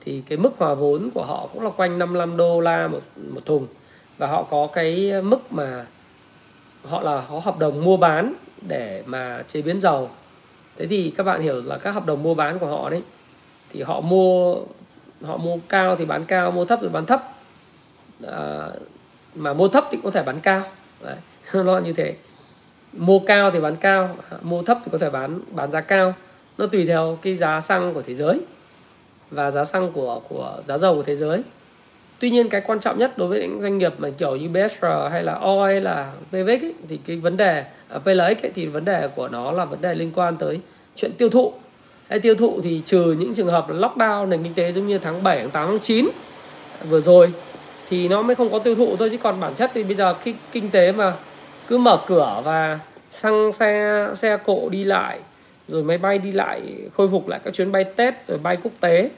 thì 0.00 0.22
cái 0.28 0.38
mức 0.38 0.50
hòa 0.58 0.74
vốn 0.74 1.10
của 1.14 1.24
họ 1.24 1.48
cũng 1.52 1.62
là 1.62 1.70
quanh 1.70 1.98
55 1.98 2.36
đô 2.36 2.60
la 2.60 2.88
một 2.88 3.00
một 3.16 3.46
thùng. 3.46 3.66
Và 4.18 4.26
họ 4.26 4.42
có 4.42 4.68
cái 4.72 5.12
mức 5.22 5.52
mà 5.52 5.86
họ 6.84 7.02
là 7.02 7.24
có 7.30 7.38
hợp 7.38 7.58
đồng 7.58 7.84
mua 7.84 7.96
bán 7.96 8.34
để 8.66 9.02
mà 9.06 9.44
chế 9.48 9.62
biến 9.62 9.80
dầu. 9.80 10.10
Thế 10.76 10.86
thì 10.86 11.12
các 11.16 11.24
bạn 11.24 11.40
hiểu 11.42 11.62
là 11.62 11.78
các 11.78 11.94
hợp 11.94 12.06
đồng 12.06 12.22
mua 12.22 12.34
bán 12.34 12.58
của 12.58 12.66
họ 12.66 12.90
đấy 12.90 13.02
thì 13.70 13.82
họ 13.82 14.00
mua 14.00 14.56
họ 15.24 15.36
mua 15.36 15.56
cao 15.68 15.96
thì 15.96 16.04
bán 16.04 16.24
cao 16.24 16.50
mua 16.50 16.64
thấp 16.64 16.78
thì 16.82 16.88
bán 16.88 17.06
thấp. 17.06 17.22
À, 18.26 18.68
mà 19.34 19.52
mua 19.52 19.68
thấp 19.68 19.88
thì 19.90 19.98
có 20.04 20.10
thể 20.10 20.22
bán 20.22 20.40
cao. 20.40 20.62
Đấy, 21.00 21.16
nó 21.64 21.78
như 21.78 21.92
thế. 21.92 22.14
Mua 22.92 23.18
cao 23.18 23.50
thì 23.50 23.60
bán 23.60 23.76
cao 23.76 24.16
mua 24.42 24.62
thấp 24.62 24.78
thì 24.84 24.88
có 24.92 24.98
thể 24.98 25.10
bán 25.10 25.40
bán 25.50 25.70
giá 25.70 25.80
cao. 25.80 26.14
Nó 26.58 26.66
tùy 26.66 26.86
theo 26.86 27.18
cái 27.22 27.36
giá 27.36 27.60
xăng 27.60 27.94
của 27.94 28.02
thế 28.02 28.14
giới 28.14 28.40
và 29.30 29.50
giá 29.50 29.64
xăng 29.64 29.92
của 29.92 30.20
của 30.28 30.62
giá 30.66 30.78
dầu 30.78 30.94
của 30.94 31.02
thế 31.02 31.16
giới 31.16 31.42
tuy 32.22 32.30
nhiên 32.30 32.48
cái 32.48 32.60
quan 32.60 32.80
trọng 32.80 32.98
nhất 32.98 33.18
đối 33.18 33.28
với 33.28 33.40
những 33.40 33.60
doanh 33.60 33.78
nghiệp 33.78 33.92
mà 33.98 34.08
kiểu 34.18 34.36
như 34.36 34.48
BSR 34.48 34.84
hay 35.10 35.22
là 35.22 35.34
OI 35.34 35.72
hay 35.72 35.80
là 35.80 36.12
PVX 36.28 36.62
ấy, 36.62 36.74
thì 36.88 36.98
cái 37.06 37.16
vấn 37.16 37.36
đề 37.36 37.64
à, 37.88 37.98
PLX 37.98 38.42
ấy, 38.42 38.50
thì 38.54 38.66
vấn 38.66 38.84
đề 38.84 39.08
của 39.16 39.28
nó 39.28 39.52
là 39.52 39.64
vấn 39.64 39.80
đề 39.80 39.94
liên 39.94 40.10
quan 40.14 40.36
tới 40.36 40.60
chuyện 40.96 41.12
tiêu 41.12 41.30
thụ. 41.30 41.52
Hay 42.08 42.20
tiêu 42.20 42.34
thụ 42.34 42.60
thì 42.62 42.82
trừ 42.84 43.16
những 43.18 43.34
trường 43.34 43.46
hợp 43.46 43.70
là 43.70 43.88
lockdown 43.88 44.28
nền 44.28 44.42
kinh 44.42 44.54
tế 44.54 44.72
giống 44.72 44.86
như 44.86 44.98
tháng 44.98 45.22
7, 45.22 45.38
tháng 45.38 45.50
8, 45.50 45.68
tháng 45.68 45.78
9 45.78 46.08
vừa 46.88 47.00
rồi 47.00 47.32
thì 47.90 48.08
nó 48.08 48.22
mới 48.22 48.34
không 48.34 48.52
có 48.52 48.58
tiêu 48.58 48.74
thụ 48.74 48.96
thôi. 48.96 49.10
Chứ 49.10 49.18
còn 49.22 49.40
bản 49.40 49.54
chất 49.54 49.70
thì 49.74 49.82
bây 49.82 49.94
giờ 49.94 50.14
khi 50.14 50.34
kinh 50.52 50.70
tế 50.70 50.92
mà 50.92 51.12
cứ 51.68 51.78
mở 51.78 52.00
cửa 52.06 52.42
và 52.44 52.78
xăng 53.10 53.52
xe 53.52 54.06
xe 54.16 54.36
cộ 54.36 54.68
đi 54.68 54.84
lại 54.84 55.18
rồi 55.68 55.82
máy 55.82 55.98
bay 55.98 56.18
đi 56.18 56.32
lại 56.32 56.62
khôi 56.94 57.08
phục 57.08 57.28
lại 57.28 57.40
các 57.44 57.54
chuyến 57.54 57.72
bay 57.72 57.84
Tết 57.84 58.14
rồi 58.26 58.38
bay 58.38 58.56
quốc 58.62 58.72
tế 58.80 59.10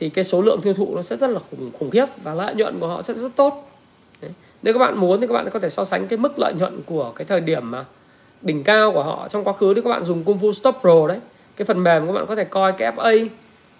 thì 0.00 0.08
cái 0.08 0.24
số 0.24 0.42
lượng 0.42 0.60
tiêu 0.60 0.74
thụ 0.74 0.96
nó 0.96 1.02
sẽ 1.02 1.16
rất 1.16 1.30
là 1.30 1.40
khủng, 1.50 1.70
khủng 1.78 1.90
khiếp 1.90 2.06
và 2.22 2.34
lợi 2.34 2.54
nhuận 2.54 2.80
của 2.80 2.86
họ 2.86 3.02
sẽ 3.02 3.14
rất 3.14 3.36
tốt 3.36 3.70
Đấy. 4.20 4.30
nếu 4.62 4.74
các 4.74 4.78
bạn 4.78 4.98
muốn 4.98 5.20
thì 5.20 5.26
các 5.26 5.34
bạn 5.34 5.50
có 5.50 5.58
thể 5.58 5.70
so 5.70 5.84
sánh 5.84 6.06
cái 6.06 6.16
mức 6.16 6.38
lợi 6.38 6.52
nhuận 6.54 6.80
của 6.86 7.12
cái 7.16 7.24
thời 7.24 7.40
điểm 7.40 7.70
mà 7.70 7.84
đỉnh 8.42 8.64
cao 8.64 8.92
của 8.92 9.02
họ 9.02 9.28
trong 9.28 9.44
quá 9.44 9.52
khứ 9.52 9.74
thì 9.74 9.80
các 9.80 9.90
bạn 9.90 10.04
dùng 10.04 10.24
Kung 10.24 10.38
Fu 10.38 10.52
Stop 10.52 10.76
Pro 10.80 11.06
đấy 11.06 11.18
cái 11.56 11.66
phần 11.66 11.82
mềm 11.82 12.06
các 12.06 12.12
bạn 12.12 12.26
có 12.26 12.36
thể 12.36 12.44
coi 12.44 12.72
cái 12.72 12.92
FA 12.92 13.28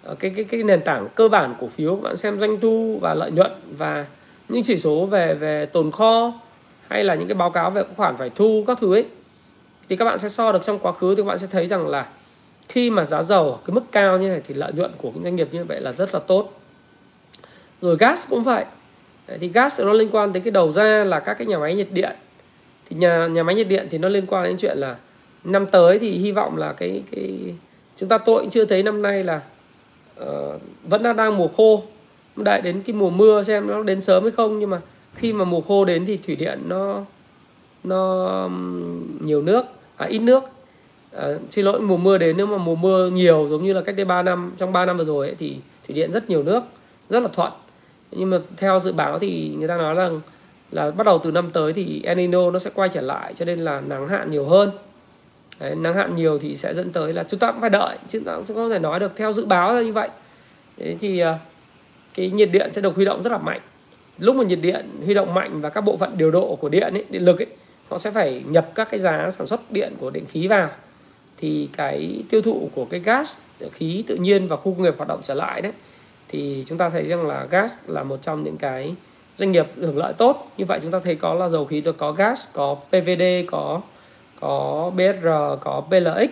ờ, 0.03 0.15
cái 0.15 0.31
cái 0.35 0.45
cái 0.45 0.63
nền 0.63 0.81
tảng 0.81 1.07
cơ 1.15 1.29
bản 1.29 1.55
cổ 1.59 1.67
phiếu 1.67 1.95
các 1.95 2.01
bạn 2.01 2.17
xem 2.17 2.39
doanh 2.39 2.59
thu 2.59 2.97
và 3.01 3.13
lợi 3.13 3.31
nhuận 3.31 3.51
và 3.77 4.05
những 4.49 4.63
chỉ 4.63 4.77
số 4.77 5.05
về 5.05 5.33
về 5.33 5.65
tồn 5.65 5.91
kho 5.91 6.33
hay 6.87 7.03
là 7.03 7.15
những 7.15 7.27
cái 7.27 7.35
báo 7.35 7.49
cáo 7.49 7.69
về 7.69 7.83
khoản 7.97 8.17
phải 8.17 8.29
thu 8.29 8.63
các 8.67 8.77
thứ 8.81 8.93
ấy 8.93 9.05
thì 9.89 9.95
các 9.95 10.05
bạn 10.05 10.19
sẽ 10.19 10.29
so 10.29 10.51
được 10.51 10.63
trong 10.63 10.79
quá 10.79 10.91
khứ 10.91 11.15
thì 11.15 11.21
các 11.21 11.27
bạn 11.27 11.37
sẽ 11.37 11.47
thấy 11.51 11.67
rằng 11.67 11.87
là 11.87 12.07
khi 12.71 12.89
mà 12.89 13.05
giá 13.05 13.23
dầu 13.23 13.59
cái 13.65 13.73
mức 13.73 13.83
cao 13.91 14.17
như 14.17 14.29
này 14.29 14.41
thì 14.47 14.53
lợi 14.53 14.71
nhuận 14.73 14.91
của 14.97 15.11
những 15.13 15.23
doanh 15.23 15.35
nghiệp 15.35 15.47
như 15.51 15.63
vậy 15.63 15.81
là 15.81 15.91
rất 15.91 16.13
là 16.13 16.19
tốt. 16.19 16.59
Rồi 17.81 17.97
gas 17.99 18.29
cũng 18.29 18.43
vậy. 18.43 18.65
Đấy, 19.27 19.37
thì 19.41 19.47
gas 19.47 19.79
nó 19.79 19.93
liên 19.93 20.09
quan 20.11 20.33
đến 20.33 20.43
cái 20.43 20.51
đầu 20.51 20.71
ra 20.71 21.03
là 21.03 21.19
các 21.19 21.33
cái 21.33 21.47
nhà 21.47 21.57
máy 21.57 21.75
nhiệt 21.75 21.87
điện. 21.91 22.11
Thì 22.89 22.95
nhà 22.95 23.27
nhà 23.27 23.43
máy 23.43 23.55
nhiệt 23.55 23.67
điện 23.67 23.87
thì 23.89 23.97
nó 23.97 24.09
liên 24.09 24.25
quan 24.25 24.43
đến 24.43 24.57
chuyện 24.57 24.77
là 24.77 24.95
năm 25.43 25.65
tới 25.65 25.99
thì 25.99 26.11
hy 26.11 26.31
vọng 26.31 26.57
là 26.57 26.73
cái 26.73 27.03
cái 27.11 27.55
chúng 27.97 28.09
ta 28.09 28.17
tôi 28.17 28.39
cũng 28.39 28.49
chưa 28.49 28.65
thấy 28.65 28.83
năm 28.83 29.01
nay 29.01 29.23
là 29.23 29.41
uh, 30.21 30.61
vẫn 30.83 31.03
đang 31.03 31.15
đang 31.15 31.37
mùa 31.37 31.47
khô. 31.47 31.83
Đợi 32.35 32.61
đến 32.61 32.81
cái 32.81 32.95
mùa 32.95 33.09
mưa 33.09 33.43
xem 33.43 33.67
nó 33.67 33.83
đến 33.83 34.01
sớm 34.01 34.23
hay 34.23 34.31
không 34.31 34.59
nhưng 34.59 34.69
mà 34.69 34.81
khi 35.15 35.33
mà 35.33 35.45
mùa 35.45 35.61
khô 35.61 35.85
đến 35.85 36.05
thì 36.05 36.17
thủy 36.17 36.35
điện 36.35 36.59
nó 36.67 37.01
nó 37.83 38.49
nhiều 39.19 39.41
nước 39.41 39.65
à, 39.97 40.05
ít 40.05 40.19
nước 40.19 40.43
à, 41.15 41.27
xin 41.49 41.65
lỗi 41.65 41.81
mùa 41.81 41.97
mưa 41.97 42.17
đến 42.17 42.37
nếu 42.37 42.45
mà 42.45 42.57
mùa 42.57 42.75
mưa 42.75 43.09
nhiều 43.09 43.47
giống 43.49 43.63
như 43.63 43.73
là 43.73 43.81
cách 43.81 43.95
đây 43.95 44.05
3 44.05 44.21
năm 44.21 44.53
trong 44.57 44.71
3 44.71 44.85
năm 44.85 44.97
vừa 44.97 45.03
rồi 45.03 45.27
ấy, 45.27 45.35
thì 45.39 45.57
thủy 45.87 45.95
điện 45.95 46.11
rất 46.11 46.29
nhiều 46.29 46.43
nước 46.43 46.63
rất 47.09 47.19
là 47.19 47.29
thuận. 47.33 47.51
Nhưng 48.11 48.29
mà 48.29 48.37
theo 48.57 48.79
dự 48.79 48.93
báo 48.93 49.19
thì 49.19 49.55
người 49.57 49.67
ta 49.67 49.77
nói 49.77 49.95
rằng 49.95 50.21
là 50.71 50.91
bắt 50.91 51.05
đầu 51.05 51.19
từ 51.23 51.31
năm 51.31 51.49
tới 51.53 51.73
thì 51.73 52.01
El 52.03 52.17
Nino 52.17 52.51
nó 52.51 52.59
sẽ 52.59 52.69
quay 52.73 52.89
trở 52.89 53.01
lại 53.01 53.33
cho 53.33 53.45
nên 53.45 53.59
là 53.59 53.81
nắng 53.87 54.07
hạn 54.07 54.31
nhiều 54.31 54.45
hơn. 54.45 54.71
Đấy, 55.59 55.75
nắng 55.75 55.95
hạn 55.95 56.15
nhiều 56.15 56.39
thì 56.39 56.55
sẽ 56.55 56.73
dẫn 56.73 56.91
tới 56.91 57.13
là 57.13 57.23
chúng 57.23 57.39
ta 57.39 57.51
cũng 57.51 57.61
phải 57.61 57.69
đợi 57.69 57.97
chứ 58.07 58.21
ta 58.25 58.35
cũng 58.35 58.55
không 58.55 58.69
thể 58.69 58.79
nói 58.79 58.99
được. 58.99 59.11
Theo 59.15 59.31
dự 59.31 59.45
báo 59.45 59.73
là 59.73 59.81
như 59.81 59.93
vậy. 59.93 60.09
Đấy 60.77 60.97
thì 60.99 61.19
ờ, 61.19 61.37
cái 62.13 62.29
nhiệt 62.29 62.49
điện 62.51 62.73
sẽ 62.73 62.81
được 62.81 62.95
huy 62.95 63.05
động 63.05 63.23
rất 63.23 63.31
là 63.31 63.37
mạnh. 63.37 63.61
Lúc 64.17 64.35
mà 64.35 64.43
nhiệt 64.43 64.59
điện 64.61 64.89
huy 65.05 65.13
động 65.13 65.33
mạnh 65.33 65.61
và 65.61 65.69
các 65.69 65.81
bộ 65.81 65.97
phận 65.97 66.17
điều 66.17 66.31
độ 66.31 66.55
của 66.55 66.69
điện 66.69 66.93
ấy, 66.93 67.05
điện 67.09 67.25
lực 67.25 67.41
ấy, 67.41 67.47
họ 67.89 67.97
sẽ 67.97 68.11
phải 68.11 68.43
nhập 68.47 68.69
các 68.75 68.87
cái 68.91 68.99
giá 68.99 69.31
sản 69.31 69.47
xuất 69.47 69.71
điện 69.71 69.93
của 69.99 70.09
điện 70.09 70.25
khí 70.25 70.47
vào 70.47 70.69
thì 71.41 71.69
cái 71.77 72.23
tiêu 72.29 72.41
thụ 72.41 72.69
của 72.75 72.85
cái 72.85 72.99
gas 72.99 73.33
khí 73.71 74.03
tự 74.07 74.15
nhiên 74.15 74.47
và 74.47 74.55
khu 74.55 74.63
công 74.63 74.83
nghiệp 74.83 74.93
hoạt 74.97 75.07
động 75.07 75.19
trở 75.23 75.33
lại 75.33 75.61
đấy 75.61 75.71
thì 76.31 76.63
chúng 76.67 76.77
ta 76.77 76.89
thấy 76.89 77.07
rằng 77.07 77.27
là 77.27 77.47
gas 77.49 77.73
là 77.87 78.03
một 78.03 78.19
trong 78.21 78.43
những 78.43 78.57
cái 78.57 78.95
doanh 79.37 79.51
nghiệp 79.51 79.67
hưởng 79.77 79.97
lợi 79.97 80.13
tốt. 80.13 80.51
Như 80.57 80.65
vậy 80.65 80.79
chúng 80.81 80.91
ta 80.91 80.99
thấy 80.99 81.15
có 81.15 81.33
là 81.33 81.49
dầu 81.49 81.65
khí 81.65 81.83
có 81.97 82.11
gas 82.11 82.45
có 82.53 82.75
PVD 82.89 83.23
có 83.47 83.81
có 84.39 84.91
BR 84.95 85.27
có 85.61 85.83
PLX 85.89 86.29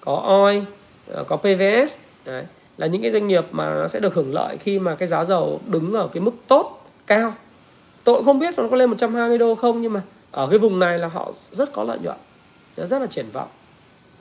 có 0.00 0.14
OI 0.14 0.62
ờ, 1.06 1.24
có 1.24 1.36
PVS 1.36 1.96
đấy, 2.24 2.44
là 2.76 2.86
những 2.86 3.02
cái 3.02 3.10
doanh 3.10 3.26
nghiệp 3.26 3.44
mà 3.50 3.74
nó 3.74 3.88
sẽ 3.88 4.00
được 4.00 4.14
hưởng 4.14 4.34
lợi 4.34 4.56
khi 4.56 4.78
mà 4.78 4.94
cái 4.94 5.08
giá 5.08 5.24
dầu 5.24 5.60
đứng 5.66 5.92
ở 5.92 6.08
cái 6.12 6.20
mức 6.20 6.34
tốt 6.48 6.86
cao. 7.06 7.34
Tôi 8.04 8.24
không 8.24 8.38
biết 8.38 8.54
nó 8.58 8.68
có 8.70 8.76
lên 8.76 8.90
120 8.90 9.38
đô 9.38 9.54
không 9.54 9.82
nhưng 9.82 9.92
mà 9.92 10.02
ở 10.30 10.46
cái 10.50 10.58
vùng 10.58 10.78
này 10.78 10.98
là 10.98 11.08
họ 11.08 11.32
rất 11.50 11.72
có 11.72 11.84
lợi 11.84 11.98
nhuận 12.02 12.16
rất 12.76 12.98
là 12.98 13.06
triển 13.06 13.26
vọng 13.32 13.48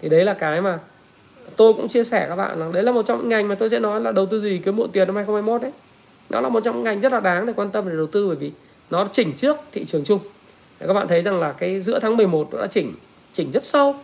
thì 0.01 0.09
đấy 0.09 0.25
là 0.25 0.33
cái 0.33 0.61
mà 0.61 0.79
tôi 1.55 1.73
cũng 1.73 1.87
chia 1.87 2.03
sẻ 2.03 2.25
các 2.29 2.35
bạn 2.35 2.59
là 2.59 2.69
đấy 2.73 2.83
là 2.83 2.91
một 2.91 3.05
trong 3.05 3.19
những 3.19 3.29
ngành 3.29 3.47
mà 3.47 3.55
tôi 3.55 3.69
sẽ 3.69 3.79
nói 3.79 4.01
là 4.01 4.11
đầu 4.11 4.25
tư 4.25 4.41
gì 4.41 4.61
kiếm 4.65 4.75
muộn 4.75 4.91
tiền 4.91 5.07
năm 5.07 5.15
2021 5.15 5.61
đấy. 5.61 5.71
Nó 6.29 6.41
là 6.41 6.49
một 6.49 6.59
trong 6.63 6.75
những 6.75 6.83
ngành 6.83 7.01
rất 7.01 7.11
là 7.11 7.19
đáng 7.19 7.45
để 7.45 7.53
quan 7.55 7.69
tâm 7.69 7.89
để 7.89 7.95
đầu 7.95 8.07
tư 8.07 8.27
bởi 8.27 8.35
vì 8.35 8.51
nó 8.89 9.05
chỉnh 9.11 9.33
trước 9.33 9.57
thị 9.71 9.85
trường 9.85 10.03
chung. 10.03 10.19
Để 10.79 10.87
các 10.87 10.93
bạn 10.93 11.07
thấy 11.07 11.21
rằng 11.21 11.39
là 11.39 11.51
cái 11.51 11.79
giữa 11.79 11.99
tháng 11.99 12.17
11 12.17 12.47
nó 12.51 12.61
đã 12.61 12.67
chỉnh 12.67 12.93
chỉnh 13.33 13.51
rất 13.51 13.63
sâu. 13.63 13.95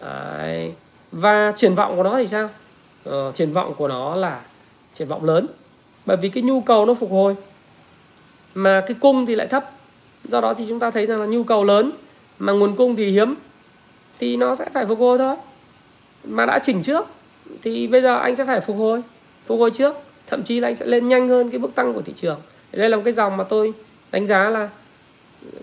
Đấy. 0.00 0.72
và 1.12 1.52
triển 1.56 1.74
vọng 1.74 1.96
của 1.96 2.02
nó 2.02 2.16
thì 2.16 2.26
sao? 2.26 2.48
Ờ, 3.04 3.32
triển 3.34 3.52
vọng 3.52 3.74
của 3.76 3.88
nó 3.88 4.14
là 4.14 4.40
triển 4.94 5.08
vọng 5.08 5.24
lớn. 5.24 5.46
Bởi 6.06 6.16
vì 6.16 6.28
cái 6.28 6.42
nhu 6.42 6.60
cầu 6.60 6.86
nó 6.86 6.94
phục 6.94 7.10
hồi 7.10 7.36
mà 8.54 8.84
cái 8.86 8.96
cung 9.00 9.26
thì 9.26 9.34
lại 9.34 9.46
thấp. 9.46 9.70
Do 10.24 10.40
đó 10.40 10.54
thì 10.54 10.64
chúng 10.68 10.78
ta 10.78 10.90
thấy 10.90 11.06
rằng 11.06 11.20
là 11.20 11.26
nhu 11.26 11.44
cầu 11.44 11.64
lớn 11.64 11.90
mà 12.38 12.52
nguồn 12.52 12.76
cung 12.76 12.96
thì 12.96 13.10
hiếm 13.10 13.34
thì 14.18 14.36
nó 14.36 14.54
sẽ 14.54 14.64
phải 14.72 14.86
phục 14.86 14.98
hồi 14.98 15.18
thôi. 15.18 15.36
Mà 16.24 16.46
đã 16.46 16.58
chỉnh 16.58 16.82
trước 16.82 17.06
thì 17.62 17.86
bây 17.86 18.02
giờ 18.02 18.18
anh 18.18 18.36
sẽ 18.36 18.44
phải 18.44 18.60
phục 18.60 18.76
hồi 18.76 19.02
phục 19.46 19.58
hồi 19.58 19.70
trước. 19.70 19.96
Thậm 20.26 20.42
chí 20.42 20.60
là 20.60 20.68
anh 20.68 20.74
sẽ 20.74 20.86
lên 20.86 21.08
nhanh 21.08 21.28
hơn 21.28 21.50
cái 21.50 21.58
bước 21.58 21.74
tăng 21.74 21.94
của 21.94 22.02
thị 22.02 22.12
trường. 22.16 22.40
Đây 22.72 22.88
là 22.88 22.96
một 22.96 23.02
cái 23.04 23.12
dòng 23.12 23.36
mà 23.36 23.44
tôi 23.44 23.72
đánh 24.10 24.26
giá 24.26 24.50
là 24.50 24.68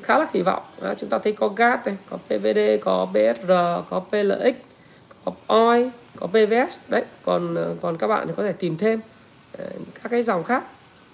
khá 0.03 0.20
là 0.20 0.26
kỳ 0.34 0.41
vọng. 0.41 0.64
À, 0.82 0.93
chúng 0.93 1.10
ta 1.10 1.20
thấy 1.20 1.34
có 1.34 1.47
gas 1.47 1.80
này 1.86 1.95
có 2.10 2.18
pvd 2.18 2.60
có 2.82 3.08
bsr 3.14 3.51
có 3.89 3.99
plx 3.99 4.56
có 5.26 5.32
oi 5.47 5.91
có 6.16 6.28
pvs 6.28 6.78
đấy 6.88 7.03
còn 7.26 7.56
còn 7.82 7.97
các 7.97 8.08
bạn 8.08 8.28
thì 8.28 8.34
có 8.38 8.43
thể 8.43 8.51
tìm 8.51 8.78
thêm 8.78 8.99
ờ, 9.58 9.66
các 10.03 10.10
cái 10.10 10.24
dòng 10.24 10.43
khác. 10.43 10.64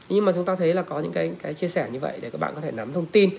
Nhưng 0.09 0.25
mà 0.25 0.31
chúng 0.31 0.45
ta 0.45 0.55
thấy 0.55 0.73
là 0.73 0.81
có 0.81 0.99
những 0.99 1.11
cái 1.11 1.31
cái 1.41 1.53
chia 1.53 1.67
sẻ 1.67 1.87
như 1.91 1.99
vậy 1.99 2.19
để 2.21 2.29
các 2.29 2.41
bạn 2.41 2.51
có 2.55 2.61
thể 2.61 2.71
nắm 2.71 2.93
thông 2.93 3.05
tin. 3.05 3.29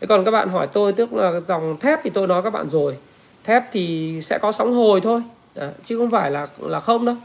Thế 0.00 0.06
còn 0.06 0.24
các 0.24 0.30
bạn 0.30 0.48
hỏi 0.48 0.68
tôi 0.72 0.92
tức 0.92 1.12
là 1.12 1.40
dòng 1.48 1.76
thép 1.80 2.00
thì 2.02 2.10
tôi 2.10 2.26
nói 2.26 2.42
các 2.42 2.50
bạn 2.50 2.68
rồi 2.68 2.96
thép 3.44 3.64
thì 3.72 4.18
sẽ 4.22 4.38
có 4.38 4.52
sóng 4.52 4.72
hồi 4.72 5.00
thôi. 5.00 5.22
À, 5.54 5.72
chứ 5.84 5.98
không 5.98 6.10
phải 6.10 6.30
là 6.30 6.48
là 6.58 6.80
không 6.80 7.04
đâu. 7.04 7.16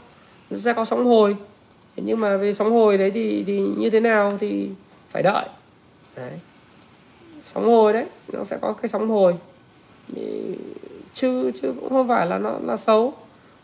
Sẽ 0.50 0.72
có 0.72 0.84
sóng 0.84 1.04
hồi. 1.04 1.36
Nhưng 1.96 2.20
mà 2.20 2.36
về 2.36 2.52
sóng 2.52 2.70
hồi 2.70 2.98
đấy 2.98 3.10
thì 3.10 3.44
thì 3.46 3.58
như 3.58 3.90
thế 3.90 4.00
nào 4.00 4.30
thì 4.40 4.68
phải 5.10 5.22
đợi. 5.22 5.44
Đấy. 6.16 6.32
Sóng 7.42 7.64
hồi 7.64 7.92
đấy 7.92 8.06
nó 8.32 8.44
sẽ 8.44 8.58
có 8.60 8.72
cái 8.72 8.88
sóng 8.88 9.08
hồi. 9.08 9.34
Chứ 11.12 11.50
chứ 11.54 11.74
cũng 11.80 11.90
không 11.90 12.08
phải 12.08 12.26
là 12.26 12.38
nó 12.38 12.58
là 12.62 12.76
xấu. 12.76 13.14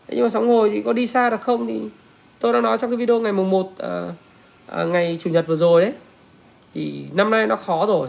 Nhưng 0.07 0.23
mà 0.23 0.29
sóng 0.29 0.47
hồi 0.47 0.69
thì 0.69 0.81
có 0.81 0.93
đi 0.93 1.07
xa 1.07 1.29
được 1.29 1.41
không 1.41 1.67
thì 1.67 1.81
tôi 2.39 2.53
đã 2.53 2.61
nói 2.61 2.77
trong 2.77 2.89
cái 2.89 2.97
video 2.97 3.19
ngày 3.19 3.33
mùng 3.33 3.49
1 3.49 3.71
à, 3.77 4.11
à, 4.67 4.83
ngày 4.83 5.17
chủ 5.21 5.29
nhật 5.29 5.47
vừa 5.47 5.55
rồi 5.55 5.81
đấy. 5.81 5.93
Thì 6.73 7.05
năm 7.13 7.29
nay 7.29 7.47
nó 7.47 7.55
khó 7.55 7.85
rồi 7.85 8.07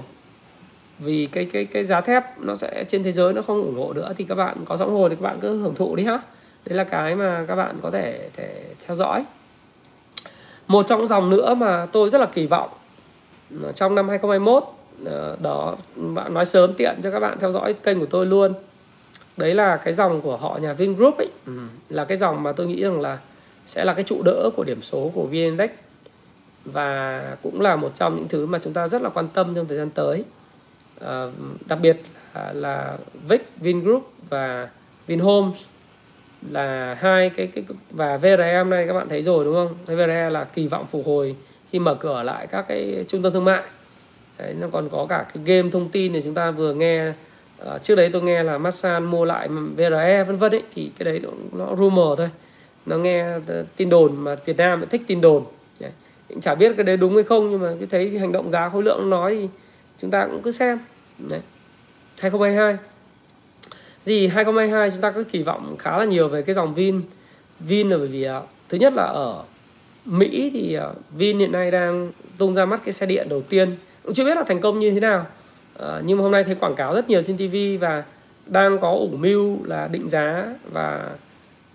vì 0.99 1.29
cái 1.33 1.45
cái 1.53 1.65
cái 1.65 1.85
giá 1.85 2.01
thép 2.01 2.41
nó 2.41 2.55
sẽ 2.55 2.85
trên 2.89 3.03
thế 3.03 3.13
giới 3.13 3.33
nó 3.33 3.43
không 3.43 3.63
ủng 3.63 3.79
hộ 3.79 3.93
nữa, 3.93 4.13
thì 4.17 4.25
các 4.25 4.35
bạn 4.35 4.57
có 4.65 4.77
sóng 4.77 4.95
hồi 4.95 5.11
thì 5.11 5.17
các 5.17 5.23
bạn 5.23 5.39
cứ 5.41 5.61
hưởng 5.61 5.75
thụ 5.75 5.97
đi 5.97 6.05
ha. 6.05 6.21
Đấy 6.65 6.77
là 6.77 6.85
cái 6.85 7.15
mà 7.15 7.45
các 7.49 7.57
bạn 7.57 7.79
có 7.83 7.91
thể 7.91 8.29
thể 8.37 8.65
theo 8.87 8.97
dõi. 8.97 9.25
Một 10.67 10.87
trong 10.89 11.07
dòng 11.07 11.31
nữa 11.31 11.55
mà 11.55 11.87
tôi 11.93 12.11
rất 12.11 12.21
là 12.21 12.27
kỳ 12.27 12.47
vọng 12.47 12.71
trong 13.75 13.95
năm 13.95 14.09
2021 14.09 14.65
ờ, 15.05 15.37
đó, 15.41 15.77
bạn 15.97 16.35
nói 16.35 16.45
sớm 16.45 16.75
tiện 16.75 17.01
cho 17.03 17.11
các 17.11 17.21
bạn 17.21 17.39
theo 17.41 17.53
dõi 17.53 17.73
kênh 17.73 18.01
của 18.01 18.07
tôi 18.07 18.27
luôn. 18.27 18.53
Đấy 19.37 19.55
là 19.55 19.77
cái 19.77 19.93
dòng 19.95 20.21
của 20.21 20.37
họ, 20.37 20.59
nhà 20.63 20.73
Vingroup 20.73 21.19
ấy. 21.19 21.29
Ừ. 21.47 21.53
là 21.89 22.05
cái 22.05 22.19
dòng 22.19 22.43
mà 22.43 22.53
tôi 22.53 22.67
nghĩ 22.67 22.83
rằng 22.83 23.01
là 23.01 23.19
sẽ 23.67 23.85
là 23.85 23.95
cái 23.95 24.05
trụ 24.05 24.23
đỡ 24.25 24.51
của 24.57 24.65
điểm 24.65 24.83
số 24.83 25.11
của 25.15 25.23
VN 25.23 25.33
Index 25.33 25.71
và 26.65 27.23
cũng 27.43 27.61
là 27.61 27.77
một 27.77 27.95
trong 27.95 28.17
những 28.17 28.29
thứ 28.29 28.47
mà 28.47 28.59
chúng 28.59 28.73
ta 28.73 28.89
rất 28.89 29.03
là 29.03 29.09
quan 29.09 29.29
tâm 29.29 29.55
trong 29.55 29.67
thời 29.67 29.79
gian 29.79 29.91
tới 29.91 30.25
à, 31.01 31.27
đặc 31.67 31.79
biệt 31.83 31.97
là, 32.35 32.53
là 32.53 32.97
VIX, 33.29 33.41
Vingroup 33.57 34.13
và 34.29 34.69
Vinhomes 35.07 35.61
là 36.51 36.95
hai 37.01 37.31
cái 37.31 37.47
cái 37.47 37.65
và 37.91 38.17
VRE 38.17 38.59
hôm 38.59 38.71
nay 38.71 38.87
các 38.87 38.93
bạn 38.93 39.09
thấy 39.09 39.23
rồi 39.23 39.45
đúng 39.45 39.55
không? 39.55 39.97
VRE 39.97 40.31
là 40.31 40.45
kỳ 40.45 40.67
vọng 40.67 40.87
phục 40.91 41.07
hồi 41.07 41.37
khi 41.71 41.79
mở 41.79 41.95
cửa 41.95 42.23
lại 42.23 42.47
các 42.47 42.65
cái 42.69 43.05
trung 43.09 43.23
tâm 43.23 43.33
thương 43.33 43.45
mại. 43.45 43.63
Đấy, 44.39 44.55
nó 44.61 44.69
còn 44.73 44.89
có 44.89 45.07
cả 45.09 45.27
cái 45.35 45.43
game 45.47 45.71
thông 45.71 45.89
tin 45.89 46.13
này 46.13 46.23
chúng 46.23 46.35
ta 46.35 46.51
vừa 46.51 46.75
nghe 46.75 47.13
uh, 47.63 47.83
trước 47.83 47.95
đấy 47.95 48.11
tôi 48.13 48.23
nghe 48.23 48.43
là 48.43 48.59
Masan 48.59 49.05
mua 49.05 49.25
lại 49.25 49.49
VRE 49.77 50.25
vân 50.25 50.37
vân 50.37 50.53
ấy 50.53 50.63
thì 50.75 50.91
cái 50.99 51.05
đấy 51.05 51.21
nó, 51.23 51.31
nó 51.53 51.77
rumor 51.77 52.19
thôi. 52.19 52.31
Nó 52.87 52.97
nghe 52.97 53.23
ờ, 53.47 53.65
tin 53.77 53.91
đồn 53.91 54.17
mà 54.17 54.37
Việt 54.45 54.57
Nam 54.57 54.81
lại 54.81 54.89
thích 54.91 55.03
tin 55.07 55.21
đồn. 55.21 55.45
Đấy. 55.81 55.91
Chả 56.41 56.55
biết 56.55 56.73
cái 56.77 56.85
đấy 56.85 56.97
đúng 56.97 57.15
hay 57.15 57.25
không 57.25 57.51
nhưng 57.51 57.61
mà 57.61 57.73
cái 57.79 57.89
thấy 57.91 58.19
hành 58.19 58.33
động 58.33 58.51
giá 58.51 58.69
khối 58.69 58.83
lượng 58.83 59.11
nói 59.11 59.35
thì 59.41 59.49
chúng 59.99 60.11
ta 60.11 60.27
cũng 60.27 60.43
cứ 60.43 60.51
xem. 60.51 60.79
Đấy. 61.19 61.41
2022 62.19 62.77
thì 64.07 64.27
2022 64.27 64.91
chúng 64.91 65.01
ta 65.01 65.11
có 65.11 65.23
kỳ 65.33 65.43
vọng 65.43 65.77
khá 65.79 65.99
là 65.99 66.05
nhiều 66.05 66.29
về 66.29 66.43
cái 66.43 66.55
dòng 66.55 66.75
Vin. 66.75 67.01
Vin 67.61 67.89
là 67.89 67.97
bởi 67.97 68.09
vì 68.09 68.29
uh, 68.29 68.45
thứ 68.69 68.79
nhất 68.79 68.93
là 68.97 69.03
ở 69.03 69.45
Mỹ 70.05 70.51
thì 70.53 70.79
uh, 70.91 70.97
Vin 71.11 71.39
hiện 71.39 71.53
nay 71.53 71.71
đang 71.71 72.13
tung 72.39 72.55
ra 72.55 72.65
mắt 72.65 72.81
cái 72.85 72.93
xe 72.93 73.07
điện 73.07 73.29
đầu 73.29 73.43
tiên. 73.43 73.77
Cũng 74.03 74.15
chưa 74.15 74.25
biết 74.25 74.37
là 74.37 74.45
thành 74.47 74.61
công 74.61 74.79
như 74.79 74.91
thế 74.91 75.01
nào. 75.01 75.27
Uh, 75.79 75.85
nhưng 76.05 76.19
mà 76.19 76.23
hôm 76.23 76.33
nay 76.33 76.45
thấy 76.45 76.55
quảng 76.55 76.75
cáo 76.75 76.95
rất 76.95 77.09
nhiều 77.09 77.23
trên 77.23 77.37
TV 77.37 77.83
và 77.83 78.05
đang 78.47 78.79
có 78.79 78.91
ủ 78.91 79.09
mưu 79.09 79.59
là 79.65 79.89
định 79.89 80.09
giá 80.09 80.55
và 80.73 81.11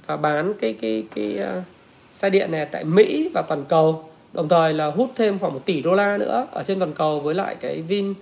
và 0.07 0.17
bán 0.17 0.53
cái 0.61 0.77
cái 0.81 1.07
cái 1.15 1.39
uh, 1.57 1.63
xe 2.11 2.29
điện 2.29 2.51
này 2.51 2.65
tại 2.65 2.83
Mỹ 2.83 3.31
và 3.33 3.41
toàn 3.41 3.65
cầu 3.69 4.08
đồng 4.33 4.49
thời 4.49 4.73
là 4.73 4.85
hút 4.85 5.11
thêm 5.15 5.39
khoảng 5.39 5.53
1 5.53 5.65
tỷ 5.65 5.81
đô 5.81 5.95
la 5.95 6.17
nữa 6.17 6.47
ở 6.51 6.63
trên 6.63 6.79
toàn 6.79 6.93
cầu 6.93 7.19
với 7.19 7.35
lại 7.35 7.55
cái 7.59 7.81
Vin 7.81 8.13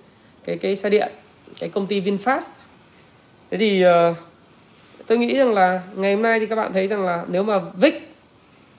cái 0.44 0.58
cái 0.58 0.76
xe 0.76 0.90
điện 0.90 1.12
cái 1.60 1.70
công 1.70 1.88
ty 1.88 2.02
VinFast. 2.02 2.50
Thế 3.52 3.58
thì 3.58 3.86
uh, 3.86 4.16
tôi 5.08 5.18
nghĩ 5.18 5.38
rằng 5.38 5.54
là 5.54 5.82
ngày 5.96 6.14
hôm 6.14 6.22
nay 6.24 6.40
thì 6.40 6.46
các 6.46 6.56
bạn 6.56 6.74
thấy 6.74 6.88
rằng 6.88 7.06
là 7.06 7.26
nếu 7.28 7.44
mà 7.44 7.60
VIX 7.60 7.94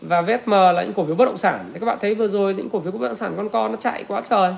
và 0.00 0.22
vfm 0.22 0.72
là 0.72 0.82
những 0.82 0.92
cổ 0.92 1.04
phiếu 1.04 1.14
bất 1.14 1.24
động 1.24 1.36
sản 1.36 1.70
thì 1.72 1.80
các 1.80 1.86
bạn 1.86 1.98
thấy 2.00 2.14
vừa 2.14 2.28
rồi 2.28 2.54
những 2.54 2.70
cổ 2.70 2.80
phiếu 2.80 2.92
bất 2.92 3.08
động 3.08 3.14
sản 3.14 3.34
con 3.36 3.48
con 3.48 3.72
nó 3.72 3.76
chạy 3.76 4.04
quá 4.08 4.22
trời. 4.30 4.54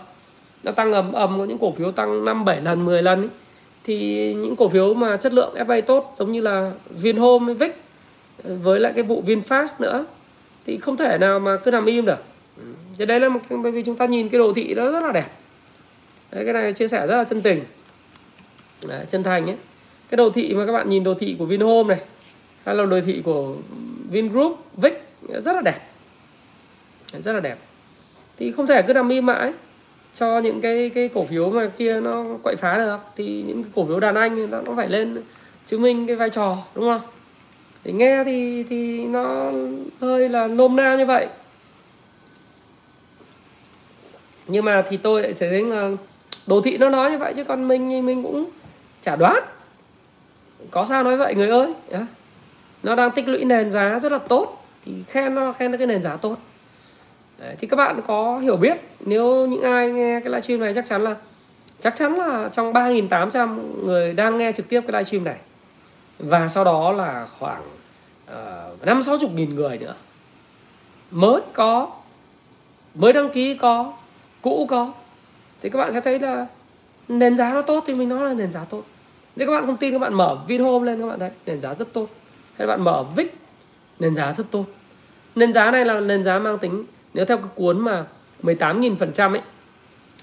Nó 0.62 0.72
tăng 0.72 0.92
ầm 0.92 1.12
ầm 1.12 1.38
có 1.38 1.44
những 1.44 1.58
cổ 1.58 1.72
phiếu 1.72 1.92
tăng 1.92 2.24
5 2.24 2.44
7 2.44 2.60
lần 2.60 2.84
10 2.84 3.02
lần 3.02 3.20
ấy. 3.20 3.28
thì 3.84 4.34
những 4.34 4.56
cổ 4.56 4.68
phiếu 4.68 4.94
mà 4.94 5.16
chất 5.16 5.32
lượng 5.32 5.54
FA 5.54 5.80
tốt 5.82 6.14
giống 6.18 6.32
như 6.32 6.40
là 6.40 6.72
Vinhome 6.90 7.54
VIX 7.54 7.70
với 8.44 8.80
lại 8.80 8.92
cái 8.94 9.04
vụ 9.04 9.22
VinFast 9.26 9.68
nữa 9.78 10.04
thì 10.66 10.78
không 10.78 10.96
thể 10.96 11.18
nào 11.18 11.40
mà 11.40 11.56
cứ 11.56 11.70
nằm 11.70 11.86
im 11.86 12.04
được 12.04 12.29
thì 13.00 13.06
đấy 13.06 13.20
là 13.20 13.28
một 13.28 13.40
bởi 13.62 13.72
vì 13.72 13.82
chúng 13.82 13.96
ta 13.96 14.06
nhìn 14.06 14.28
cái 14.28 14.38
đồ 14.38 14.52
thị 14.52 14.74
nó 14.74 14.90
rất 14.90 15.00
là 15.00 15.12
đẹp. 15.12 15.26
Đấy 16.30 16.44
cái 16.44 16.54
này 16.54 16.72
chia 16.72 16.88
sẻ 16.88 17.06
rất 17.06 17.16
là 17.16 17.24
chân 17.24 17.42
tình. 17.42 17.64
Đấy, 18.88 19.06
chân 19.08 19.22
thành 19.22 19.46
ấy. 19.46 19.56
Cái 20.08 20.16
đồ 20.16 20.30
thị 20.30 20.54
mà 20.54 20.66
các 20.66 20.72
bạn 20.72 20.88
nhìn 20.88 21.04
đồ 21.04 21.14
thị 21.14 21.36
của 21.38 21.44
Vinhome 21.44 21.94
này 21.94 22.04
hay 22.64 22.74
là 22.74 22.84
đồ 22.84 23.00
thị 23.00 23.22
của 23.24 23.56
Vingroup 24.10 24.58
Vic 24.76 25.02
rất 25.28 25.52
là 25.52 25.60
đẹp. 25.60 25.78
Rất 27.12 27.32
là 27.32 27.40
đẹp. 27.40 27.58
Thì 28.38 28.52
không 28.52 28.66
thể 28.66 28.82
cứ 28.82 28.92
nằm 28.92 29.08
im 29.08 29.26
mãi 29.26 29.52
cho 30.14 30.38
những 30.38 30.60
cái 30.60 30.90
cái 30.94 31.08
cổ 31.08 31.24
phiếu 31.24 31.50
mà 31.50 31.70
kia 31.78 32.00
nó 32.00 32.24
quậy 32.42 32.56
phá 32.56 32.78
được. 32.78 32.98
Thì 33.16 33.42
những 33.46 33.62
cái 33.62 33.72
cổ 33.74 33.86
phiếu 33.86 34.00
đàn 34.00 34.14
anh 34.14 34.50
nó, 34.50 34.60
nó 34.60 34.72
phải 34.76 34.88
lên 34.88 35.22
chứng 35.66 35.82
minh 35.82 36.06
cái 36.06 36.16
vai 36.16 36.30
trò 36.30 36.56
đúng 36.74 36.84
không? 36.84 37.00
Thì 37.84 37.92
nghe 37.92 38.24
thì 38.24 38.62
thì 38.62 39.06
nó 39.06 39.52
hơi 40.00 40.28
là 40.28 40.46
nôm 40.46 40.76
na 40.76 40.96
như 40.96 41.06
vậy. 41.06 41.26
Nhưng 44.50 44.64
mà 44.64 44.82
thì 44.88 44.96
tôi 44.96 45.22
lại 45.22 45.34
thấy 45.38 45.64
là 45.64 45.90
đồ 46.46 46.60
thị 46.60 46.78
nó 46.78 46.88
nói 46.88 47.10
như 47.10 47.18
vậy 47.18 47.32
chứ 47.36 47.44
còn 47.44 47.68
mình 47.68 48.06
mình 48.06 48.22
cũng 48.22 48.50
chả 49.02 49.16
đoán. 49.16 49.42
Có 50.70 50.84
sao 50.84 51.04
nói 51.04 51.16
vậy 51.16 51.34
người 51.34 51.48
ơi? 51.48 51.74
Nó 52.82 52.94
đang 52.94 53.10
tích 53.10 53.28
lũy 53.28 53.44
nền 53.44 53.70
giá 53.70 53.98
rất 53.98 54.12
là 54.12 54.18
tốt 54.18 54.66
thì 54.84 54.92
khen 55.08 55.34
nó 55.34 55.52
khen 55.52 55.70
nó 55.70 55.78
cái 55.78 55.86
nền 55.86 56.02
giá 56.02 56.16
tốt. 56.16 56.36
Đấy, 57.38 57.54
thì 57.58 57.66
các 57.66 57.76
bạn 57.76 58.00
có 58.06 58.38
hiểu 58.38 58.56
biết 58.56 58.76
nếu 59.00 59.46
những 59.46 59.62
ai 59.62 59.90
nghe 59.90 60.20
cái 60.20 60.32
livestream 60.32 60.60
này 60.60 60.74
chắc 60.74 60.86
chắn 60.86 61.02
là 61.02 61.16
chắc 61.80 61.96
chắn 61.96 62.14
là 62.14 62.48
trong 62.52 62.72
3.800 62.72 63.58
người 63.84 64.12
đang 64.12 64.38
nghe 64.38 64.52
trực 64.52 64.68
tiếp 64.68 64.80
cái 64.80 64.92
livestream 64.92 65.24
này. 65.24 65.36
Và 66.18 66.48
sau 66.48 66.64
đó 66.64 66.92
là 66.92 67.26
khoảng 67.38 67.62
ờ, 68.26 68.70
năm 68.82 69.02
sáu 69.02 69.18
chục 69.18 69.30
nghìn 69.34 69.54
người 69.54 69.78
nữa. 69.78 69.94
Mới 71.10 71.40
có 71.52 71.90
mới 72.94 73.12
đăng 73.12 73.30
ký 73.30 73.54
có 73.54 73.92
cũ 74.42 74.66
có. 74.68 74.92
Thì 75.60 75.70
các 75.70 75.78
bạn 75.78 75.92
sẽ 75.92 76.00
thấy 76.00 76.18
là 76.18 76.46
nền 77.08 77.36
giá 77.36 77.54
nó 77.54 77.62
tốt 77.62 77.84
thì 77.86 77.94
mình 77.94 78.08
nói 78.08 78.24
là 78.24 78.34
nền 78.34 78.52
giá 78.52 78.64
tốt. 78.64 78.82
Nếu 79.36 79.48
các 79.48 79.52
bạn 79.52 79.66
không 79.66 79.76
tin, 79.76 79.92
các 79.92 79.98
bạn 79.98 80.14
mở 80.14 80.38
Vinhome 80.46 80.86
lên, 80.86 81.00
các 81.00 81.06
bạn 81.06 81.18
thấy 81.18 81.30
nền 81.46 81.60
giá 81.60 81.74
rất 81.74 81.92
tốt. 81.92 82.08
Hay 82.58 82.66
bạn 82.66 82.84
mở 82.84 83.04
Vic, 83.16 83.34
nền 83.98 84.14
giá 84.14 84.32
rất 84.32 84.50
tốt. 84.50 84.64
Nền 85.34 85.52
giá 85.52 85.70
này 85.70 85.84
là 85.84 86.00
nền 86.00 86.24
giá 86.24 86.38
mang 86.38 86.58
tính, 86.58 86.84
nếu 87.14 87.24
theo 87.24 87.36
cái 87.38 87.48
cuốn 87.54 87.80
mà 87.80 88.06
18.000 88.42 88.96
phần 88.96 89.12
trăm 89.12 89.32
ấy, 89.32 89.42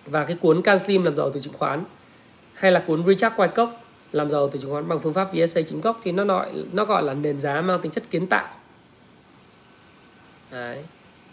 và 0.05 0.25
cái 0.25 0.37
cuốn 0.41 0.61
Can 0.61 0.79
Slim 0.79 1.03
làm 1.03 1.17
giàu 1.17 1.29
từ 1.29 1.39
chứng 1.39 1.53
khoán, 1.53 1.83
hay 2.53 2.71
là 2.71 2.83
cuốn 2.87 3.05
Richard 3.07 3.35
Wyckoff 3.35 3.67
làm 4.11 4.29
giàu 4.29 4.49
từ 4.49 4.59
chứng 4.59 4.71
khoán 4.71 4.87
bằng 4.87 4.99
phương 4.99 5.13
pháp 5.13 5.33
VSA 5.33 5.61
chính 5.61 5.81
gốc, 5.81 5.99
thì 6.03 6.11
nó 6.11 6.25
gọi 6.25 6.49
nó 6.71 6.85
gọi 6.85 7.03
là 7.03 7.13
nền 7.13 7.39
giá 7.39 7.61
mang 7.61 7.81
tính 7.81 7.91
chất 7.91 8.03
kiến 8.09 8.27
tạo. 8.27 8.47
Đấy 10.51 10.83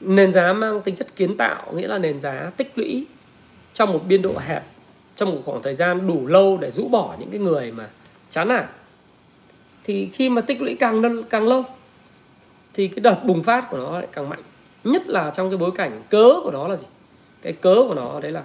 nền 0.04 0.32
giá 0.32 0.52
mang 0.52 0.80
tính 0.82 0.96
chất 0.96 1.16
kiến 1.16 1.36
tạo 1.36 1.72
nghĩa 1.72 1.88
là 1.88 1.98
nền 1.98 2.20
giá 2.20 2.50
tích 2.56 2.72
lũy 2.74 3.06
trong 3.72 3.92
một 3.92 4.00
biên 4.08 4.22
độ 4.22 4.34
hẹp 4.38 4.64
trong 5.16 5.30
một 5.30 5.40
khoảng 5.44 5.62
thời 5.62 5.74
gian 5.74 6.06
đủ 6.06 6.26
lâu 6.26 6.58
để 6.58 6.70
rũ 6.70 6.88
bỏ 6.88 7.14
những 7.18 7.30
cái 7.30 7.40
người 7.40 7.72
mà 7.72 7.88
chán 8.30 8.48
nản. 8.48 8.66
Thì 9.84 10.08
khi 10.12 10.28
mà 10.28 10.40
tích 10.40 10.62
lũy 10.62 10.76
càng 10.80 11.22
càng 11.22 11.48
lâu 11.48 11.64
thì 12.74 12.88
cái 12.88 13.00
đợt 13.00 13.24
bùng 13.24 13.42
phát 13.42 13.70
của 13.70 13.78
nó 13.78 13.98
lại 13.98 14.08
càng 14.12 14.28
mạnh. 14.28 14.42
Nhất 14.84 15.08
là 15.08 15.30
trong 15.30 15.50
cái 15.50 15.56
bối 15.56 15.70
cảnh 15.74 16.02
cớ 16.10 16.30
của 16.44 16.50
nó 16.50 16.68
là 16.68 16.76
gì? 16.76 16.86
Cái 17.42 17.52
cớ 17.52 17.74
của 17.88 17.94
nó 17.94 18.20
đấy 18.20 18.32
là 18.32 18.42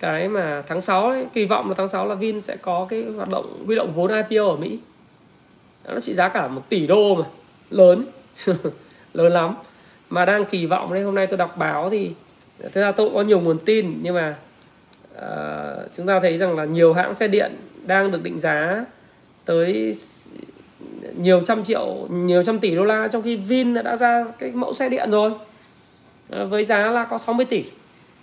cái 0.00 0.28
mà 0.28 0.62
tháng 0.66 0.80
6 0.80 1.08
ấy, 1.08 1.26
kỳ 1.32 1.46
vọng 1.46 1.68
là 1.68 1.74
tháng 1.74 1.88
6 1.88 2.06
là 2.06 2.14
Vin 2.14 2.40
sẽ 2.40 2.56
có 2.56 2.86
cái 2.90 3.04
hoạt 3.16 3.28
động 3.28 3.62
huy 3.66 3.76
động 3.76 3.92
vốn 3.92 4.10
IPO 4.28 4.50
ở 4.50 4.56
Mỹ. 4.56 4.78
Nó 5.84 6.00
trị 6.00 6.14
giá 6.14 6.28
cả 6.28 6.48
một 6.48 6.68
tỷ 6.68 6.86
đô 6.86 7.14
mà 7.14 7.24
lớn 7.70 8.06
lớn 9.14 9.32
lắm 9.32 9.54
mà 10.10 10.24
đang 10.24 10.44
kỳ 10.44 10.66
vọng 10.66 10.94
đấy 10.94 11.02
hôm 11.02 11.14
nay 11.14 11.26
tôi 11.26 11.36
đọc 11.36 11.56
báo 11.56 11.90
thì 11.90 12.10
thực 12.62 12.80
ra 12.80 12.92
tôi 12.92 13.06
cũng 13.06 13.14
có 13.14 13.22
nhiều 13.22 13.40
nguồn 13.40 13.58
tin 13.58 13.98
nhưng 14.02 14.14
mà 14.14 14.36
uh, 15.16 15.92
chúng 15.94 16.06
ta 16.06 16.20
thấy 16.20 16.38
rằng 16.38 16.56
là 16.56 16.64
nhiều 16.64 16.92
hãng 16.92 17.14
xe 17.14 17.28
điện 17.28 17.52
đang 17.86 18.10
được 18.10 18.22
định 18.22 18.38
giá 18.38 18.84
tới 19.44 19.94
nhiều 21.16 21.40
trăm 21.40 21.64
triệu 21.64 22.06
nhiều 22.10 22.42
trăm 22.42 22.58
tỷ 22.58 22.76
đô 22.76 22.84
la 22.84 23.08
trong 23.08 23.22
khi 23.22 23.36
Vin 23.36 23.74
đã 23.74 23.96
ra 23.96 24.24
cái 24.38 24.50
mẫu 24.50 24.72
xe 24.72 24.88
điện 24.88 25.10
rồi. 25.10 25.30
Uh, 25.30 26.50
với 26.50 26.64
giá 26.64 26.90
là 26.90 27.04
có 27.04 27.18
60 27.18 27.46
tỷ. 27.46 27.64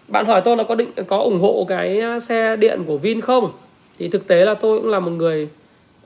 Bạn 0.07 0.25
hỏi 0.25 0.41
tôi 0.45 0.57
là 0.57 0.63
có 0.63 0.75
định 0.75 0.91
có 1.07 1.17
ủng 1.17 1.39
hộ 1.39 1.65
cái 1.67 2.01
xe 2.21 2.55
điện 2.55 2.83
của 2.87 2.97
Vin 2.97 3.21
không? 3.21 3.51
Thì 3.99 4.07
thực 4.07 4.27
tế 4.27 4.45
là 4.45 4.53
tôi 4.53 4.79
cũng 4.79 4.89
là 4.89 4.99
một 4.99 5.11
người 5.11 5.49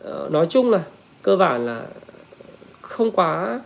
uh, 0.09 0.31
nói 0.31 0.45
chung 0.49 0.69
là 0.71 0.81
cơ 1.21 1.37
bản 1.37 1.65
là 1.65 1.81
không 2.81 3.11
quá 3.11 3.61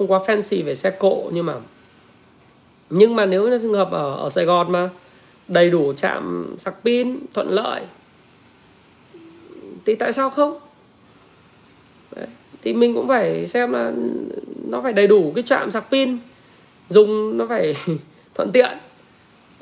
không 0.00 0.10
quá 0.10 0.20
fancy 0.26 0.64
về 0.64 0.74
xe 0.74 0.90
cộ, 0.90 1.30
nhưng 1.32 1.46
mà 1.46 1.54
nhưng 2.90 3.16
mà 3.16 3.26
nếu 3.26 3.48
như 3.48 3.58
trường 3.58 3.72
hợp 3.72 3.90
ở 3.90 4.16
ở 4.16 4.28
Sài 4.28 4.44
Gòn 4.44 4.72
mà, 4.72 4.90
đầy 5.48 5.70
đủ 5.70 5.92
trạm 5.92 6.54
sạc 6.58 6.74
pin, 6.84 7.18
thuận 7.34 7.50
lợi, 7.50 7.82
thì 9.86 9.94
tại 9.94 10.12
sao 10.12 10.30
không 10.30 10.58
Đấy. 12.16 12.26
thì 12.62 12.72
mình 12.72 12.94
cũng 12.94 13.08
phải 13.08 13.46
xem 13.46 13.72
là 13.72 13.92
nó 14.68 14.80
phải 14.82 14.92
đầy 14.92 15.06
đủ 15.06 15.32
cái 15.34 15.42
trạm 15.42 15.70
sạc 15.70 15.84
pin, 15.90 16.18
dùng 16.88 17.38
nó 17.38 17.46
phải 17.46 17.74
thuận 18.34 18.52
tiện 18.52 18.78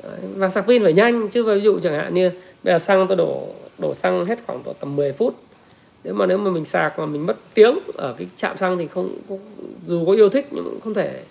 Đấy. 0.03 0.19
và 0.35 0.49
sạc 0.49 0.67
pin 0.67 0.83
phải 0.83 0.93
nhanh, 0.93 1.29
chứ 1.29 1.43
ví 1.43 1.61
dụ 1.61 1.79
chẳng 1.79 1.93
hạn 1.93 2.13
như 2.13 2.31
bây 2.63 2.73
giờ 2.73 2.79
xăng 2.79 3.07
tôi 3.07 3.17
đổ 3.17 3.47
đổ 3.77 3.93
xăng 3.93 4.25
hết 4.25 4.39
khoảng 4.47 4.63
tầm 4.79 4.95
10 4.95 5.11
phút 5.11 5.35
nếu 6.03 6.13
mà 6.13 6.25
nếu 6.25 6.37
mà 6.37 6.51
mình 6.51 6.65
sạc 6.65 6.99
mà 6.99 7.05
mình 7.05 7.25
mất 7.25 7.37
tiếng 7.53 7.79
ở 7.93 8.15
cái 8.17 8.27
trạm 8.35 8.57
xăng 8.57 8.77
thì 8.77 8.87
không, 8.87 9.17
không 9.27 9.39
dù 9.85 10.05
có 10.05 10.11
yêu 10.11 10.29
thích 10.29 10.47
nhưng 10.51 10.63
cũng 10.63 10.81
không 10.81 10.93
thể 10.93 11.23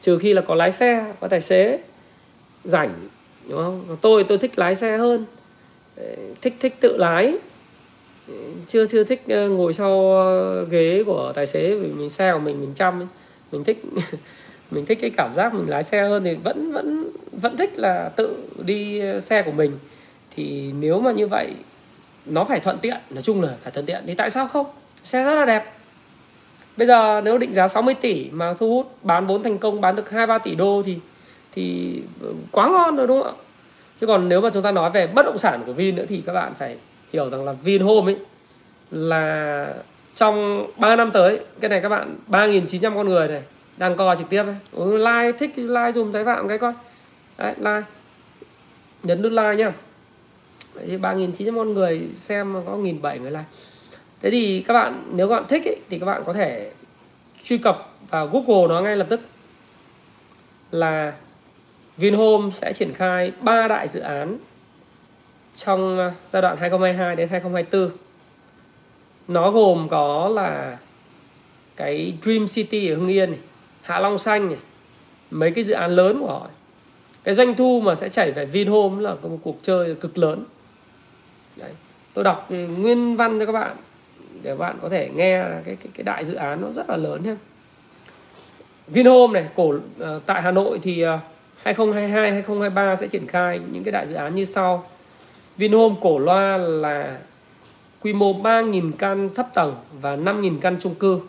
trừ 0.00 0.18
khi 0.18 0.34
là 0.34 0.40
có 0.40 0.54
lái 0.54 0.70
xe 0.70 1.14
có 1.20 1.28
tài 1.28 1.40
xế 1.40 1.78
rảnh 2.64 2.94
đúng 3.48 3.58
không? 3.58 3.84
Còn 3.88 3.96
tôi 4.00 4.24
tôi 4.24 4.38
thích 4.38 4.58
lái 4.58 4.74
xe 4.74 4.96
hơn. 4.96 5.24
Thích 6.42 6.54
thích 6.60 6.74
tự 6.80 6.96
lái. 6.96 7.38
Chưa 8.66 8.86
chưa 8.86 9.04
thích 9.04 9.22
ờ, 9.28 9.48
ngồi 9.48 9.72
sau 9.72 10.16
ờ, 10.16 10.64
ghế 10.64 11.02
của 11.06 11.32
tài 11.34 11.46
xế 11.46 11.74
vì 11.74 11.88
mình 11.88 12.10
xe 12.10 12.32
của 12.32 12.38
mình 12.38 12.60
mình 12.60 12.72
chăm 12.74 13.06
mình 13.52 13.64
thích 13.64 13.82
mình 14.70 14.86
thích 14.86 14.98
cái 15.00 15.10
cảm 15.10 15.34
giác 15.34 15.54
mình 15.54 15.68
lái 15.68 15.82
xe 15.82 16.02
hơn 16.02 16.24
thì 16.24 16.34
vẫn 16.34 16.72
vẫn 16.72 17.10
vẫn 17.32 17.56
thích 17.56 17.78
là 17.78 18.08
tự 18.16 18.36
đi 18.64 18.98
ờ, 18.98 19.20
xe 19.20 19.42
của 19.42 19.52
mình. 19.52 19.72
Thì 20.36 20.72
nếu 20.80 21.00
mà 21.00 21.12
như 21.12 21.26
vậy 21.26 21.52
nó 22.26 22.44
phải 22.44 22.60
thuận 22.60 22.78
tiện, 22.78 22.96
nói 23.10 23.22
chung 23.22 23.42
là 23.42 23.48
phải 23.62 23.72
thuận 23.72 23.86
tiện. 23.86 24.02
Thì 24.06 24.14
tại 24.14 24.30
sao 24.30 24.46
không? 24.46 24.66
Xe 25.04 25.24
rất 25.24 25.34
là 25.34 25.44
đẹp. 25.44 25.72
Bây 26.76 26.86
giờ 26.86 27.20
nếu 27.24 27.38
định 27.38 27.54
giá 27.54 27.68
60 27.68 27.94
tỷ 27.94 28.30
mà 28.30 28.54
thu 28.54 28.70
hút, 28.70 28.96
bán 29.02 29.26
vốn 29.26 29.42
thành 29.42 29.58
công, 29.58 29.80
bán 29.80 29.96
được 29.96 30.10
2 30.10 30.26
3 30.26 30.38
tỷ 30.38 30.54
đô 30.54 30.82
thì 30.86 30.98
thì 31.52 32.00
quá 32.52 32.68
ngon 32.68 32.96
rồi 32.96 33.06
đúng 33.06 33.22
không 33.22 33.32
ạ? 33.32 33.42
Chứ 33.96 34.06
còn 34.06 34.28
nếu 34.28 34.40
mà 34.40 34.50
chúng 34.54 34.62
ta 34.62 34.72
nói 34.72 34.90
về 34.90 35.06
bất 35.06 35.26
động 35.26 35.38
sản 35.38 35.62
của 35.66 35.72
Vin 35.72 35.96
nữa 35.96 36.04
thì 36.08 36.22
các 36.26 36.32
bạn 36.32 36.54
phải 36.54 36.76
hiểu 37.12 37.30
rằng 37.30 37.44
là 37.44 37.52
Vinhome 37.52 38.12
ấy 38.12 38.18
là 38.90 39.74
trong 40.14 40.66
3 40.76 40.96
năm 40.96 41.10
tới, 41.10 41.40
cái 41.60 41.68
này 41.68 41.80
các 41.80 41.88
bạn 41.88 42.16
3.900 42.28 42.94
con 42.94 43.08
người 43.08 43.28
này 43.28 43.42
đang 43.76 43.96
coi 43.96 44.16
trực 44.16 44.28
tiếp 44.28 44.44
ấy. 44.44 44.54
like, 44.98 45.38
thích, 45.38 45.52
like 45.56 45.92
dùm 45.94 46.12
thái 46.12 46.24
phạm, 46.24 46.48
cái 46.48 46.58
coi. 46.58 46.72
Đấy, 47.38 47.54
like. 47.58 47.82
Nhấn 49.02 49.22
nút 49.22 49.32
like 49.32 49.54
nhá. 49.56 49.72
3.900 50.84 51.56
con 51.56 51.74
người 51.74 52.08
xem 52.16 52.54
có 52.66 52.72
1.700 52.72 53.20
người 53.20 53.30
like. 53.30 53.44
Thế 54.20 54.30
thì 54.30 54.64
các 54.68 54.74
bạn 54.74 55.02
nếu 55.14 55.28
các 55.28 55.34
bạn 55.34 55.44
thích 55.48 55.64
ấy, 55.64 55.76
thì 55.90 55.98
các 55.98 56.06
bạn 56.06 56.22
có 56.26 56.32
thể 56.32 56.70
truy 57.44 57.58
cập 57.58 57.92
vào 58.10 58.26
Google 58.26 58.68
nó 58.68 58.80
ngay 58.80 58.96
lập 58.96 59.06
tức. 59.10 59.20
Là 60.70 61.12
Vinhome 61.96 62.50
sẽ 62.50 62.72
triển 62.72 62.92
khai 62.92 63.32
ba 63.40 63.68
đại 63.68 63.88
dự 63.88 64.00
án 64.00 64.38
trong 65.54 65.98
à, 65.98 66.12
giai 66.30 66.42
đoạn 66.42 66.56
2022 66.56 67.16
đến 67.16 67.28
2024 67.28 67.90
nó 69.28 69.50
gồm 69.50 69.88
có 69.88 70.28
là 70.28 70.78
cái 71.76 72.14
Dream 72.22 72.46
City 72.46 72.88
ở 72.88 72.96
Hưng 72.96 73.08
Yên 73.08 73.30
này, 73.30 73.40
Hạ 73.82 74.00
Long 74.00 74.18
Xanh 74.18 74.48
này, 74.48 74.58
mấy 75.30 75.50
cái 75.50 75.64
dự 75.64 75.74
án 75.74 75.90
lớn 75.90 76.20
của 76.20 76.26
họ. 76.26 76.48
Cái 77.24 77.34
doanh 77.34 77.54
thu 77.54 77.80
mà 77.84 77.94
sẽ 77.94 78.08
chảy 78.08 78.32
về 78.32 78.44
Vinhome 78.44 79.02
là 79.02 79.14
một 79.22 79.38
cuộc 79.42 79.58
chơi 79.62 79.94
cực 79.94 80.18
lớn. 80.18 80.44
Đấy. 81.60 81.70
tôi 82.14 82.24
đọc 82.24 82.46
ừ, 82.50 82.68
nguyên 82.68 83.16
văn 83.16 83.38
cho 83.38 83.46
các 83.46 83.52
bạn 83.52 83.76
để 84.42 84.54
bạn 84.54 84.78
có 84.82 84.88
thể 84.88 85.10
nghe 85.14 85.38
cái 85.38 85.76
cái, 85.76 85.88
cái 85.94 86.04
đại 86.04 86.24
dự 86.24 86.34
án 86.34 86.60
nó 86.60 86.68
rất 86.72 86.90
là 86.90 86.96
lớn 86.96 87.22
nhé 87.24 87.34
Vinhome 88.88 89.40
này 89.40 89.50
cổ 89.56 89.64
uh, 89.64 89.80
tại 90.26 90.42
Hà 90.42 90.50
Nội 90.50 90.78
thì 90.82 91.06
uh, 91.06 91.20
2022 91.62 92.30
2023 92.30 92.96
sẽ 92.96 93.08
triển 93.08 93.26
khai 93.26 93.60
những 93.72 93.84
cái 93.84 93.92
đại 93.92 94.06
dự 94.06 94.14
án 94.14 94.34
như 94.34 94.44
sau. 94.44 94.84
Vinhome 95.56 95.94
cổ 96.00 96.18
loa 96.18 96.56
là 96.56 97.18
quy 98.02 98.12
mô 98.12 98.32
3.000 98.32 98.92
căn 98.98 99.28
thấp 99.34 99.48
tầng 99.54 99.74
và 100.00 100.16
5.000 100.16 100.58
căn 100.60 100.76
chung 100.80 100.94
cư. 100.94 101.20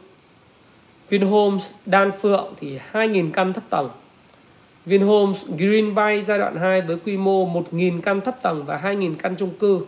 Vinhomes 1.09 1.71
Đan 1.86 2.11
Phượng 2.11 2.53
thì 2.57 2.80
2.000 2.93 3.32
căn 3.32 3.53
thấp 3.53 3.63
tầng. 3.69 3.89
Vinhomes 4.86 5.45
Green 5.57 5.95
Bay 5.95 6.21
giai 6.21 6.38
đoạn 6.38 6.55
2 6.55 6.82
với 6.82 6.97
quy 7.05 7.17
mô 7.17 7.45
1.000 7.45 8.01
căn 8.01 8.21
thấp 8.21 8.41
tầng 8.41 8.65
và 8.65 8.80
2.000 8.84 9.15
căn 9.19 9.36
chung 9.36 9.53
cư. 9.59 9.86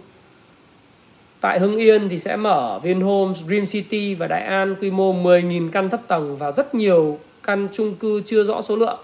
Tại 1.41 1.59
Hưng 1.59 1.77
Yên 1.77 2.09
thì 2.09 2.19
sẽ 2.19 2.35
mở 2.35 2.79
Vinhomes 2.83 3.37
Dream 3.47 3.65
City 3.65 4.15
và 4.15 4.27
Đại 4.27 4.43
An 4.43 4.75
quy 4.81 4.91
mô 4.91 5.13
10.000 5.13 5.69
căn 5.71 5.89
thấp 5.89 6.01
tầng 6.07 6.37
và 6.37 6.51
rất 6.51 6.75
nhiều 6.75 7.19
căn 7.43 7.67
chung 7.71 7.95
cư 7.95 8.21
chưa 8.25 8.43
rõ 8.43 8.61
số 8.61 8.75
lượng 8.75 8.99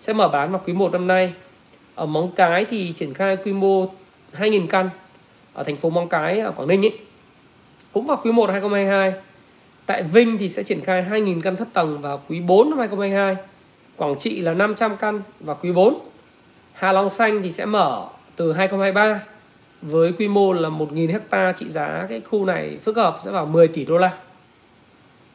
sẽ 0.00 0.12
mở 0.12 0.28
bán 0.28 0.52
vào 0.52 0.60
quý 0.64 0.72
1 0.72 0.92
năm 0.92 1.06
nay. 1.06 1.32
Ở 1.94 2.06
Móng 2.06 2.30
Cái 2.36 2.64
thì 2.64 2.92
triển 2.92 3.14
khai 3.14 3.36
quy 3.36 3.52
mô 3.52 3.86
2.000 4.38 4.66
căn 4.66 4.90
ở 5.54 5.64
thành 5.64 5.76
phố 5.76 5.90
Móng 5.90 6.08
Cái, 6.08 6.40
ở 6.40 6.50
Quảng 6.50 6.68
Ninh 6.68 6.84
ấy. 6.84 6.98
Cũng 7.92 8.06
vào 8.06 8.20
quý 8.24 8.32
1 8.32 8.50
2022. 8.50 9.12
tại 9.86 10.02
Vinh 10.02 10.38
thì 10.38 10.48
sẽ 10.48 10.62
triển 10.62 10.80
khai 10.80 11.06
2.000 11.10 11.40
căn 11.40 11.56
thấp 11.56 11.68
tầng 11.72 12.00
vào 12.00 12.22
quý 12.28 12.40
4 12.40 12.70
năm 12.70 12.78
2022 12.78 13.36
Quảng 13.96 14.18
Trị 14.18 14.40
là 14.40 14.54
500 14.54 14.96
căn 14.96 15.20
vào 15.40 15.58
quý 15.62 15.72
4 15.72 15.98
Hà 16.72 16.92
Long 16.92 17.10
Xanh 17.10 17.42
thì 17.42 17.52
sẽ 17.52 17.64
mở 17.64 18.06
từ 18.36 18.52
2023 18.52 19.22
với 19.82 20.12
quy 20.12 20.28
mô 20.28 20.52
là 20.52 20.68
1.000 20.68 21.12
hecta 21.12 21.52
trị 21.52 21.68
giá, 21.68 22.06
cái 22.08 22.20
khu 22.20 22.44
này 22.44 22.78
phức 22.84 22.96
hợp 22.96 23.18
sẽ 23.24 23.30
vào 23.30 23.46
10 23.46 23.68
tỷ 23.68 23.84
đô 23.84 23.98
la. 23.98 24.12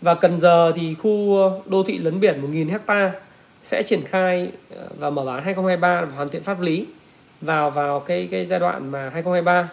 Và 0.01 0.15
Cần 0.15 0.39
Giờ 0.39 0.71
thì 0.75 0.95
khu 0.95 1.37
đô 1.65 1.83
thị 1.83 1.97
lấn 1.97 2.19
biển 2.19 2.41
1.000 2.51 2.71
hecta 2.71 3.11
sẽ 3.61 3.83
triển 3.83 4.01
khai 4.05 4.51
ờ, 4.75 4.87
và 4.99 5.09
mở 5.09 5.25
bán 5.25 5.43
2023 5.43 6.01
và 6.01 6.15
hoàn 6.15 6.29
thiện 6.29 6.43
pháp 6.43 6.61
lý 6.61 6.85
vào 7.41 7.69
vào 7.69 7.99
cái 7.99 8.27
cái 8.31 8.45
giai 8.45 8.59
đoạn 8.59 8.91
mà 8.91 8.99
2023 8.99 9.69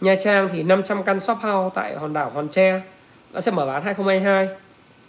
Nha 0.00 0.14
Trang 0.14 0.48
thì 0.52 0.62
500 0.62 1.02
căn 1.02 1.20
shop 1.20 1.38
house 1.38 1.74
tại 1.74 1.96
hòn 1.96 2.12
đảo 2.12 2.30
Hòn 2.34 2.48
Tre 2.48 2.80
đã 3.32 3.40
sẽ 3.40 3.50
mở 3.50 3.66
bán 3.66 3.82
2022 3.82 4.48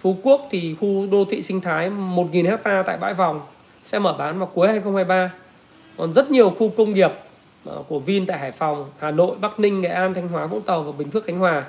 Phú 0.02 0.18
Quốc 0.24 0.48
thì 0.52 0.76
khu 0.80 1.08
đô 1.12 1.26
thị 1.30 1.42
sinh 1.42 1.62
thái 1.62 1.90
1.000 1.90 2.50
hecta 2.50 2.84
tại 2.84 2.98
bãi 2.98 3.14
vòng 3.14 3.42
sẽ 3.84 4.00
mở 4.00 4.14
bán 4.14 4.40
vào 4.40 4.50
cuối 4.54 4.68
2023 4.68 5.32
còn 5.98 6.14
rất 6.14 6.32
nhiều 6.32 6.50
khu 6.50 6.70
công 6.70 6.94
nghiệp 6.94 7.12
Ờ, 7.66 7.84
của 7.88 8.00
Vin 8.00 8.26
tại 8.26 8.40
Hải 8.40 8.52
Phòng, 8.52 8.90
Hà 9.00 9.12
Nội, 9.12 9.36
Bắc 9.42 9.60
Ninh, 9.60 9.82
Nghệ 9.82 9.90
An, 9.90 10.14
Thanh 10.14 10.28
Hóa, 10.28 10.48
Vũng 10.48 10.62
Tàu 10.62 10.84
và 10.84 10.92
Bình 10.92 11.12
Phước, 11.12 11.26
Khánh 11.26 11.40
Hòa. 11.40 11.66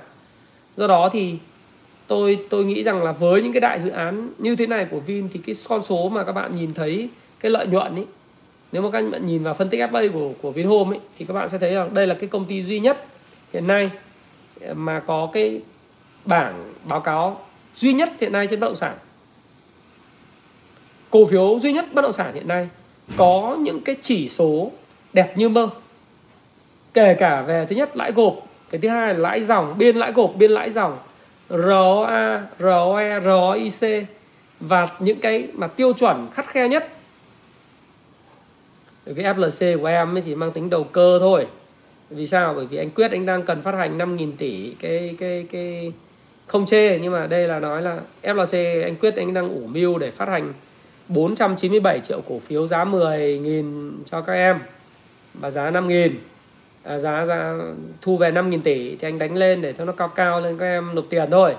Do 0.77 0.87
đó 0.87 1.09
thì 1.13 1.39
tôi 2.07 2.39
tôi 2.51 2.65
nghĩ 2.65 2.83
rằng 2.83 3.03
là 3.03 3.13
với 3.13 3.43
những 3.43 3.53
cái 3.53 3.61
đại 3.61 3.81
dự 3.81 3.91
án 3.91 4.31
như 4.39 4.57
thế 4.57 4.67
này 4.67 4.85
của 4.85 5.01
Vin 5.01 5.29
thì 5.33 5.41
cái 5.47 5.55
con 5.69 5.85
số 5.85 6.09
mà 6.09 6.25
các 6.25 6.33
bạn 6.33 6.57
nhìn 6.57 6.75
thấy 6.75 7.09
cái 7.41 7.51
lợi 7.51 7.67
nhuận 7.67 7.95
ấy 7.95 8.07
nếu 8.73 8.83
mà 8.83 8.91
các 8.91 9.05
bạn 9.13 9.27
nhìn 9.27 9.43
vào 9.43 9.55
phân 9.55 9.69
tích 9.69 9.81
FA 9.81 10.13
của 10.13 10.33
của 10.43 10.51
Vinhome 10.51 10.97
ấy 10.97 11.01
thì 11.19 11.25
các 11.25 11.35
bạn 11.35 11.49
sẽ 11.49 11.59
thấy 11.59 11.75
rằng 11.75 11.95
đây 11.95 12.07
là 12.07 12.15
cái 12.15 12.29
công 12.29 12.45
ty 12.45 12.63
duy 12.63 12.81
nhất 12.81 13.05
hiện 13.53 13.67
nay 13.67 13.91
ờ, 14.61 14.75
mà 14.75 15.01
có 15.01 15.31
cái 15.33 15.61
bảng 16.25 16.73
báo 16.85 17.01
cáo 17.01 17.41
duy 17.75 17.93
nhất 17.93 18.13
hiện 18.21 18.33
nay 18.33 18.47
trên 18.51 18.61
bất 18.61 18.67
động 18.67 18.77
sản. 18.77 18.95
Cổ 21.11 21.27
phiếu 21.27 21.59
duy 21.63 21.73
nhất 21.73 21.87
bất 21.93 22.03
động 22.03 22.13
sản 22.13 22.35
hiện 22.35 22.49
nay 22.49 22.69
có 23.17 23.57
những 23.61 23.81
cái 23.81 23.97
chỉ 24.01 24.29
số 24.29 24.71
đẹp 25.13 25.39
như 25.39 25.49
mơ 25.49 25.71
kể 26.97 27.15
cả 27.15 27.43
về 27.43 27.67
thứ 27.69 27.77
nhất 27.77 27.97
lãi 27.97 28.13
gộp 28.13 28.35
cái 28.71 28.81
thứ 28.81 28.89
hai 28.89 29.15
là 29.15 29.21
lãi 29.21 29.43
dòng 29.43 29.79
biên 29.79 29.97
lãi 29.97 30.13
gộp 30.13 30.33
biên 30.37 30.51
lãi 30.51 30.71
dòng. 30.71 30.99
ROA, 31.51 32.43
ROE, 32.59 33.21
ROIC 33.21 34.07
và 34.61 34.89
những 34.99 35.21
cái 35.21 35.49
mà 35.53 35.67
tiêu 35.67 35.93
chuẩn 35.93 36.27
khắt 36.33 36.47
khe 36.49 36.69
nhất. 36.69 36.89
Cái 39.17 39.35
FLC 39.35 39.79
của 39.79 39.87
em 39.87 40.17
ấy 40.17 40.23
thì 40.23 40.35
mang 40.35 40.53
tính 40.53 40.71
đầu 40.71 40.85
cơ 40.85 41.19
thôi. 41.19 41.47
Vì 42.11 42.27
sao? 42.27 42.55
Bởi 42.55 42.67
vì 42.67 42.77
anh 42.77 42.91
quyết 42.91 43.11
anh 43.11 43.27
đang 43.27 43.43
cần 43.43 43.63
phát 43.63 43.75
hành 43.75 43.99
5.000 43.99 44.33
tỷ 44.39 44.75
cái 44.81 45.17
cái 45.19 45.47
cái 45.53 45.93
không 46.47 46.67
chê. 46.67 46.99
Nhưng 46.99 47.13
mà 47.13 47.27
đây 47.27 47.49
là 47.49 47.61
nói 47.61 47.83
là 47.83 48.01
FLC 48.23 48.83
anh 48.83 48.97
quyết 48.97 49.17
anh 49.17 49.35
đang 49.35 49.49
ủ 49.49 49.67
mưu 49.67 49.99
để 49.99 50.11
phát 50.11 50.29
hành 50.29 50.53
497 51.09 52.01
triệu 52.01 52.21
cổ 52.29 52.39
phiếu 52.39 52.67
giá 52.67 52.85
10.000 52.85 53.93
cho 54.11 54.21
các 54.21 54.33
em. 54.33 54.59
Và 55.35 55.51
giá 55.51 55.71
5.000 55.71 56.11
à, 56.87 56.99
giá 56.99 57.25
giá 57.25 57.55
thu 58.03 58.17
về 58.17 58.31
5.000 58.31 58.61
tỷ 58.63 58.97
thì 58.97 59.09
anh 59.09 59.19
đánh 59.19 59.37
lên 59.37 59.63
để 59.63 59.73
cho 59.73 59.85
nó 59.85 59.93
cao 59.93 60.09
cao 60.09 60.41
lên 60.41 60.59
các 60.59 60.67
em 60.67 60.95
nộp 60.95 61.05
tiền 61.11 61.31
thôi. 61.31 61.55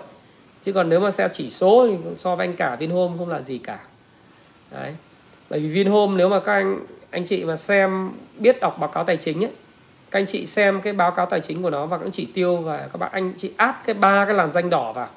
Chứ 0.63 0.73
còn 0.73 0.89
nếu 0.89 0.99
mà 0.99 1.11
xe 1.11 1.29
chỉ 1.33 1.49
số 1.49 1.87
thì 1.87 1.97
so 2.17 2.35
với 2.35 2.47
anh 2.47 2.55
cả 2.55 2.75
Vinhome 2.75 3.15
không 3.17 3.29
là 3.29 3.41
gì 3.41 3.57
cả. 3.57 3.79
Đấy. 4.71 4.93
Bởi 5.49 5.59
vì 5.59 5.67
Vinhome 5.67 6.17
nếu 6.17 6.29
mà 6.29 6.39
các 6.39 6.53
anh 6.53 6.79
anh 7.09 7.25
chị 7.25 7.45
mà 7.45 7.57
xem 7.57 8.11
biết 8.37 8.59
đọc 8.59 8.77
báo 8.79 8.89
cáo 8.89 9.03
tài 9.03 9.17
chính 9.17 9.43
ấy 9.43 9.51
các 10.11 10.19
anh 10.19 10.25
chị 10.25 10.45
xem 10.45 10.81
cái 10.81 10.93
báo 10.93 11.11
cáo 11.11 11.25
tài 11.25 11.39
chính 11.39 11.63
của 11.63 11.69
nó 11.69 11.85
và 11.85 11.97
các 11.97 12.09
chỉ 12.11 12.27
tiêu 12.33 12.57
và 12.57 12.77
các 12.77 12.97
bạn 12.97 13.11
anh 13.11 13.33
chị 13.37 13.51
áp 13.57 13.81
cái 13.85 13.93
ba 13.93 14.25
cái 14.25 14.33
làn 14.33 14.51
danh 14.51 14.69
đỏ 14.69 14.93
vào. 14.93 15.07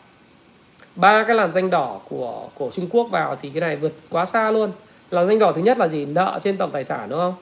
Ba 0.97 1.25
cái 1.25 1.37
làn 1.37 1.53
danh 1.53 1.71
đỏ 1.71 2.01
của 2.09 2.49
của 2.55 2.71
Trung 2.73 2.87
Quốc 2.91 3.09
vào 3.11 3.37
thì 3.43 3.51
cái 3.51 3.61
này 3.61 3.77
vượt 3.77 3.93
quá 4.11 4.25
xa 4.25 4.51
luôn. 4.51 4.73
Làn 5.11 5.27
danh 5.27 5.39
đỏ 5.39 5.53
thứ 5.53 5.63
nhất 5.63 5.79
là 5.79 5.89
gì? 5.89 6.05
Nợ 6.05 6.39
trên 6.43 6.57
tổng 6.57 6.71
tài 6.71 6.85
sản 6.85 7.09
đúng 7.09 7.19
không? 7.19 7.35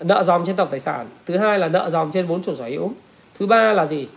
Nợ 0.00 0.22
dòng 0.22 0.44
trên 0.46 0.56
tổng 0.56 0.68
tài 0.70 0.80
sản. 0.80 1.06
Thứ 1.26 1.36
hai 1.36 1.58
là 1.58 1.68
nợ 1.68 1.90
dòng 1.90 2.10
trên 2.12 2.26
vốn 2.26 2.42
chủ 2.42 2.54
sở 2.54 2.64
hữu. 2.64 2.92
Thứ 3.38 3.46
ba 3.46 3.72
là 3.72 3.86
gì? 3.86 4.08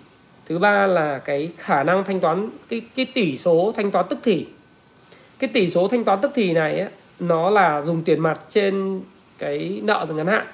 Thứ 0.45 0.57
ba 0.57 0.87
là 0.87 1.17
cái 1.17 1.49
khả 1.57 1.83
năng 1.83 2.03
thanh 2.03 2.19
toán 2.19 2.49
cái 2.69 2.81
cái 2.95 3.05
tỷ 3.05 3.37
số 3.37 3.73
thanh 3.75 3.91
toán 3.91 4.05
tức 4.09 4.19
thì. 4.23 4.45
Cái 5.39 5.49
tỷ 5.53 5.69
số 5.69 5.87
thanh 5.87 6.03
toán 6.03 6.19
tức 6.21 6.31
thì 6.35 6.53
này 6.53 6.79
ấy, 6.79 6.89
nó 7.19 7.49
là 7.49 7.81
dùng 7.81 8.03
tiền 8.03 8.19
mặt 8.19 8.39
trên 8.49 9.01
cái 9.37 9.81
nợ 9.83 10.05
ngắn 10.15 10.27
hạn. 10.27 10.45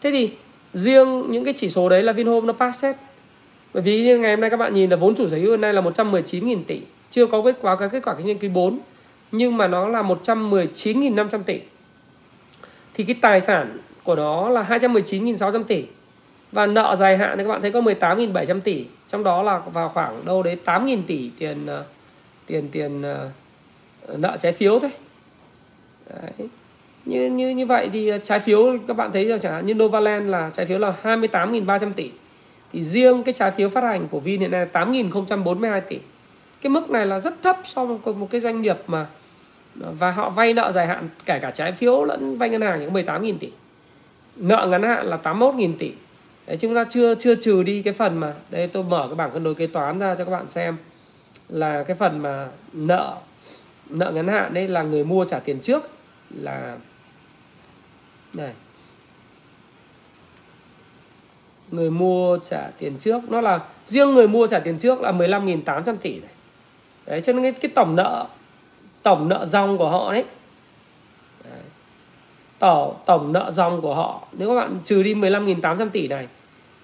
Thế 0.00 0.10
thì 0.10 0.30
riêng 0.74 1.30
những 1.30 1.44
cái 1.44 1.54
chỉ 1.56 1.70
số 1.70 1.88
đấy 1.88 2.02
là 2.02 2.12
Vinhome 2.12 2.46
nó 2.46 2.52
pass 2.52 2.84
hết. 2.84 2.96
Bởi 3.74 3.82
vì 3.82 4.18
ngày 4.18 4.30
hôm 4.30 4.40
nay 4.40 4.50
các 4.50 4.56
bạn 4.56 4.74
nhìn 4.74 4.90
là 4.90 4.96
vốn 4.96 5.14
chủ 5.14 5.28
sở 5.28 5.36
hữu 5.36 5.50
hôm 5.50 5.60
nay 5.60 5.74
là 5.74 5.80
119.000 5.80 6.62
tỷ. 6.66 6.80
Chưa 7.10 7.26
có 7.26 7.42
kết 7.42 7.54
quả 7.60 7.76
cái 7.76 7.88
kết 7.88 8.02
quả 8.04 8.14
kinh 8.14 8.26
doanh 8.26 8.38
quý 8.38 8.48
4 8.48 8.78
nhưng 9.32 9.56
mà 9.56 9.66
nó 9.66 9.88
là 9.88 10.02
119.500 10.02 11.42
tỷ. 11.42 11.60
Thì 12.94 13.04
cái 13.04 13.16
tài 13.20 13.40
sản 13.40 13.78
của 14.08 14.14
nó 14.14 14.48
là 14.48 14.62
219.600 14.62 15.64
tỷ. 15.64 15.84
Và 16.52 16.66
nợ 16.66 16.96
dài 16.98 17.16
hạn 17.16 17.38
thì 17.38 17.44
các 17.44 17.48
bạn 17.48 17.62
thấy 17.62 17.70
có 17.70 17.80
18.700 17.80 18.60
tỷ, 18.60 18.84
trong 19.08 19.24
đó 19.24 19.42
là 19.42 19.58
vào 19.58 19.88
khoảng 19.88 20.24
đâu 20.24 20.42
đấy 20.42 20.56
8.000 20.64 21.02
tỷ 21.06 21.30
tiền 21.38 21.66
ờ, 21.66 21.84
tiền 22.46 22.68
tiền 22.72 23.02
ờ, 23.02 23.30
nợ 24.16 24.36
trái 24.40 24.52
phiếu 24.52 24.78
thôi. 24.80 24.90
Đấy. 26.10 26.48
như 27.04 27.26
như 27.26 27.50
như 27.50 27.66
vậy 27.66 27.88
thì 27.92 28.08
ờ, 28.08 28.18
trái 28.18 28.40
phiếu 28.40 28.78
các 28.88 28.96
bạn 28.96 29.12
thấy 29.12 29.24
là 29.24 29.38
chẳng 29.38 29.52
hạn 29.52 29.66
như 29.66 29.74
Novaland 29.74 30.28
là 30.28 30.50
trái 30.52 30.66
phiếu 30.66 30.78
là 30.78 30.94
28.300 31.02 31.92
tỷ. 31.92 32.10
Thì 32.72 32.82
riêng 32.82 33.22
cái 33.22 33.34
trái 33.34 33.50
phiếu 33.50 33.68
phát 33.68 33.84
hành 33.84 34.08
của 34.08 34.20
Vin 34.20 34.40
hiện 34.40 34.50
nay 34.50 34.66
là 34.72 34.84
8.042 34.84 35.80
tỷ. 35.80 35.98
Cái 36.60 36.70
mức 36.70 36.90
này 36.90 37.06
là 37.06 37.18
rất 37.18 37.42
thấp 37.42 37.56
so 37.64 37.84
với 37.84 38.14
một 38.14 38.30
cái 38.30 38.40
doanh 38.40 38.62
nghiệp 38.62 38.78
mà, 38.86 39.06
và 39.74 40.10
họ 40.10 40.30
vay 40.30 40.54
nợ 40.54 40.72
dài 40.72 40.86
hạn 40.86 41.08
kể 41.24 41.38
cả 41.38 41.50
trái 41.50 41.72
phiếu 41.72 42.04
lẫn 42.04 42.38
vay 42.38 42.48
ngân 42.48 42.60
hàng 42.60 42.84
cũng 42.84 42.94
18.000 42.94 43.38
tỷ 43.38 43.48
nợ 44.38 44.66
ngắn 44.70 44.82
hạn 44.82 45.06
là 45.06 45.18
81.000 45.22 45.74
tỷ 45.78 45.92
đấy 46.46 46.56
chúng 46.60 46.74
ta 46.74 46.84
chưa 46.84 47.14
chưa 47.14 47.34
trừ 47.34 47.62
đi 47.62 47.82
cái 47.82 47.94
phần 47.94 48.18
mà 48.20 48.34
đây 48.50 48.66
tôi 48.66 48.84
mở 48.84 49.06
cái 49.06 49.14
bảng 49.14 49.30
cân 49.30 49.44
đối 49.44 49.54
kế 49.54 49.66
toán 49.66 49.98
ra 49.98 50.14
cho 50.14 50.24
các 50.24 50.30
bạn 50.30 50.48
xem 50.48 50.76
là 51.48 51.82
cái 51.82 51.96
phần 51.96 52.18
mà 52.22 52.48
nợ 52.72 53.16
nợ 53.90 54.12
ngắn 54.12 54.28
hạn 54.28 54.54
đấy 54.54 54.68
là 54.68 54.82
người 54.82 55.04
mua 55.04 55.24
trả 55.24 55.38
tiền 55.38 55.60
trước 55.60 55.90
là 56.30 56.76
này 58.34 58.52
người 61.70 61.90
mua 61.90 62.38
trả 62.44 62.70
tiền 62.78 62.96
trước 62.98 63.30
nó 63.30 63.40
là 63.40 63.60
riêng 63.86 64.14
người 64.14 64.28
mua 64.28 64.46
trả 64.46 64.58
tiền 64.58 64.78
trước 64.78 65.00
là 65.00 65.12
15.800 65.12 65.96
tỷ 65.96 66.20
này. 66.20 66.30
đấy 67.06 67.20
cho 67.20 67.32
nên 67.32 67.42
cái, 67.42 67.52
cái 67.52 67.70
tổng 67.74 67.96
nợ 67.96 68.26
tổng 69.02 69.28
nợ 69.28 69.46
dòng 69.46 69.78
của 69.78 69.88
họ 69.88 70.12
đấy 70.12 70.24
tổng 72.58 72.94
tổng 73.06 73.32
nợ 73.32 73.50
dòng 73.50 73.80
của 73.80 73.94
họ. 73.94 74.22
Nếu 74.32 74.48
các 74.48 74.54
bạn 74.54 74.78
trừ 74.84 75.02
đi 75.02 75.14
15.800 75.14 75.88
tỷ 75.90 76.08
này 76.08 76.28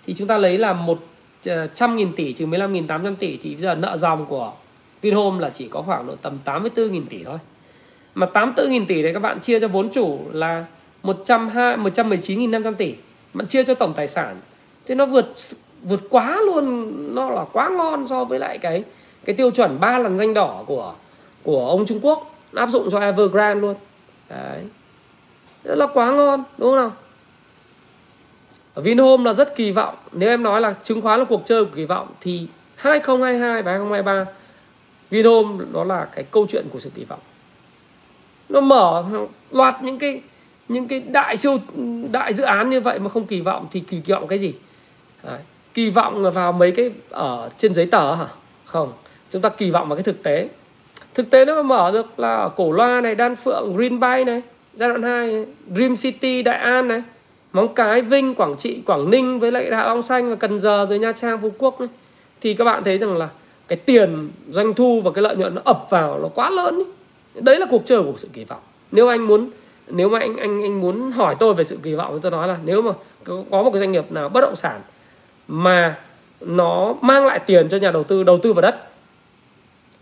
thì 0.06 0.14
chúng 0.14 0.28
ta 0.28 0.38
lấy 0.38 0.58
là 0.58 0.72
một 0.72 0.98
ờ, 1.46 1.66
trăm 1.66 1.96
nghìn 1.96 2.12
tỷ 2.12 2.32
trừ 2.32 2.46
15.800 2.46 3.14
tỷ 3.14 3.36
thì 3.42 3.54
bây 3.54 3.62
giờ 3.62 3.74
nợ 3.74 3.96
dòng 3.96 4.26
của 4.26 4.52
Vinhome 5.02 5.40
là 5.40 5.50
chỉ 5.50 5.68
có 5.68 5.82
khoảng 5.82 6.06
độ 6.06 6.14
tầm 6.22 6.38
84.000 6.44 7.02
tỷ 7.10 7.24
thôi. 7.24 7.38
Mà 8.14 8.26
84.000 8.32 8.86
tỷ 8.86 9.02
này 9.02 9.12
các 9.12 9.20
bạn 9.20 9.40
chia 9.40 9.60
cho 9.60 9.68
vốn 9.68 9.88
chủ 9.92 10.18
là 10.32 10.64
102 11.02 11.76
119.500 11.76 12.74
tỷ. 12.74 12.94
Bạn 13.34 13.46
chia 13.46 13.64
cho 13.64 13.74
tổng 13.74 13.92
tài 13.96 14.08
sản 14.08 14.36
thì 14.86 14.94
nó 14.94 15.06
vượt 15.06 15.34
vượt 15.82 16.00
quá 16.10 16.40
luôn 16.46 16.94
nó 17.14 17.30
là 17.30 17.44
quá 17.52 17.68
ngon 17.68 18.06
so 18.06 18.24
với 18.24 18.38
lại 18.38 18.58
cái 18.58 18.84
cái 19.24 19.36
tiêu 19.36 19.50
chuẩn 19.50 19.80
ba 19.80 19.98
lần 19.98 20.18
danh 20.18 20.34
đỏ 20.34 20.64
của 20.66 20.94
của 21.42 21.68
ông 21.68 21.86
Trung 21.86 22.00
Quốc. 22.02 22.34
Áp 22.54 22.66
dụng 22.66 22.88
cho 22.90 23.00
Evergrande 23.00 23.60
luôn. 23.60 23.74
Đấy 24.30 24.62
rất 25.64 25.74
là 25.74 25.86
quá 25.86 26.12
ngon, 26.12 26.42
đúng 26.58 26.70
không 26.70 26.76
nào? 26.76 26.92
Ở 28.74 28.82
Vinhome 28.82 29.24
là 29.24 29.32
rất 29.32 29.56
kỳ 29.56 29.72
vọng. 29.72 29.94
Nếu 30.12 30.28
em 30.28 30.42
nói 30.42 30.60
là 30.60 30.74
chứng 30.82 31.00
khoán 31.00 31.18
là 31.18 31.24
cuộc 31.24 31.42
chơi 31.44 31.64
của 31.64 31.70
kỳ 31.74 31.84
vọng, 31.84 32.08
thì 32.20 32.46
2022 32.76 33.62
và 33.62 33.72
2023 33.72 34.26
Vinhome 35.10 35.64
đó 35.72 35.84
là 35.84 36.04
cái 36.14 36.24
câu 36.30 36.46
chuyện 36.48 36.66
của 36.72 36.80
sự 36.80 36.90
kỳ 36.94 37.04
vọng. 37.04 37.20
Nó 38.48 38.60
mở 38.60 39.04
loạt 39.50 39.82
những 39.82 39.98
cái 39.98 40.22
những 40.68 40.88
cái 40.88 41.00
đại 41.00 41.36
siêu, 41.36 41.58
đại 42.10 42.32
dự 42.32 42.44
án 42.44 42.70
như 42.70 42.80
vậy 42.80 42.98
mà 42.98 43.10
không 43.10 43.26
kỳ 43.26 43.40
vọng 43.40 43.66
thì 43.70 43.80
kỳ 43.80 44.00
vọng 44.08 44.28
cái 44.28 44.38
gì? 44.38 44.54
Đấy. 45.22 45.40
kỳ 45.74 45.90
vọng 45.90 46.30
vào 46.32 46.52
mấy 46.52 46.72
cái 46.72 46.90
ở 47.10 47.50
trên 47.56 47.74
giấy 47.74 47.86
tờ 47.86 48.14
hả? 48.14 48.26
Không, 48.64 48.92
chúng 49.30 49.42
ta 49.42 49.48
kỳ 49.48 49.70
vọng 49.70 49.88
vào 49.88 49.96
cái 49.96 50.02
thực 50.02 50.22
tế. 50.22 50.48
Thực 51.14 51.30
tế 51.30 51.44
nó 51.44 51.54
mà 51.54 51.62
mở 51.62 51.90
được 51.92 52.18
là 52.18 52.36
ở 52.36 52.48
cổ 52.48 52.72
loa 52.72 53.00
này, 53.00 53.14
đan 53.14 53.36
phượng 53.36 53.76
green 53.76 54.00
bay 54.00 54.24
này 54.24 54.42
giai 54.76 54.88
đoạn 54.88 55.02
2 55.02 55.46
Dream 55.74 55.96
City, 55.96 56.42
Đại 56.42 56.58
An 56.58 56.88
này 56.88 57.02
Móng 57.52 57.74
Cái 57.74 58.02
Vinh, 58.02 58.34
Quảng 58.34 58.56
Trị, 58.56 58.82
Quảng 58.86 59.10
Ninh 59.10 59.40
với 59.40 59.52
lại 59.52 59.74
Hạ 59.74 59.84
Long 59.86 60.02
Xanh 60.02 60.30
và 60.30 60.36
Cần 60.36 60.60
Giờ 60.60 60.86
rồi 60.88 60.98
Nha 60.98 61.12
Trang, 61.12 61.40
Phú 61.42 61.52
Quốc 61.58 61.78
ấy. 61.78 61.88
thì 62.40 62.54
các 62.54 62.64
bạn 62.64 62.84
thấy 62.84 62.98
rằng 62.98 63.16
là 63.16 63.28
cái 63.68 63.76
tiền 63.76 64.30
doanh 64.48 64.74
thu 64.74 65.00
và 65.04 65.10
cái 65.10 65.22
lợi 65.22 65.36
nhuận 65.36 65.54
nó 65.54 65.62
ập 65.64 65.86
vào 65.90 66.18
nó 66.22 66.28
quá 66.28 66.50
lớn 66.50 66.74
ấy. 66.74 66.86
đấy 67.34 67.58
là 67.60 67.66
cuộc 67.70 67.82
chơi 67.84 68.02
của 68.02 68.12
sự 68.16 68.28
kỳ 68.32 68.44
vọng 68.44 68.60
nếu 68.92 69.08
anh 69.08 69.26
muốn, 69.26 69.50
nếu 69.88 70.08
mà 70.08 70.18
anh 70.18 70.36
anh 70.36 70.62
anh 70.62 70.80
muốn 70.80 71.10
hỏi 71.10 71.36
tôi 71.38 71.54
về 71.54 71.64
sự 71.64 71.78
kỳ 71.82 71.94
vọng 71.94 72.12
thì 72.12 72.18
tôi 72.22 72.30
nói 72.30 72.48
là 72.48 72.58
nếu 72.64 72.82
mà 72.82 72.92
có 73.24 73.62
một 73.62 73.70
cái 73.70 73.78
doanh 73.78 73.92
nghiệp 73.92 74.12
nào 74.12 74.28
bất 74.28 74.40
động 74.40 74.56
sản 74.56 74.80
mà 75.48 75.98
nó 76.40 76.94
mang 77.00 77.26
lại 77.26 77.38
tiền 77.38 77.68
cho 77.68 77.76
nhà 77.76 77.90
đầu 77.90 78.04
tư 78.04 78.22
đầu 78.22 78.38
tư 78.38 78.52
vào 78.52 78.62
đất, 78.62 78.88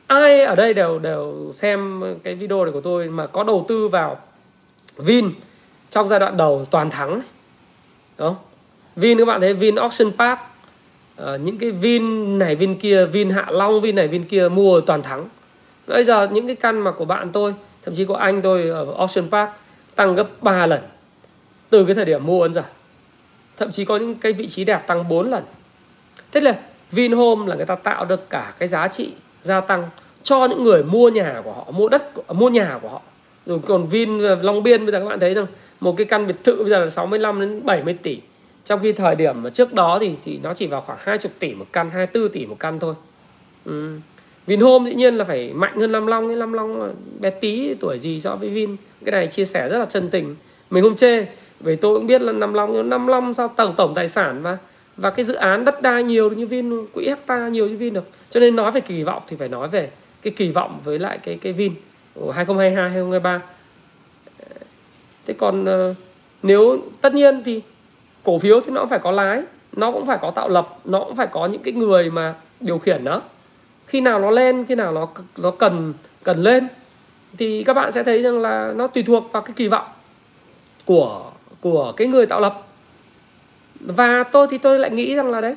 ai 0.07 0.45
ở 0.45 0.55
đây 0.55 0.75
đều 0.75 0.99
đều 0.99 1.51
xem 1.55 2.03
cái 2.23 2.35
video 2.35 2.65
này 2.65 2.73
của 2.73 2.81
tôi 2.81 3.09
mà 3.09 3.27
có 3.27 3.45
đầu 3.45 3.65
tư 3.69 3.89
vào 3.89 4.19
Vin 5.05 5.31
trong 5.91 6.09
giai 6.09 6.21
đoạn 6.21 6.37
đầu 6.37 6.67
toàn 6.71 6.91
thắng 6.91 7.21
đúng 8.19 8.35
Vin 8.97 9.19
các 9.19 9.25
bạn 9.25 9.41
thấy 9.41 9.55
Vin 9.55 9.75
Auction 9.75 10.13
Park 10.19 10.39
à, 11.17 11.37
những 11.37 11.59
cái 11.59 11.71
Vin 11.71 12.39
này 12.39 12.57
Vin 12.57 12.79
kia 12.79 13.07
Vin 13.07 13.31
Hạ 13.31 13.47
Long 13.51 13.81
Vin 13.81 13.95
này 13.95 14.09
Vin 14.09 14.25
kia 14.25 14.49
mua 14.49 14.81
toàn 14.81 15.03
thắng. 15.03 15.29
Bây 15.87 16.05
giờ 16.05 16.29
những 16.33 16.47
cái 16.47 16.57
căn 16.57 16.81
mà 16.81 16.91
của 16.91 17.05
bạn 17.05 17.31
tôi 17.33 17.55
thậm 17.83 17.95
chí 17.95 18.05
của 18.05 18.15
anh 18.15 18.43
tôi 18.43 18.69
ở 18.69 18.95
Auction 18.99 19.31
Park 19.31 19.51
tăng 19.95 20.15
gấp 20.15 20.27
3 20.41 20.67
lần 20.67 20.81
từ 21.71 21.85
cái 21.85 21.95
thời 21.95 22.05
điểm 22.05 22.27
mua 22.27 22.45
đến 22.45 22.53
giờ. 22.53 22.63
Thậm 23.57 23.73
chí 23.73 23.85
có 23.85 23.97
những 23.97 24.15
cái 24.15 24.33
vị 24.33 24.49
trí 24.49 24.65
đẹp 24.65 24.87
tăng 24.87 25.09
4 25.09 25.31
lần. 25.31 25.45
Thế 26.33 26.41
là 26.41 26.55
Vinhome 26.91 27.47
là 27.47 27.57
người 27.57 27.67
ta 27.67 27.75
tạo 27.75 28.05
được 28.05 28.31
cả 28.31 28.53
cái 28.59 28.69
giá 28.69 28.89
trị 28.89 29.13
gia 29.43 29.61
tăng 29.61 29.89
cho 30.23 30.45
những 30.45 30.65
người 30.65 30.85
mua 30.85 31.09
nhà 31.09 31.41
của 31.45 31.53
họ 31.53 31.67
mua 31.71 31.89
đất 31.89 32.33
mua 32.33 32.49
nhà 32.49 32.79
của 32.83 32.89
họ 32.89 33.03
rồi 33.47 33.59
còn 33.67 33.87
Vin, 33.87 34.19
Long 34.19 34.63
Biên, 34.63 34.85
bây 34.85 34.93
giờ 34.93 34.99
các 35.01 35.07
bạn 35.07 35.21
thấy 35.21 35.35
rằng 35.35 35.47
một 35.81 35.97
cái 35.97 36.05
căn 36.05 36.27
biệt 36.27 36.37
thự 36.45 36.57
bây 36.57 36.71
giờ 36.71 36.85
là 36.85 36.91
65 36.91 37.41
đến 37.41 37.61
70 37.65 37.95
tỷ. 38.03 38.19
Trong 38.65 38.81
khi 38.83 38.93
thời 38.93 39.15
điểm 39.15 39.43
mà 39.43 39.51
trước 39.51 39.75
đó 39.75 39.99
thì 40.01 40.13
thì 40.25 40.39
nó 40.43 40.55
chỉ 40.55 40.67
vào 40.67 40.81
khoảng 40.81 40.99
20 41.03 41.33
tỷ 41.39 41.55
một 41.55 41.67
căn 41.73 41.91
24 41.91 42.33
tỷ 42.33 42.47
một 42.47 42.57
căn 42.59 42.79
thôi. 42.79 42.95
Ừ. 43.65 43.99
Vinhome 44.47 44.91
dĩ 44.91 44.97
nhiên 44.97 45.15
là 45.15 45.25
phải 45.25 45.53
mạnh 45.53 45.77
hơn 45.77 45.93
Nam 45.93 46.07
Long 46.07 46.39
Nam 46.39 46.53
Long 46.53 46.95
bé 47.21 47.31
tí 47.31 47.75
tuổi 47.75 47.99
gì 47.99 48.21
so 48.21 48.37
với 48.37 48.49
Vin. 48.49 48.77
Cái 49.05 49.13
này 49.13 49.27
chia 49.27 49.45
sẻ 49.45 49.69
rất 49.69 49.79
là 49.79 49.85
chân 49.85 50.09
tình. 50.11 50.37
Mình 50.71 50.85
không 50.85 50.97
chê 50.97 51.27
vì 51.61 51.77
tôi 51.77 51.99
cũng 51.99 52.07
biết 52.07 52.23
là 52.23 52.33
Nam 52.33 52.55
Long 52.55 52.89
Nam 52.91 53.07
Long 53.07 53.35
sao 53.35 53.49
tổng 53.49 53.75
tổng 53.77 53.95
tài 53.95 54.09
sản 54.09 54.43
và 54.43 54.59
và 54.97 55.11
cái 55.11 55.25
dự 55.25 55.35
án 55.35 55.65
đất 55.65 55.83
đai 55.83 56.05
nhiều 56.05 56.31
như 56.31 56.47
Vin, 56.47 56.87
quỹ 56.87 57.09
hecta 57.09 57.49
nhiều 57.49 57.69
như 57.69 57.77
Vin 57.77 57.95
được. 57.95 58.05
Cho 58.31 58.41
nên 58.41 58.57
nói 58.57 58.71
về 58.71 58.81
kỳ 58.81 59.03
vọng 59.03 59.23
thì 59.29 59.37
phải 59.37 59.49
nói 59.49 59.69
về 59.69 59.91
cái 60.23 60.33
kỳ 60.37 60.51
vọng 60.51 60.81
với 60.85 60.99
lại 60.99 61.19
cái 61.25 61.39
cái 61.43 61.53
Vin. 61.53 61.73
2022 62.17 62.91
2023 62.91 63.43
thế 65.27 65.35
còn 65.39 65.65
ờ, 65.65 65.95
nếu 66.43 66.79
tất 67.01 67.15
nhiên 67.15 67.43
thì 67.45 67.63
cổ 68.23 68.39
phiếu 68.39 68.61
thì 68.61 68.71
nó 68.73 68.81
cũng 68.81 68.91
phải 68.91 68.99
có 68.99 69.11
lái, 69.11 69.43
nó 69.73 69.93
cũng 69.93 70.07
phải 70.07 70.19
có 70.21 70.31
tạo 70.31 70.49
lập, 70.49 70.79
nó 70.85 71.05
cũng 71.05 71.17
phải 71.17 71.27
có 71.27 71.47
những 71.47 71.63
cái 71.63 71.75
người 71.75 72.11
mà 72.11 72.35
điều 72.61 72.79
khiển 72.79 73.05
nó. 73.05 73.21
Khi 73.87 74.01
nào 74.01 74.21
nó 74.21 74.31
lên, 74.31 74.65
khi 74.65 74.75
nào 74.75 74.93
nó 74.93 75.09
nó 75.37 75.51
cần 75.51 75.95
cần 76.23 76.43
lên, 76.43 76.69
thì 77.39 77.65
các 77.65 77.75
bạn 77.75 77.93
sẽ 77.93 78.03
thấy 78.03 78.23
rằng 78.23 78.41
là 78.41 78.73
nó 78.77 78.87
tùy 78.87 79.03
thuộc 79.03 79.33
vào 79.33 79.43
cái 79.43 79.53
kỳ 79.57 79.69
vọng 79.69 79.87
của 80.85 81.31
của 81.61 81.93
cái 81.97 82.07
người 82.07 82.27
tạo 82.27 82.41
lập. 82.41 82.67
Và 83.81 84.23
tôi 84.23 84.47
thì 84.51 84.59
tôi 84.59 84.79
lại 84.79 84.91
nghĩ 84.91 85.15
rằng 85.17 85.31
là 85.31 85.41
đấy, 85.41 85.55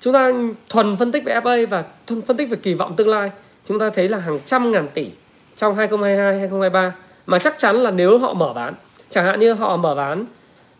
chúng 0.00 0.12
ta 0.12 0.32
thuần 0.68 0.96
phân 0.96 1.12
tích 1.12 1.24
về 1.24 1.40
FA 1.40 1.66
và 1.66 1.84
thuần 2.06 2.22
phân 2.22 2.36
tích 2.36 2.50
về 2.50 2.56
kỳ 2.62 2.74
vọng 2.74 2.96
tương 2.96 3.08
lai, 3.08 3.30
chúng 3.64 3.78
ta 3.78 3.90
thấy 3.90 4.08
là 4.08 4.18
hàng 4.18 4.38
trăm 4.46 4.72
ngàn 4.72 4.88
tỷ 4.94 5.10
trong 5.56 5.74
2022 5.74 6.38
2023 6.38 6.94
mà 7.26 7.38
chắc 7.38 7.58
chắn 7.58 7.76
là 7.76 7.90
nếu 7.90 8.18
họ 8.18 8.34
mở 8.34 8.52
bán 8.52 8.74
chẳng 9.10 9.24
hạn 9.24 9.40
như 9.40 9.52
họ 9.52 9.76
mở 9.76 9.94
bán 9.94 10.20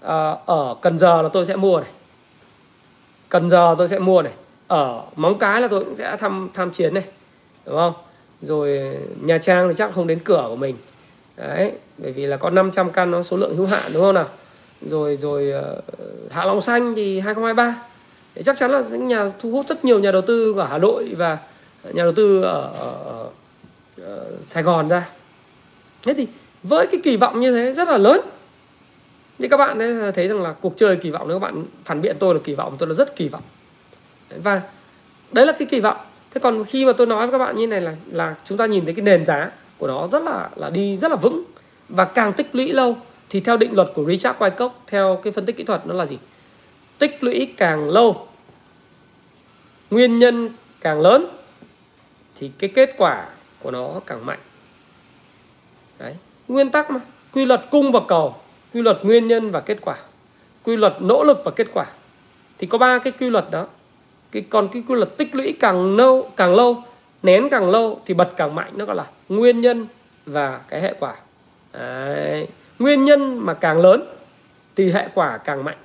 uh, 0.05 0.47
ở 0.47 0.75
Cần 0.83 0.99
Giờ 0.99 1.23
là 1.23 1.29
tôi 1.29 1.45
sẽ 1.45 1.57
mua 1.57 1.81
này. 1.81 1.91
Cần 3.29 3.51
Giờ 3.51 3.75
tôi 3.79 3.89
sẽ 3.89 3.99
mua 3.99 4.23
này. 4.23 4.33
Ở 4.67 5.03
Móng 5.17 5.39
Cái 5.39 5.61
là 5.61 5.69
tôi 5.69 5.85
cũng 5.85 5.97
sẽ 5.97 6.17
tham 6.17 6.49
tham 6.55 6.71
chiến 6.71 6.95
này 6.95 7.05
đúng 7.67 7.77
không? 7.77 7.93
Rồi 8.43 8.97
Nha 9.21 9.39
Trang 9.39 9.69
thì 9.69 9.75
chắc 9.75 9.93
không 9.93 10.07
đến 10.07 10.19
cửa 10.25 10.45
của 10.49 10.57
mình. 10.57 10.77
Đấy 11.37 11.73
bởi 11.99 12.13
vì 12.13 12.27
là 12.27 12.37
có 12.37 12.51
500 12.51 12.91
căn 12.91 13.11
nó 13.11 13.23
số 13.23 13.37
lượng 13.37 13.57
hữu 13.57 13.67
hạn 13.67 13.93
đúng 13.93 14.03
không 14.03 14.15
nào? 14.15 14.29
Rồi 14.83 15.17
rồi 15.17 15.53
uh, 15.59 16.33
Hạ 16.33 16.45
Long 16.45 16.63
Xanh 16.63 16.95
thì 16.95 17.21
2023 17.21 17.77
thì 18.35 18.43
chắc 18.43 18.57
chắn 18.57 18.71
là 18.71 18.83
những 18.91 19.09
nhà 19.09 19.31
thu 19.41 19.51
hút 19.51 19.67
rất 19.69 19.85
nhiều 19.85 19.99
nhà 19.99 20.11
đầu 20.11 20.23
tư 20.23 20.55
ở 20.59 20.65
Hà 20.65 20.79
Nội 20.79 21.15
và 21.17 21.39
nhà 21.93 22.03
đầu 22.03 22.13
tư 22.13 22.43
ở, 22.43 22.71
ở, 22.79 23.27
Ờ, 24.05 24.27
Sài 24.43 24.63
Gòn 24.63 24.89
ra. 24.89 25.09
Thế 26.03 26.15
thì 26.15 26.27
với 26.63 26.87
cái 26.87 27.01
kỳ 27.05 27.17
vọng 27.17 27.41
như 27.41 27.53
thế 27.53 27.73
rất 27.73 27.89
là 27.89 27.99
lớn. 27.99 28.21
Thì 29.39 29.49
các 29.49 29.57
bạn 29.57 29.79
thấy 30.15 30.29
rằng 30.29 30.43
là 30.43 30.53
cuộc 30.53 30.77
chơi 30.77 30.97
kỳ 30.97 31.11
vọng, 31.11 31.29
nếu 31.29 31.41
các 31.41 31.43
bạn 31.43 31.65
phản 31.85 32.01
biện 32.01 32.17
tôi 32.19 32.35
là 32.35 32.41
kỳ 32.45 32.55
vọng, 32.55 32.77
tôi 32.79 32.89
là 32.89 32.95
rất 32.95 33.17
kỳ 33.17 33.29
vọng. 33.29 33.43
Và 34.43 34.63
đấy 35.33 35.47
là 35.47 35.53
cái 35.53 35.69
kỳ 35.71 35.81
vọng. 35.81 35.97
Thế 36.31 36.41
còn 36.41 36.65
khi 36.65 36.87
mà 36.87 36.93
tôi 36.93 37.07
nói 37.07 37.27
với 37.27 37.33
các 37.33 37.45
bạn 37.47 37.57
như 37.57 37.67
này 37.67 37.81
là 37.81 37.95
là 38.11 38.35
chúng 38.45 38.59
ta 38.59 38.67
nhìn 38.67 38.85
thấy 38.85 38.95
cái 38.95 39.03
nền 39.05 39.25
giá 39.25 39.51
của 39.79 39.87
nó 39.87 40.09
rất 40.09 40.23
là 40.23 40.51
là 40.57 40.71
đi 40.71 40.97
rất 40.97 41.11
là 41.11 41.17
vững 41.17 41.45
và 41.89 42.05
càng 42.05 42.33
tích 42.33 42.55
lũy 42.55 42.73
lâu 42.73 42.97
thì 43.29 43.41
theo 43.41 43.57
định 43.57 43.75
luật 43.75 43.89
của 43.95 44.05
Richard 44.05 44.39
Wyckoff, 44.39 44.71
theo 44.87 45.21
cái 45.23 45.33
phân 45.33 45.47
tích 45.47 45.57
kỹ 45.57 45.65
thuật 45.65 45.87
nó 45.87 45.95
là 45.95 46.07
gì? 46.07 46.19
Tích 46.99 47.25
lũy 47.25 47.55
càng 47.57 47.91
lâu, 47.91 48.29
nguyên 49.91 50.19
nhân 50.19 50.49
càng 50.81 51.01
lớn 51.01 51.27
thì 52.37 52.51
cái 52.59 52.71
kết 52.75 52.95
quả 52.99 53.27
của 53.65 53.71
nó 53.71 54.01
càng 54.07 54.27
mạnh. 54.27 54.39
Đấy. 55.99 56.15
Nguyên 56.49 56.71
tắc 56.71 56.91
mà. 56.91 57.01
Quy 57.33 57.47
luật 57.47 57.65
cung 57.71 57.93
và 57.93 58.01
cầu, 58.09 58.35
quy 58.75 58.83
luật 58.83 59.05
nguyên 59.05 59.27
nhân 59.27 59.51
và 59.51 59.61
kết 59.61 59.79
quả, 59.81 59.97
quy 60.63 60.77
luật 60.77 60.97
nỗ 61.01 61.25
lực 61.25 61.43
và 61.45 61.51
kết 61.51 61.67
quả. 61.73 61.87
Thì 62.59 62.67
có 62.67 62.79
ba 62.79 62.99
cái 62.99 63.13
quy 63.21 63.31
luật 63.31 63.51
đó. 63.51 63.67
Cái, 64.33 64.45
còn 64.51 64.69
cái 64.69 64.83
quy 64.89 64.95
luật 64.95 65.17
tích 65.17 65.35
lũy 65.35 65.55
càng 65.61 65.97
lâu 65.97 66.31
càng 66.37 66.55
lâu, 66.55 66.83
nén 67.23 67.49
càng 67.51 67.71
lâu 67.71 68.01
thì 68.07 68.15
bật 68.15 68.31
càng 68.37 68.55
mạnh, 68.55 68.73
nó 68.77 68.85
gọi 68.85 68.97
là 68.97 69.07
nguyên 69.29 69.61
nhân 69.61 69.87
và 70.27 70.61
cái 70.69 70.81
hệ 70.81 70.95
quả. 71.01 71.15
Đấy. 71.73 72.49
nguyên 72.79 73.05
nhân 73.05 73.39
mà 73.39 73.55
càng 73.55 73.81
lớn 73.81 74.03
thì 74.77 74.91
hệ 74.91 75.09
quả 75.15 75.39
càng 75.39 75.65
mạnh. 75.65 75.77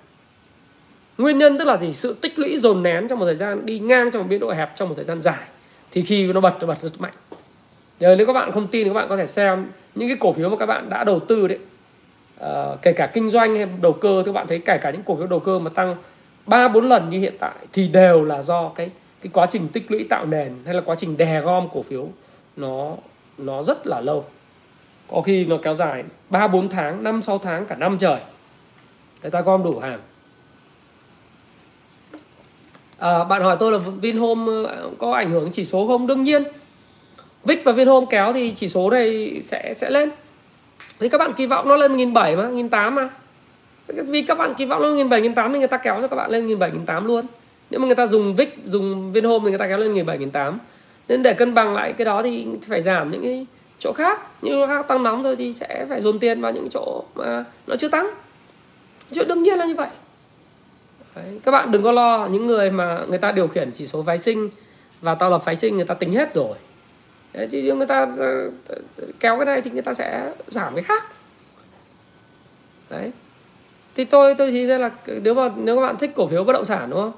Nguyên 1.18 1.38
nhân 1.38 1.58
tức 1.58 1.66
là 1.66 1.78
gì? 1.78 1.94
Sự 1.94 2.14
tích 2.22 2.40
lũy 2.40 2.58
dồn 2.58 2.84
nén 2.84 3.08
trong 3.08 3.20
một 3.20 3.26
thời 3.26 3.36
gian, 3.36 3.66
đi 3.66 3.80
ngang 3.80 4.12
trong 4.12 4.22
một 4.22 4.28
biên 4.30 4.40
độ 4.40 4.52
hẹp 4.52 4.76
trong 4.76 4.90
một 4.90 4.96
thời 4.96 5.06
gian 5.06 5.22
dài. 5.22 5.48
Thì 5.92 6.02
khi 6.02 6.34
nó 6.34 6.42
bật 6.42 6.54
nó 6.62 6.68
bật 6.68 6.82
rất 6.82 7.02
mạnh. 7.02 7.14
Giờ 8.00 8.16
nếu 8.16 8.28
các 8.28 8.34
bạn 8.34 8.52
không 8.52 8.68
tin 8.68 8.84
thì 8.84 8.90
các 8.90 8.94
bạn 8.94 9.10
có 9.10 9.18
thể 9.18 9.28
xem 9.28 9.66
những 9.96 10.10
cái 10.10 10.18
cổ 10.20 10.34
phiếu 10.34 10.50
mà 10.50 10.58
các 10.58 10.66
bạn 10.66 10.90
đã 10.90 11.04
đầu 11.04 11.20
tư 11.20 11.48
đấy 11.48 11.58
à, 12.42 12.76
kể 12.82 12.92
cả 12.92 13.08
kinh 13.14 13.30
doanh 13.30 13.56
hay 13.56 13.68
đầu 13.82 13.94
cơ 13.94 14.24
thì 14.26 14.26
các 14.26 14.32
bạn 14.32 14.48
thấy 14.48 14.60
kể 14.60 14.78
cả 14.78 14.92
những 14.92 15.04
cổ 15.04 15.16
phiếu 15.16 15.28
đầu 15.28 15.40
cơ 15.40 15.60
mà 15.60 15.70
tăng 15.70 15.96
ba 16.46 16.68
bốn 16.68 16.90
lần 16.90 17.10
như 17.10 17.20
hiện 17.20 17.36
tại 17.40 17.56
thì 17.74 17.88
đều 17.88 18.24
là 18.24 18.42
do 18.42 18.70
cái 18.76 18.90
cái 19.22 19.30
quá 19.34 19.48
trình 19.50 19.68
tích 19.68 19.92
lũy 19.92 20.06
tạo 20.10 20.26
nền 20.26 20.54
hay 20.66 20.74
là 20.74 20.82
quá 20.82 20.96
trình 20.96 21.18
đè 21.18 21.42
gom 21.42 21.68
cổ 21.74 21.82
phiếu 21.82 22.08
nó 22.56 22.96
nó 23.38 23.64
rất 23.64 23.88
là 23.88 24.02
lâu 24.02 24.26
có 25.12 25.22
khi 25.22 25.46
nó 25.46 25.58
kéo 25.64 25.76
dài 25.76 26.04
3 26.30 26.48
4 26.48 26.70
tháng, 26.70 27.04
5 27.04 27.22
6 27.22 27.38
tháng 27.38 27.66
cả 27.66 27.76
năm 27.76 27.98
trời. 27.98 28.20
Người 29.22 29.32
ta 29.32 29.42
gom 29.42 29.64
đủ 29.64 29.80
hàng. 29.80 30.00
À, 32.98 33.24
bạn 33.24 33.42
hỏi 33.42 33.58
tôi 33.60 33.72
là 33.72 33.78
Vinhome 33.78 34.70
ờ, 34.70 34.90
có 34.98 35.14
ảnh 35.14 35.32
hưởng 35.32 35.52
chỉ 35.52 35.66
số 35.66 35.88
không? 35.88 36.08
Đương 36.08 36.24
nhiên. 36.24 36.44
VIX 37.46 37.60
và 37.64 37.72
Vinhome 37.72 38.08
kéo 38.10 38.34
thì 38.34 38.52
chỉ 38.52 38.70
số 38.70 38.90
này 38.90 39.40
sẽ 39.44 39.74
sẽ 39.78 39.90
lên. 39.90 40.10
Thì 41.00 41.10
các 41.10 41.18
bạn 41.18 41.34
kỳ 41.34 41.46
vọng 41.46 41.68
nó 41.68 41.76
lên 41.76 41.98
1.700 41.98 42.38
mà, 42.38 42.50
1.800 42.50 42.92
mà. 42.92 43.10
Vì 43.88 44.22
các 44.22 44.38
bạn 44.38 44.54
kỳ 44.58 44.66
vọng 44.66 44.82
nó 44.82 44.90
1.700, 44.90 45.34
1.800 45.34 45.54
thì 45.54 45.60
người 45.60 45.68
ta 45.68 45.78
kéo 45.78 46.02
cho 46.02 46.08
các 46.08 46.16
bạn 46.16 46.32
lên 46.32 46.48
1.700, 46.48 46.86
1.800 46.86 47.06
luôn. 47.06 47.26
Nếu 47.70 47.80
mà 47.80 47.86
người 47.86 47.96
ta 47.96 48.08
dùng 48.08 48.36
VIX, 48.36 48.50
dùng 48.66 49.12
Vinhome 49.12 49.44
thì 49.44 49.50
người 49.50 49.60
ta 49.60 49.68
kéo 49.68 49.78
lên 49.78 49.94
1.700, 49.94 50.32
1.800. 50.32 50.54
Nên 51.08 51.24
để 51.24 51.34
cân 51.34 51.54
bằng 51.54 51.74
lại 51.74 51.94
cái 51.94 52.06
đó 52.06 52.22
thì 52.24 52.46
phải 52.68 52.82
giảm 52.82 53.12
những 53.12 53.24
cái 53.24 53.46
chỗ 53.80 53.94
khác 53.94 54.20
Như 54.42 54.68
khác 54.68 54.88
tăng 54.88 55.04
nóng 55.04 55.24
thôi 55.24 55.36
thì 55.36 55.54
sẽ 55.54 55.86
phải 55.90 56.02
dồn 56.02 56.20
tiền 56.20 56.42
vào 56.42 56.52
những 56.52 56.70
chỗ 56.72 57.04
mà 57.16 57.46
nó 57.68 57.76
chưa 57.76 57.90
tăng 57.90 58.10
chuyện 59.12 59.28
đương 59.28 59.44
nhiên 59.44 59.58
là 59.58 59.66
như 59.66 59.76
vậy 59.76 59.88
Đấy. 61.16 61.40
các 61.44 61.52
bạn 61.52 61.72
đừng 61.72 61.84
có 61.84 61.92
lo 61.92 62.28
những 62.32 62.48
người 62.48 62.72
mà 62.72 63.06
người 63.10 63.18
ta 63.18 63.32
điều 63.32 63.48
khiển 63.48 63.72
chỉ 63.72 63.88
số 63.88 64.04
phái 64.04 64.18
sinh 64.18 64.50
và 65.02 65.16
tạo 65.16 65.30
lập 65.30 65.42
phái 65.46 65.56
sinh 65.56 65.76
người 65.76 65.86
ta 65.86 65.94
tính 65.94 66.14
hết 66.14 66.34
rồi 66.34 66.56
Đấy, 67.34 67.48
thì 67.52 67.72
người 67.72 67.88
ta 67.88 68.08
kéo 69.20 69.36
cái 69.38 69.46
này 69.46 69.62
thì 69.62 69.72
người 69.72 69.82
ta 69.82 69.94
sẽ 69.94 70.32
giảm 70.48 70.76
cái 70.76 70.84
khác. 70.84 71.04
Đấy. 72.90 73.12
Thì 73.96 74.06
tôi 74.06 74.36
tôi 74.36 74.52
thì 74.52 74.68
ra 74.68 74.78
là 74.78 74.92
nếu 75.06 75.34
mà 75.34 75.50
nếu 75.56 75.76
các 75.76 75.82
bạn 75.82 75.98
thích 75.98 76.12
cổ 76.16 76.28
phiếu 76.28 76.44
bất 76.44 76.54
động 76.54 76.66
sản 76.66 76.90
đúng 76.90 77.00
không? 77.00 77.12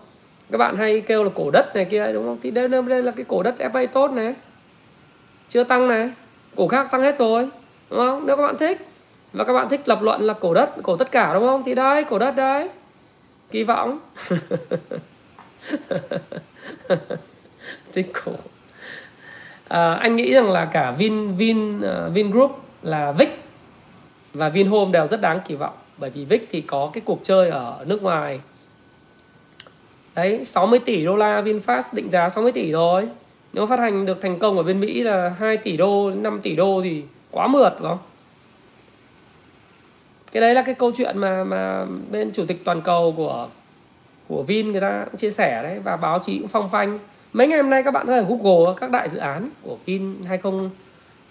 Các 0.51 0.57
bạn 0.57 0.77
hay 0.77 1.01
kêu 1.01 1.23
là 1.23 1.29
cổ 1.35 1.51
đất 1.51 1.75
này 1.75 1.85
kia 1.85 2.11
đúng 2.13 2.25
không? 2.25 2.37
Thì 2.41 2.51
đây, 2.51 2.67
đây 2.67 3.03
là 3.03 3.11
cái 3.11 3.25
cổ 3.27 3.43
đất 3.43 3.55
FA 3.59 3.87
tốt 3.87 4.11
này. 4.11 4.35
Chưa 5.49 5.63
tăng 5.63 5.87
này. 5.87 6.11
Cổ 6.55 6.67
khác 6.67 6.87
tăng 6.91 7.01
hết 7.01 7.17
rồi 7.17 7.49
đúng 7.89 7.99
không? 7.99 8.25
Nếu 8.25 8.37
các 8.37 8.43
bạn 8.43 8.57
thích. 8.57 8.87
Và 9.33 9.43
các 9.43 9.53
bạn 9.53 9.69
thích 9.69 9.81
lập 9.85 10.01
luận 10.01 10.21
là 10.21 10.33
cổ 10.33 10.53
đất 10.53 10.69
cổ 10.83 10.97
tất 10.97 11.11
cả 11.11 11.33
đúng 11.33 11.43
không? 11.43 11.63
Thì 11.65 11.75
đây 11.75 12.03
cổ 12.03 12.19
đất 12.19 12.35
đấy 12.35 12.69
kỳ 13.51 13.63
vọng. 13.63 13.99
Thích 17.93 18.11
cổ 18.25 18.31
à, 19.71 19.93
anh 19.93 20.15
nghĩ 20.15 20.33
rằng 20.33 20.51
là 20.51 20.65
cả 20.65 20.91
Vin 20.91 21.35
Vin 21.35 21.81
ờ, 21.81 22.05
uh, 22.07 22.13
Vingroup 22.13 22.59
là 22.81 23.11
Vic 23.11 23.29
và 24.33 24.49
Vinhome 24.49 24.91
đều 24.91 25.07
rất 25.07 25.21
đáng 25.21 25.39
kỳ 25.47 25.55
vọng. 25.55 25.73
Bởi 25.97 26.09
vì 26.09 26.25
Vic 26.25 26.47
thì 26.51 26.61
có 26.61 26.89
cái 26.93 27.01
cuộc 27.05 27.19
chơi 27.23 27.49
ở 27.49 27.83
nước 27.85 28.03
ngoài. 28.03 28.39
Đấy 30.15 30.45
60 30.45 30.79
tỷ 30.79 31.05
đô 31.05 31.15
la 31.15 31.41
VinFast 31.41 31.81
định 31.91 32.09
giá 32.09 32.29
60 32.29 32.51
tỷ 32.51 32.71
rồi 32.71 33.07
nếu 33.53 33.65
phát 33.65 33.79
hành 33.79 34.05
được 34.05 34.21
thành 34.21 34.39
công 34.39 34.57
ở 34.57 34.63
bên 34.63 34.79
Mỹ 34.79 35.03
là 35.03 35.35
2 35.39 35.57
tỷ 35.57 35.77
đô 35.77 36.09
đến 36.09 36.23
5 36.23 36.39
tỷ 36.43 36.55
đô 36.55 36.81
thì 36.83 37.03
quá 37.31 37.47
mượt 37.47 37.73
đúng 37.79 37.87
không? 37.87 37.99
Cái 40.31 40.41
đấy 40.41 40.55
là 40.55 40.61
cái 40.61 40.75
câu 40.75 40.91
chuyện 40.91 41.17
mà 41.17 41.43
mà 41.43 41.85
bên 42.11 42.31
chủ 42.31 42.45
tịch 42.45 42.61
toàn 42.65 42.81
cầu 42.81 43.13
của 43.17 43.47
của 44.27 44.43
Vin 44.43 44.71
người 44.71 44.81
ta 44.81 45.05
cũng 45.05 45.17
chia 45.17 45.31
sẻ 45.31 45.63
đấy 45.63 45.79
và 45.83 45.97
báo 45.97 46.19
chí 46.19 46.39
cũng 46.39 46.47
phong 46.47 46.69
phanh 46.69 46.99
mấy 47.33 47.47
ngày 47.47 47.57
hôm 47.57 47.69
nay 47.69 47.83
các 47.83 47.91
bạn 47.91 48.07
có 48.07 48.13
thể 48.13 48.25
google 48.29 48.73
các 48.77 48.91
đại 48.91 49.09
dự 49.09 49.17
án 49.17 49.49
của 49.63 49.77
Vin 49.85 50.15
20 50.27 50.69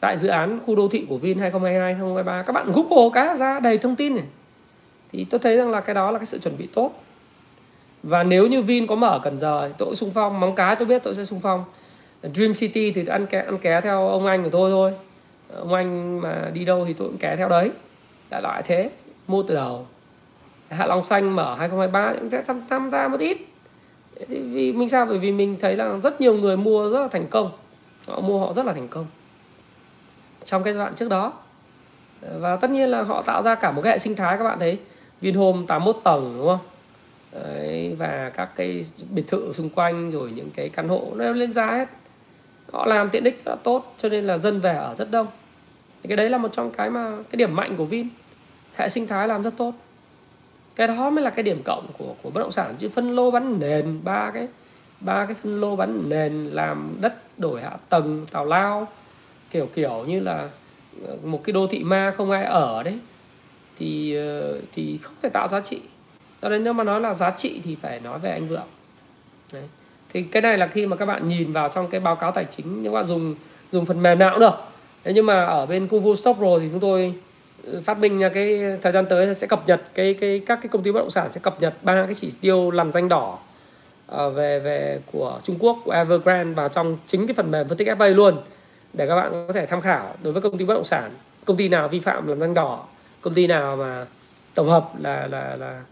đại 0.00 0.18
dự 0.18 0.28
án 0.28 0.58
khu 0.66 0.76
đô 0.76 0.88
thị 0.88 1.06
của 1.08 1.16
Vin 1.16 1.38
2022 1.38 1.94
2023 1.94 2.42
các 2.42 2.52
bạn 2.52 2.72
google 2.72 3.10
cái 3.12 3.36
ra 3.36 3.60
đầy 3.60 3.78
thông 3.78 3.96
tin 3.96 4.14
này. 4.14 4.24
Thì 5.12 5.26
tôi 5.30 5.38
thấy 5.38 5.56
rằng 5.56 5.70
là 5.70 5.80
cái 5.80 5.94
đó 5.94 6.10
là 6.10 6.18
cái 6.18 6.26
sự 6.26 6.38
chuẩn 6.38 6.58
bị 6.58 6.68
tốt. 6.72 7.04
Và 8.02 8.22
nếu 8.22 8.46
như 8.46 8.62
Vin 8.62 8.86
có 8.86 8.94
mở 8.94 9.20
Cần 9.22 9.38
Giờ 9.38 9.68
thì 9.68 9.74
tôi 9.78 9.86
cũng 9.86 9.94
xung 9.94 10.10
phong 10.10 10.40
móng 10.40 10.54
cái 10.54 10.76
tôi 10.76 10.86
biết 10.86 11.02
tôi 11.02 11.14
sẽ 11.14 11.24
xung 11.24 11.40
phong. 11.40 11.64
Dream 12.34 12.54
City 12.54 12.92
thì 12.92 13.06
ăn 13.06 13.26
ké 13.26 13.40
ăn 13.40 13.58
ké 13.58 13.80
theo 13.80 14.08
ông 14.08 14.26
anh 14.26 14.42
của 14.42 14.50
tôi 14.50 14.70
thôi. 14.70 14.92
Ông 15.54 15.74
anh 15.74 16.20
mà 16.20 16.50
đi 16.52 16.64
đâu 16.64 16.84
thì 16.84 16.92
tôi 16.92 17.08
cũng 17.08 17.18
ké 17.18 17.36
theo 17.36 17.48
đấy. 17.48 17.70
Đại 18.30 18.42
loại 18.42 18.62
thế 18.62 18.90
mua 19.26 19.42
từ 19.42 19.54
đầu. 19.54 19.86
Hạ 20.70 20.86
Long 20.86 21.04
Xanh 21.04 21.36
mở 21.36 21.54
2023 21.58 22.12
cũng 22.20 22.30
sẽ 22.30 22.42
tham, 22.46 22.62
tham 22.70 22.90
gia 22.90 23.08
một 23.08 23.20
ít 23.20 23.38
vì 24.28 24.72
mình 24.72 24.88
sao? 24.88 25.06
Bởi 25.06 25.18
vì 25.18 25.32
mình 25.32 25.56
thấy 25.60 25.76
là 25.76 25.98
rất 26.02 26.20
nhiều 26.20 26.34
người 26.34 26.56
mua 26.56 26.90
rất 26.90 27.00
là 27.00 27.08
thành 27.08 27.26
công. 27.26 27.50
Họ 28.06 28.20
mua 28.20 28.38
họ 28.38 28.52
rất 28.52 28.66
là 28.66 28.72
thành 28.72 28.88
công. 28.88 29.06
Trong 30.44 30.62
cái 30.62 30.74
giai 30.74 30.78
đoạn 30.78 30.94
trước 30.94 31.08
đó. 31.08 31.32
Và 32.38 32.56
tất 32.56 32.70
nhiên 32.70 32.88
là 32.88 33.02
họ 33.02 33.22
tạo 33.22 33.42
ra 33.42 33.54
cả 33.54 33.70
một 33.70 33.82
cái 33.82 33.92
hệ 33.92 33.98
sinh 33.98 34.16
thái 34.16 34.38
các 34.38 34.44
bạn 34.44 34.58
thấy. 34.58 34.78
Vinhome 35.20 35.66
81 35.66 36.00
tầng 36.04 36.34
đúng 36.38 36.46
không? 36.46 36.58
Đấy, 37.32 37.96
và 37.98 38.30
các 38.34 38.48
cái 38.56 38.84
biệt 39.10 39.26
thự 39.26 39.52
xung 39.52 39.70
quanh 39.70 40.10
rồi 40.10 40.30
những 40.34 40.50
cái 40.50 40.68
căn 40.68 40.88
hộ 40.88 41.12
nó 41.14 41.32
lên 41.32 41.52
giá 41.52 41.66
hết. 41.66 41.88
Họ 42.72 42.86
làm 42.86 43.10
tiện 43.10 43.24
ích 43.24 43.42
rất 43.44 43.50
là 43.50 43.56
tốt 43.56 43.94
cho 43.98 44.08
nên 44.08 44.24
là 44.24 44.38
dân 44.38 44.60
về 44.60 44.74
ở 44.74 44.94
rất 44.98 45.10
đông. 45.10 45.26
Thì 46.02 46.08
cái 46.08 46.16
đấy 46.16 46.30
là 46.30 46.38
một 46.38 46.52
trong 46.52 46.70
cái 46.70 46.90
mà 46.90 47.16
cái 47.30 47.36
điểm 47.36 47.56
mạnh 47.56 47.76
của 47.76 47.84
Vin. 47.84 48.08
Hệ 48.74 48.88
sinh 48.88 49.06
thái 49.06 49.28
làm 49.28 49.42
rất 49.42 49.56
tốt 49.56 49.72
cái 50.80 50.88
đó 50.88 51.10
mới 51.10 51.24
là 51.24 51.30
cái 51.30 51.42
điểm 51.42 51.62
cộng 51.64 51.86
của 51.98 52.14
của 52.22 52.30
bất 52.30 52.40
động 52.40 52.52
sản, 52.52 52.74
chứ 52.78 52.88
phân 52.88 53.16
lô 53.16 53.30
bán 53.30 53.58
nền, 53.60 54.00
ba 54.04 54.30
cái 54.34 54.48
ba 55.00 55.26
cái 55.26 55.34
phân 55.42 55.60
lô 55.60 55.76
bán 55.76 56.08
nền 56.08 56.46
làm 56.46 56.96
đất 57.00 57.38
đổi 57.38 57.62
hạ 57.62 57.70
tầng, 57.88 58.26
tào 58.30 58.44
lao, 58.44 58.88
kiểu 59.50 59.68
kiểu 59.74 60.04
như 60.08 60.20
là 60.20 60.48
ờ, 61.06 61.16
một 61.24 61.44
cái 61.44 61.52
đô 61.52 61.66
thị 61.66 61.84
ma 61.84 62.14
không 62.16 62.30
ai 62.30 62.44
ở 62.44 62.82
đấy, 62.82 62.98
thì 63.78 64.16
ờ, 64.16 64.60
thì 64.72 64.98
không 65.02 65.14
thể 65.22 65.28
tạo 65.28 65.48
giá 65.48 65.60
trị. 65.60 65.80
Cho 66.42 66.48
nên 66.48 66.64
nếu 66.64 66.72
mà 66.72 66.84
nói 66.84 67.00
là 67.00 67.14
giá 67.14 67.30
trị 67.30 67.60
thì 67.64 67.74
phải 67.74 68.00
nói 68.00 68.18
về 68.18 68.30
anh 68.30 68.48
vượng. 68.48 68.68
Đấy. 69.52 69.64
thì 70.12 70.22
cái 70.22 70.42
này 70.42 70.58
là 70.58 70.66
khi 70.66 70.86
mà 70.86 70.96
các 70.96 71.06
bạn 71.06 71.28
nhìn 71.28 71.52
vào 71.52 71.68
trong 71.68 71.88
cái 71.88 72.00
báo 72.00 72.16
cáo 72.16 72.32
tài 72.32 72.44
chính 72.44 72.84
các 72.84 72.90
bạn 72.90 73.06
dùng 73.06 73.34
dùng 73.72 73.86
phần 73.86 74.02
mềm 74.02 74.18
nào 74.18 74.30
cũng 74.30 74.40
được. 74.40 74.54
Thế 75.04 75.12
nhưng 75.12 75.26
mà 75.26 75.44
ở 75.44 75.66
bên 75.66 75.86
Kung 75.86 76.04
Fu 76.04 76.14
stock 76.14 76.40
rồi 76.40 76.60
thì 76.60 76.68
chúng 76.70 76.80
tôi 76.80 77.14
phát 77.84 77.98
minh 77.98 78.18
nha 78.18 78.28
cái 78.28 78.60
thời 78.82 78.92
gian 78.92 79.06
tới 79.06 79.34
sẽ 79.34 79.46
cập 79.46 79.68
nhật 79.68 79.80
cái 79.94 80.14
cái 80.14 80.40
các 80.46 80.58
cái 80.62 80.68
công 80.68 80.82
ty 80.82 80.92
bất 80.92 81.00
động 81.00 81.10
sản 81.10 81.32
sẽ 81.32 81.40
cập 81.42 81.60
nhật 81.60 81.74
ba 81.82 82.04
cái 82.04 82.14
chỉ 82.14 82.32
tiêu 82.40 82.70
lằn 82.70 82.92
danh 82.92 83.08
đỏ 83.08 83.38
uh, 84.12 84.34
về 84.34 84.60
về 84.60 85.00
của 85.12 85.40
Trung 85.44 85.56
Quốc 85.58 85.78
của 85.84 85.90
Evergrande 85.90 86.54
vào 86.54 86.68
trong 86.68 86.96
chính 87.06 87.26
cái 87.26 87.34
phần 87.34 87.50
mềm 87.50 87.68
phân 87.68 87.78
tích 87.78 87.88
FA 87.88 88.14
luôn 88.14 88.36
để 88.92 89.06
các 89.06 89.16
bạn 89.16 89.46
có 89.46 89.52
thể 89.52 89.66
tham 89.66 89.80
khảo 89.80 90.14
đối 90.22 90.32
với 90.32 90.42
công 90.42 90.58
ty 90.58 90.64
bất 90.64 90.74
động 90.74 90.84
sản. 90.84 91.10
Công 91.44 91.56
ty 91.56 91.68
nào 91.68 91.88
vi 91.88 92.00
phạm 92.00 92.26
lằn 92.26 92.40
danh 92.40 92.54
đỏ 92.54 92.84
công 93.20 93.34
ty 93.34 93.46
nào 93.46 93.76
mà 93.76 94.06
tổng 94.54 94.68
hợp 94.68 94.90
là 94.98 95.26
là 95.26 95.56
là 95.56 95.82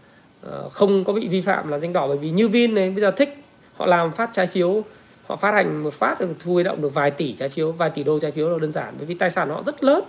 uh, 0.47 0.73
không 0.73 1.03
có 1.03 1.13
bị 1.13 1.27
vi 1.27 1.41
phạm 1.41 1.67
làm 1.67 1.79
danh 1.79 1.93
đỏ 1.93 2.07
bởi 2.07 2.17
vì 2.17 2.29
như 2.29 2.47
Vin 2.47 2.75
này 2.75 2.89
bây 2.89 3.01
giờ 3.01 3.11
thích 3.11 3.43
họ 3.77 3.85
làm 3.85 4.11
phát 4.11 4.29
trái 4.33 4.47
phiếu 4.47 4.83
họ 5.27 5.35
phát 5.35 5.51
hành 5.51 5.83
một 5.83 5.93
phát 5.93 6.17
thu 6.39 6.53
huy 6.53 6.63
động 6.63 6.81
được 6.81 6.93
vài 6.93 7.11
tỷ 7.11 7.33
trái 7.33 7.49
phiếu 7.49 7.71
vài 7.71 7.89
tỷ 7.89 8.03
đô 8.03 8.19
trái 8.19 8.31
phiếu 8.31 8.49
là 8.49 8.57
đơn 8.61 8.71
giản 8.71 8.93
bởi 8.97 9.05
vì 9.05 9.13
tài 9.13 9.31
sản 9.31 9.49
họ 9.49 9.63
rất 9.65 9.83
lớn 9.83 10.03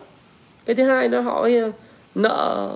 cái 0.70 0.74
thứ 0.74 0.84
hai 0.84 1.08
nó 1.08 1.20
họ 1.20 1.42
ờ, 1.42 1.72
nợ 2.14 2.70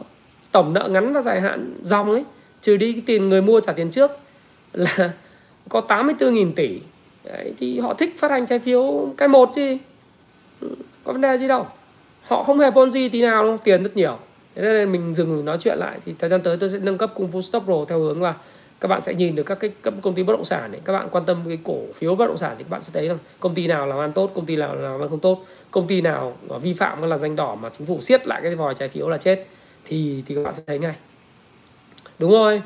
tổng 0.53 0.73
nợ 0.73 0.89
ngắn 0.91 1.13
và 1.13 1.21
dài 1.21 1.41
hạn 1.41 1.75
dòng 1.83 2.11
ấy 2.11 2.25
trừ 2.63 2.77
đi 2.77 2.93
cái 2.93 3.03
tiền 3.07 3.29
người 3.29 3.43
mua 3.43 3.61
trả 3.61 3.73
tiền 3.73 3.91
trước 3.91 4.11
là 4.73 5.11
có 5.69 5.83
84.000 5.89 6.53
tỷ. 6.53 6.81
Đấy, 7.25 7.53
thì 7.59 7.79
họ 7.79 7.95
thích 7.95 8.17
phát 8.19 8.31
hành 8.31 8.47
trái 8.47 8.59
phiếu 8.59 9.09
cái 9.17 9.29
một 9.29 9.51
chứ 9.55 9.77
ừ, 10.61 10.69
có 11.05 11.13
vấn 11.13 11.21
đề 11.21 11.39
gì 11.39 11.49
đâu. 11.49 11.67
Họ 12.23 12.43
không 12.43 12.59
hề 12.59 12.71
ponzi 12.71 13.09
tí 13.13 13.23
nào 13.23 13.45
đâu 13.45 13.59
tiền 13.65 13.83
rất 13.83 13.97
nhiều. 13.97 14.19
Thế 14.55 14.63
nên 14.63 14.93
mình 14.93 15.15
dừng 15.15 15.45
nói 15.45 15.57
chuyện 15.61 15.79
lại 15.79 15.99
thì 16.05 16.15
thời 16.19 16.31
gian 16.31 16.41
tới 16.41 16.57
tôi 16.57 16.71
sẽ 16.71 16.79
nâng 16.79 16.99
cấp 16.99 17.13
cung 17.15 17.31
Fu 17.33 17.41
Stop 17.41 17.65
Pro 17.65 17.85
theo 17.89 17.99
hướng 17.99 18.23
là 18.23 18.35
các 18.85 18.89
bạn 18.89 19.03
sẽ 19.03 19.15
nhìn 19.15 19.35
được 19.35 19.43
các 19.43 19.59
cái 19.61 19.71
các 19.83 19.95
công 20.03 20.15
ty 20.15 20.23
bất 20.23 20.33
động 20.33 20.45
sản 20.45 20.73
ấy, 20.73 20.81
các 20.85 20.93
bạn 20.93 21.09
quan 21.11 21.25
tâm 21.25 21.45
cái 21.49 21.59
cổ 21.65 21.79
phiếu 21.95 22.15
bất 22.15 22.27
động 22.27 22.39
sản 22.39 22.55
thì 22.59 22.65
các 22.65 22.71
bạn 22.71 22.83
sẽ 22.83 22.91
thấy 22.95 23.09
rằng 23.09 23.19
công 23.41 23.55
ty 23.55 23.67
nào 23.67 23.87
làm 23.87 23.99
ăn 23.99 24.13
tốt 24.13 24.31
công 24.35 24.47
ty 24.47 24.57
nào 24.57 24.75
làm 24.75 25.01
ăn 25.01 25.09
không 25.09 25.21
tốt. 25.21 25.45
Công 25.71 25.87
ty 25.87 26.01
nào 26.01 26.37
vi 26.63 26.73
phạm 26.75 27.01
cái 27.01 27.11
là 27.11 27.19
danh 27.19 27.37
đỏ 27.37 27.55
mà 27.55 27.69
chính 27.69 27.87
phủ 27.87 28.01
siết 28.01 28.27
lại 28.27 28.41
cái 28.43 28.55
vòi 28.55 28.75
trái 28.75 28.89
phiếu 28.89 29.09
là 29.09 29.17
chết 29.17 29.47
thì 29.85 30.23
thì 30.27 30.35
các 30.35 30.45
bạn 30.45 30.55
sẽ 30.55 30.63
thấy 30.67 30.79
ngay. 30.79 30.95
Đúng 32.19 32.31
rồi. 32.31 32.63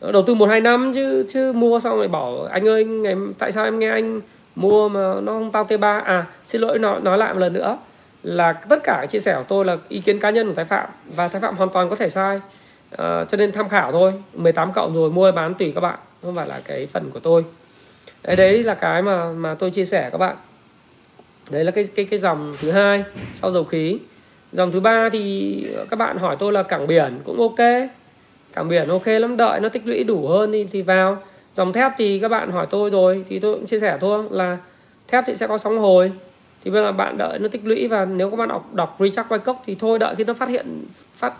Đầu 0.00 0.22
tư 0.22 0.34
một 0.34 0.48
hai 0.48 0.60
năm 0.60 0.92
chứ 0.94 1.26
chứ 1.28 1.52
mua 1.52 1.80
xong 1.80 1.96
rồi 1.96 2.08
bảo 2.08 2.42
anh 2.50 2.68
ơi 2.68 2.84
ngày 2.84 3.14
tại 3.38 3.52
sao 3.52 3.64
em 3.64 3.78
nghe 3.78 3.90
anh 3.90 4.20
mua 4.54 4.88
mà 4.88 5.14
nó 5.22 5.32
không 5.32 5.52
tao 5.52 5.64
t 5.64 5.80
3 5.80 5.98
à 5.98 6.26
xin 6.44 6.60
lỗi 6.60 6.78
nói 6.78 7.00
nói 7.00 7.18
lại 7.18 7.34
một 7.34 7.40
lần 7.40 7.52
nữa 7.52 7.78
là 8.22 8.52
tất 8.52 8.78
cả 8.84 9.06
chia 9.08 9.20
sẻ 9.20 9.34
của 9.36 9.44
tôi 9.48 9.64
là 9.64 9.76
ý 9.88 10.00
kiến 10.00 10.18
cá 10.18 10.30
nhân 10.30 10.48
của 10.48 10.54
thái 10.54 10.64
phạm 10.64 10.88
và 11.16 11.28
thái 11.28 11.40
phạm 11.40 11.56
hoàn 11.56 11.70
toàn 11.70 11.90
có 11.90 11.96
thể 11.96 12.08
sai. 12.08 12.40
Ờ, 12.96 13.24
cho 13.24 13.36
nên 13.36 13.52
tham 13.52 13.68
khảo 13.68 13.92
thôi. 13.92 14.12
18 14.34 14.72
cộng 14.72 14.94
rồi 14.94 15.10
mua 15.10 15.32
bán 15.32 15.54
tùy 15.54 15.72
các 15.74 15.80
bạn. 15.80 15.98
Không 16.22 16.34
phải 16.34 16.48
là 16.48 16.60
cái 16.64 16.86
phần 16.86 17.10
của 17.10 17.20
tôi. 17.20 17.44
Đấy, 18.22 18.36
đấy 18.36 18.62
là 18.62 18.74
cái 18.74 19.02
mà 19.02 19.32
mà 19.32 19.54
tôi 19.54 19.70
chia 19.70 19.84
sẻ 19.84 20.08
các 20.12 20.18
bạn. 20.18 20.36
Đấy 21.50 21.64
là 21.64 21.70
cái 21.70 21.84
cái 21.94 22.04
cái 22.04 22.18
dòng 22.18 22.54
thứ 22.60 22.70
hai 22.70 23.04
sau 23.34 23.50
dầu 23.50 23.64
khí. 23.64 23.98
Dòng 24.52 24.72
thứ 24.72 24.80
ba 24.80 25.08
thì 25.08 25.66
các 25.90 25.98
bạn 25.98 26.18
hỏi 26.18 26.36
tôi 26.38 26.52
là 26.52 26.62
cảng 26.62 26.86
biển 26.86 27.20
cũng 27.24 27.40
ok. 27.40 27.68
Cảng 28.52 28.68
biển 28.68 28.88
ok 28.88 29.06
lắm 29.06 29.36
đợi 29.36 29.60
nó 29.60 29.68
tích 29.68 29.86
lũy 29.86 30.04
đủ 30.04 30.28
hơn 30.28 30.52
thì 30.52 30.66
thì 30.72 30.82
vào. 30.82 31.22
Dòng 31.54 31.72
thép 31.72 31.92
thì 31.98 32.18
các 32.18 32.28
bạn 32.28 32.50
hỏi 32.50 32.66
tôi 32.70 32.90
rồi 32.90 33.24
thì 33.28 33.38
tôi 33.38 33.54
cũng 33.54 33.66
chia 33.66 33.80
sẻ 33.80 33.98
thôi 34.00 34.24
là 34.30 34.58
thép 35.08 35.24
thì 35.26 35.34
sẽ 35.34 35.46
có 35.46 35.58
sóng 35.58 35.78
hồi. 35.78 36.12
Thì 36.64 36.70
bây 36.70 36.82
giờ 36.82 36.92
bạn 36.92 37.18
đợi 37.18 37.38
nó 37.38 37.48
tích 37.48 37.60
lũy 37.64 37.88
và 37.88 38.04
nếu 38.04 38.30
các 38.30 38.36
bạn 38.36 38.48
đọc 38.48 38.74
đọc 38.74 38.96
Richard 39.00 39.28
Wyckoff 39.28 39.54
thì 39.66 39.74
thôi 39.74 39.98
đợi 39.98 40.14
khi 40.14 40.24
nó 40.24 40.34
phát 40.34 40.48
hiện 40.48 40.84
phát 41.16 41.34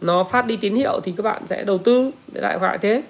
nó 0.00 0.24
phát 0.24 0.46
đi 0.46 0.56
tín 0.56 0.74
hiệu 0.74 1.00
thì 1.04 1.12
các 1.16 1.22
bạn 1.22 1.42
sẽ 1.46 1.64
đầu 1.64 1.78
tư 1.78 2.10
để 2.32 2.40
đại 2.40 2.58
loại 2.60 2.78
thế. 2.78 3.02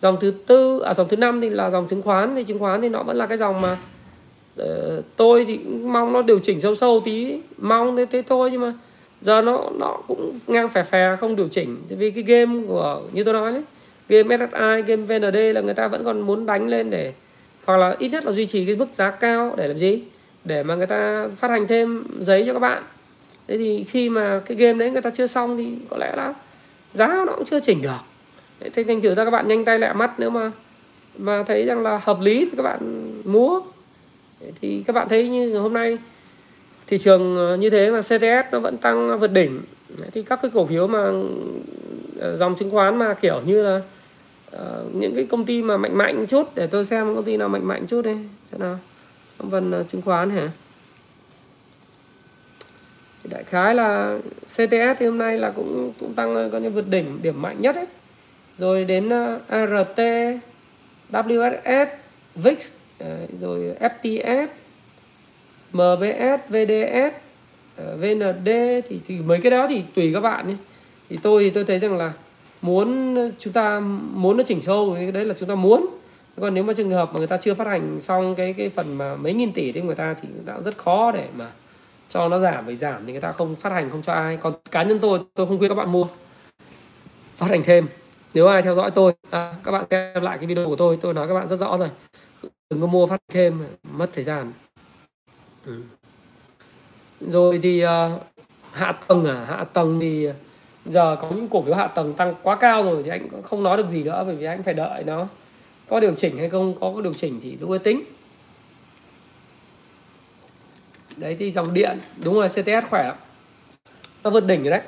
Dòng 0.00 0.16
thứ 0.20 0.32
tư 0.46 0.80
à 0.80 0.94
dòng 0.94 1.08
thứ 1.08 1.16
năm 1.16 1.40
thì 1.40 1.50
là 1.50 1.70
dòng 1.70 1.86
chứng 1.86 2.02
khoán. 2.02 2.36
Thì 2.36 2.44
chứng 2.44 2.58
khoán 2.58 2.80
thì 2.80 2.88
nó 2.88 3.02
vẫn 3.02 3.16
là 3.16 3.26
cái 3.26 3.38
dòng 3.38 3.60
mà 3.60 3.76
uh, 4.62 4.66
tôi 5.16 5.44
thì 5.44 5.58
mong 5.82 6.12
nó 6.12 6.22
điều 6.22 6.38
chỉnh 6.38 6.60
sâu 6.60 6.74
sâu 6.74 7.02
tí. 7.04 7.40
Mong 7.58 7.96
thế 7.96 8.06
thế 8.06 8.22
thôi 8.26 8.48
nhưng 8.52 8.60
mà 8.60 8.72
giờ 9.20 9.42
nó 9.42 9.70
nó 9.78 9.96
cũng 10.08 10.38
ngang 10.46 10.68
phè 10.68 10.82
phè 10.82 11.16
không 11.20 11.36
điều 11.36 11.48
chỉnh. 11.48 11.76
Vì 11.88 12.10
cái 12.10 12.22
game 12.22 12.66
của 12.68 13.02
như 13.12 13.24
tôi 13.24 13.34
nói 13.34 13.52
đấy 13.52 13.62
game 14.08 14.36
SSI 14.36 14.82
game 14.86 15.18
VND 15.18 15.36
là 15.54 15.60
người 15.60 15.74
ta 15.74 15.88
vẫn 15.88 16.04
còn 16.04 16.20
muốn 16.20 16.46
đánh 16.46 16.68
lên 16.68 16.90
để 16.90 17.12
hoặc 17.64 17.76
là 17.76 17.96
ít 17.98 18.08
nhất 18.08 18.26
là 18.26 18.32
duy 18.32 18.46
trì 18.46 18.66
cái 18.66 18.76
mức 18.76 18.86
giá 18.92 19.10
cao 19.10 19.54
để 19.56 19.68
làm 19.68 19.78
gì? 19.78 20.02
Để 20.44 20.62
mà 20.62 20.74
người 20.74 20.86
ta 20.86 21.28
phát 21.36 21.50
hành 21.50 21.66
thêm 21.66 22.04
giấy 22.20 22.44
cho 22.46 22.52
các 22.52 22.58
bạn 22.58 22.82
thế 23.48 23.58
thì 23.58 23.84
khi 23.84 24.08
mà 24.10 24.40
cái 24.46 24.56
game 24.56 24.78
đấy 24.78 24.90
người 24.90 25.02
ta 25.02 25.10
chưa 25.10 25.26
xong 25.26 25.56
thì 25.56 25.74
có 25.90 25.96
lẽ 25.96 26.12
là 26.16 26.34
giá 26.94 27.24
nó 27.26 27.32
cũng 27.36 27.44
chưa 27.44 27.60
chỉnh 27.60 27.82
được. 27.82 27.98
Thế 28.74 28.84
thành 28.84 29.00
thử 29.00 29.14
ra 29.14 29.24
các 29.24 29.30
bạn 29.30 29.48
nhanh 29.48 29.64
tay 29.64 29.78
lẹ 29.78 29.92
mắt 29.92 30.10
nếu 30.18 30.30
mà 30.30 30.50
mà 31.18 31.42
thấy 31.42 31.64
rằng 31.64 31.82
là 31.82 32.00
hợp 32.02 32.20
lý 32.20 32.44
thì 32.44 32.56
các 32.56 32.62
bạn 32.62 32.80
mua. 33.24 33.60
Thì 34.60 34.82
các 34.86 34.92
bạn 34.92 35.08
thấy 35.08 35.28
như 35.28 35.58
hôm 35.58 35.72
nay 35.72 35.98
thị 36.86 36.98
trường 36.98 37.36
ờ, 37.36 37.56
như 37.56 37.70
thế 37.70 37.90
mà 37.90 38.00
CTS 38.00 38.52
nó 38.52 38.60
vẫn 38.60 38.76
tăng 38.76 39.08
ờ, 39.08 39.16
vượt 39.16 39.32
đỉnh. 39.32 39.60
Thì 40.12 40.22
các 40.22 40.38
cái 40.42 40.50
cổ 40.54 40.66
phiếu 40.66 40.86
mà 40.86 41.12
ờ, 42.18 42.36
dòng 42.36 42.54
chứng 42.56 42.70
khoán 42.70 42.98
mà 42.98 43.14
kiểu 43.14 43.40
như 43.46 43.62
là 43.62 43.80
uh, 44.56 44.94
những 44.94 45.14
cái 45.14 45.24
công 45.24 45.44
ty 45.44 45.62
mà 45.62 45.76
mạnh 45.76 45.98
mạnh 45.98 46.26
chút 46.26 46.54
để 46.54 46.66
tôi 46.66 46.84
xem 46.84 47.14
công 47.14 47.24
ty 47.24 47.36
nào 47.36 47.48
mạnh 47.48 47.68
mạnh 47.68 47.86
chút 47.86 48.02
đi 48.02 48.14
xem 48.50 48.60
nào. 48.60 48.78
Trong 49.38 49.50
phần 49.50 49.84
chứng 49.88 50.02
khoán 50.02 50.30
hả? 50.30 50.50
Thì 53.28 53.34
đại 53.34 53.44
khái 53.44 53.74
là 53.74 54.18
CTS 54.44 54.98
thì 54.98 55.06
hôm 55.06 55.18
nay 55.18 55.38
là 55.38 55.50
cũng 55.50 55.92
cũng 56.00 56.14
tăng 56.14 56.50
coi 56.52 56.60
như 56.60 56.70
vượt 56.70 56.88
đỉnh 56.88 57.22
điểm 57.22 57.42
mạnh 57.42 57.56
nhất 57.60 57.76
ấy. 57.76 57.86
Rồi 58.58 58.84
đến 58.84 59.08
ờ, 59.08 59.40
ART 59.48 60.00
WSS 61.12 61.86
VIX 62.34 62.72
rồi 63.32 63.74
FTS 63.80 64.46
MBS 65.72 66.40
VDS 66.48 67.14
ờ, 67.76 67.96
VND 67.96 68.48
thì, 68.88 69.00
thì 69.06 69.18
mấy 69.18 69.40
cái 69.40 69.50
đó 69.50 69.66
thì 69.68 69.82
tùy 69.94 70.10
các 70.14 70.20
bạn 70.20 70.48
nhé. 70.48 70.54
Thì 71.10 71.18
tôi 71.22 71.44
thì 71.44 71.50
tôi 71.50 71.64
thấy 71.64 71.78
rằng 71.78 71.96
là 71.96 72.12
muốn 72.62 73.16
chúng 73.38 73.52
ta 73.52 73.80
muốn 74.14 74.36
nó 74.36 74.42
chỉnh 74.42 74.62
sâu 74.62 74.94
cái 74.94 75.12
đấy 75.12 75.24
là 75.24 75.34
chúng 75.38 75.48
ta 75.48 75.54
muốn. 75.54 75.86
Còn 76.40 76.54
nếu 76.54 76.64
mà 76.64 76.72
trường 76.72 76.90
hợp 76.90 77.10
mà 77.12 77.18
người 77.18 77.26
ta 77.26 77.36
chưa 77.36 77.54
phát 77.54 77.66
hành 77.66 78.00
xong 78.00 78.34
cái 78.34 78.52
cái 78.52 78.68
phần 78.68 78.98
mà 78.98 79.16
mấy 79.16 79.32
nghìn 79.32 79.52
tỷ 79.52 79.72
thì 79.72 79.80
người 79.80 79.94
ta 79.94 80.14
thì 80.22 80.28
người 80.34 80.42
ta 80.46 80.54
rất 80.64 80.78
khó 80.78 81.12
để 81.12 81.28
mà 81.36 81.46
cho 82.08 82.28
nó 82.28 82.38
giảm 82.38 82.66
vì 82.66 82.76
giảm 82.76 83.06
thì 83.06 83.12
người 83.12 83.20
ta 83.20 83.32
không 83.32 83.56
phát 83.56 83.72
hành 83.72 83.90
không 83.90 84.02
cho 84.02 84.12
ai. 84.12 84.36
Còn 84.36 84.52
cá 84.70 84.82
nhân 84.82 84.98
tôi 84.98 85.20
tôi 85.34 85.46
không 85.46 85.58
khuyên 85.58 85.68
các 85.68 85.74
bạn 85.74 85.92
mua. 85.92 86.06
Phát 87.36 87.50
hành 87.50 87.62
thêm. 87.62 87.86
Nếu 88.34 88.46
ai 88.46 88.62
theo 88.62 88.74
dõi 88.74 88.90
tôi 88.90 89.12
à, 89.30 89.54
các 89.64 89.72
bạn 89.72 89.84
xem 89.90 90.22
lại 90.22 90.38
cái 90.38 90.46
video 90.46 90.66
của 90.66 90.76
tôi 90.76 90.98
tôi 91.00 91.14
nói 91.14 91.28
các 91.28 91.34
bạn 91.34 91.48
rất 91.48 91.56
rõ 91.56 91.76
rồi. 91.76 91.88
Đừng 92.70 92.80
có 92.80 92.86
mua 92.86 93.06
phát 93.06 93.20
thêm 93.32 93.60
mất 93.92 94.10
thời 94.12 94.24
gian. 94.24 94.52
Ừ. 95.66 95.82
rồi 97.20 97.60
thì 97.62 97.84
uh, 97.84 97.90
hạ 98.72 98.92
tầng 98.92 99.24
à? 99.24 99.44
Hạ 99.48 99.64
tầng 99.64 100.00
thì 100.00 100.28
giờ 100.84 101.16
có 101.20 101.30
những 101.30 101.48
cổ 101.48 101.62
phiếu 101.62 101.74
hạ 101.74 101.86
tầng 101.86 102.14
tăng 102.14 102.34
quá 102.42 102.56
cao 102.56 102.82
rồi 102.82 103.02
thì 103.02 103.10
anh 103.10 103.28
không 103.42 103.62
nói 103.62 103.76
được 103.76 103.88
gì 103.88 104.02
nữa 104.02 104.22
bởi 104.26 104.36
vì 104.36 104.46
anh 104.46 104.62
phải 104.62 104.74
đợi 104.74 105.04
nó 105.04 105.26
có 105.88 106.00
điều 106.00 106.14
chỉnh 106.14 106.38
hay 106.38 106.48
không 106.48 106.74
có 106.80 107.00
điều 107.02 107.14
chỉnh 107.14 107.40
thì 107.42 107.56
lúc 107.60 107.70
ấy 107.70 107.78
tính 107.78 108.02
đấy 111.18 111.36
thì 111.38 111.50
dòng 111.50 111.74
điện 111.74 111.98
đúng 112.24 112.34
rồi 112.34 112.48
CTS 112.48 112.88
khỏe 112.90 113.04
lắm. 113.04 113.16
Nó 114.24 114.30
vượt 114.30 114.46
đỉnh 114.46 114.62
rồi 114.62 114.70
đấy. 114.70 114.80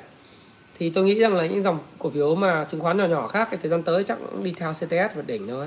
Thì 0.78 0.90
tôi 0.90 1.04
nghĩ 1.04 1.14
rằng 1.14 1.34
là 1.34 1.46
những 1.46 1.62
dòng 1.62 1.78
cổ 1.98 2.10
phiếu 2.10 2.34
mà 2.34 2.64
chứng 2.64 2.80
khoán 2.80 2.96
nhỏ 2.96 3.06
nhỏ 3.06 3.28
khác 3.28 3.48
cái 3.50 3.60
thời 3.62 3.70
gian 3.70 3.82
tới 3.82 4.04
chắc 4.04 4.18
cũng 4.30 4.44
đi 4.44 4.52
theo 4.56 4.72
CTS 4.72 5.14
vượt 5.16 5.26
đỉnh 5.26 5.48
thôi. 5.48 5.66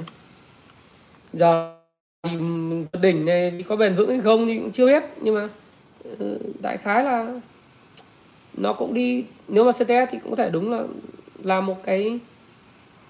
Giờ 1.34 1.76
thì 2.24 2.38
vượt 2.94 3.02
đỉnh 3.02 3.26
này 3.26 3.64
có 3.68 3.76
bền 3.76 3.96
vững 3.96 4.10
hay 4.10 4.22
không 4.22 4.46
thì 4.46 4.58
cũng 4.58 4.72
chưa 4.72 4.86
biết 4.86 5.04
nhưng 5.22 5.36
mà 5.36 5.50
ừ, 6.20 6.40
đại 6.62 6.78
khái 6.78 7.04
là 7.04 7.40
nó 8.58 8.74
cũng 8.74 8.94
đi 8.94 9.26
nếu 9.48 9.64
mà 9.64 9.72
CTS 9.72 10.12
thì 10.12 10.20
cũng 10.24 10.30
có 10.30 10.36
thể 10.36 10.50
đúng 10.50 10.72
là 10.72 10.84
là 11.44 11.62
một 11.62 11.84
cái 11.84 12.20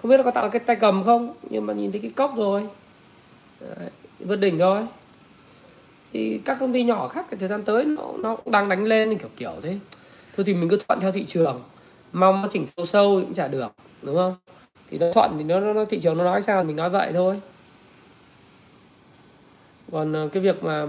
không 0.01 0.11
biết 0.11 0.17
nó 0.17 0.23
có 0.23 0.31
tạo 0.31 0.49
cái 0.49 0.59
tay 0.59 0.75
cầm 0.75 1.03
không 1.03 1.33
nhưng 1.49 1.65
mà 1.65 1.73
nhìn 1.73 1.91
thấy 1.91 2.01
cái 2.01 2.11
cốc 2.11 2.33
rồi. 2.37 2.67
Đấy, 3.59 3.89
vượt 4.19 4.35
đỉnh 4.35 4.57
rồi 4.57 4.81
thì 6.13 6.41
các 6.45 6.57
công 6.59 6.73
ty 6.73 6.83
nhỏ 6.83 7.07
khác 7.07 7.25
cái 7.29 7.37
thời 7.39 7.49
gian 7.49 7.63
tới 7.63 7.85
nó 7.85 8.11
nó 8.19 8.35
cũng 8.35 8.51
đang 8.51 8.69
đánh 8.69 8.83
lên 8.83 9.17
kiểu 9.17 9.29
kiểu 9.37 9.53
thế. 9.63 9.77
Thôi 10.37 10.43
thì 10.45 10.53
mình 10.53 10.69
cứ 10.69 10.77
thuận 10.87 10.99
theo 10.99 11.11
thị 11.11 11.25
trường. 11.25 11.61
Mong 12.13 12.41
nó 12.41 12.47
chỉnh 12.51 12.65
sâu 12.65 12.85
sâu 12.85 13.21
cũng 13.21 13.33
chả 13.33 13.47
được 13.47 13.71
đúng 14.01 14.15
không? 14.15 14.35
Thì 14.89 14.97
nó 14.97 15.11
thuận 15.13 15.31
thì 15.37 15.43
nó, 15.43 15.59
nó, 15.59 15.73
nó 15.73 15.85
thị 15.85 15.99
trường 15.99 16.17
nó 16.17 16.23
nói 16.23 16.41
sao 16.41 16.63
mình 16.63 16.75
nói 16.75 16.89
vậy 16.89 17.11
thôi. 17.13 17.39
Còn 19.91 20.13
ờ, 20.13 20.27
cái 20.33 20.43
việc 20.43 20.63
mà 20.63 20.83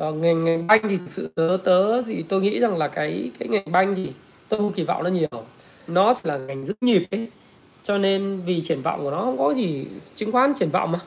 uh, 0.00 0.14
ngành 0.14 0.44
ngành 0.44 0.66
banh 0.66 0.80
thì 0.88 0.96
thực 0.96 1.12
sự 1.12 1.30
tớ 1.34 1.58
tớ 1.64 2.02
thì 2.02 2.22
tôi 2.22 2.40
nghĩ 2.40 2.60
rằng 2.60 2.76
là 2.76 2.88
cái 2.88 3.30
cái 3.38 3.48
ngành 3.48 3.72
banh 3.72 3.94
thì 3.94 4.12
tôi 4.48 4.60
không 4.60 4.72
kỳ 4.72 4.82
vọng 4.82 5.02
nó 5.02 5.10
nhiều. 5.10 5.44
Nó 5.86 6.14
chỉ 6.14 6.20
là 6.24 6.36
ngành 6.36 6.64
giữ 6.64 6.74
nhịp 6.80 7.06
ấy. 7.10 7.28
Cho 7.82 7.98
nên 7.98 8.40
vì 8.46 8.60
triển 8.60 8.82
vọng 8.82 9.00
của 9.02 9.10
nó 9.10 9.20
không 9.20 9.38
có 9.38 9.54
gì 9.54 9.86
chứng 10.14 10.32
khoán 10.32 10.54
triển 10.54 10.70
vọng 10.70 10.92
mà. 10.92 11.00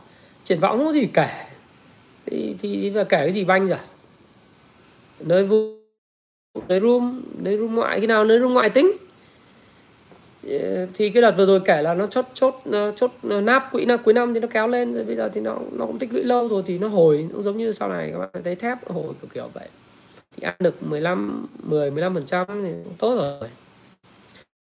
Triển 0.43 0.59
vọng 0.59 0.77
không 0.77 0.85
có 0.85 0.91
gì 0.91 1.07
kể 1.13 1.45
thì 2.29 2.55
thì 2.59 2.91
kể 2.95 3.05
cái 3.09 3.31
gì 3.31 3.45
banh 3.45 3.67
rồi? 3.67 3.79
Nơi 5.19 5.43
vui 5.43 5.75
nơi 6.67 6.79
room 6.79 7.21
nơi 7.37 7.57
room 7.57 7.75
ngoại, 7.75 7.99
khi 7.99 8.07
nào 8.07 8.25
nơi 8.25 8.39
room 8.39 8.53
ngoại 8.53 8.69
tính? 8.69 8.91
Ờ, 10.43 10.87
thì 10.93 11.09
cái 11.09 11.21
đợt 11.21 11.31
vừa 11.37 11.45
rồi 11.45 11.59
kể 11.65 11.81
là 11.81 11.93
nó 11.93 12.07
chốt 12.07 12.25
chốt 12.33 12.61
chốt 12.95 13.11
nắp 13.23 13.71
quỹ 13.71 13.85
năm, 13.85 13.99
cuối 14.03 14.13
năm 14.13 14.33
thì 14.33 14.39
nó 14.39 14.47
kéo 14.47 14.67
lên, 14.67 14.93
rồi 14.93 15.03
bây 15.03 15.15
giờ 15.15 15.29
thì 15.33 15.41
nó 15.41 15.57
nó 15.71 15.85
cũng 15.85 15.99
tích 15.99 16.13
lũy 16.13 16.23
lâu 16.23 16.47
rồi 16.47 16.63
thì 16.65 16.77
nó 16.77 16.87
hồi 16.87 17.29
cũng 17.33 17.43
giống 17.43 17.57
như 17.57 17.71
sau 17.71 17.89
này 17.89 18.09
các 18.11 18.19
bạn 18.19 18.43
thấy 18.43 18.55
thép 18.55 18.89
hồi 18.89 19.13
kiểu 19.21 19.29
kiểu 19.33 19.49
vậy. 19.53 19.69
Thì 20.37 20.43
ăn 20.43 20.55
được 20.59 20.83
15 20.83 21.47
10 21.63 21.91
15 21.91 22.13
phần 22.13 22.25
trăm 22.25 22.47
thì 22.47 22.71
cũng 22.83 22.93
tốt 22.97 23.15
rồi. 23.15 23.49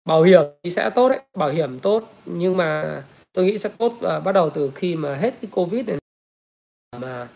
Bảo 0.05 0.23
hiểm 0.23 0.41
thì 0.63 0.69
sẽ 0.69 0.89
tốt 0.89 1.09
đấy, 1.09 1.19
bảo 1.35 1.49
hiểm 1.49 1.79
tốt, 1.79 2.13
nhưng 2.25 2.57
mà 2.57 3.01
tôi 3.33 3.45
nghĩ 3.45 3.57
sẽ 3.57 3.69
tốt 3.77 3.93
và 3.99 4.19
bắt 4.19 4.31
đầu 4.31 4.49
từ 4.49 4.71
khi 4.75 4.95
mà 4.95 5.15
hết 5.15 5.33
cái 5.41 5.49
covid 5.51 5.87
này. 5.87 5.97
Mà 6.97 7.27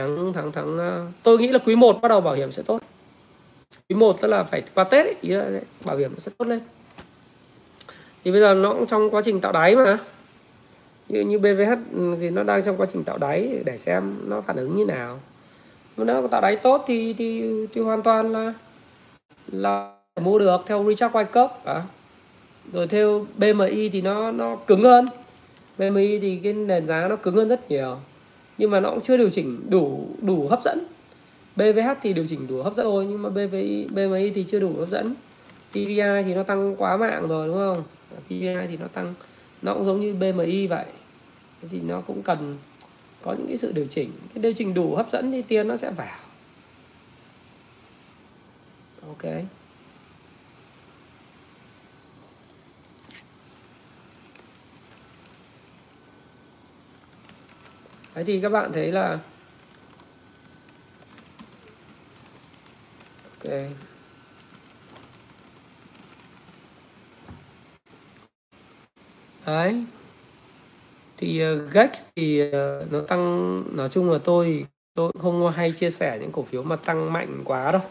tháng 0.00 0.32
tháng 0.32 0.52
tháng 0.52 0.78
ờ, 0.78 1.06
tôi 1.22 1.38
nghĩ 1.38 1.48
là 1.48 1.58
quý 1.58 1.76
1 1.76 2.02
bắt 2.02 2.08
đầu 2.08 2.20
bảo 2.20 2.34
hiểm 2.34 2.52
sẽ 2.52 2.62
tốt. 2.62 2.82
Quý 3.88 3.96
1 3.96 4.20
tức 4.20 4.28
là 4.28 4.42
phải 4.42 4.62
qua 4.74 4.84
tết 4.84 5.06
ấy, 5.06 5.14
ý 5.20 5.30
là 5.30 5.60
bảo 5.84 5.96
hiểm 5.96 6.14
sẽ 6.18 6.32
tốt 6.38 6.46
lên. 6.48 6.60
Thì 8.24 8.30
bây 8.30 8.40
giờ 8.40 8.54
nó 8.54 8.72
cũng 8.72 8.86
trong 8.86 9.10
quá 9.10 9.22
trình 9.24 9.40
tạo 9.40 9.52
đáy 9.52 9.76
mà. 9.76 9.98
Như 11.08 11.20
như 11.20 11.38
BVH 11.38 11.70
ừ, 11.92 12.16
thì 12.20 12.30
nó 12.30 12.42
đang 12.42 12.62
trong 12.62 12.76
quá 12.76 12.86
trình 12.92 13.04
tạo 13.04 13.18
đáy 13.18 13.62
để 13.66 13.78
xem 13.78 14.16
nó 14.26 14.40
phản 14.40 14.56
ứng 14.56 14.76
như 14.76 14.84
nào. 14.84 15.20
Mà 15.96 16.04
nếu 16.04 16.28
tạo 16.28 16.40
đáy 16.40 16.56
tốt 16.56 16.84
thì 16.86 17.12
thì 17.12 17.52
thì 17.74 17.80
hoàn 17.80 18.02
toàn 18.02 18.32
là 18.32 18.54
là 19.52 19.92
mua 20.20 20.38
được 20.38 20.60
theo 20.66 20.84
Richard 20.88 21.14
Wyckoff 21.14 21.48
à. 21.64 21.82
rồi 22.72 22.86
theo 22.86 23.26
BMI 23.36 23.88
thì 23.88 24.00
nó 24.02 24.30
nó 24.30 24.56
cứng 24.56 24.82
hơn. 24.82 25.06
BMI 25.78 26.18
thì 26.18 26.40
cái 26.44 26.52
nền 26.52 26.86
giá 26.86 27.08
nó 27.08 27.16
cứng 27.16 27.36
hơn 27.36 27.48
rất 27.48 27.70
nhiều 27.70 27.96
nhưng 28.60 28.70
mà 28.70 28.80
nó 28.80 28.90
cũng 28.90 29.00
chưa 29.00 29.16
điều 29.16 29.30
chỉnh 29.30 29.60
đủ 29.70 30.08
đủ 30.22 30.48
hấp 30.48 30.62
dẫn. 30.64 30.86
BVH 31.56 31.88
thì 32.02 32.12
điều 32.12 32.26
chỉnh 32.26 32.46
đủ 32.46 32.62
hấp 32.62 32.76
dẫn 32.76 32.86
rồi 32.86 33.06
nhưng 33.06 33.22
mà 33.22 33.28
BVI 33.28 33.86
BMI 33.90 34.30
thì 34.30 34.44
chưa 34.48 34.60
đủ 34.60 34.74
hấp 34.78 34.88
dẫn. 34.88 35.14
PVI 35.70 36.22
thì 36.24 36.34
nó 36.34 36.42
tăng 36.42 36.76
quá 36.76 36.96
mạng 36.96 37.28
rồi, 37.28 37.48
đúng 37.48 37.56
không? 37.56 37.82
PVI 38.26 38.66
thì 38.68 38.76
nó 38.76 38.86
tăng, 38.86 39.14
nó 39.62 39.74
cũng 39.74 39.84
giống 39.84 40.00
như 40.00 40.14
BMI 40.14 40.66
vậy. 40.66 40.84
Thì 41.70 41.80
nó 41.80 42.00
cũng 42.00 42.22
cần 42.22 42.56
có 43.22 43.32
những 43.32 43.46
cái 43.46 43.56
sự 43.56 43.72
điều 43.72 43.86
chỉnh. 43.86 44.10
Cái 44.34 44.42
điều 44.42 44.52
chỉnh 44.52 44.74
đủ 44.74 44.94
hấp 44.94 45.12
dẫn 45.12 45.32
thì 45.32 45.42
tiền 45.42 45.68
nó 45.68 45.76
sẽ 45.76 45.90
vào. 45.90 46.18
Ok. 49.08 49.24
Đấy 58.14 58.24
thì 58.24 58.40
các 58.40 58.48
bạn 58.48 58.72
thấy 58.72 58.92
là 58.92 59.18
Ok. 63.44 63.54
Đấy. 69.46 69.84
Thì 71.16 71.40
ờ, 71.40 71.54
uh, 71.54 71.72
Gex 71.72 72.04
thì 72.16 72.42
uh, 72.48 72.52
nó 72.92 73.00
tăng 73.00 73.62
nói 73.76 73.88
chung 73.88 74.10
là 74.10 74.18
tôi 74.24 74.66
tôi 74.94 75.12
không 75.20 75.52
hay 75.52 75.72
chia 75.72 75.90
sẻ 75.90 76.18
những 76.20 76.32
cổ 76.32 76.42
phiếu 76.42 76.62
mà 76.62 76.76
tăng 76.76 77.12
mạnh 77.12 77.42
quá 77.44 77.72
đâu. 77.72 77.82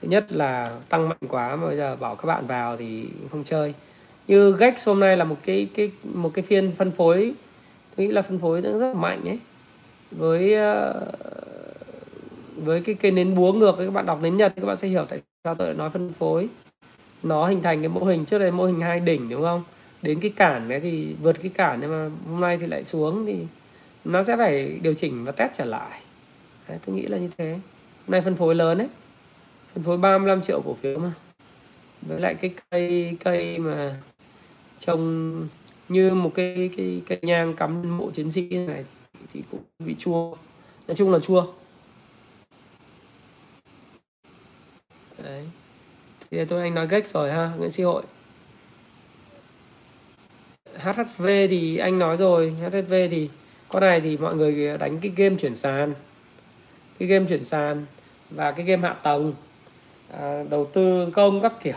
Thứ 0.00 0.08
nhất 0.08 0.32
là 0.32 0.76
tăng 0.88 1.08
mạnh 1.08 1.18
quá 1.28 1.56
mà 1.56 1.66
bây 1.66 1.76
giờ 1.76 1.96
bảo 1.96 2.16
các 2.16 2.26
bạn 2.26 2.46
vào 2.46 2.76
thì 2.76 3.06
không 3.30 3.44
chơi. 3.44 3.74
Như 4.26 4.56
Gex 4.56 4.88
hôm 4.88 5.00
nay 5.00 5.16
là 5.16 5.24
một 5.24 5.36
cái 5.44 5.68
cái 5.74 5.90
một 6.02 6.30
cái 6.34 6.42
phiên 6.42 6.72
phân 6.76 6.90
phối 6.90 7.34
tôi 7.96 8.06
nghĩ 8.06 8.12
là 8.12 8.22
phân 8.22 8.38
phối 8.38 8.60
rất 8.60 8.78
rất 8.78 8.96
mạnh 8.96 9.24
ấy. 9.24 9.38
Với 10.10 10.54
ờ, 10.54 11.06
với 12.56 12.80
cái 12.80 12.94
cái 12.94 13.10
nến 13.10 13.34
búa 13.34 13.52
ngược 13.52 13.74
các 13.78 13.90
bạn 13.92 14.06
đọc 14.06 14.22
nến 14.22 14.36
nhật 14.36 14.52
thì 14.56 14.60
các 14.60 14.66
bạn 14.66 14.76
sẽ 14.76 14.88
hiểu 14.88 15.04
tại 15.08 15.18
sao 15.44 15.54
tôi 15.54 15.66
lại 15.66 15.76
nói 15.76 15.90
phân 15.90 16.12
phối. 16.12 16.48
Nó 17.22 17.46
hình 17.46 17.62
thành 17.62 17.82
cái 17.82 17.88
mô 17.88 18.04
hình 18.04 18.24
trước 18.24 18.38
đây 18.38 18.50
mô 18.50 18.64
hình 18.64 18.80
hai 18.80 19.00
đỉnh 19.00 19.28
đúng 19.28 19.42
không? 19.42 19.62
Đến 20.02 20.20
cái 20.20 20.30
cản 20.36 20.68
đấy 20.68 20.80
thì 20.80 21.14
vượt 21.22 21.42
cái 21.42 21.50
cản 21.54 21.80
nhưng 21.80 21.90
mà 21.90 22.10
hôm 22.30 22.40
nay 22.40 22.58
thì 22.58 22.66
lại 22.66 22.84
xuống 22.84 23.26
thì 23.26 23.36
nó 24.04 24.22
sẽ 24.22 24.36
phải 24.36 24.78
điều 24.82 24.94
chỉnh 24.94 25.24
và 25.24 25.32
test 25.32 25.52
trở 25.54 25.64
lại. 25.64 26.00
Đấy, 26.68 26.78
tôi 26.86 26.96
nghĩ 26.96 27.02
là 27.02 27.18
như 27.18 27.30
thế. 27.38 27.50
Hôm 27.52 27.60
nay 28.08 28.20
phân 28.20 28.34
phối 28.34 28.54
lớn 28.54 28.78
đấy 28.78 28.88
phân 29.74 29.84
phối 29.84 29.96
35 29.96 30.42
triệu 30.42 30.62
cổ 30.64 30.74
phiếu 30.74 30.98
mà. 30.98 31.12
Với 32.02 32.20
lại 32.20 32.34
cái 32.34 32.54
cây 32.70 33.16
cây 33.24 33.58
mà 33.58 33.96
trồng 34.78 35.42
như 35.92 36.14
một 36.14 36.32
cái 36.34 36.70
cái 36.76 37.02
cái 37.06 37.18
nhang 37.22 37.54
cắm 37.54 37.98
mộ 37.98 38.10
chiến 38.10 38.30
sĩ 38.30 38.48
này 38.50 38.84
thì, 39.12 39.20
thì 39.32 39.42
cũng 39.50 39.62
bị 39.78 39.94
chua. 39.98 40.34
Nói 40.88 40.94
chung 40.94 41.10
là 41.12 41.18
chua. 41.18 41.46
Đấy. 45.22 45.44
Thì 46.30 46.44
tôi 46.44 46.62
anh 46.62 46.74
nói 46.74 46.86
cách 46.88 47.06
rồi 47.06 47.32
ha 47.32 47.52
nguyễn 47.58 47.70
sĩ 47.70 47.82
hội. 47.82 48.02
HHV 50.76 51.26
thì 51.50 51.76
anh 51.76 51.98
nói 51.98 52.16
rồi 52.16 52.54
HHV 52.60 52.94
thì 53.10 53.28
con 53.68 53.82
này 53.82 54.00
thì 54.00 54.16
mọi 54.16 54.36
người 54.36 54.78
đánh 54.78 54.98
cái 55.00 55.12
game 55.16 55.36
chuyển 55.36 55.54
sàn. 55.54 55.94
Cái 56.98 57.08
game 57.08 57.26
chuyển 57.28 57.44
sàn 57.44 57.86
và 58.30 58.52
cái 58.52 58.66
game 58.66 58.88
hạ 58.88 58.94
tầng 59.02 59.34
à, 60.10 60.42
đầu 60.50 60.70
tư 60.72 61.10
công 61.12 61.40
các 61.40 61.52
kiểu. 61.62 61.74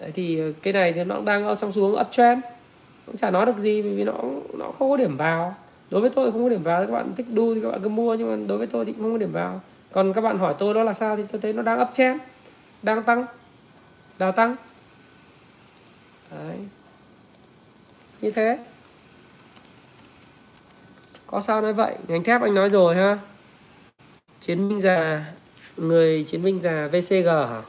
Đấy 0.00 0.10
thì 0.14 0.40
cái 0.62 0.72
này 0.72 0.92
thì 0.92 1.04
nó 1.04 1.20
đang 1.20 1.44
ở 1.44 1.54
trong 1.54 1.72
xuống 1.72 2.00
uptrend 2.00 2.44
cũng 3.08 3.16
chả 3.16 3.30
nói 3.30 3.46
được 3.46 3.58
gì 3.58 3.82
vì 3.82 4.04
nó 4.04 4.14
nó 4.58 4.70
không 4.78 4.90
có 4.90 4.96
điểm 4.96 5.16
vào. 5.16 5.56
Đối 5.90 6.00
với 6.00 6.10
tôi 6.10 6.32
không 6.32 6.42
có 6.42 6.48
điểm 6.48 6.62
vào, 6.62 6.86
các 6.86 6.92
bạn 6.92 7.12
thích 7.16 7.26
đu 7.32 7.54
thì 7.54 7.60
các 7.60 7.70
bạn 7.70 7.80
cứ 7.82 7.88
mua, 7.88 8.14
nhưng 8.14 8.30
mà 8.30 8.46
đối 8.48 8.58
với 8.58 8.66
tôi 8.66 8.84
thì 8.84 8.94
không 9.00 9.12
có 9.12 9.18
điểm 9.18 9.32
vào. 9.32 9.60
Còn 9.92 10.12
các 10.12 10.20
bạn 10.20 10.38
hỏi 10.38 10.54
tôi 10.58 10.74
đó 10.74 10.82
là 10.84 10.92
sao 10.92 11.16
thì 11.16 11.22
tôi 11.32 11.40
thấy 11.40 11.52
nó 11.52 11.62
đang 11.62 11.82
uptrend 11.82 12.20
đang 12.82 13.02
tăng 13.02 13.26
đào 14.18 14.32
tăng. 14.32 14.56
Đấy. 16.30 16.56
như 18.20 18.30
thế. 18.30 18.58
Có 21.26 21.40
sao 21.40 21.62
nói 21.62 21.72
vậy? 21.72 21.94
Ngành 22.08 22.24
thép 22.24 22.42
anh 22.42 22.54
nói 22.54 22.70
rồi 22.70 22.96
ha. 22.96 23.18
Chiến 24.40 24.68
binh 24.68 24.80
già, 24.80 25.24
người 25.76 26.24
chiến 26.24 26.42
binh 26.42 26.60
già 26.60 26.88
VCG 26.92 27.26
hả? 27.26 27.62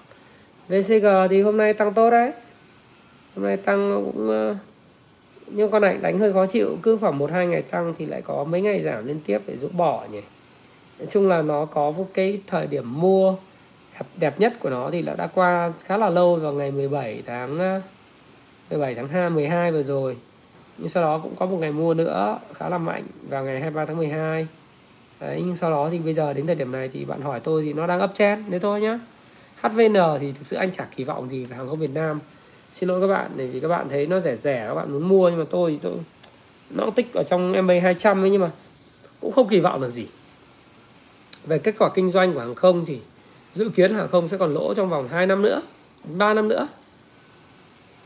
VCG 0.68 1.06
thì 1.30 1.42
hôm 1.42 1.58
nay 1.58 1.74
tăng 1.74 1.94
tốt 1.94 2.10
đấy. 2.10 2.32
Hôm 3.36 3.46
nay 3.46 3.58
tăng 3.58 4.06
cũng 4.06 4.30
ờ, 4.30 4.56
nhưng 5.52 5.72
con 5.72 5.82
này 5.82 5.98
đánh 5.98 6.18
hơi 6.18 6.34
khó 6.34 6.46
chịu 6.46 6.78
cứ 6.84 6.98
khoảng 6.98 7.18
một 7.18 7.32
hai 7.32 7.48
ngày 7.48 7.62
tăng 7.62 7.94
thì 7.98 8.06
lại 8.06 8.22
có 8.22 8.44
mấy 8.44 8.62
ngày 8.62 8.82
giảm 8.82 9.08
liên 9.08 9.20
tiếp 9.26 9.40
để 9.46 9.58
rũ 9.58 9.68
bỏ 9.78 10.06
nhỉ. 10.12 10.22
Nói 11.00 11.08
chung 11.10 11.28
là 11.28 11.42
nó 11.42 11.66
có 11.66 11.92
một 11.92 12.08
cái 12.14 12.42
thời 12.48 12.68
điểm 12.68 13.02
mua 13.02 13.36
đẹp, 13.94 14.06
đẹp 14.18 14.40
nhất 14.40 14.54
của 14.60 14.70
nó 14.70 14.90
thì 14.92 15.02
là 15.02 15.16
đã 15.16 15.28
qua 15.28 15.72
khá 15.84 15.98
là 15.98 16.10
lâu 16.10 16.36
vào 16.36 16.54
ngày 16.54 16.72
17 16.72 17.22
tháng 17.26 17.60
ờ, 17.60 17.82
17 18.70 18.96
tháng 18.96 19.08
2 19.08 19.30
12 19.30 19.72
vừa 19.72 19.84
rồi. 19.84 20.18
Nhưng 20.78 20.90
sau 20.90 21.04
đó 21.04 21.20
cũng 21.24 21.36
có 21.36 21.46
một 21.46 21.58
ngày 21.60 21.72
mua 21.72 21.94
nữa 21.94 22.40
khá 22.54 22.70
là 22.70 22.78
mạnh 22.78 23.04
vào 23.30 23.44
ngày 23.44 23.60
23 23.60 23.86
tháng 23.86 23.98
12 23.98 24.48
Đấy, 25.20 25.42
nhưng 25.46 25.56
sau 25.56 25.72
đó 25.72 25.90
thì 25.92 26.00
bây 26.00 26.14
giờ 26.14 26.34
đến 26.34 26.48
thời 26.48 26.56
điểm 26.56 26.72
này 26.72 26.90
thì 26.94 27.06
bạn 27.06 27.22
hỏi 27.22 27.40
tôi 27.40 27.64
thì 27.64 27.74
nó 27.74 27.88
đang 27.88 28.00
ấp 28.00 28.12
chen 28.14 28.44
thế 28.52 28.60
thôi 28.60 28.82
nhá. 28.82 29.00
HVN 29.62 29.94
thì 30.20 30.32
thực 30.32 30.48
sự 30.48 30.56
anh 30.56 30.72
chả 30.72 30.88
kỳ 30.96 31.04
vọng 31.04 31.30
gì 31.30 31.46
về 31.46 31.56
hàng 31.56 31.68
không 31.70 31.80
Việt 31.80 31.94
Nam 31.94 32.20
xin 32.74 32.90
lỗi 32.90 33.02
các 33.02 33.08
bạn, 33.08 33.32
bởi 33.38 33.48
vì 33.48 33.60
các 33.60 33.68
bạn 33.68 33.90
thấy 33.90 34.08
nó 34.08 34.20
rẻ 34.20 34.36
rẻ, 34.36 34.66
các 34.68 34.74
bạn 34.74 34.92
muốn 34.92 35.08
mua 35.08 35.30
nhưng 35.30 35.40
mà 35.40 35.46
tôi 35.50 35.80
tôi, 35.82 35.94
nó 36.70 36.90
tích 36.96 37.14
ở 37.14 37.24
trong 37.24 37.68
MA 37.68 37.80
200 37.80 38.24
ấy 38.24 38.30
nhưng 38.30 38.42
mà 38.42 38.52
cũng 39.20 39.32
không 39.32 39.48
kỳ 39.48 39.60
vọng 39.60 39.82
được 39.82 39.90
gì. 39.90 40.08
Về 41.46 41.58
kết 41.58 41.76
quả 41.80 41.90
kinh 41.96 42.12
doanh 42.12 42.34
của 42.34 42.40
hàng 42.40 42.56
không 42.56 42.86
thì 42.86 43.00
dự 43.54 43.70
kiến 43.70 43.94
hàng 43.94 44.08
không 44.08 44.28
sẽ 44.28 44.38
còn 44.38 44.54
lỗ 44.54 44.74
trong 44.74 44.90
vòng 44.90 45.08
2 45.08 45.28
năm 45.28 45.42
nữa 45.42 45.62
3 46.04 46.34
năm 46.34 46.48
nữa. 46.48 46.68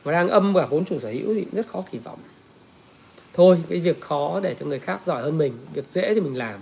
Và 0.04 0.12
đang 0.12 0.30
âm 0.30 0.54
cả 0.56 0.66
vốn 0.66 0.86
chủ 0.86 1.00
sở 1.00 1.10
hữu 1.10 1.34
thì 1.34 1.46
rất 1.52 1.68
khó 1.68 1.84
kỳ 1.92 2.00
vọng. 2.00 2.20
Thôi, 3.34 3.58
cái 3.70 3.80
việc 3.80 4.02
khó 4.02 4.40
để 4.40 4.56
cho 4.60 4.66
người 4.66 4.80
khác 4.80 5.00
giỏi 5.06 5.22
hơn 5.22 5.38
mình, 5.38 5.54
việc 5.74 5.86
dễ 5.92 6.14
thì 6.14 6.22
mình 6.22 6.38
làm. 6.38 6.60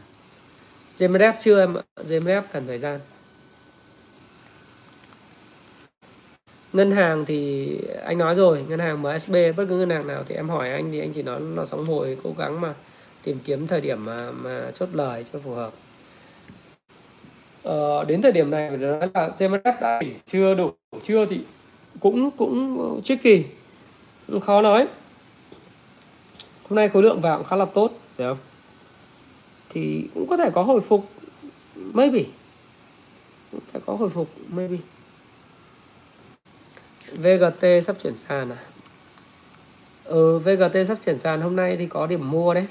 JMF 0.97 1.33
chưa 1.39 1.59
em 1.59 1.73
ạ? 1.73 1.81
GMRF 2.03 2.41
cần 2.51 2.67
thời 2.67 2.79
gian. 2.79 2.99
Ngân 6.73 6.91
hàng 6.91 7.25
thì 7.25 7.69
anh 8.05 8.17
nói 8.17 8.35
rồi 8.35 8.65
ngân 8.67 8.79
hàng 8.79 9.01
MSB 9.01 9.35
bất 9.57 9.65
cứ 9.69 9.77
ngân 9.77 9.89
hàng 9.89 10.07
nào 10.07 10.23
thì 10.27 10.35
em 10.35 10.49
hỏi 10.49 10.71
anh 10.71 10.91
thì 10.91 10.99
anh 10.99 11.13
chỉ 11.13 11.21
nói 11.21 11.39
nó 11.39 11.65
sóng 11.65 11.85
hồi 11.85 12.17
cố 12.23 12.33
gắng 12.37 12.61
mà 12.61 12.73
tìm 13.23 13.39
kiếm 13.43 13.67
thời 13.67 13.81
điểm 13.81 14.05
mà 14.05 14.31
mà 14.31 14.71
chốt 14.73 14.89
lời 14.93 15.25
cho 15.33 15.39
phù 15.39 15.51
hợp. 15.51 15.71
Ờ, 17.63 18.03
đến 18.03 18.21
thời 18.21 18.31
điểm 18.31 18.51
này 18.51 18.69
phải 18.69 18.77
nói 18.77 19.09
là 19.13 19.29
GMRF 19.37 19.81
đã 19.81 20.01
chưa 20.25 20.55
đủ 20.55 20.71
chưa 21.03 21.25
thì 21.25 21.39
cũng 21.99 22.31
cũng 22.31 23.01
tricky 23.03 23.43
khó 24.41 24.61
nói. 24.61 24.87
Hôm 26.69 26.75
nay 26.75 26.89
khối 26.89 27.03
lượng 27.03 27.21
vào 27.21 27.37
cũng 27.37 27.47
khá 27.47 27.55
là 27.55 27.65
tốt 27.65 27.91
phải 28.15 28.27
không? 28.27 28.37
Thì 29.69 30.07
cũng 30.13 30.27
có 30.27 30.37
thể 30.37 30.49
có 30.53 30.63
hồi 30.63 30.81
phục 30.81 31.05
maybe. 31.75 32.23
Cũng 33.51 33.61
phải 33.71 33.81
có 33.85 33.95
hồi 33.95 34.09
phục 34.09 34.29
maybe. 34.47 34.77
VGT 37.11 37.83
sắp 37.83 37.95
chuyển 38.03 38.15
sàn 38.15 38.49
à? 38.49 38.57
Ừ 40.03 40.39
VGT 40.39 40.87
sắp 40.87 40.97
chuyển 41.05 41.17
sàn, 41.17 41.41
hôm 41.41 41.55
nay 41.55 41.77
thì 41.77 41.85
có 41.85 42.07
điểm 42.07 42.31
mua 42.31 42.53
đấy. 42.53 42.65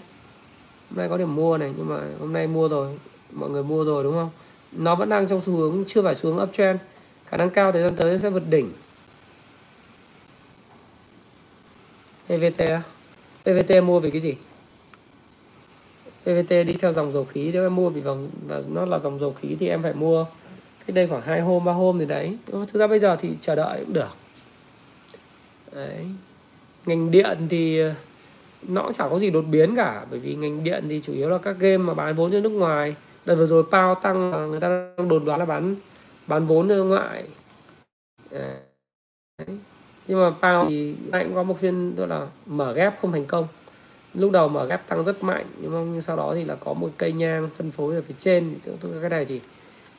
Hôm 0.90 0.98
nay 0.98 1.08
có 1.08 1.16
điểm 1.16 1.34
mua 1.36 1.58
này, 1.58 1.72
nhưng 1.76 1.88
mà 1.88 2.00
hôm 2.20 2.32
nay 2.32 2.46
mua 2.46 2.68
rồi, 2.68 2.98
mọi 3.32 3.50
người 3.50 3.62
mua 3.62 3.84
rồi 3.84 4.04
đúng 4.04 4.14
không? 4.14 4.30
Nó 4.72 4.94
vẫn 4.94 5.08
đang 5.08 5.28
trong 5.28 5.40
xu 5.40 5.52
hướng, 5.52 5.84
chưa 5.86 6.02
phải 6.02 6.14
xuống 6.14 6.42
uptrend. 6.42 6.80
Khả 7.26 7.36
năng 7.36 7.50
cao 7.50 7.72
thời 7.72 7.82
gian 7.82 7.96
tới 7.96 8.18
sẽ 8.18 8.30
vượt 8.30 8.42
đỉnh. 8.50 8.72
PVT 12.26 12.58
à? 12.58 12.82
PVT 13.42 13.82
mua 13.84 14.00
vì 14.00 14.10
cái 14.10 14.20
gì? 14.20 14.34
PVT 16.22 16.48
đi 16.48 16.76
theo 16.80 16.92
dòng 16.92 17.12
dầu 17.12 17.24
khí, 17.24 17.50
nếu 17.52 17.62
em 17.62 17.76
mua 17.76 17.90
vì 17.90 18.00
vòng 18.00 18.30
và 18.46 18.62
nó 18.68 18.84
là 18.84 18.98
dòng 18.98 19.18
dầu 19.18 19.36
khí 19.40 19.56
thì 19.60 19.68
em 19.68 19.82
phải 19.82 19.94
mua 19.94 20.26
cách 20.86 20.94
đây 20.94 21.06
khoảng 21.06 21.22
hai 21.22 21.40
hôm, 21.40 21.64
ba 21.64 21.72
hôm 21.72 21.98
thì 21.98 22.06
đấy. 22.06 22.36
Thực 22.46 22.74
ra 22.74 22.86
bây 22.86 22.98
giờ 22.98 23.16
thì 23.16 23.36
chờ 23.40 23.54
đợi 23.54 23.84
cũng 23.84 23.92
được 23.92 24.08
đấy. 25.72 26.06
Ngành 26.86 27.10
điện 27.10 27.46
thì 27.50 27.80
ờ, 27.80 27.94
nó 28.68 28.82
cũng 28.82 28.92
chẳng 28.92 29.10
có 29.10 29.18
gì 29.18 29.30
đột 29.30 29.44
biến 29.50 29.74
cả, 29.76 30.06
bởi 30.10 30.18
vì 30.18 30.34
ngành 30.34 30.64
điện 30.64 30.84
thì 30.88 31.00
chủ 31.04 31.12
yếu 31.12 31.30
là 31.30 31.38
các 31.38 31.56
game 31.58 31.76
mà 31.76 31.94
bán 31.94 32.14
vốn 32.14 32.32
cho 32.32 32.40
nước 32.40 32.48
ngoài. 32.48 32.96
Đợt 33.24 33.34
vừa 33.34 33.46
rồi 33.46 33.64
pao 33.70 33.94
tăng 33.94 34.32
ờ, 34.32 34.46
người 34.46 34.60
ta 34.60 34.68
đang 34.68 35.08
đồn 35.08 35.24
đoán 35.24 35.40
là 35.40 35.46
bán 35.46 35.76
bán 36.26 36.46
vốn 36.46 36.68
nước 36.68 36.84
ngoại. 36.84 37.24
Đấy. 38.30 38.56
nhưng 40.06 40.20
mà 40.20 40.30
pao 40.40 40.66
thì 40.68 40.94
lại 41.12 41.24
cũng 41.24 41.34
có 41.34 41.42
một 41.42 41.58
phiên, 41.58 41.92
tức 41.96 42.06
là 42.06 42.26
mở 42.46 42.72
ghép 42.72 43.00
không 43.00 43.12
thành 43.12 43.26
công. 43.26 43.46
Lúc 44.14 44.32
đầu 44.32 44.48
mở 44.48 44.66
ghép 44.66 44.88
tăng 44.88 45.04
rất 45.04 45.22
mạnh, 45.22 45.46
nhưng 45.60 45.72
mà 45.72 45.78
nhưng 45.92 46.00
sau 46.00 46.16
đó 46.16 46.32
thì 46.34 46.44
là 46.44 46.54
có 46.54 46.74
một 46.74 46.90
cây 46.96 47.12
nhang 47.12 47.48
phân 47.56 47.70
phối 47.70 47.94
ở 47.94 48.02
phía 48.02 48.14
trên. 48.18 48.54
Cái 49.00 49.10
này 49.10 49.24
thì 49.24 49.40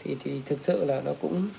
thì 0.04 0.18
thì 0.24 0.42
thực 0.46 0.64
sự 0.64 0.86
là 0.86 1.02
nó 1.06 1.12
cũng 1.22 1.50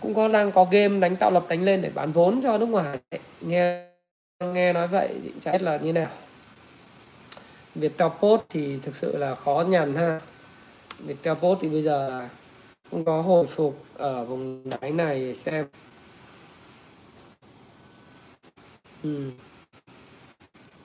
cũng 0.00 0.14
có 0.14 0.28
đang 0.28 0.52
có 0.52 0.64
game 0.70 1.00
đánh 1.00 1.16
tạo 1.16 1.30
lập 1.30 1.44
đánh 1.48 1.64
lên 1.64 1.82
để 1.82 1.90
bán 1.94 2.12
vốn 2.12 2.40
cho 2.42 2.58
nước 2.58 2.66
ngoài. 2.66 2.98
Nghe 3.40 3.86
nghe 4.40 4.72
nói 4.72 4.88
vậy 4.88 5.08
thì 5.22 5.32
chả 5.40 5.52
biết 5.52 5.62
là 5.62 5.76
như 5.76 5.92
nào. 5.92 6.10
Viettel 7.74 8.08
Post 8.20 8.42
thì 8.48 8.78
thực 8.82 8.94
sự 8.94 9.16
là 9.16 9.34
khó 9.34 9.64
nhằn 9.68 9.94
ha. 9.96 10.20
Viettel 10.98 11.34
Post 11.34 11.60
thì 11.60 11.68
bây 11.68 11.82
giờ 11.82 12.08
là 12.08 12.28
cũng 12.90 13.04
có 13.04 13.22
hồi 13.22 13.46
phục 13.46 13.84
ở 13.94 14.24
vùng 14.24 14.70
đáy 14.70 14.90
này 14.90 15.34
xem. 15.34 15.66
Ừ. 19.02 19.30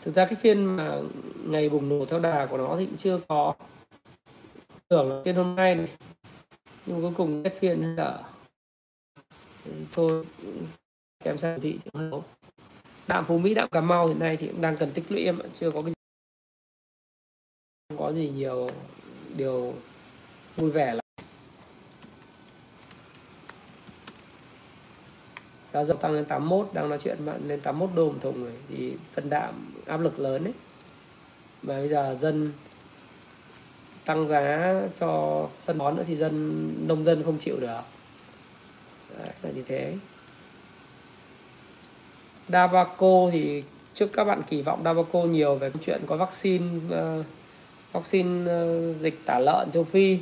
thực 0.02 0.16
ra 0.16 0.26
cái 0.26 0.36
phiên 0.36 0.66
mà 0.66 0.98
ngày 1.46 1.70
bùng 1.70 1.90
nổ 1.90 2.06
theo 2.06 2.20
đà 2.20 2.46
của 2.46 2.58
nó 2.58 2.76
thì 2.80 2.86
cũng 2.86 2.98
chưa 2.98 3.20
có 3.28 3.54
tưởng 4.88 5.10
là 5.10 5.22
phiên 5.26 5.36
hôm 5.36 5.56
nay 5.56 5.76
này. 5.76 5.88
Nhưng 6.86 7.02
cuối 7.02 7.12
cùng 7.18 7.44
hết 7.44 7.54
phiên 7.60 7.96
là 7.96 8.20
thôi 9.92 10.26
xem 11.24 11.38
sang 11.38 11.62
thị 11.62 11.80
thì 11.84 11.92
hơi 11.94 12.12
đạm 13.08 13.26
phú 13.26 13.38
mỹ 13.38 13.54
đạm 13.54 13.70
cà 13.70 13.82
mau 13.82 14.08
hiện 14.08 14.20
nay 14.20 14.38
thì 14.38 14.48
cũng 14.48 14.62
đang 14.62 14.78
cần 14.78 14.92
tích 14.94 15.04
lũy 15.10 15.24
em 15.24 15.40
chưa 15.54 15.72
có 15.72 15.82
cái 15.82 15.90
gì, 15.90 15.96
không 17.90 17.98
có 17.98 18.14
gì 18.14 18.30
nhiều 18.30 18.70
điều 19.38 19.74
vui 20.56 20.72
vẻ 20.72 20.94
là 20.94 21.02
giá 25.74 25.84
dầu 25.84 25.98
tăng 25.98 26.12
lên 26.12 26.26
81 26.26 26.70
đang 26.74 26.90
nói 26.90 26.98
chuyện 27.02 27.26
bạn 27.26 27.48
lên 27.48 27.62
81 27.62 27.96
đô 27.96 28.12
một 28.12 28.18
thùng 28.22 28.44
rồi. 28.44 28.54
Thì 28.68 28.94
phân 29.14 29.30
đạm 29.30 29.74
áp 29.86 29.98
lực 29.98 30.20
lớn 30.20 30.44
đấy 30.44 30.54
mà 31.62 31.78
bây 31.78 31.90
giờ 31.90 32.16
dân 32.20 32.52
tăng 34.06 34.28
giá 34.28 34.74
cho 34.96 35.44
phân 35.66 35.78
bón 35.78 35.96
nữa 35.96 36.04
thì 36.08 36.16
dân 36.16 36.70
nông 36.88 37.04
dân 37.06 37.24
không 37.24 37.38
chịu 37.38 37.60
được. 37.60 37.82
Đấy, 39.20 39.30
là 39.42 39.50
như 39.56 39.64
thế. 39.68 39.94
Davaco 42.48 43.30
thì 43.32 43.64
trước 43.94 44.14
các 44.14 44.24
bạn 44.24 44.42
kỳ 44.50 44.62
vọng 44.62 44.82
Davaco 44.84 45.20
nhiều 45.20 45.56
về 45.56 45.72
chuyện 45.82 46.02
có 46.06 46.16
vaccine 46.16 46.66
uh, 46.88 47.26
vaccine 47.92 48.52
uh, 48.52 48.96
dịch 49.00 49.20
tả 49.26 49.40
lợn 49.40 49.72
châu 49.72 49.84
Phi. 49.84 50.18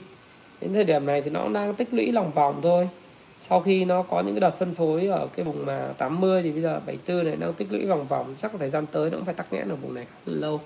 Đến 0.62 0.74
thời 0.74 0.84
điểm 0.84 1.06
này 1.06 1.22
thì 1.22 1.32
nó 1.32 1.50
đang 1.50 1.76
tích 1.76 1.94
lũy 1.94 2.12
lòng 2.12 2.32
vòng 2.32 2.60
thôi. 2.64 2.90
Sau 3.38 3.60
khi 3.60 3.86
nó 3.86 4.02
có 4.02 4.22
những 4.22 4.36
cái 4.36 4.40
đợt 4.40 4.60
phân 4.60 4.76
phối 4.76 5.08
ở 5.08 5.28
cái 5.36 5.46
vùng 5.46 5.66
mà 5.66 5.94
80 5.98 6.44
thì 6.44 6.52
bây 6.52 6.62
giờ 6.62 6.80
74 6.86 7.26
này 7.26 7.36
đang 7.36 7.54
tích 7.54 7.68
lũy 7.72 7.86
vòng 7.86 8.08
vòng 8.08 8.36
chắc 8.42 8.52
thời 8.60 8.70
gian 8.70 8.86
tới 8.86 9.10
nó 9.10 9.18
cũng 9.18 9.26
phải 9.26 9.34
tắc 9.34 9.54
nghẽn 9.54 9.70
ở 9.70 9.76
vùng 9.76 9.94
này 9.94 10.06
khá 10.06 10.18
là 10.26 10.38
lâu. 10.38 10.62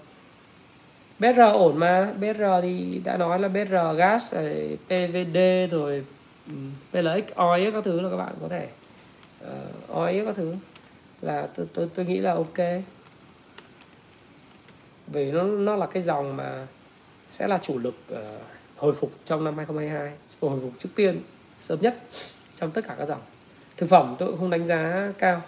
BR 1.20 1.40
ổn 1.40 1.78
mà 1.78 2.14
BR 2.20 2.42
thì 2.62 3.02
đã 3.04 3.18
nói 3.18 3.40
là 3.40 3.48
BR 3.48 3.98
gas 3.98 4.34
ờ, 4.34 4.54
PVD 4.88 5.38
rồi 5.72 6.04
Ừ. 6.48 6.54
PLX 6.92 7.34
OIS 7.36 7.74
các 7.74 7.84
thứ 7.84 8.02
là 8.02 8.10
các 8.10 8.18
bạn 8.18 8.36
có 8.42 8.48
thể 8.48 8.70
ờ, 9.42 9.62
uh, 9.84 9.96
OIS 9.96 10.26
các 10.26 10.36
thứ. 10.36 10.56
Là 11.22 11.48
tôi 11.56 11.66
tôi 11.74 11.90
tôi 11.96 12.06
nghĩ 12.06 12.18
là 12.18 12.34
ok. 12.34 12.84
Vì 15.08 15.32
nó 15.32 15.44
nó 15.44 15.76
là 15.76 15.86
cái 15.86 16.02
dòng 16.02 16.38
mà 16.38 16.68
sẽ 17.30 17.48
là 17.48 17.58
chủ 17.58 17.80
lực 17.80 17.96
uh, 18.14 18.20
hồi 18.78 18.94
phục 18.94 19.12
trong 19.26 19.44
năm 19.44 19.58
2022 19.58 20.14
hồi 20.42 20.60
phục 20.62 20.74
trước 20.80 20.90
tiên 20.96 21.22
sớm 21.60 21.80
nhất 21.82 22.00
trong 22.56 22.72
tất 22.72 22.86
cả 22.88 22.96
các 22.98 23.06
dòng. 23.06 23.22
Thực 23.78 23.90
phẩm 23.90 24.16
tôi 24.20 24.30
cũng 24.30 24.40
không 24.40 24.50
đánh 24.50 24.68
giá 24.68 25.12
cao. 25.18 25.42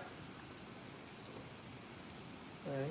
Đấy. 2.65 2.87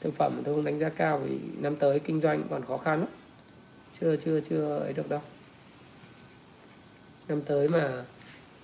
thực 0.00 0.14
phẩm 0.14 0.42
tôi 0.44 0.54
không 0.54 0.64
đánh 0.64 0.78
giá 0.78 0.88
cao 0.88 1.18
vì 1.18 1.38
năm 1.58 1.76
tới 1.76 2.00
kinh 2.00 2.20
doanh 2.20 2.42
còn 2.50 2.64
khó 2.64 2.76
khăn 2.76 3.00
lắm 3.00 3.08
chưa 4.00 4.16
chưa 4.16 4.40
chưa 4.40 4.78
ấy 4.78 4.92
được 4.92 5.08
đâu. 5.08 5.20
Năm 7.28 7.42
tới 7.42 7.68
mà 7.68 8.04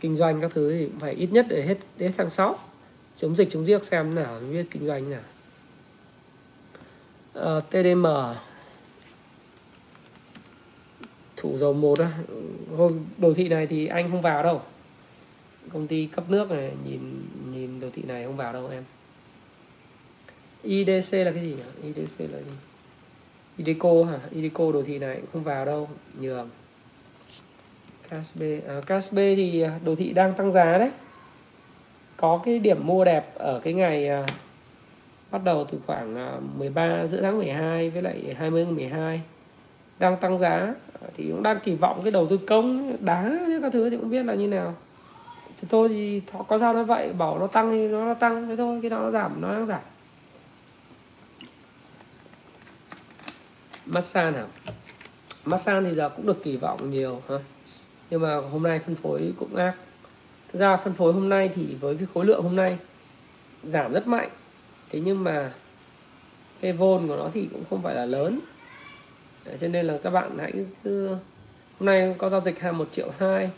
kinh 0.00 0.16
doanh 0.16 0.40
các 0.40 0.50
thứ 0.54 0.72
thì 0.78 0.86
cũng 0.86 1.00
phải 1.00 1.14
ít 1.14 1.32
nhất 1.32 1.46
để 1.48 1.62
hết 1.62 1.78
hết 1.98 2.10
tháng 2.16 2.30
6 2.30 2.58
chống 3.16 3.36
dịch 3.36 3.48
chống 3.50 3.66
giặc 3.66 3.84
xem 3.84 4.14
nào 4.14 4.40
biết 4.52 4.66
kinh 4.70 4.86
doanh 4.86 5.10
nào. 5.10 5.22
Ờ, 7.32 7.58
à, 7.58 7.60
TDM 7.60 8.06
thủ 11.36 11.58
dầu 11.58 11.72
một 11.72 11.98
á. 11.98 12.10
Đồ 13.18 13.34
thị 13.34 13.48
này 13.48 13.66
thì 13.66 13.86
anh 13.86 14.10
không 14.10 14.22
vào 14.22 14.42
đâu. 14.42 14.62
Công 15.72 15.86
ty 15.86 16.06
cấp 16.06 16.30
nước 16.30 16.50
này 16.50 16.72
nhìn 16.84 17.26
nhìn 17.52 17.80
đồ 17.80 17.88
thị 17.92 18.02
này 18.02 18.24
không 18.24 18.36
vào 18.36 18.52
đâu 18.52 18.68
em. 18.68 18.84
IDC 20.62 21.12
là 21.12 21.30
cái 21.30 21.40
gì 21.40 21.56
nhỉ? 21.56 21.92
IDC 21.94 22.20
là 22.20 22.38
gì? 22.42 22.50
Ideco 23.56 24.04
hả? 24.04 24.18
Ideco 24.30 24.72
đồ 24.72 24.82
thị 24.82 24.98
này 24.98 25.16
cũng 25.16 25.30
không 25.32 25.42
vào 25.42 25.64
đâu 25.64 25.88
nhường 26.20 26.48
CASB 28.08 28.42
à, 28.68 28.80
CASB 28.86 29.16
thì 29.16 29.60
à, 29.60 29.78
đồ 29.84 29.94
thị 29.94 30.12
đang 30.12 30.34
tăng 30.34 30.52
giá 30.52 30.78
đấy. 30.78 30.90
Có 32.16 32.40
cái 32.44 32.58
điểm 32.58 32.86
mua 32.86 33.04
đẹp 33.04 33.34
ở 33.34 33.60
cái 33.64 33.72
ngày 33.72 34.08
à, 34.08 34.26
bắt 35.30 35.44
đầu 35.44 35.64
từ 35.64 35.78
khoảng 35.86 36.16
à, 36.16 36.32
13 36.58 37.06
giữa 37.06 37.22
tháng 37.22 37.38
12 37.38 37.90
với 37.90 38.02
lại 38.02 38.34
20 38.38 38.64
tháng 38.64 38.74
12 38.74 39.20
đang 39.98 40.16
tăng 40.16 40.38
giá. 40.38 40.74
Thì 41.16 41.30
cũng 41.30 41.42
đang 41.42 41.60
kỳ 41.60 41.74
vọng 41.74 42.00
cái 42.02 42.12
đầu 42.12 42.26
tư 42.26 42.36
công 42.36 42.96
đá 43.00 43.38
các 43.62 43.72
thứ 43.72 43.90
thì 43.90 43.96
cũng 43.96 44.10
biết 44.10 44.22
là 44.22 44.34
như 44.34 44.48
nào. 44.48 44.74
Thì 45.60 45.68
thôi 45.70 45.88
thì 45.88 46.22
có 46.48 46.58
sao 46.58 46.74
nó 46.74 46.84
vậy? 46.84 47.12
Bảo 47.12 47.38
nó 47.38 47.46
tăng 47.46 47.70
thì 47.70 47.88
nó, 47.88 48.04
nó 48.04 48.14
tăng 48.14 48.48
thế 48.48 48.56
thôi 48.56 48.78
cái 48.82 48.90
nào 48.90 49.02
nó 49.02 49.10
giảm 49.10 49.40
nó 49.40 49.52
đang 49.52 49.66
giảm. 49.66 49.80
Massage 53.86 54.36
nào? 54.36 54.46
Massage 55.44 55.90
thì 55.90 55.96
giờ 55.96 56.08
cũng 56.16 56.26
được 56.26 56.42
kỳ 56.42 56.56
vọng 56.56 56.90
nhiều 56.90 57.22
ha. 57.28 57.36
Nhưng 58.10 58.20
mà 58.20 58.36
hôm 58.36 58.62
nay 58.62 58.78
phân 58.78 58.94
phối 58.94 59.32
cũng 59.38 59.56
ác. 59.56 59.74
Thực 60.52 60.58
ra 60.58 60.76
phân 60.76 60.94
phối 60.94 61.12
hôm 61.12 61.28
nay 61.28 61.50
thì 61.54 61.74
với 61.80 61.96
cái 61.96 62.06
khối 62.14 62.24
lượng 62.24 62.42
hôm 62.42 62.56
nay 62.56 62.78
giảm 63.64 63.92
rất 63.92 64.06
mạnh. 64.06 64.28
Thế 64.90 65.00
nhưng 65.00 65.24
mà 65.24 65.52
cái 66.60 66.72
vôn 66.72 67.08
của 67.08 67.16
nó 67.16 67.28
thì 67.34 67.48
cũng 67.52 67.62
không 67.70 67.82
phải 67.82 67.94
là 67.94 68.06
lớn. 68.06 68.40
Đấy, 69.44 69.56
cho 69.60 69.68
nên 69.68 69.86
là 69.86 69.98
các 70.02 70.10
bạn 70.10 70.38
hãy 70.38 70.52
cứ 70.84 71.08
hôm 71.78 71.86
nay 71.86 72.14
có 72.18 72.30
giao 72.30 72.40
dịch 72.40 72.60
hàng 72.60 72.78
một 72.78 72.92
triệu 72.92 73.10
hai. 73.18 73.50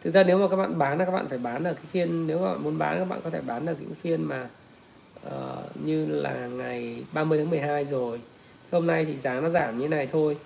Thực 0.00 0.14
ra 0.14 0.24
nếu 0.24 0.38
mà 0.38 0.48
các 0.48 0.56
bạn 0.56 0.78
bán 0.78 0.98
là 0.98 1.04
các 1.04 1.10
bạn 1.10 1.28
phải 1.28 1.38
bán 1.38 1.64
ở 1.64 1.74
cái 1.74 1.84
phiên 1.90 2.26
nếu 2.26 2.38
các 2.38 2.44
bạn 2.44 2.62
muốn 2.62 2.78
bán 2.78 2.98
các 2.98 3.04
bạn 3.04 3.20
có 3.24 3.30
thể 3.30 3.40
bán 3.40 3.66
ở 3.66 3.74
những 3.80 3.94
phiên 3.94 4.24
mà 4.24 4.48
uh, 5.26 5.84
như 5.84 6.06
là 6.06 6.46
ngày 6.46 7.04
30 7.12 7.38
tháng 7.38 7.50
12 7.50 7.84
rồi 7.84 8.20
hôm 8.72 8.86
nay 8.86 9.04
thì 9.04 9.16
giá 9.16 9.40
nó 9.40 9.48
giảm 9.48 9.78
như 9.78 9.88
này 9.88 10.06
thôi. 10.06 10.36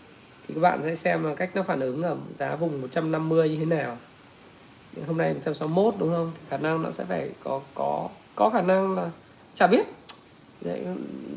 Thì 0.49 0.55
các 0.55 0.61
bạn 0.61 0.81
sẽ 0.83 0.95
xem 0.95 1.25
là 1.25 1.35
cách 1.35 1.51
nó 1.55 1.63
phản 1.63 1.81
ứng 1.81 2.03
ở 2.03 2.17
giá 2.39 2.57
vùng 2.57 2.81
150 2.81 3.49
như 3.49 3.57
thế 3.57 3.65
nào. 3.65 3.97
Nhưng 4.97 5.05
hôm 5.05 5.17
nay 5.19 5.35
161 5.35 5.95
đúng 5.99 6.11
không? 6.11 6.33
Thì 6.35 6.41
khả 6.51 6.57
năng 6.57 6.83
nó 6.83 6.91
sẽ 6.91 7.05
phải 7.05 7.31
có 7.45 7.61
có 7.75 8.09
có 8.35 8.51
khả 8.51 8.63
năng 8.63 8.97
là 8.97 9.11
chả 9.55 9.67
biết. 9.67 9.87
Đấy, 10.61 10.87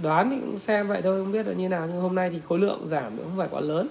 đoán 0.02 0.30
thì 0.30 0.38
cũng 0.40 0.60
xem 0.60 0.88
vậy 0.88 1.02
thôi 1.02 1.24
không 1.24 1.32
biết 1.32 1.48
là 1.48 1.54
như 1.54 1.70
nào. 1.70 1.88
Nhưng 1.88 2.02
hôm 2.02 2.16
nay 2.16 2.30
thì 2.30 2.40
khối 2.48 2.60
lượng 2.60 2.88
giảm 2.88 3.18
cũng 3.18 3.26
không 3.26 3.38
phải 3.38 3.48
quá 3.52 3.62
lớn. 3.62 3.88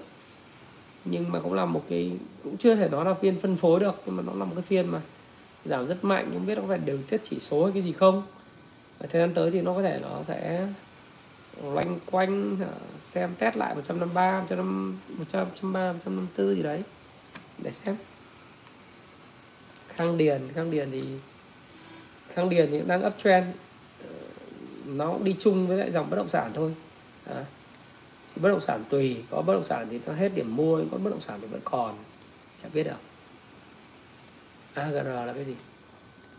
Nhưng 1.04 1.32
mà 1.32 1.40
cũng 1.40 1.54
là 1.54 1.64
một 1.64 1.82
cái 1.88 2.12
cũng 2.44 2.56
chưa 2.56 2.74
thể 2.74 2.88
nói 2.88 3.04
là 3.04 3.14
phiên 3.14 3.40
phân 3.40 3.56
phối 3.56 3.80
được. 3.80 4.02
Nhưng 4.06 4.16
mà 4.16 4.22
nó 4.26 4.32
là 4.32 4.44
một 4.44 4.52
cái 4.54 4.62
phiên 4.62 4.88
mà 4.88 5.00
giảm 5.64 5.86
rất 5.86 6.04
mạnh. 6.04 6.30
Không 6.32 6.46
biết 6.46 6.54
nó 6.54 6.60
có 6.60 6.68
phải 6.68 6.78
điều 6.78 6.98
tiết 7.08 7.20
chỉ 7.22 7.38
số 7.38 7.64
hay 7.64 7.72
cái 7.72 7.82
gì 7.82 7.92
không. 7.92 8.22
Và 8.98 9.06
thời 9.10 9.20
gian 9.22 9.34
tới 9.34 9.50
thì 9.50 9.60
nó 9.60 9.74
có 9.74 9.82
thể 9.82 9.98
nó 10.02 10.22
sẽ 10.22 10.66
loanh 11.65 11.99
quanh 12.11 12.57
ờ, 12.61 12.74
xem 12.99 13.35
test 13.39 13.57
lại 13.57 13.74
153 13.74 14.41
150 14.41 14.95
153 15.19 15.93
154 15.93 16.57
gì 16.57 16.62
đấy 16.62 16.82
để 17.59 17.70
xem. 17.70 17.97
Khang 19.89 20.19
điền 20.19 20.41
khang 20.55 20.70
điền 20.70 20.91
thì 20.91 21.03
khang 22.28 22.49
điền 22.49 22.70
thì 22.70 22.81
đang 22.87 23.07
uptrend 23.07 23.47
ờ, 24.03 24.15
nó 24.85 25.12
cũng 25.12 25.24
đi 25.24 25.37
chung 25.39 25.66
với 25.66 25.77
lại 25.77 25.91
dòng 25.91 26.11
bất 26.11 26.16
động 26.16 26.28
sản 26.28 26.51
thôi. 26.55 26.74
À, 27.24 27.45
bất 28.37 28.49
động 28.49 28.61
sản 28.61 28.85
tùy 28.91 29.16
có 29.31 29.43
bất 29.43 29.53
động 29.53 29.65
sản 29.65 29.87
thì 29.91 30.01
nó 30.07 30.12
hết 30.12 30.35
điểm 30.35 30.57
mua 30.57 30.82
có 30.91 30.99
bất 30.99 31.11
động 31.11 31.20
sản 31.20 31.39
thì 31.43 31.47
vẫn 31.47 31.61
còn 31.65 31.97
chả 32.62 32.69
biết 32.73 32.82
được 32.82 33.01
AGR 34.74 35.07
là 35.07 35.32
cái 35.35 35.45
gì? 35.45 35.55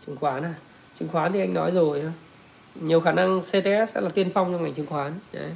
Chứng 0.06 0.16
khoán 0.16 0.42
à? 0.42 0.54
Chứng 0.94 1.08
khoán 1.08 1.32
thì 1.32 1.40
anh 1.40 1.54
nói 1.54 1.70
rồi 1.70 2.02
nhiều 2.80 3.00
khả 3.00 3.12
năng 3.12 3.40
CTS 3.40 3.94
sẽ 3.94 4.00
là 4.00 4.08
tiên 4.08 4.30
phong 4.34 4.52
trong 4.52 4.62
ngành 4.62 4.74
chứng 4.74 4.86
khoán. 4.86 5.12
Đấy. 5.32 5.50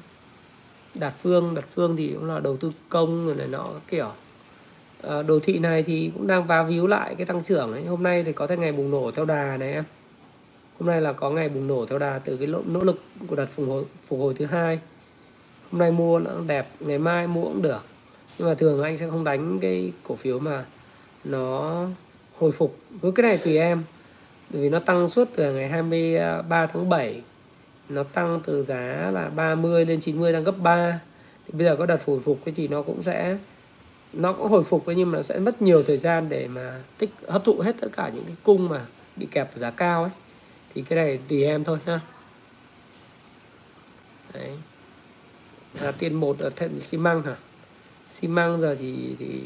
Đạt 0.94 1.14
phương 1.22 1.54
đạt 1.54 1.64
phương 1.74 1.96
thì 1.96 2.12
cũng 2.14 2.24
là 2.24 2.40
đầu 2.40 2.56
tư 2.56 2.72
công 2.88 3.26
rồi 3.26 3.34
này 3.34 3.46
nọ 3.46 3.66
kiểu. 3.88 4.08
À, 5.02 5.22
đồ 5.22 5.38
thị 5.38 5.58
này 5.58 5.82
thì 5.82 6.10
cũng 6.14 6.26
đang 6.26 6.46
vá 6.46 6.62
víu 6.62 6.86
lại 6.86 7.14
cái 7.14 7.26
tăng 7.26 7.42
trưởng 7.42 7.72
ấy. 7.72 7.84
Hôm 7.84 8.02
nay 8.02 8.24
thì 8.24 8.32
có 8.32 8.46
thể 8.46 8.56
ngày 8.56 8.72
bùng 8.72 8.90
nổ 8.90 9.10
theo 9.10 9.24
đà 9.24 9.56
này 9.56 9.72
em. 9.72 9.84
Hôm 10.78 10.88
nay 10.88 11.00
là 11.00 11.12
có 11.12 11.30
ngày 11.30 11.48
bùng 11.48 11.66
nổ 11.66 11.86
theo 11.86 11.98
đà 11.98 12.18
từ 12.18 12.36
cái 12.36 12.46
nỗ 12.46 12.80
lực 12.80 13.02
của 13.28 13.36
đợt 13.36 13.46
phục 13.54 13.68
hồi 13.68 13.84
phục 14.06 14.20
hồi 14.20 14.34
thứ 14.34 14.46
hai. 14.46 14.80
Hôm 15.72 15.78
nay 15.78 15.90
mua 15.90 16.18
nó 16.18 16.30
đẹp 16.46 16.68
ngày 16.80 16.98
mai 16.98 17.26
mua 17.26 17.44
cũng 17.44 17.62
được. 17.62 17.84
Nhưng 18.38 18.48
mà 18.48 18.54
thường 18.54 18.82
anh 18.82 18.96
sẽ 18.96 19.06
không 19.10 19.24
đánh 19.24 19.58
cái 19.60 19.92
cổ 20.08 20.14
phiếu 20.14 20.38
mà 20.38 20.64
nó 21.24 21.84
hồi 22.38 22.52
phục. 22.52 22.78
Với 22.90 23.12
cái 23.12 23.22
này 23.22 23.38
tùy 23.38 23.58
em 23.58 23.82
bởi 24.50 24.62
vì 24.62 24.68
nó 24.68 24.78
tăng 24.78 25.08
suốt 25.08 25.28
từ 25.36 25.54
ngày 25.54 25.68
23 25.68 26.66
tháng 26.66 26.88
7 26.88 27.22
nó 27.88 28.02
tăng 28.02 28.40
từ 28.44 28.62
giá 28.62 29.10
là 29.12 29.28
30 29.28 29.86
lên 29.86 30.00
90 30.00 30.32
tăng 30.32 30.44
gấp 30.44 30.58
3 30.58 31.00
thì 31.46 31.52
bây 31.58 31.66
giờ 31.66 31.76
có 31.76 31.86
đợt 31.86 32.04
hồi 32.06 32.20
phục 32.20 32.38
thì 32.56 32.68
nó 32.68 32.82
cũng 32.82 33.02
sẽ 33.02 33.36
nó 34.12 34.32
cũng 34.32 34.48
hồi 34.48 34.64
phục 34.64 34.84
nhưng 34.86 35.10
mà 35.10 35.16
nó 35.16 35.22
sẽ 35.22 35.38
mất 35.38 35.62
nhiều 35.62 35.82
thời 35.82 35.96
gian 35.96 36.28
để 36.28 36.48
mà 36.48 36.80
tích 36.98 37.10
hấp 37.28 37.44
thụ 37.44 37.60
hết 37.60 37.76
tất 37.80 37.88
cả 37.96 38.10
những 38.14 38.24
cái 38.24 38.36
cung 38.42 38.68
mà 38.68 38.86
bị 39.16 39.26
kẹp 39.30 39.54
ở 39.54 39.58
giá 39.58 39.70
cao 39.70 40.02
ấy. 40.02 40.12
Thì 40.74 40.82
cái 40.82 40.96
này 40.96 41.18
tùy 41.28 41.44
em 41.44 41.64
thôi 41.64 41.78
ha 41.86 42.00
đấy. 44.34 44.50
À, 45.80 45.92
tiền 45.98 46.14
một 46.14 46.38
ở 46.38 46.50
thận 46.56 46.80
xi 46.80 46.98
măng 46.98 47.22
hả? 47.22 47.36
Xi 48.08 48.28
măng 48.28 48.60
giờ 48.60 48.76
thì 48.78 49.16
thì 49.18 49.40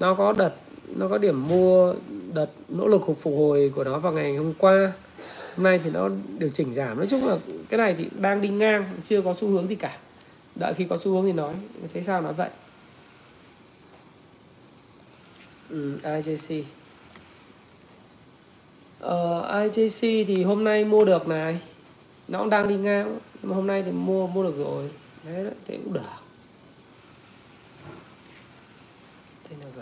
nó 0.00 0.14
có 0.14 0.32
đợt 0.32 0.54
nó 0.96 1.08
có 1.08 1.18
điểm 1.18 1.48
mua 1.48 1.94
đợt 2.32 2.50
nỗ 2.68 2.86
lực 2.86 3.02
phục 3.06 3.34
hồi 3.36 3.72
của 3.74 3.84
nó 3.84 3.98
vào 3.98 4.12
ngày 4.12 4.36
hôm 4.36 4.54
qua. 4.58 4.92
Hôm 5.56 5.64
nay 5.64 5.80
thì 5.84 5.90
nó 5.90 6.10
điều 6.38 6.48
chỉnh 6.48 6.74
giảm. 6.74 6.96
Nói 6.96 7.06
chung 7.06 7.26
là 7.26 7.38
cái 7.68 7.78
này 7.78 7.94
thì 7.98 8.08
đang 8.20 8.40
đi 8.40 8.48
ngang 8.48 8.84
chưa 9.04 9.22
có 9.22 9.34
xu 9.34 9.48
hướng 9.48 9.68
gì 9.68 9.74
cả. 9.74 9.98
Đợi 10.54 10.74
khi 10.74 10.84
có 10.84 10.96
xu 10.96 11.12
hướng 11.12 11.24
thì 11.24 11.32
nói. 11.32 11.54
Thấy 11.92 12.02
sao 12.02 12.22
nói 12.22 12.32
vậy? 12.32 12.50
Ừ, 15.70 15.98
IJC 16.02 16.62
ờ, 19.00 19.66
IJC 19.66 20.24
thì 20.24 20.42
hôm 20.42 20.64
nay 20.64 20.84
mua 20.84 21.04
được 21.04 21.28
này. 21.28 21.60
Nó 22.28 22.38
cũng 22.38 22.50
đang 22.50 22.68
đi 22.68 22.76
ngang 22.76 23.18
nhưng 23.42 23.50
mà 23.50 23.56
hôm 23.56 23.66
nay 23.66 23.82
thì 23.82 23.92
mua 23.92 24.26
mua 24.26 24.42
được 24.42 24.56
rồi. 24.56 24.90
Đấy 25.24 25.46
thế 25.66 25.78
cũng 25.84 25.92
được 25.92 26.00
TNG 29.48 29.80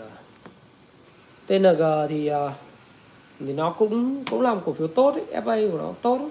TNG 1.47 1.81
thì 2.09 2.27
ờ, 2.27 2.53
thì 3.39 3.53
nó 3.53 3.69
cũng 3.71 4.23
cũng 4.29 4.41
làm 4.41 4.61
cổ 4.65 4.73
phiếu 4.73 4.87
tốt 4.87 5.13
ấy. 5.13 5.41
FA 5.41 5.71
của 5.71 5.77
nó 5.77 5.93
tốt 6.01 6.17
ấy. 6.17 6.29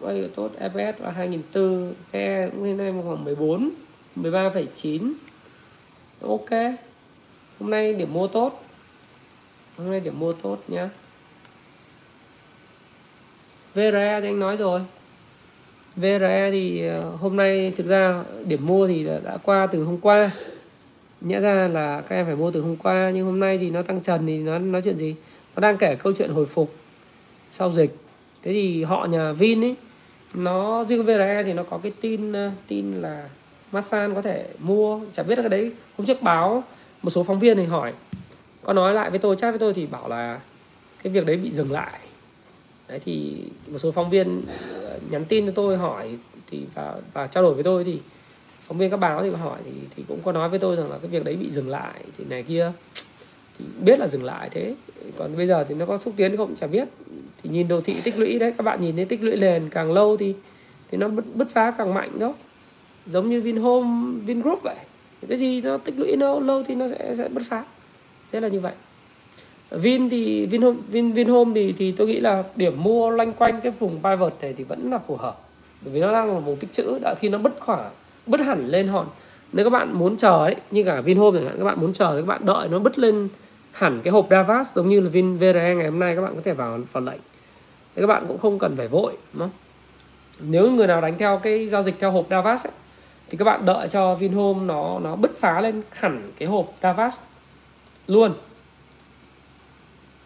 FA 0.00 0.22
của 0.22 0.28
tốt 0.34 0.50
EPS 0.58 1.00
là 1.00 1.10
2004 1.10 1.94
PE 2.12 2.48
cũng 2.50 2.64
hiện 2.64 2.76
nay 2.76 2.92
khoảng 3.04 3.24
14 3.24 3.70
13,9 4.16 5.12
ok 6.20 6.50
hôm 7.60 7.70
nay 7.70 7.92
điểm 7.92 8.12
mua 8.12 8.26
tốt 8.26 8.64
hôm 9.78 9.90
nay 9.90 10.00
điểm 10.00 10.18
mua 10.18 10.32
tốt 10.32 10.58
nhá 10.68 10.88
VRE 13.74 14.20
thì 14.20 14.28
anh 14.28 14.40
nói 14.40 14.56
rồi 14.56 14.80
VRE 15.96 16.50
thì 16.52 16.86
ờ, 16.86 17.00
hôm 17.00 17.36
nay 17.36 17.72
thực 17.76 17.86
ra 17.86 18.24
điểm 18.46 18.66
mua 18.66 18.86
thì 18.86 19.04
đã 19.24 19.36
qua 19.42 19.66
từ 19.66 19.84
hôm 19.84 19.98
qua 20.00 20.30
nhẽ 21.20 21.40
ra 21.40 21.68
là 21.68 22.00
các 22.00 22.16
em 22.16 22.26
phải 22.26 22.36
mua 22.36 22.50
từ 22.50 22.60
hôm 22.60 22.76
qua, 22.76 23.10
nhưng 23.14 23.26
hôm 23.26 23.40
nay 23.40 23.58
thì 23.58 23.70
nó 23.70 23.82
tăng 23.82 24.00
trần 24.00 24.26
thì 24.26 24.38
nó, 24.38 24.58
nói 24.58 24.82
chuyện 24.82 24.98
gì? 24.98 25.14
Nó 25.56 25.60
đang 25.60 25.76
kể 25.76 25.96
câu 25.96 26.12
chuyện 26.12 26.30
hồi 26.30 26.46
phục 26.46 26.74
sau 27.50 27.70
dịch. 27.70 27.96
Thế 28.42 28.52
thì 28.52 28.82
họ 28.82 29.06
nhà 29.06 29.32
Vin 29.32 29.64
ấy, 29.64 29.74
nó, 30.34 30.84
riêng 30.84 31.02
VRE 31.02 31.42
thì 31.46 31.52
nó 31.52 31.62
có 31.62 31.78
cái 31.82 31.92
tin 32.00 32.32
ờ, 32.32 32.50
tin 32.68 32.92
là 32.92 33.28
Masan 33.72 34.14
có 34.14 34.22
thể 34.22 34.46
mua, 34.58 35.00
chả 35.12 35.22
biết 35.22 35.38
là 35.38 35.42
cái 35.42 35.48
đấy, 35.48 35.72
hôm 35.98 36.06
trước 36.06 36.22
báo 36.22 36.64
một 37.02 37.10
số 37.10 37.24
phóng 37.24 37.38
viên 37.38 37.56
thì 37.56 37.64
hỏi. 37.64 37.92
Có 38.62 38.72
nói 38.72 38.94
lại 38.94 39.10
với 39.10 39.18
tôi, 39.18 39.36
chat 39.36 39.52
với 39.52 39.58
tôi 39.58 39.74
thì 39.74 39.86
bảo 39.86 40.08
là 40.08 40.40
cái 41.02 41.12
việc 41.12 41.26
đấy 41.26 41.36
bị 41.36 41.50
dừng 41.50 41.72
lại. 41.72 42.00
Đấy 42.88 43.00
thì 43.04 43.36
một 43.68 43.78
số 43.78 43.92
phóng 43.92 44.10
viên 44.10 44.42
ờ, 44.74 44.98
nhắn 45.10 45.24
tin 45.24 45.46
cho 45.46 45.52
tôi, 45.52 45.76
hỏi 45.76 46.18
thì 46.50 46.60
và 46.74 46.94
và 47.12 47.26
trao 47.26 47.42
đổi 47.42 47.54
với 47.54 47.64
tôi 47.64 47.84
thì 47.84 47.98
phóng 48.66 48.78
viên 48.78 48.90
các 48.90 48.96
báo 48.96 49.22
thì 49.22 49.30
có 49.30 49.36
hỏi 49.36 49.58
thì 49.64 49.70
thì 49.96 50.04
cũng 50.08 50.20
có 50.24 50.32
nói 50.32 50.48
với 50.48 50.58
tôi 50.58 50.76
rằng 50.76 50.90
là 50.90 50.98
cái 50.98 51.08
việc 51.08 51.24
đấy 51.24 51.36
bị 51.36 51.50
dừng 51.50 51.68
lại 51.68 51.94
thì 52.18 52.24
này 52.28 52.42
kia 52.42 52.72
thì 53.58 53.64
biết 53.80 53.98
là 53.98 54.08
dừng 54.08 54.24
lại 54.24 54.48
thế. 54.50 54.74
Còn 55.16 55.36
bây 55.36 55.46
giờ 55.46 55.64
thì 55.64 55.74
nó 55.74 55.86
có 55.86 55.98
xúc 55.98 56.14
tiến 56.16 56.36
không 56.36 56.54
chả 56.54 56.66
biết. 56.66 56.88
Thì 57.42 57.50
nhìn 57.50 57.68
đồ 57.68 57.80
thị 57.80 57.96
tích 58.04 58.18
lũy 58.18 58.38
đấy 58.38 58.54
các 58.58 58.62
bạn 58.62 58.80
nhìn 58.80 58.96
thấy 58.96 59.04
tích 59.04 59.22
lũy 59.22 59.36
nền 59.36 59.70
càng 59.70 59.92
lâu 59.92 60.16
thì 60.16 60.34
thì 60.90 60.98
nó 60.98 61.08
bứt, 61.08 61.24
bứt 61.34 61.50
phá 61.50 61.70
càng 61.70 61.94
mạnh 61.94 62.18
đó. 62.18 62.34
Giống 63.06 63.30
như 63.30 63.40
Vinhome 63.40 64.20
Vingroup 64.26 64.62
vậy. 64.62 64.76
Cái 65.28 65.38
gì 65.38 65.60
nó 65.60 65.78
tích 65.78 65.94
lũy 65.98 66.16
lâu 66.16 66.40
lâu 66.40 66.62
thì 66.62 66.74
nó 66.74 66.88
sẽ 66.88 67.14
sẽ 67.18 67.28
bứt 67.28 67.42
phá. 67.48 67.64
Thế 68.32 68.40
là 68.40 68.48
như 68.48 68.60
vậy. 68.60 68.72
Vin 69.70 70.10
thì 70.10 70.46
Vinhome 70.46 70.78
Vin 70.88 71.12
Vinhome 71.12 71.52
thì 71.54 71.72
thì 71.72 71.92
tôi 71.92 72.06
nghĩ 72.06 72.20
là 72.20 72.44
điểm 72.56 72.82
mua 72.82 73.10
loanh 73.10 73.32
quanh 73.32 73.60
cái 73.60 73.72
vùng 73.78 74.02
pivot 74.02 74.34
này 74.40 74.52
thì 74.52 74.64
vẫn 74.64 74.90
là 74.90 74.98
phù 74.98 75.16
hợp. 75.16 75.40
Bởi 75.82 75.94
vì 75.94 76.00
nó 76.00 76.12
đang 76.12 76.34
là 76.34 76.38
vùng 76.40 76.56
tích 76.56 76.72
trữ 76.72 76.98
đã 77.02 77.14
khi 77.20 77.28
nó 77.28 77.38
bứt 77.38 77.52
khoảng 77.60 77.90
bứt 78.26 78.40
hẳn 78.40 78.66
lên 78.68 78.88
hòn 78.88 79.06
nếu 79.52 79.64
các 79.64 79.70
bạn 79.70 79.92
muốn 79.92 80.16
chờ 80.16 80.44
ấy 80.44 80.56
như 80.70 80.84
cả 80.84 81.00
Vinhome 81.00 81.38
chẳng 81.38 81.48
hạn 81.48 81.58
các 81.58 81.64
bạn 81.64 81.80
muốn 81.80 81.92
chờ 81.92 82.14
thì 82.14 82.20
các 82.20 82.26
bạn 82.26 82.46
đợi 82.46 82.68
nó 82.68 82.78
bứt 82.78 82.98
lên 82.98 83.28
hẳn 83.72 84.00
cái 84.04 84.12
hộp 84.12 84.26
Davas 84.30 84.72
giống 84.74 84.88
như 84.88 85.00
là 85.00 85.10
Vin 85.10 85.36
VRE 85.36 85.74
ngày 85.74 85.86
hôm 85.86 85.98
nay 85.98 86.16
các 86.16 86.22
bạn 86.22 86.34
có 86.34 86.40
thể 86.44 86.52
vào 86.52 86.78
vào 86.92 87.02
lệnh 87.02 87.20
thì 87.96 88.02
các 88.02 88.06
bạn 88.06 88.24
cũng 88.28 88.38
không 88.38 88.58
cần 88.58 88.76
phải 88.76 88.88
vội 88.88 89.12
đúng 89.32 89.40
không? 89.40 89.50
nếu 90.40 90.70
người 90.70 90.86
nào 90.86 91.00
đánh 91.00 91.18
theo 91.18 91.40
cái 91.42 91.68
giao 91.68 91.82
dịch 91.82 91.94
theo 91.98 92.10
hộp 92.10 92.26
Davas 92.30 92.66
ấy, 92.66 92.72
thì 93.30 93.36
các 93.38 93.44
bạn 93.44 93.64
đợi 93.64 93.88
cho 93.88 94.14
Vinhome 94.14 94.66
nó 94.66 94.98
nó 94.98 95.16
bứt 95.16 95.38
phá 95.38 95.60
lên 95.60 95.82
hẳn 95.90 96.32
cái 96.38 96.48
hộp 96.48 96.66
Davas 96.82 97.18
luôn 98.06 98.34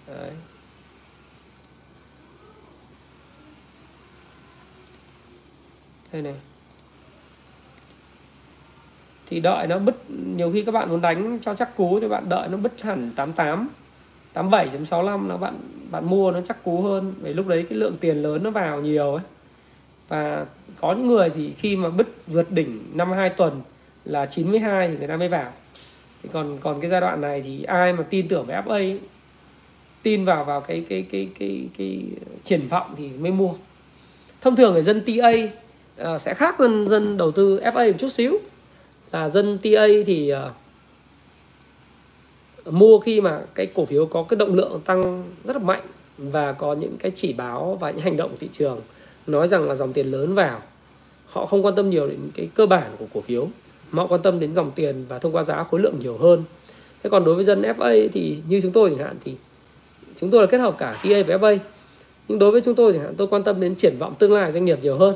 Đấy. 0.07 0.33
đây 6.13 6.23
này 6.23 6.35
thì 9.29 9.41
đợi 9.41 9.67
nó 9.67 9.79
bứt 9.79 10.11
nhiều 10.11 10.51
khi 10.53 10.65
các 10.65 10.73
bạn 10.73 10.91
muốn 10.91 11.01
đánh 11.01 11.39
cho 11.43 11.55
chắc 11.55 11.77
cú 11.77 12.01
thì 12.01 12.09
bạn 12.09 12.29
đợi 12.29 12.49
nó 12.49 12.57
bứt 12.57 12.83
hẳn 12.83 13.13
88 13.17 13.69
87.65 14.35 15.29
là 15.29 15.37
bạn 15.37 15.55
bạn 15.91 16.11
mua 16.11 16.31
nó 16.31 16.41
chắc 16.41 16.65
cú 16.65 16.83
hơn. 16.83 17.15
Vì 17.21 17.35
lúc 17.35 17.47
đấy 17.47 17.67
cái 17.69 17.79
lượng 17.79 17.97
tiền 18.01 18.23
lớn 18.23 18.43
nó 18.43 18.51
vào 18.51 18.81
nhiều 18.81 19.15
ấy. 19.15 19.25
Và 20.09 20.47
có 20.81 20.93
những 20.93 21.07
người 21.07 21.31
thì 21.31 21.53
khi 21.59 21.77
mà 21.77 21.91
bứt 21.91 22.07
vượt 22.27 22.51
đỉnh 22.51 22.81
năm 22.95 23.13
hai 23.13 23.29
tuần 23.29 23.61
là 24.05 24.27
92 24.27 24.89
thì 24.89 24.97
người 24.99 25.09
ta 25.09 25.17
mới 25.17 25.29
vào. 25.29 25.53
Thì 26.23 26.29
còn 26.33 26.59
còn 26.61 26.81
cái 26.81 26.91
giai 26.91 27.01
đoạn 27.01 27.21
này 27.21 27.43
thì 27.43 27.63
ai 27.63 27.93
mà 27.93 28.05
tin 28.11 28.29
tưởng 28.29 28.47
về 28.47 28.55
FA 28.55 28.71
ấy, 28.71 29.01
tin 30.03 30.25
vào 30.25 30.45
vào 30.45 30.61
cái 30.61 30.85
cái 30.89 31.07
cái 31.13 31.29
cái 31.39 31.69
cái 31.79 32.03
triển 32.43 32.69
vọng 32.69 32.95
thì 32.97 33.11
mới 33.19 33.31
mua. 33.31 33.55
Thông 34.41 34.57
thường 34.57 34.73
người 34.73 34.83
dân 34.83 35.03
TA 35.07 35.33
ờ, 35.97 36.19
sẽ 36.19 36.35
khác 36.35 36.59
hơn 36.59 36.89
dân 36.89 37.17
đầu 37.17 37.31
tư 37.31 37.61
FA 37.61 37.93
một 37.93 37.99
chút 37.99 38.09
xíu 38.09 38.39
là 39.13 39.29
dân 39.29 39.59
TA 39.59 39.87
thì 40.07 40.33
uh, 40.33 40.39
mua 42.75 42.99
khi 42.99 43.21
mà 43.21 43.41
cái 43.55 43.67
cổ 43.67 43.85
phiếu 43.85 44.07
có 44.07 44.23
cái 44.23 44.37
động 44.37 44.55
lượng 44.55 44.81
tăng 44.85 45.25
rất 45.45 45.57
là 45.57 45.63
mạnh 45.63 45.83
và 46.19 46.53
có 46.53 46.75
những 46.75 46.97
cái 46.99 47.13
chỉ 47.15 47.33
báo 47.33 47.79
và 47.81 47.91
những 47.91 48.01
hành 48.01 48.17
động 48.17 48.31
của 48.31 48.37
thị 48.41 48.49
trường 48.53 48.81
nói 49.27 49.49
rằng 49.49 49.69
là 49.69 49.75
dòng 49.75 49.93
tiền 49.93 50.07
lớn 50.07 50.35
vào. 50.35 50.63
Họ 51.27 51.47
không 51.47 51.65
quan 51.65 51.75
tâm 51.75 51.91
nhiều 51.91 52.09
đến 52.09 52.19
cái 52.35 52.49
cơ 52.55 52.67
bản 52.67 52.91
của 52.99 53.07
cổ 53.15 53.21
phiếu 53.21 53.49
mà 53.91 54.03
họ 54.03 54.09
quan 54.09 54.23
tâm 54.23 54.41
đến 54.41 54.55
dòng 54.55 54.71
tiền 54.75 55.05
và 55.09 55.19
thông 55.19 55.33
qua 55.33 55.43
giá 55.43 55.63
khối 55.63 55.81
lượng 55.81 55.95
nhiều 56.01 56.17
hơn. 56.19 56.45
Thế 57.03 57.11
còn 57.11 57.25
đối 57.25 57.35
với 57.35 57.45
dân 57.45 57.63
FA 57.63 58.09
thì 58.13 58.39
như 58.49 58.61
chúng 58.61 58.73
tôi 58.73 58.91
chẳng 58.91 59.07
hạn 59.07 59.17
thì 59.25 59.35
chúng 60.17 60.31
tôi 60.31 60.41
là 60.41 60.47
kết 60.47 60.59
hợp 60.59 60.75
cả 60.79 61.01
TA 61.03 61.23
và 61.27 61.37
FA 61.37 61.59
nhưng 62.29 62.39
đối 62.39 62.51
với 62.51 62.61
chúng 62.61 62.75
tôi 62.75 62.93
chẳng 62.93 63.03
hạn 63.03 63.15
tôi 63.17 63.27
quan 63.27 63.43
tâm 63.43 63.61
đến 63.61 63.75
triển 63.75 63.97
vọng 63.99 64.15
tương 64.19 64.33
lai 64.33 64.53
doanh 64.53 64.65
nghiệp 64.65 64.79
nhiều 64.83 64.99
hơn 64.99 65.15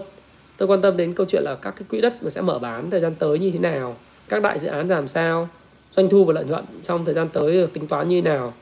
tôi 0.57 0.69
quan 0.69 0.83
tâm 0.83 0.97
đến 0.97 1.13
câu 1.13 1.27
chuyện 1.27 1.43
là 1.43 1.55
các 1.55 1.71
cái 1.71 1.85
quỹ 1.91 2.01
đất 2.01 2.23
mà 2.23 2.31
sẽ 2.31 2.41
mở 2.41 2.59
bán 2.59 2.91
thời 2.91 3.01
gian 3.01 3.15
tới 3.15 3.39
như 3.39 3.51
thế 3.51 3.59
nào 3.59 3.97
các 4.29 4.43
đại 4.43 4.59
dự 4.59 4.69
án 4.69 4.89
làm 4.89 5.09
sao 5.09 5.49
doanh 5.97 6.09
thu 6.09 6.25
và 6.25 6.33
lợi 6.33 6.45
nhuận 6.45 6.65
trong 6.83 7.05
thời 7.05 7.15
gian 7.15 7.29
tới 7.29 7.53
được 7.53 7.73
tính 7.73 7.87
toán 7.87 8.09
như 8.09 8.21
thế 8.21 8.31
nào. 8.31 8.55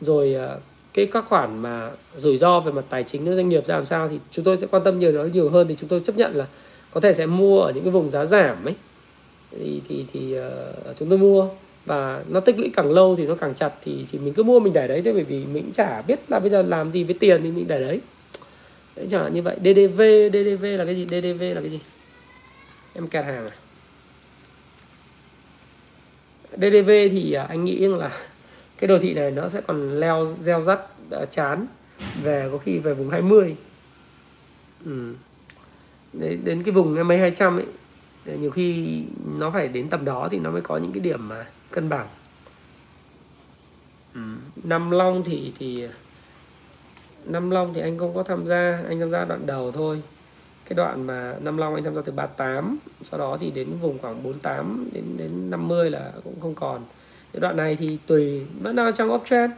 Rồi 0.00 0.34
ờ, 0.34 0.58
cái 0.94 1.06
các 1.06 1.24
khoản 1.28 1.58
mà 1.58 1.90
rủi 2.16 2.36
ro 2.36 2.60
về 2.60 2.72
mặt 2.72 2.84
tài 2.88 3.02
chính 3.02 3.26
của 3.26 3.34
doanh 3.34 3.48
nghiệp 3.48 3.66
ra 3.66 3.74
làm 3.74 3.84
sao 3.84 4.08
thì 4.08 4.18
chúng 4.30 4.44
tôi 4.44 4.58
sẽ 4.60 4.66
quan 4.70 4.84
tâm 4.84 4.98
nhiều 4.98 5.12
đó 5.12 5.24
nhiều 5.24 5.48
hơn 5.50 5.68
thì 5.68 5.74
chúng 5.74 5.88
tôi 5.88 6.00
chấp 6.00 6.16
nhận 6.16 6.36
là 6.36 6.46
có 6.90 7.00
thể 7.00 7.12
sẽ 7.12 7.26
mua 7.26 7.60
ở 7.60 7.72
những 7.72 7.84
cái 7.84 7.90
vùng 7.90 8.10
giá 8.10 8.24
giảm 8.24 8.64
ấy. 8.64 8.74
Thì 9.50 9.82
thì 9.88 10.04
thì 10.12 10.38
uh, 10.38 10.96
chúng 10.96 11.08
tôi 11.08 11.18
mua 11.18 11.48
và 11.86 12.22
nó 12.28 12.40
tích 12.40 12.58
lũy 12.58 12.70
càng 12.74 12.92
lâu 12.92 13.16
thì 13.16 13.26
nó 13.26 13.34
càng 13.34 13.54
chặt 13.54 13.72
thì 13.82 14.06
thì 14.12 14.18
mình 14.18 14.34
cứ 14.34 14.42
mua 14.42 14.60
mình 14.60 14.72
để 14.72 14.88
đấy 14.88 15.02
thế 15.04 15.12
bởi 15.12 15.24
vì 15.24 15.44
mình 15.46 15.70
chả 15.72 16.02
biết 16.02 16.18
là 16.28 16.38
bây 16.38 16.50
giờ 16.50 16.62
làm 16.62 16.92
gì 16.92 17.04
với 17.04 17.14
tiền 17.14 17.40
thì 17.42 17.50
mình 17.50 17.68
để 17.68 17.80
đấy 17.80 18.00
đấy 18.98 19.08
chẳng 19.10 19.22
hạn 19.22 19.34
như 19.34 19.42
vậy. 19.42 19.56
DDV 19.60 20.02
DDV 20.32 20.64
là 20.64 20.84
cái 20.84 20.96
gì? 20.96 21.06
DDV 21.06 21.42
là 21.42 21.60
cái 21.60 21.70
gì? 21.70 21.80
Em 22.94 23.06
kẹt 23.06 23.24
hàng 23.24 23.48
à? 23.48 23.56
DDV 26.56 26.90
thì 27.10 27.32
à, 27.32 27.46
anh 27.48 27.64
nghĩ 27.64 27.78
là 27.78 28.10
cái 28.78 28.88
đồ 28.88 28.98
thị 28.98 29.14
này 29.14 29.30
nó 29.30 29.48
sẽ 29.48 29.60
còn 29.60 30.00
leo 30.00 30.26
gieo 30.38 30.60
rắt 30.60 30.80
à, 31.10 31.24
chán 31.24 31.66
về 32.22 32.48
có 32.52 32.58
khi 32.58 32.78
về 32.78 32.94
vùng 32.94 33.10
20 33.10 33.56
ừ. 34.84 35.14
Đấy, 36.12 36.38
đến 36.44 36.62
cái 36.62 36.72
vùng 36.72 37.08
mấy 37.08 37.18
200 37.18 37.56
ấy 37.56 37.66
nhiều 38.36 38.50
khi 38.50 39.02
nó 39.38 39.50
phải 39.50 39.68
đến 39.68 39.88
tầm 39.88 40.04
đó 40.04 40.28
thì 40.30 40.38
nó 40.38 40.50
mới 40.50 40.60
có 40.60 40.76
những 40.76 40.92
cái 40.92 41.00
điểm 41.00 41.28
mà 41.28 41.46
cân 41.70 41.88
bằng. 41.88 42.06
Ừ. 44.14 44.20
năm 44.64 44.90
long 44.90 45.22
thì 45.24 45.52
thì 45.58 45.86
năm 47.28 47.50
long 47.50 47.74
thì 47.74 47.80
anh 47.80 47.98
không 47.98 48.14
có 48.14 48.22
tham 48.22 48.46
gia, 48.46 48.82
anh 48.88 49.00
tham 49.00 49.10
gia 49.10 49.24
đoạn 49.24 49.46
đầu 49.46 49.72
thôi. 49.72 50.02
Cái 50.64 50.74
đoạn 50.74 51.06
mà 51.06 51.34
năm 51.40 51.56
long 51.56 51.74
anh 51.74 51.84
tham 51.84 51.94
gia 51.94 52.02
từ 52.02 52.12
38 52.12 52.78
sau 53.02 53.20
đó 53.20 53.36
thì 53.40 53.50
đến 53.50 53.68
vùng 53.80 53.98
khoảng 53.98 54.22
48 54.22 54.88
đến 54.92 55.04
đến 55.16 55.50
50 55.50 55.90
là 55.90 56.12
cũng 56.24 56.40
không 56.40 56.54
còn. 56.54 56.82
Cái 57.32 57.40
đoạn 57.40 57.56
này 57.56 57.76
thì 57.76 57.98
tùy, 58.06 58.46
vẫn 58.62 58.76
đang 58.76 58.94
trong 58.94 59.12
uptrend 59.12 59.52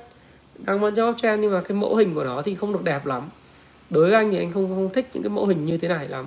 đang 0.59 0.81
vẫn 0.81 0.95
trong 0.95 1.11
uptrend 1.11 1.43
nhưng 1.43 1.53
mà 1.53 1.61
cái 1.61 1.77
mẫu 1.77 1.97
hình 1.97 2.15
của 2.15 2.25
nó 2.25 2.43
thì 2.43 2.55
không 2.55 2.73
được 2.73 2.85
đẹp 2.85 3.07
lắm. 3.07 3.29
Đối 3.91 4.05
với 4.05 4.15
anh 4.15 4.31
thì 4.31 4.39
anh 4.39 4.51
không 4.51 4.69
không 4.69 4.91
thích 4.93 5.09
những 5.13 5.23
cái 5.23 5.31
mẫu 5.31 5.47
hình 5.47 5.65
như 5.65 5.79
thế 5.79 5.89
này 5.89 6.09
lắm. 6.09 6.27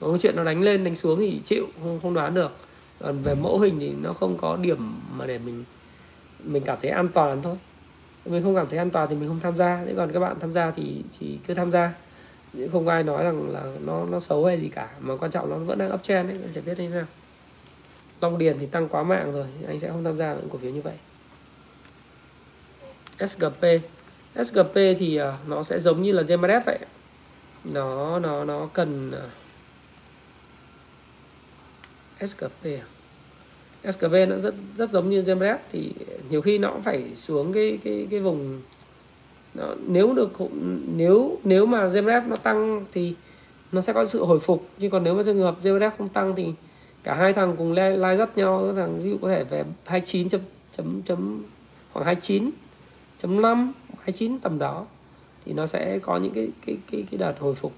Có 0.00 0.18
chuyện 0.20 0.36
nó 0.36 0.44
đánh 0.44 0.62
lên, 0.62 0.84
đánh 0.84 0.94
xuống 0.94 1.18
thì 1.18 1.40
chịu, 1.44 1.66
không 1.82 2.00
không 2.02 2.14
đoán 2.14 2.34
được. 2.34 2.52
Còn 3.00 3.22
về 3.22 3.34
mẫu 3.34 3.58
hình 3.58 3.76
thì 3.80 3.92
nó 4.02 4.12
không 4.12 4.36
có 4.36 4.56
điểm 4.56 5.00
mà 5.16 5.26
để 5.26 5.38
mình 5.38 5.64
mình 6.44 6.62
cảm 6.66 6.78
thấy 6.82 6.90
an 6.90 7.08
toàn 7.08 7.42
thôi 7.42 7.56
mình 8.24 8.42
không 8.42 8.54
cảm 8.54 8.68
thấy 8.68 8.78
an 8.78 8.90
toàn 8.90 9.08
thì 9.10 9.16
mình 9.16 9.28
không 9.28 9.40
tham 9.40 9.56
gia. 9.56 9.84
Thế 9.86 9.94
còn 9.96 10.12
các 10.12 10.20
bạn 10.20 10.40
tham 10.40 10.52
gia 10.52 10.70
thì 10.70 11.02
thì 11.18 11.38
cứ 11.46 11.54
tham 11.54 11.72
gia. 11.72 11.92
Không 12.72 12.86
có 12.86 12.92
ai 12.92 13.02
nói 13.02 13.24
rằng 13.24 13.50
là 13.50 13.62
nó 13.84 14.04
nó 14.04 14.20
xấu 14.20 14.44
hay 14.44 14.60
gì 14.60 14.68
cả. 14.68 14.88
Mà 15.00 15.16
quan 15.16 15.30
trọng 15.30 15.50
nó 15.50 15.56
vẫn 15.56 15.78
đang 15.78 15.94
uptrend 15.94 16.28
đấy 16.28 16.38
anh 16.42 16.52
chẳng 16.54 16.64
biết 16.64 16.78
như 16.78 16.88
thế 16.88 16.94
nào. 16.94 17.06
Long 18.20 18.38
Điền 18.38 18.58
thì 18.58 18.66
tăng 18.66 18.88
quá 18.88 19.02
mạng 19.02 19.32
rồi, 19.32 19.46
anh 19.66 19.78
sẽ 19.78 19.88
không 19.88 20.04
tham 20.04 20.16
gia 20.16 20.34
những 20.34 20.48
cổ 20.48 20.58
phiếu 20.58 20.70
như 20.70 20.82
vậy. 20.82 20.94
SGP 23.28 23.64
SGP 24.34 24.74
thì 24.74 25.16
à, 25.16 25.36
nó 25.46 25.62
sẽ 25.62 25.78
giống 25.78 26.02
như 26.02 26.12
là 26.12 26.22
GMRF 26.22 26.60
vậy. 26.66 26.78
Nó 27.64 28.18
nó 28.18 28.44
nó 28.44 28.68
cần 28.72 29.12
à, 29.12 29.26
SGP 32.26 32.64
à? 32.64 32.84
SKV 33.84 34.14
nó 34.28 34.36
rất 34.36 34.54
rất 34.76 34.90
giống 34.90 35.10
như 35.10 35.20
GMRF 35.20 35.58
thì 35.72 35.92
nhiều 36.30 36.42
khi 36.42 36.58
nó 36.58 36.70
cũng 36.70 36.82
phải 36.82 37.14
xuống 37.14 37.52
cái 37.52 37.78
cái 37.84 38.06
cái 38.10 38.20
vùng 38.20 38.60
nó, 39.54 39.74
nếu 39.86 40.12
được 40.12 40.30
nếu 40.96 41.38
nếu 41.44 41.66
mà 41.66 41.86
GMRF 41.86 42.28
nó 42.28 42.36
tăng 42.36 42.84
thì 42.92 43.14
nó 43.72 43.80
sẽ 43.80 43.92
có 43.92 44.04
sự 44.04 44.24
hồi 44.24 44.40
phục. 44.40 44.68
Nhưng 44.78 44.90
còn 44.90 45.04
nếu 45.04 45.14
mà 45.14 45.22
trường 45.22 45.38
hợp 45.38 45.56
GMRF 45.62 45.90
không 45.98 46.08
tăng 46.08 46.34
thì 46.36 46.46
cả 47.02 47.14
hai 47.14 47.32
thằng 47.32 47.54
cùng 47.58 47.72
lai, 47.72 47.96
lai 47.96 48.16
dắt 48.16 48.38
nhau. 48.38 48.64
Các 48.66 48.80
thằng 48.80 49.00
ví 49.00 49.10
dụ 49.10 49.18
có 49.22 49.28
thể 49.28 49.44
về 49.44 49.64
29 49.84 50.28
chấm 50.28 50.40
chấm 50.72 51.02
chấm 51.02 51.42
khoảng 51.92 52.06
29 52.06 52.50
chấm 53.18 53.42
5 53.42 53.72
29 53.98 54.38
tầm 54.38 54.58
đó 54.58 54.86
thì 55.44 55.52
nó 55.52 55.66
sẽ 55.66 55.98
có 55.98 56.16
những 56.16 56.32
cái 56.32 56.48
cái 56.66 56.76
cái 56.90 57.04
cái 57.10 57.18
đợt 57.18 57.34
hồi 57.40 57.54
phục 57.54 57.72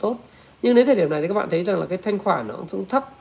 tốt. 0.00 0.16
Nhưng 0.62 0.74
đến 0.74 0.86
thời 0.86 0.96
điểm 0.96 1.10
này 1.10 1.22
thì 1.22 1.28
các 1.28 1.34
bạn 1.34 1.50
thấy 1.50 1.64
rằng 1.64 1.80
là 1.80 1.86
cái 1.86 1.98
thanh 1.98 2.18
khoản 2.18 2.48
nó 2.48 2.54
cũng 2.70 2.84
thấp 2.84 3.17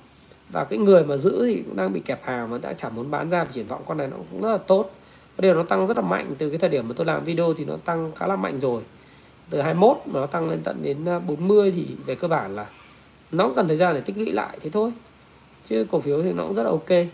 và 0.49 0.63
cái 0.63 0.79
người 0.79 1.03
mà 1.03 1.17
giữ 1.17 1.45
thì 1.45 1.63
cũng 1.65 1.75
đang 1.75 1.93
bị 1.93 1.99
kẹp 1.99 2.25
hàng 2.25 2.49
mà 2.49 2.57
đã 2.57 2.73
chẳng 2.73 2.95
muốn 2.95 3.11
bán 3.11 3.29
ra 3.29 3.43
và 3.43 3.51
triển 3.51 3.67
vọng 3.67 3.81
con 3.85 3.97
này 3.97 4.07
nó 4.07 4.17
cũng 4.31 4.41
rất 4.41 4.51
là 4.51 4.57
tốt. 4.57 4.91
Cái 5.37 5.41
điều 5.41 5.55
nó 5.55 5.63
tăng 5.63 5.87
rất 5.87 5.97
là 5.97 6.03
mạnh. 6.03 6.35
Từ 6.37 6.49
cái 6.49 6.57
thời 6.57 6.69
điểm 6.69 6.87
mà 6.87 6.93
tôi 6.97 7.05
làm 7.05 7.23
video 7.23 7.53
thì 7.53 7.65
nó 7.65 7.75
tăng 7.85 8.11
khá 8.15 8.27
là 8.27 8.35
mạnh 8.35 8.59
rồi. 8.59 8.81
Từ 9.49 9.61
21 9.61 9.97
mà 10.05 10.19
nó 10.19 10.25
tăng 10.25 10.49
lên 10.49 10.59
tận 10.63 10.83
đến 10.83 11.05
à, 11.05 11.19
40 11.19 11.71
thì 11.75 11.85
về 12.05 12.15
cơ 12.15 12.27
bản 12.27 12.55
là 12.55 12.65
nó 13.31 13.43
cũng 13.43 13.55
cần 13.55 13.67
thời 13.67 13.77
gian 13.77 13.95
để 13.95 14.01
tích 14.01 14.17
lũy 14.17 14.31
lại 14.31 14.57
thế 14.61 14.69
thôi. 14.69 14.91
Chứ 15.69 15.85
cổ 15.91 15.99
phiếu 15.99 16.23
thì 16.23 16.33
nó 16.33 16.43
cũng 16.43 16.55
rất 16.55 16.63
là 16.63 16.69
ok. 16.69 17.07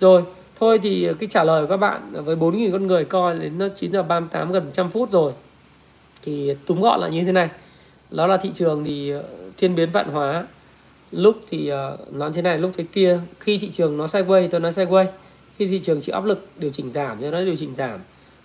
Rồi, 0.00 0.22
thôi 0.56 0.78
thì 0.82 1.08
cái 1.20 1.28
trả 1.28 1.44
lời 1.44 1.62
của 1.62 1.68
các 1.68 1.76
bạn 1.76 2.24
với 2.24 2.36
4.000 2.36 2.72
con 2.72 2.86
người 2.86 3.04
coi 3.04 3.38
đến 3.38 3.70
9 3.76 3.92
giờ 3.92 4.02
38 4.02 4.52
gần 4.52 4.64
100 4.64 4.90
phút 4.90 5.10
rồi. 5.10 5.32
Thì 6.22 6.56
túm 6.66 6.80
gọn 6.80 7.00
là 7.00 7.08
như 7.08 7.24
thế 7.24 7.32
này. 7.32 7.48
Đó 8.10 8.26
là 8.26 8.36
thị 8.36 8.50
trường 8.54 8.84
thì 8.84 9.10
ờ, 9.10 9.24
thiên 9.56 9.74
biến 9.74 9.90
vạn 9.90 10.08
hóa 10.08 10.46
lúc 11.10 11.36
thì 11.50 11.72
uh, 11.72 12.12
nói 12.12 12.30
thế 12.34 12.42
này 12.42 12.58
lúc 12.58 12.70
thế 12.76 12.84
kia 12.92 13.20
khi 13.40 13.58
thị 13.58 13.70
trường 13.70 13.96
nó 13.96 14.06
sideways 14.06 14.48
tôi 14.50 14.60
nói 14.60 14.72
sideways 14.72 15.06
khi 15.58 15.66
thị 15.66 15.80
trường 15.80 16.00
chịu 16.00 16.14
áp 16.14 16.24
lực 16.24 16.48
điều 16.58 16.70
chỉnh 16.70 16.90
giảm 16.90 17.16
thì 17.20 17.30
nó 17.30 17.40
điều 17.40 17.56
chỉnh 17.56 17.74
giảm. 17.74 17.98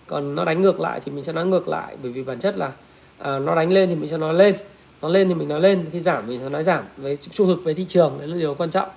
Còn 0.06 0.34
nó 0.34 0.44
đánh 0.44 0.62
ngược 0.62 0.80
lại 0.80 1.00
thì 1.04 1.12
mình 1.12 1.24
sẽ 1.24 1.32
nói 1.32 1.46
ngược 1.46 1.68
lại 1.68 1.96
bởi 2.02 2.12
vì 2.12 2.22
bản 2.22 2.38
chất 2.38 2.56
là 2.58 2.66
uh, 2.66 3.42
nó 3.42 3.54
đánh 3.54 3.72
lên 3.72 3.88
thì 3.88 3.94
mình 3.94 4.08
sẽ 4.08 4.16
nói 4.16 4.34
lên 4.34 4.54
nó 5.02 5.08
lên 5.08 5.28
thì 5.28 5.34
mình 5.34 5.48
nói 5.48 5.60
lên 5.60 5.86
khi 5.92 6.00
giảm 6.00 6.22
thì 6.26 6.32
mình 6.32 6.40
sẽ 6.40 6.48
nói 6.48 6.62
giảm. 6.62 6.84
Với 6.96 7.16
trung 7.16 7.46
thực 7.46 7.64
với 7.64 7.74
thị 7.74 7.84
trường 7.88 8.12
đấy 8.18 8.28
là 8.28 8.36
điều 8.36 8.54
quan 8.54 8.70
trọng. 8.70 8.88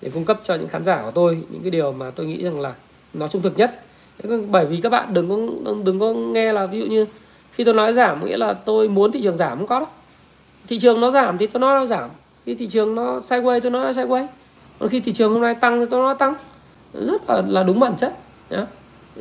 Để 0.00 0.10
cung 0.14 0.24
cấp 0.24 0.40
cho 0.44 0.54
những 0.54 0.68
khán 0.68 0.84
giả 0.84 1.02
của 1.02 1.10
tôi 1.10 1.42
những 1.50 1.62
cái 1.62 1.70
điều 1.70 1.92
mà 1.92 2.10
tôi 2.10 2.26
nghĩ 2.26 2.44
rằng 2.44 2.60
là 2.60 2.74
nó 3.14 3.28
trung 3.28 3.42
thực 3.42 3.58
nhất. 3.58 3.84
Bởi 4.48 4.66
vì 4.66 4.80
các 4.80 4.88
bạn 4.88 5.14
đừng 5.14 5.28
có 5.28 5.72
đừng 5.84 6.00
có 6.00 6.12
nghe 6.12 6.52
là 6.52 6.66
ví 6.66 6.80
dụ 6.80 6.86
như 6.86 7.06
khi 7.52 7.64
tôi 7.64 7.74
nói 7.74 7.92
giảm 7.92 8.26
nghĩa 8.26 8.36
là 8.36 8.52
tôi 8.52 8.88
muốn 8.88 9.12
thị 9.12 9.20
trường 9.22 9.36
giảm 9.36 9.58
không 9.58 9.66
có 9.66 9.78
đâu 9.78 9.88
thị 10.68 10.78
trường 10.78 11.00
nó 11.00 11.10
giảm 11.10 11.38
thì 11.38 11.46
tôi 11.46 11.60
nói 11.60 11.80
nó 11.80 11.86
giảm 11.86 12.10
khi 12.46 12.54
thị 12.54 12.68
trường 12.68 12.94
nó 12.94 13.20
sideways 13.20 13.60
tôi 13.60 13.70
nói 13.70 13.84
nó 13.84 14.02
sideways. 14.02 14.26
Còn 14.78 14.88
khi 14.88 15.00
thị 15.00 15.12
trường 15.12 15.32
hôm 15.32 15.42
nay 15.42 15.54
tăng 15.54 15.80
thì 15.80 15.86
tôi 15.90 16.00
nói 16.00 16.14
tăng. 16.18 16.34
Rất 16.94 17.22
là 17.28 17.42
là 17.46 17.62
đúng 17.62 17.80
bản 17.80 17.96
chất, 17.96 18.12
nhá. 18.50 18.66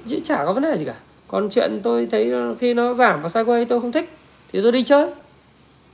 Chứ 0.05 0.19
chả 0.23 0.45
có 0.45 0.53
vấn 0.53 0.63
đề 0.63 0.77
gì 0.77 0.85
cả. 0.85 0.95
Còn 1.27 1.49
chuyện 1.49 1.79
tôi 1.83 2.07
thấy 2.11 2.31
khi 2.59 2.73
nó 2.73 2.93
giảm 2.93 3.21
và 3.21 3.29
sideways 3.29 3.65
tôi 3.65 3.81
không 3.81 3.91
thích, 3.91 4.09
thì 4.53 4.61
tôi 4.61 4.71
đi 4.71 4.83
chơi. 4.83 5.09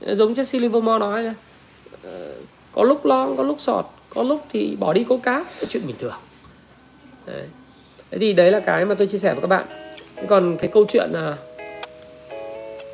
Giống 0.00 0.32
Jesse 0.32 0.60
Livermore 0.60 0.98
nói 0.98 1.22
là 1.22 1.34
ờ, 2.02 2.32
có 2.72 2.82
lúc 2.82 3.04
long 3.04 3.36
có 3.36 3.42
lúc 3.42 3.60
sọt, 3.60 3.86
có 4.14 4.22
lúc 4.22 4.44
thì 4.50 4.76
bỏ 4.80 4.92
đi 4.92 5.04
câu 5.08 5.18
cá 5.18 5.44
cái 5.44 5.66
chuyện 5.68 5.86
bình 5.86 5.96
thường. 5.98 6.12
Đấy. 7.26 7.46
thế 8.10 8.18
thì 8.18 8.32
đấy 8.32 8.52
là 8.52 8.60
cái 8.60 8.84
mà 8.84 8.94
tôi 8.94 9.06
chia 9.06 9.18
sẻ 9.18 9.32
với 9.32 9.40
các 9.40 9.46
bạn. 9.46 9.66
Còn 10.28 10.56
cái 10.56 10.70
câu 10.72 10.84
chuyện 10.88 11.10
là 11.12 11.36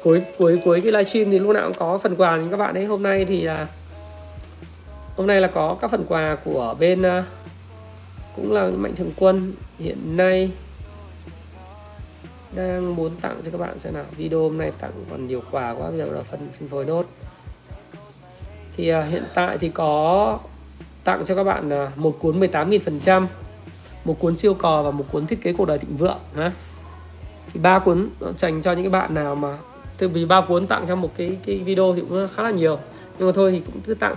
cuối 0.03 0.23
cuối 0.39 0.61
cuối 0.65 0.81
cái 0.81 0.93
livestream 0.93 1.31
thì 1.31 1.39
lúc 1.39 1.51
nào 1.51 1.69
cũng 1.69 1.79
có 1.79 1.99
phần 1.99 2.17
quà. 2.17 2.37
Cho 2.37 2.45
các 2.51 2.57
bạn 2.57 2.75
ấy 2.75 2.85
hôm 2.85 3.03
nay 3.03 3.25
thì 3.25 3.43
là 3.43 3.67
hôm 5.17 5.27
nay 5.27 5.41
là 5.41 5.49
có 5.49 5.77
các 5.81 5.91
phần 5.91 6.05
quà 6.09 6.37
của 6.45 6.77
bên 6.81 7.03
uh, 7.03 7.25
cũng 8.37 8.53
là 8.53 8.67
mạnh 8.67 8.95
thường 8.97 9.13
quân 9.17 9.53
hiện 9.79 10.17
nay 10.17 10.51
đang 12.55 12.97
muốn 12.97 13.17
tặng 13.21 13.41
cho 13.45 13.51
các 13.51 13.59
bạn 13.59 13.79
xem 13.79 13.95
nào. 13.95 14.05
Video 14.17 14.41
hôm 14.41 14.59
nay 14.59 14.73
tặng 14.79 14.93
còn 15.11 15.27
nhiều 15.27 15.43
quà 15.51 15.75
quá 15.75 15.91
bây 15.91 15.99
giờ 15.99 16.07
là 16.07 16.23
phần 16.23 16.49
phân 16.59 16.69
phối 16.69 16.85
nốt. 16.85 17.07
Thì 18.77 18.95
uh, 18.95 19.05
hiện 19.11 19.25
tại 19.35 19.59
thì 19.59 19.69
có 19.69 20.39
tặng 21.05 21.25
cho 21.25 21.35
các 21.35 21.45
bạn 21.45 21.85
uh, 21.85 21.99
một 21.99 22.17
cuốn 22.21 22.41
18.000% 22.41 23.27
một 24.05 24.19
cuốn 24.19 24.37
siêu 24.37 24.55
cò 24.55 24.83
và 24.83 24.91
một 24.91 25.05
cuốn 25.13 25.27
thiết 25.27 25.43
kế 25.43 25.53
cuộc 25.53 25.65
đời 25.67 25.79
thịnh 25.79 25.97
vượng 25.97 26.19
ha. 26.37 26.53
Thì 27.53 27.61
ba 27.61 27.79
cuốn 27.79 28.09
dành 28.39 28.63
cho 28.63 28.73
những 28.73 28.83
cái 28.83 28.91
bạn 28.91 29.15
nào 29.15 29.35
mà 29.35 29.59
từ 29.99 30.09
vì 30.09 30.25
ba 30.25 30.41
cuốn 30.41 30.67
tặng 30.67 30.85
trong 30.89 31.01
một 31.01 31.11
cái 31.17 31.39
cái 31.47 31.59
video 31.59 31.95
thì 31.95 32.03
cũng 32.09 32.29
khá 32.33 32.43
là 32.43 32.51
nhiều. 32.51 32.79
Nhưng 33.19 33.29
mà 33.29 33.33
thôi 33.35 33.53
thì 33.53 33.63
cũng 33.73 33.81
cứ 33.81 33.95
tặng 33.95 34.15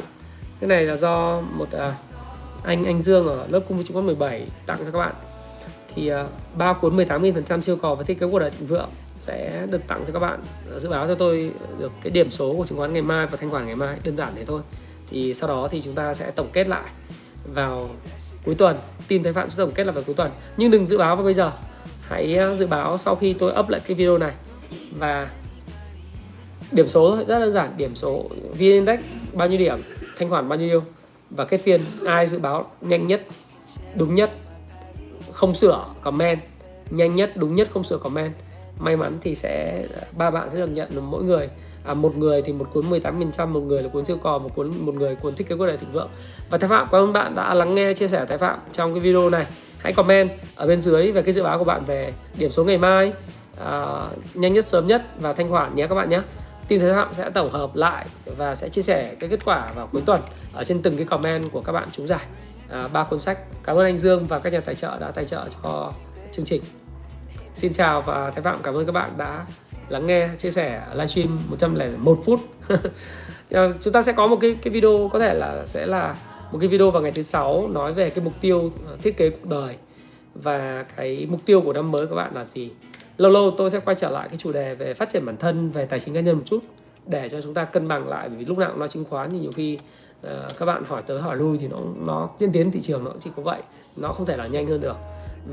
cái 0.60 0.68
này 0.68 0.86
là 0.86 0.96
do 0.96 1.42
một 1.42 1.72
à, 1.72 1.94
anh 2.64 2.86
anh 2.86 3.02
Dương 3.02 3.28
ở 3.28 3.46
lớp 3.50 3.60
cung 3.68 3.84
chứng 3.84 3.94
khoán 3.94 4.06
17 4.06 4.48
tặng 4.66 4.78
cho 4.86 4.92
các 4.92 5.00
bạn. 5.00 5.14
Thì 5.96 6.14
uh, 6.14 6.18
ba 6.58 6.74
cuốn 6.74 6.98
18.000% 6.98 7.62
siêu 7.62 7.76
cò 7.76 7.96
và 7.96 8.04
thiết 8.04 8.20
kế 8.20 8.28
cuộc 8.32 8.40
đời 8.40 8.50
thịnh 8.50 8.68
vượng 8.68 8.90
sẽ 9.16 9.68
được 9.70 9.82
tặng 9.88 10.04
cho 10.08 10.14
các 10.14 10.20
bạn. 10.20 10.40
Dự 10.78 10.90
báo 10.90 11.08
cho 11.08 11.16
tôi 11.16 11.52
được 11.80 11.92
cái 12.02 12.12
điểm 12.12 12.32
số 12.32 12.54
của 12.54 12.66
chứng 12.66 12.78
khoán 12.78 12.94
ngày 12.94 13.02
mai 13.02 13.26
và 13.26 13.38
thanh 13.38 13.50
khoản 13.50 13.66
ngày 13.66 13.76
mai 13.76 13.98
đơn 14.04 14.18
giản 14.18 14.34
thế 14.36 14.46
thôi. 14.46 14.62
Thì 15.10 15.34
sau 15.34 15.50
đó 15.50 15.68
thì 15.72 15.82
chúng 15.82 15.96
ta 15.96 16.14
sẽ 16.14 16.32
tổng 16.32 16.50
kết 16.54 16.68
lại 16.68 16.90
vào 17.54 17.90
cuối 18.46 18.56
tuần. 18.56 18.78
Tìm 19.08 19.24
thấy 19.24 19.34
phạm 19.34 19.50
sẽ 19.50 19.56
tổng 19.58 19.72
kết 19.72 19.84
là 19.84 19.92
vào 19.92 20.04
cuối 20.04 20.16
tuần. 20.16 20.32
Nhưng 20.58 20.72
đừng 20.72 20.86
dự 20.86 20.98
báo 20.98 21.16
vào 21.16 21.26
bây 21.26 21.34
giờ. 21.34 21.52
Hãy 22.02 22.38
à, 22.38 22.54
dự 22.54 22.68
báo 22.68 22.98
sau 22.98 23.16
khi 23.16 23.34
tôi 23.34 23.54
up 23.60 23.70
lại 23.70 23.82
cái 23.88 23.96
video 23.96 24.18
này. 24.18 24.34
Và 25.00 25.30
điểm 26.72 26.88
số 26.88 27.18
rất 27.28 27.40
đơn 27.40 27.52
giản. 27.52 27.78
Điểm 27.78 27.96
số 27.96 28.26
vn 28.54 28.60
index 28.60 29.00
bao 29.34 29.48
nhiêu 29.48 29.60
điểm? 29.60 29.78
Thanh 30.20 30.30
khoản 30.30 30.50
bao 30.50 30.60
nhiêu. 30.60 30.84
Và 31.30 31.46
kết 31.46 31.58
phiên 31.58 31.82
ai 32.06 32.28
dự 32.28 32.40
báo 32.40 32.72
nhanh 32.82 33.06
nhất 33.06 33.22
đúng 33.96 34.14
nhất 34.14 34.30
không 35.32 35.56
sửa 35.56 35.86
comment. 36.02 36.40
Nhanh 36.90 37.16
nhất 37.16 37.32
đúng 37.36 37.56
nhất 37.56 37.70
không 37.74 37.84
sửa 37.84 37.98
comment. 37.98 38.34
May 38.80 38.98
mắn 38.98 39.18
thì 39.22 39.36
sẽ 39.36 39.86
ba 40.12 40.30
bạn 40.30 40.50
sẽ 40.54 40.60
được 40.60 40.68
nhận 40.68 40.90
mỗi 41.02 41.24
người. 41.24 41.50
À, 41.86 41.94
một 41.94 42.18
người 42.18 42.42
thì 42.42 42.54
một 42.54 42.70
cuốn 42.74 42.90
18% 42.90 43.48
một 43.48 43.60
người 43.60 43.84
là 43.84 43.90
cuốn 43.90 44.06
siêu 44.06 44.18
cò 44.18 44.38
một 44.38 44.50
cuốn 44.56 44.72
một 44.80 44.96
người 44.96 45.16
cuốn 45.16 45.36
thiết 45.36 45.48
kế 45.50 45.56
cuộc 45.56 45.66
đời 45.66 45.78
thịnh 45.78 45.92
vượng. 45.92 46.10
Và 46.50 46.58
thái 46.58 46.70
phạm 46.70 46.88
cảm 46.92 47.02
ơn 47.02 47.14
bạn 47.14 47.36
đã 47.36 47.54
lắng 47.54 47.76
nghe 47.76 47.94
chia 47.94 48.08
sẻ 48.08 48.26
thái 48.26 48.38
phạm 48.38 48.60
trong 48.72 48.94
cái 48.94 49.00
video 49.00 49.30
này. 49.30 49.46
Hãy 49.78 49.94
comment 49.94 50.32
ở 50.56 50.68
bên 50.68 50.82
dưới 50.82 51.12
về 51.12 51.22
cái 51.22 51.34
dự 51.34 51.44
báo 51.44 51.58
của 51.58 51.64
bạn 51.64 51.86
về 51.86 52.14
điểm 52.38 52.50
số 52.50 52.64
ngày 52.64 52.78
mai. 52.78 53.14
À, 53.66 54.08
nhanh 54.34 54.54
nhất 54.54 54.66
sớm 54.66 54.88
nhất 54.88 55.06
và 55.20 55.34
thanh 55.34 55.50
khoản 55.50 55.76
nhé 55.76 55.88
các 55.88 55.96
bạn 55.96 56.10
nhé 56.10 56.22
tin 56.68 56.80
thái 56.80 56.92
phạm 56.92 57.14
sẽ 57.14 57.30
tổng 57.30 57.52
hợp 57.52 57.76
lại 57.76 58.06
và 58.26 58.56
sẽ 58.56 58.70
chia 58.70 58.82
sẻ 58.82 59.16
cái 59.20 59.30
kết 59.30 59.46
quả 59.46 59.72
vào 59.76 59.88
cuối 59.92 60.02
tuần 60.06 60.22
ở 60.54 60.64
trên 60.64 60.82
từng 60.82 60.98
cái 60.98 61.06
comment 61.06 61.52
của 61.52 61.62
các 61.62 61.72
bạn 61.72 61.88
trúng 61.92 62.08
giải. 62.08 62.26
À, 62.70 62.88
ba 62.88 63.04
cuốn 63.04 63.20
sách. 63.20 63.38
Cảm 63.64 63.76
ơn 63.76 63.86
anh 63.86 63.98
Dương 63.98 64.28
và 64.28 64.40
các 64.40 64.54
nhà 64.54 64.60
tài 64.60 64.76
trợ 64.76 65.00
đã 65.00 65.12
tài 65.12 65.26
trợ 65.26 65.48
cho 65.64 65.94
chương 66.32 66.46
trình. 66.46 66.62
Xin 67.54 67.74
chào 67.74 68.02
và 68.02 68.32
thái 68.32 68.42
phạm 68.42 68.60
cảm 68.64 68.76
ơn 68.76 68.86
các 68.86 68.92
bạn 68.92 69.18
đã 69.18 69.46
lắng 69.90 70.06
nghe 70.06 70.30
chia 70.38 70.52
sẻ 70.52 70.82
livestream 70.94 71.40
101 71.50 72.20
phút. 72.26 72.40
Ờ, 73.52 73.72
chúng 73.82 73.94
ta 73.94 74.02
sẽ 74.02 74.14
có 74.14 74.28
một 74.28 74.38
cái 74.42 74.56
cái 74.64 74.74
video 74.74 75.10
có 75.14 75.20
thể 75.20 75.34
là 75.34 75.66
sẽ 75.66 75.86
là 75.86 76.16
một 76.52 76.58
cái 76.62 76.70
video 76.70 76.92
vào 76.92 77.02
ngày 77.02 77.12
thứ 77.12 77.22
sáu 77.22 77.68
nói 77.68 77.94
về 77.94 78.10
cái 78.10 78.26
mục 78.26 78.34
tiêu 78.42 78.72
ờ, 78.88 78.98
thiết 79.04 79.18
kế 79.18 79.30
cuộc 79.30 79.50
đời 79.50 79.76
và 80.36 80.86
cái 80.96 81.28
mục 81.30 81.42
tiêu 81.46 81.62
của 81.62 81.74
năm 81.74 81.92
mới 81.92 82.08
các 82.08 82.16
bạn 82.16 82.36
là 82.36 82.46
gì 82.46 82.72
lâu 83.18 83.32
lâu 83.32 83.52
tôi 83.52 83.70
sẽ 83.70 83.80
quay 83.80 83.96
trở 83.96 84.10
lại 84.10 84.28
cái 84.28 84.38
chủ 84.38 84.52
đề 84.52 84.76
về 84.76 84.94
phát 84.94 85.10
triển 85.10 85.26
bản 85.26 85.38
thân 85.38 85.72
về 85.72 85.86
tài 85.86 86.00
chính 86.00 86.14
cá 86.14 86.20
nhân 86.20 86.36
một 86.36 86.44
chút 86.46 86.60
để 87.06 87.30
cho 87.30 87.42
chúng 87.42 87.54
ta 87.54 87.66
cân 87.66 87.88
bằng 87.88 88.08
lại 88.08 88.30
bởi 88.30 88.38
vì 88.38 88.46
lúc 88.46 88.58
nào 88.58 88.70
cũng 88.70 88.80
nói 88.80 88.88
chứng 88.88 89.06
khoán 89.10 89.32
thì 89.32 89.40
nhiều 89.40 89.52
khi 89.56 89.80
uh, 90.28 90.30
các 90.60 90.66
bạn 90.66 90.84
hỏi 90.88 91.02
tới 91.08 91.22
hỏi 91.22 91.36
lui 91.36 91.58
thì 91.58 91.68
nó 91.68 91.78
nó 92.06 92.30
diễn 92.40 92.52
tiến 92.52 92.72
thị 92.72 92.82
trường 92.82 93.04
nó 93.04 93.12
chỉ 93.20 93.30
có 93.36 93.44
vậy 93.44 93.62
nó 93.98 94.14
không 94.14 94.26
thể 94.26 94.38
là 94.38 94.48
nhanh 94.48 94.68
hơn 94.68 94.82
được. 94.82 94.98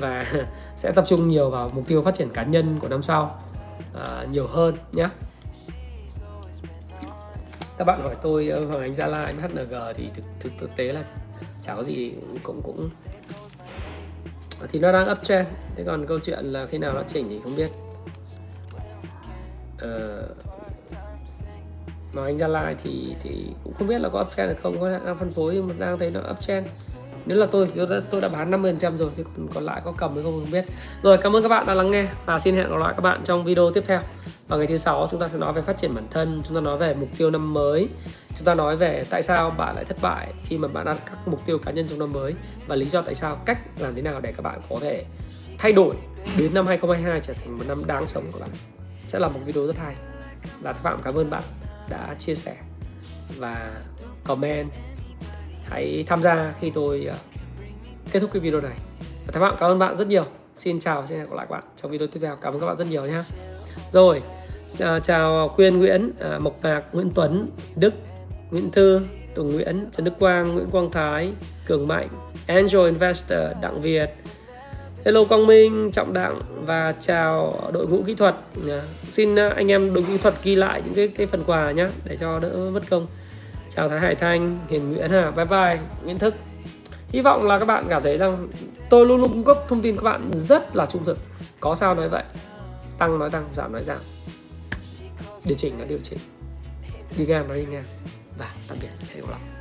Và 0.00 0.26
sẽ 0.76 0.92
tập 0.92 1.04
trung 1.08 1.28
nhiều 1.28 1.50
vào 1.50 1.70
mục 1.74 1.86
tiêu 1.88 2.02
phát 2.02 2.14
triển 2.14 2.28
cá 2.28 2.44
nhân 2.44 2.78
của 2.80 2.88
năm 2.88 3.02
sau 3.02 3.40
uh, 3.94 4.30
nhiều 4.30 4.46
hơn 4.46 4.74
nhé 4.92 5.08
các 7.78 7.84
bạn 7.84 8.00
hỏi 8.00 8.16
tôi 8.22 8.48
ờ, 8.48 8.64
Hoàng 8.64 8.80
Anh 8.80 8.94
Gia 8.94 9.06
Lai 9.06 9.34
MHNG 9.42 9.74
thì 9.94 10.04
thực, 10.14 10.24
thực 10.40 10.52
thực 10.58 10.76
tế 10.76 10.92
là 10.92 11.04
chả 11.62 11.74
có 11.74 11.82
gì 11.82 12.12
cũng 12.42 12.62
cũng 12.62 12.88
thì 14.72 14.78
nó 14.78 14.92
đang 14.92 15.12
uptrend 15.12 15.48
thế 15.76 15.84
còn 15.84 16.06
câu 16.06 16.18
chuyện 16.18 16.44
là 16.44 16.66
khi 16.66 16.78
nào 16.78 16.92
nó 16.94 17.02
chỉnh 17.08 17.26
thì 17.28 17.40
không 17.44 17.56
biết. 17.56 17.70
Uh, 19.84 20.36
mà 22.12 22.24
anh 22.24 22.38
Gia 22.38 22.48
Lai 22.48 22.76
thì 22.84 23.14
thì 23.22 23.46
cũng 23.64 23.74
không 23.74 23.88
biết 23.88 24.00
là 24.00 24.08
có 24.08 24.20
uptrend 24.20 24.46
hay 24.46 24.56
không. 24.62 24.80
Có 24.80 24.90
đang 24.90 25.18
phân 25.18 25.30
phối 25.32 25.54
nhưng 25.54 25.68
mà 25.68 25.74
đang 25.78 25.98
thấy 25.98 26.10
nó 26.10 26.20
uptrend 26.30 26.66
nếu 27.26 27.38
là 27.38 27.46
tôi 27.46 27.66
thì 27.66 27.72
tôi 27.76 27.86
đã, 27.86 28.06
tôi 28.10 28.20
đã 28.20 28.28
bán 28.28 28.50
50% 28.50 28.96
rồi 28.96 29.10
thì 29.16 29.22
còn, 29.22 29.48
còn 29.54 29.64
lại 29.64 29.82
có 29.84 29.92
cầm 29.96 30.14
hay 30.14 30.22
không 30.22 30.40
không 30.40 30.50
biết. 30.50 30.64
Rồi 31.02 31.18
cảm 31.18 31.36
ơn 31.36 31.42
các 31.42 31.48
bạn 31.48 31.66
đã 31.66 31.74
lắng 31.74 31.90
nghe 31.90 32.08
và 32.26 32.38
xin 32.38 32.54
hẹn 32.54 32.70
gặp 32.70 32.76
lại 32.76 32.92
các 32.96 33.00
bạn 33.00 33.20
trong 33.24 33.44
video 33.44 33.70
tiếp 33.70 33.84
theo 33.86 34.00
và 34.54 34.58
ngày 34.58 34.66
thứ 34.66 34.76
sáu, 34.76 35.06
chúng 35.10 35.20
ta 35.20 35.28
sẽ 35.28 35.38
nói 35.38 35.52
về 35.52 35.62
phát 35.62 35.78
triển 35.78 35.94
bản 35.94 36.06
thân, 36.10 36.42
chúng 36.44 36.54
ta 36.54 36.60
nói 36.60 36.78
về 36.78 36.94
mục 36.94 37.08
tiêu 37.18 37.30
năm 37.30 37.54
mới. 37.54 37.88
Chúng 38.34 38.44
ta 38.44 38.54
nói 38.54 38.76
về 38.76 39.04
tại 39.10 39.22
sao 39.22 39.50
bạn 39.50 39.74
lại 39.74 39.84
thất 39.84 39.96
bại 40.02 40.32
khi 40.44 40.58
mà 40.58 40.68
bạn 40.68 40.84
đặt 40.84 40.96
các 41.06 41.28
mục 41.28 41.40
tiêu 41.46 41.58
cá 41.58 41.70
nhân 41.70 41.88
trong 41.88 41.98
năm 41.98 42.12
mới 42.12 42.34
và 42.66 42.76
lý 42.76 42.86
do 42.86 43.02
tại 43.02 43.14
sao, 43.14 43.36
cách 43.44 43.58
làm 43.78 43.94
thế 43.94 44.02
nào 44.02 44.20
để 44.20 44.32
các 44.32 44.42
bạn 44.42 44.60
có 44.70 44.78
thể 44.80 45.04
thay 45.58 45.72
đổi 45.72 45.96
biến 46.38 46.54
năm 46.54 46.66
2022 46.66 47.20
trở 47.20 47.32
thành 47.32 47.58
một 47.58 47.64
năm 47.68 47.86
đáng 47.86 48.06
sống 48.06 48.24
của 48.32 48.38
bạn. 48.38 48.50
Sẽ 49.06 49.18
là 49.18 49.28
một 49.28 49.40
video 49.46 49.66
rất 49.66 49.76
hay. 49.76 49.94
Và 50.60 50.72
Phạm 50.72 51.02
cảm 51.02 51.14
ơn 51.14 51.30
bạn 51.30 51.42
đã 51.88 52.14
chia 52.18 52.34
sẻ 52.34 52.56
và 53.38 53.72
comment. 54.24 54.70
Hãy 55.64 56.04
tham 56.06 56.22
gia 56.22 56.54
khi 56.60 56.70
tôi 56.70 57.04
ờ, 57.04 57.16
kết 58.12 58.20
thúc 58.20 58.30
cái 58.32 58.40
video 58.40 58.60
này. 58.60 58.76
Và 59.26 59.32
Thái 59.32 59.40
Phạm 59.40 59.56
cảm 59.58 59.70
ơn 59.70 59.78
bạn 59.78 59.96
rất 59.96 60.08
nhiều. 60.08 60.24
Xin 60.56 60.80
chào 60.80 61.00
và 61.00 61.06
xin 61.06 61.18
hẹn 61.18 61.28
gặp 61.28 61.36
lại 61.36 61.46
các 61.48 61.54
bạn 61.54 61.64
trong 61.76 61.90
video 61.90 62.08
tiếp 62.08 62.20
theo. 62.22 62.36
Cảm 62.36 62.54
ơn 62.54 62.60
các 62.60 62.66
bạn 62.66 62.76
rất 62.76 62.86
nhiều 62.86 63.06
nhé 63.06 63.22
rồi 63.92 64.22
Ờ, 64.80 65.00
chào 65.00 65.48
Quyên 65.48 65.78
Nguyễn 65.78 66.10
ờ, 66.18 66.38
Mộc 66.38 66.62
Mạc 66.62 66.82
Nguyễn 66.92 67.10
Tuấn 67.14 67.48
Đức 67.76 67.94
Nguyễn 68.50 68.70
Thư 68.70 69.00
Tùng 69.34 69.52
Nguyễn 69.54 69.86
Trần 69.92 70.04
Đức 70.04 70.12
Quang 70.18 70.54
Nguyễn 70.54 70.70
Quang 70.70 70.90
Thái 70.90 71.32
Cường 71.66 71.88
Mạnh 71.88 72.08
Angel 72.46 72.86
Investor 72.86 73.38
Đặng 73.60 73.80
Việt. 73.80 74.10
Hello 75.04 75.24
Quang 75.24 75.46
Minh, 75.46 75.90
Trọng 75.92 76.12
Đặng 76.12 76.40
và 76.66 76.94
chào 77.00 77.60
đội 77.72 77.86
ngũ 77.86 78.02
kỹ 78.06 78.14
thuật. 78.14 78.34
Ờ, 78.68 78.82
xin 79.10 79.36
anh 79.36 79.70
em 79.70 79.94
đội 79.94 80.02
ngũ 80.02 80.08
kỹ 80.12 80.18
thuật 80.18 80.34
ghi 80.42 80.54
lại 80.54 80.82
những 80.84 80.94
cái 80.94 81.08
cái 81.08 81.26
phần 81.26 81.44
quà 81.46 81.70
nhé 81.70 81.88
để 82.04 82.16
cho 82.20 82.38
đỡ 82.38 82.70
mất 82.72 82.82
công. 82.90 83.06
Chào 83.68 83.88
thái 83.88 84.00
hải 84.00 84.14
thanh 84.14 84.58
hiền 84.68 84.92
nguyễn 84.92 85.10
hà 85.10 85.30
bye 85.30 85.44
bye 85.44 85.78
nguyễn 86.04 86.18
thức. 86.18 86.34
Hy 87.08 87.20
vọng 87.20 87.46
là 87.46 87.58
các 87.58 87.64
bạn 87.64 87.86
cảm 87.88 88.02
thấy 88.02 88.18
rằng 88.18 88.48
tôi 88.90 89.06
luôn 89.06 89.20
luôn 89.20 89.30
cung 89.30 89.44
cấp 89.44 89.58
thông 89.68 89.82
tin 89.82 89.96
các 89.96 90.02
bạn 90.02 90.22
rất 90.32 90.76
là 90.76 90.86
trung 90.86 91.04
thực. 91.04 91.18
Có 91.60 91.74
sao 91.74 91.94
nói 91.94 92.08
vậy. 92.08 92.24
Tăng 92.98 93.18
nói 93.18 93.30
tăng 93.30 93.44
giảm 93.52 93.72
nói 93.72 93.82
giảm 93.82 93.98
điều 95.44 95.56
chỉnh 95.56 95.78
nó 95.78 95.84
điều 95.84 95.98
chỉnh 96.02 96.18
đi 97.18 97.26
ngang 97.26 97.48
nó 97.48 97.54
đi 97.54 97.64
ngang 97.64 97.84
và 98.38 98.54
tạm 98.68 98.78
biệt 98.80 98.88
hẹn 99.14 99.20
gặp 99.20 99.30
lại 99.30 99.53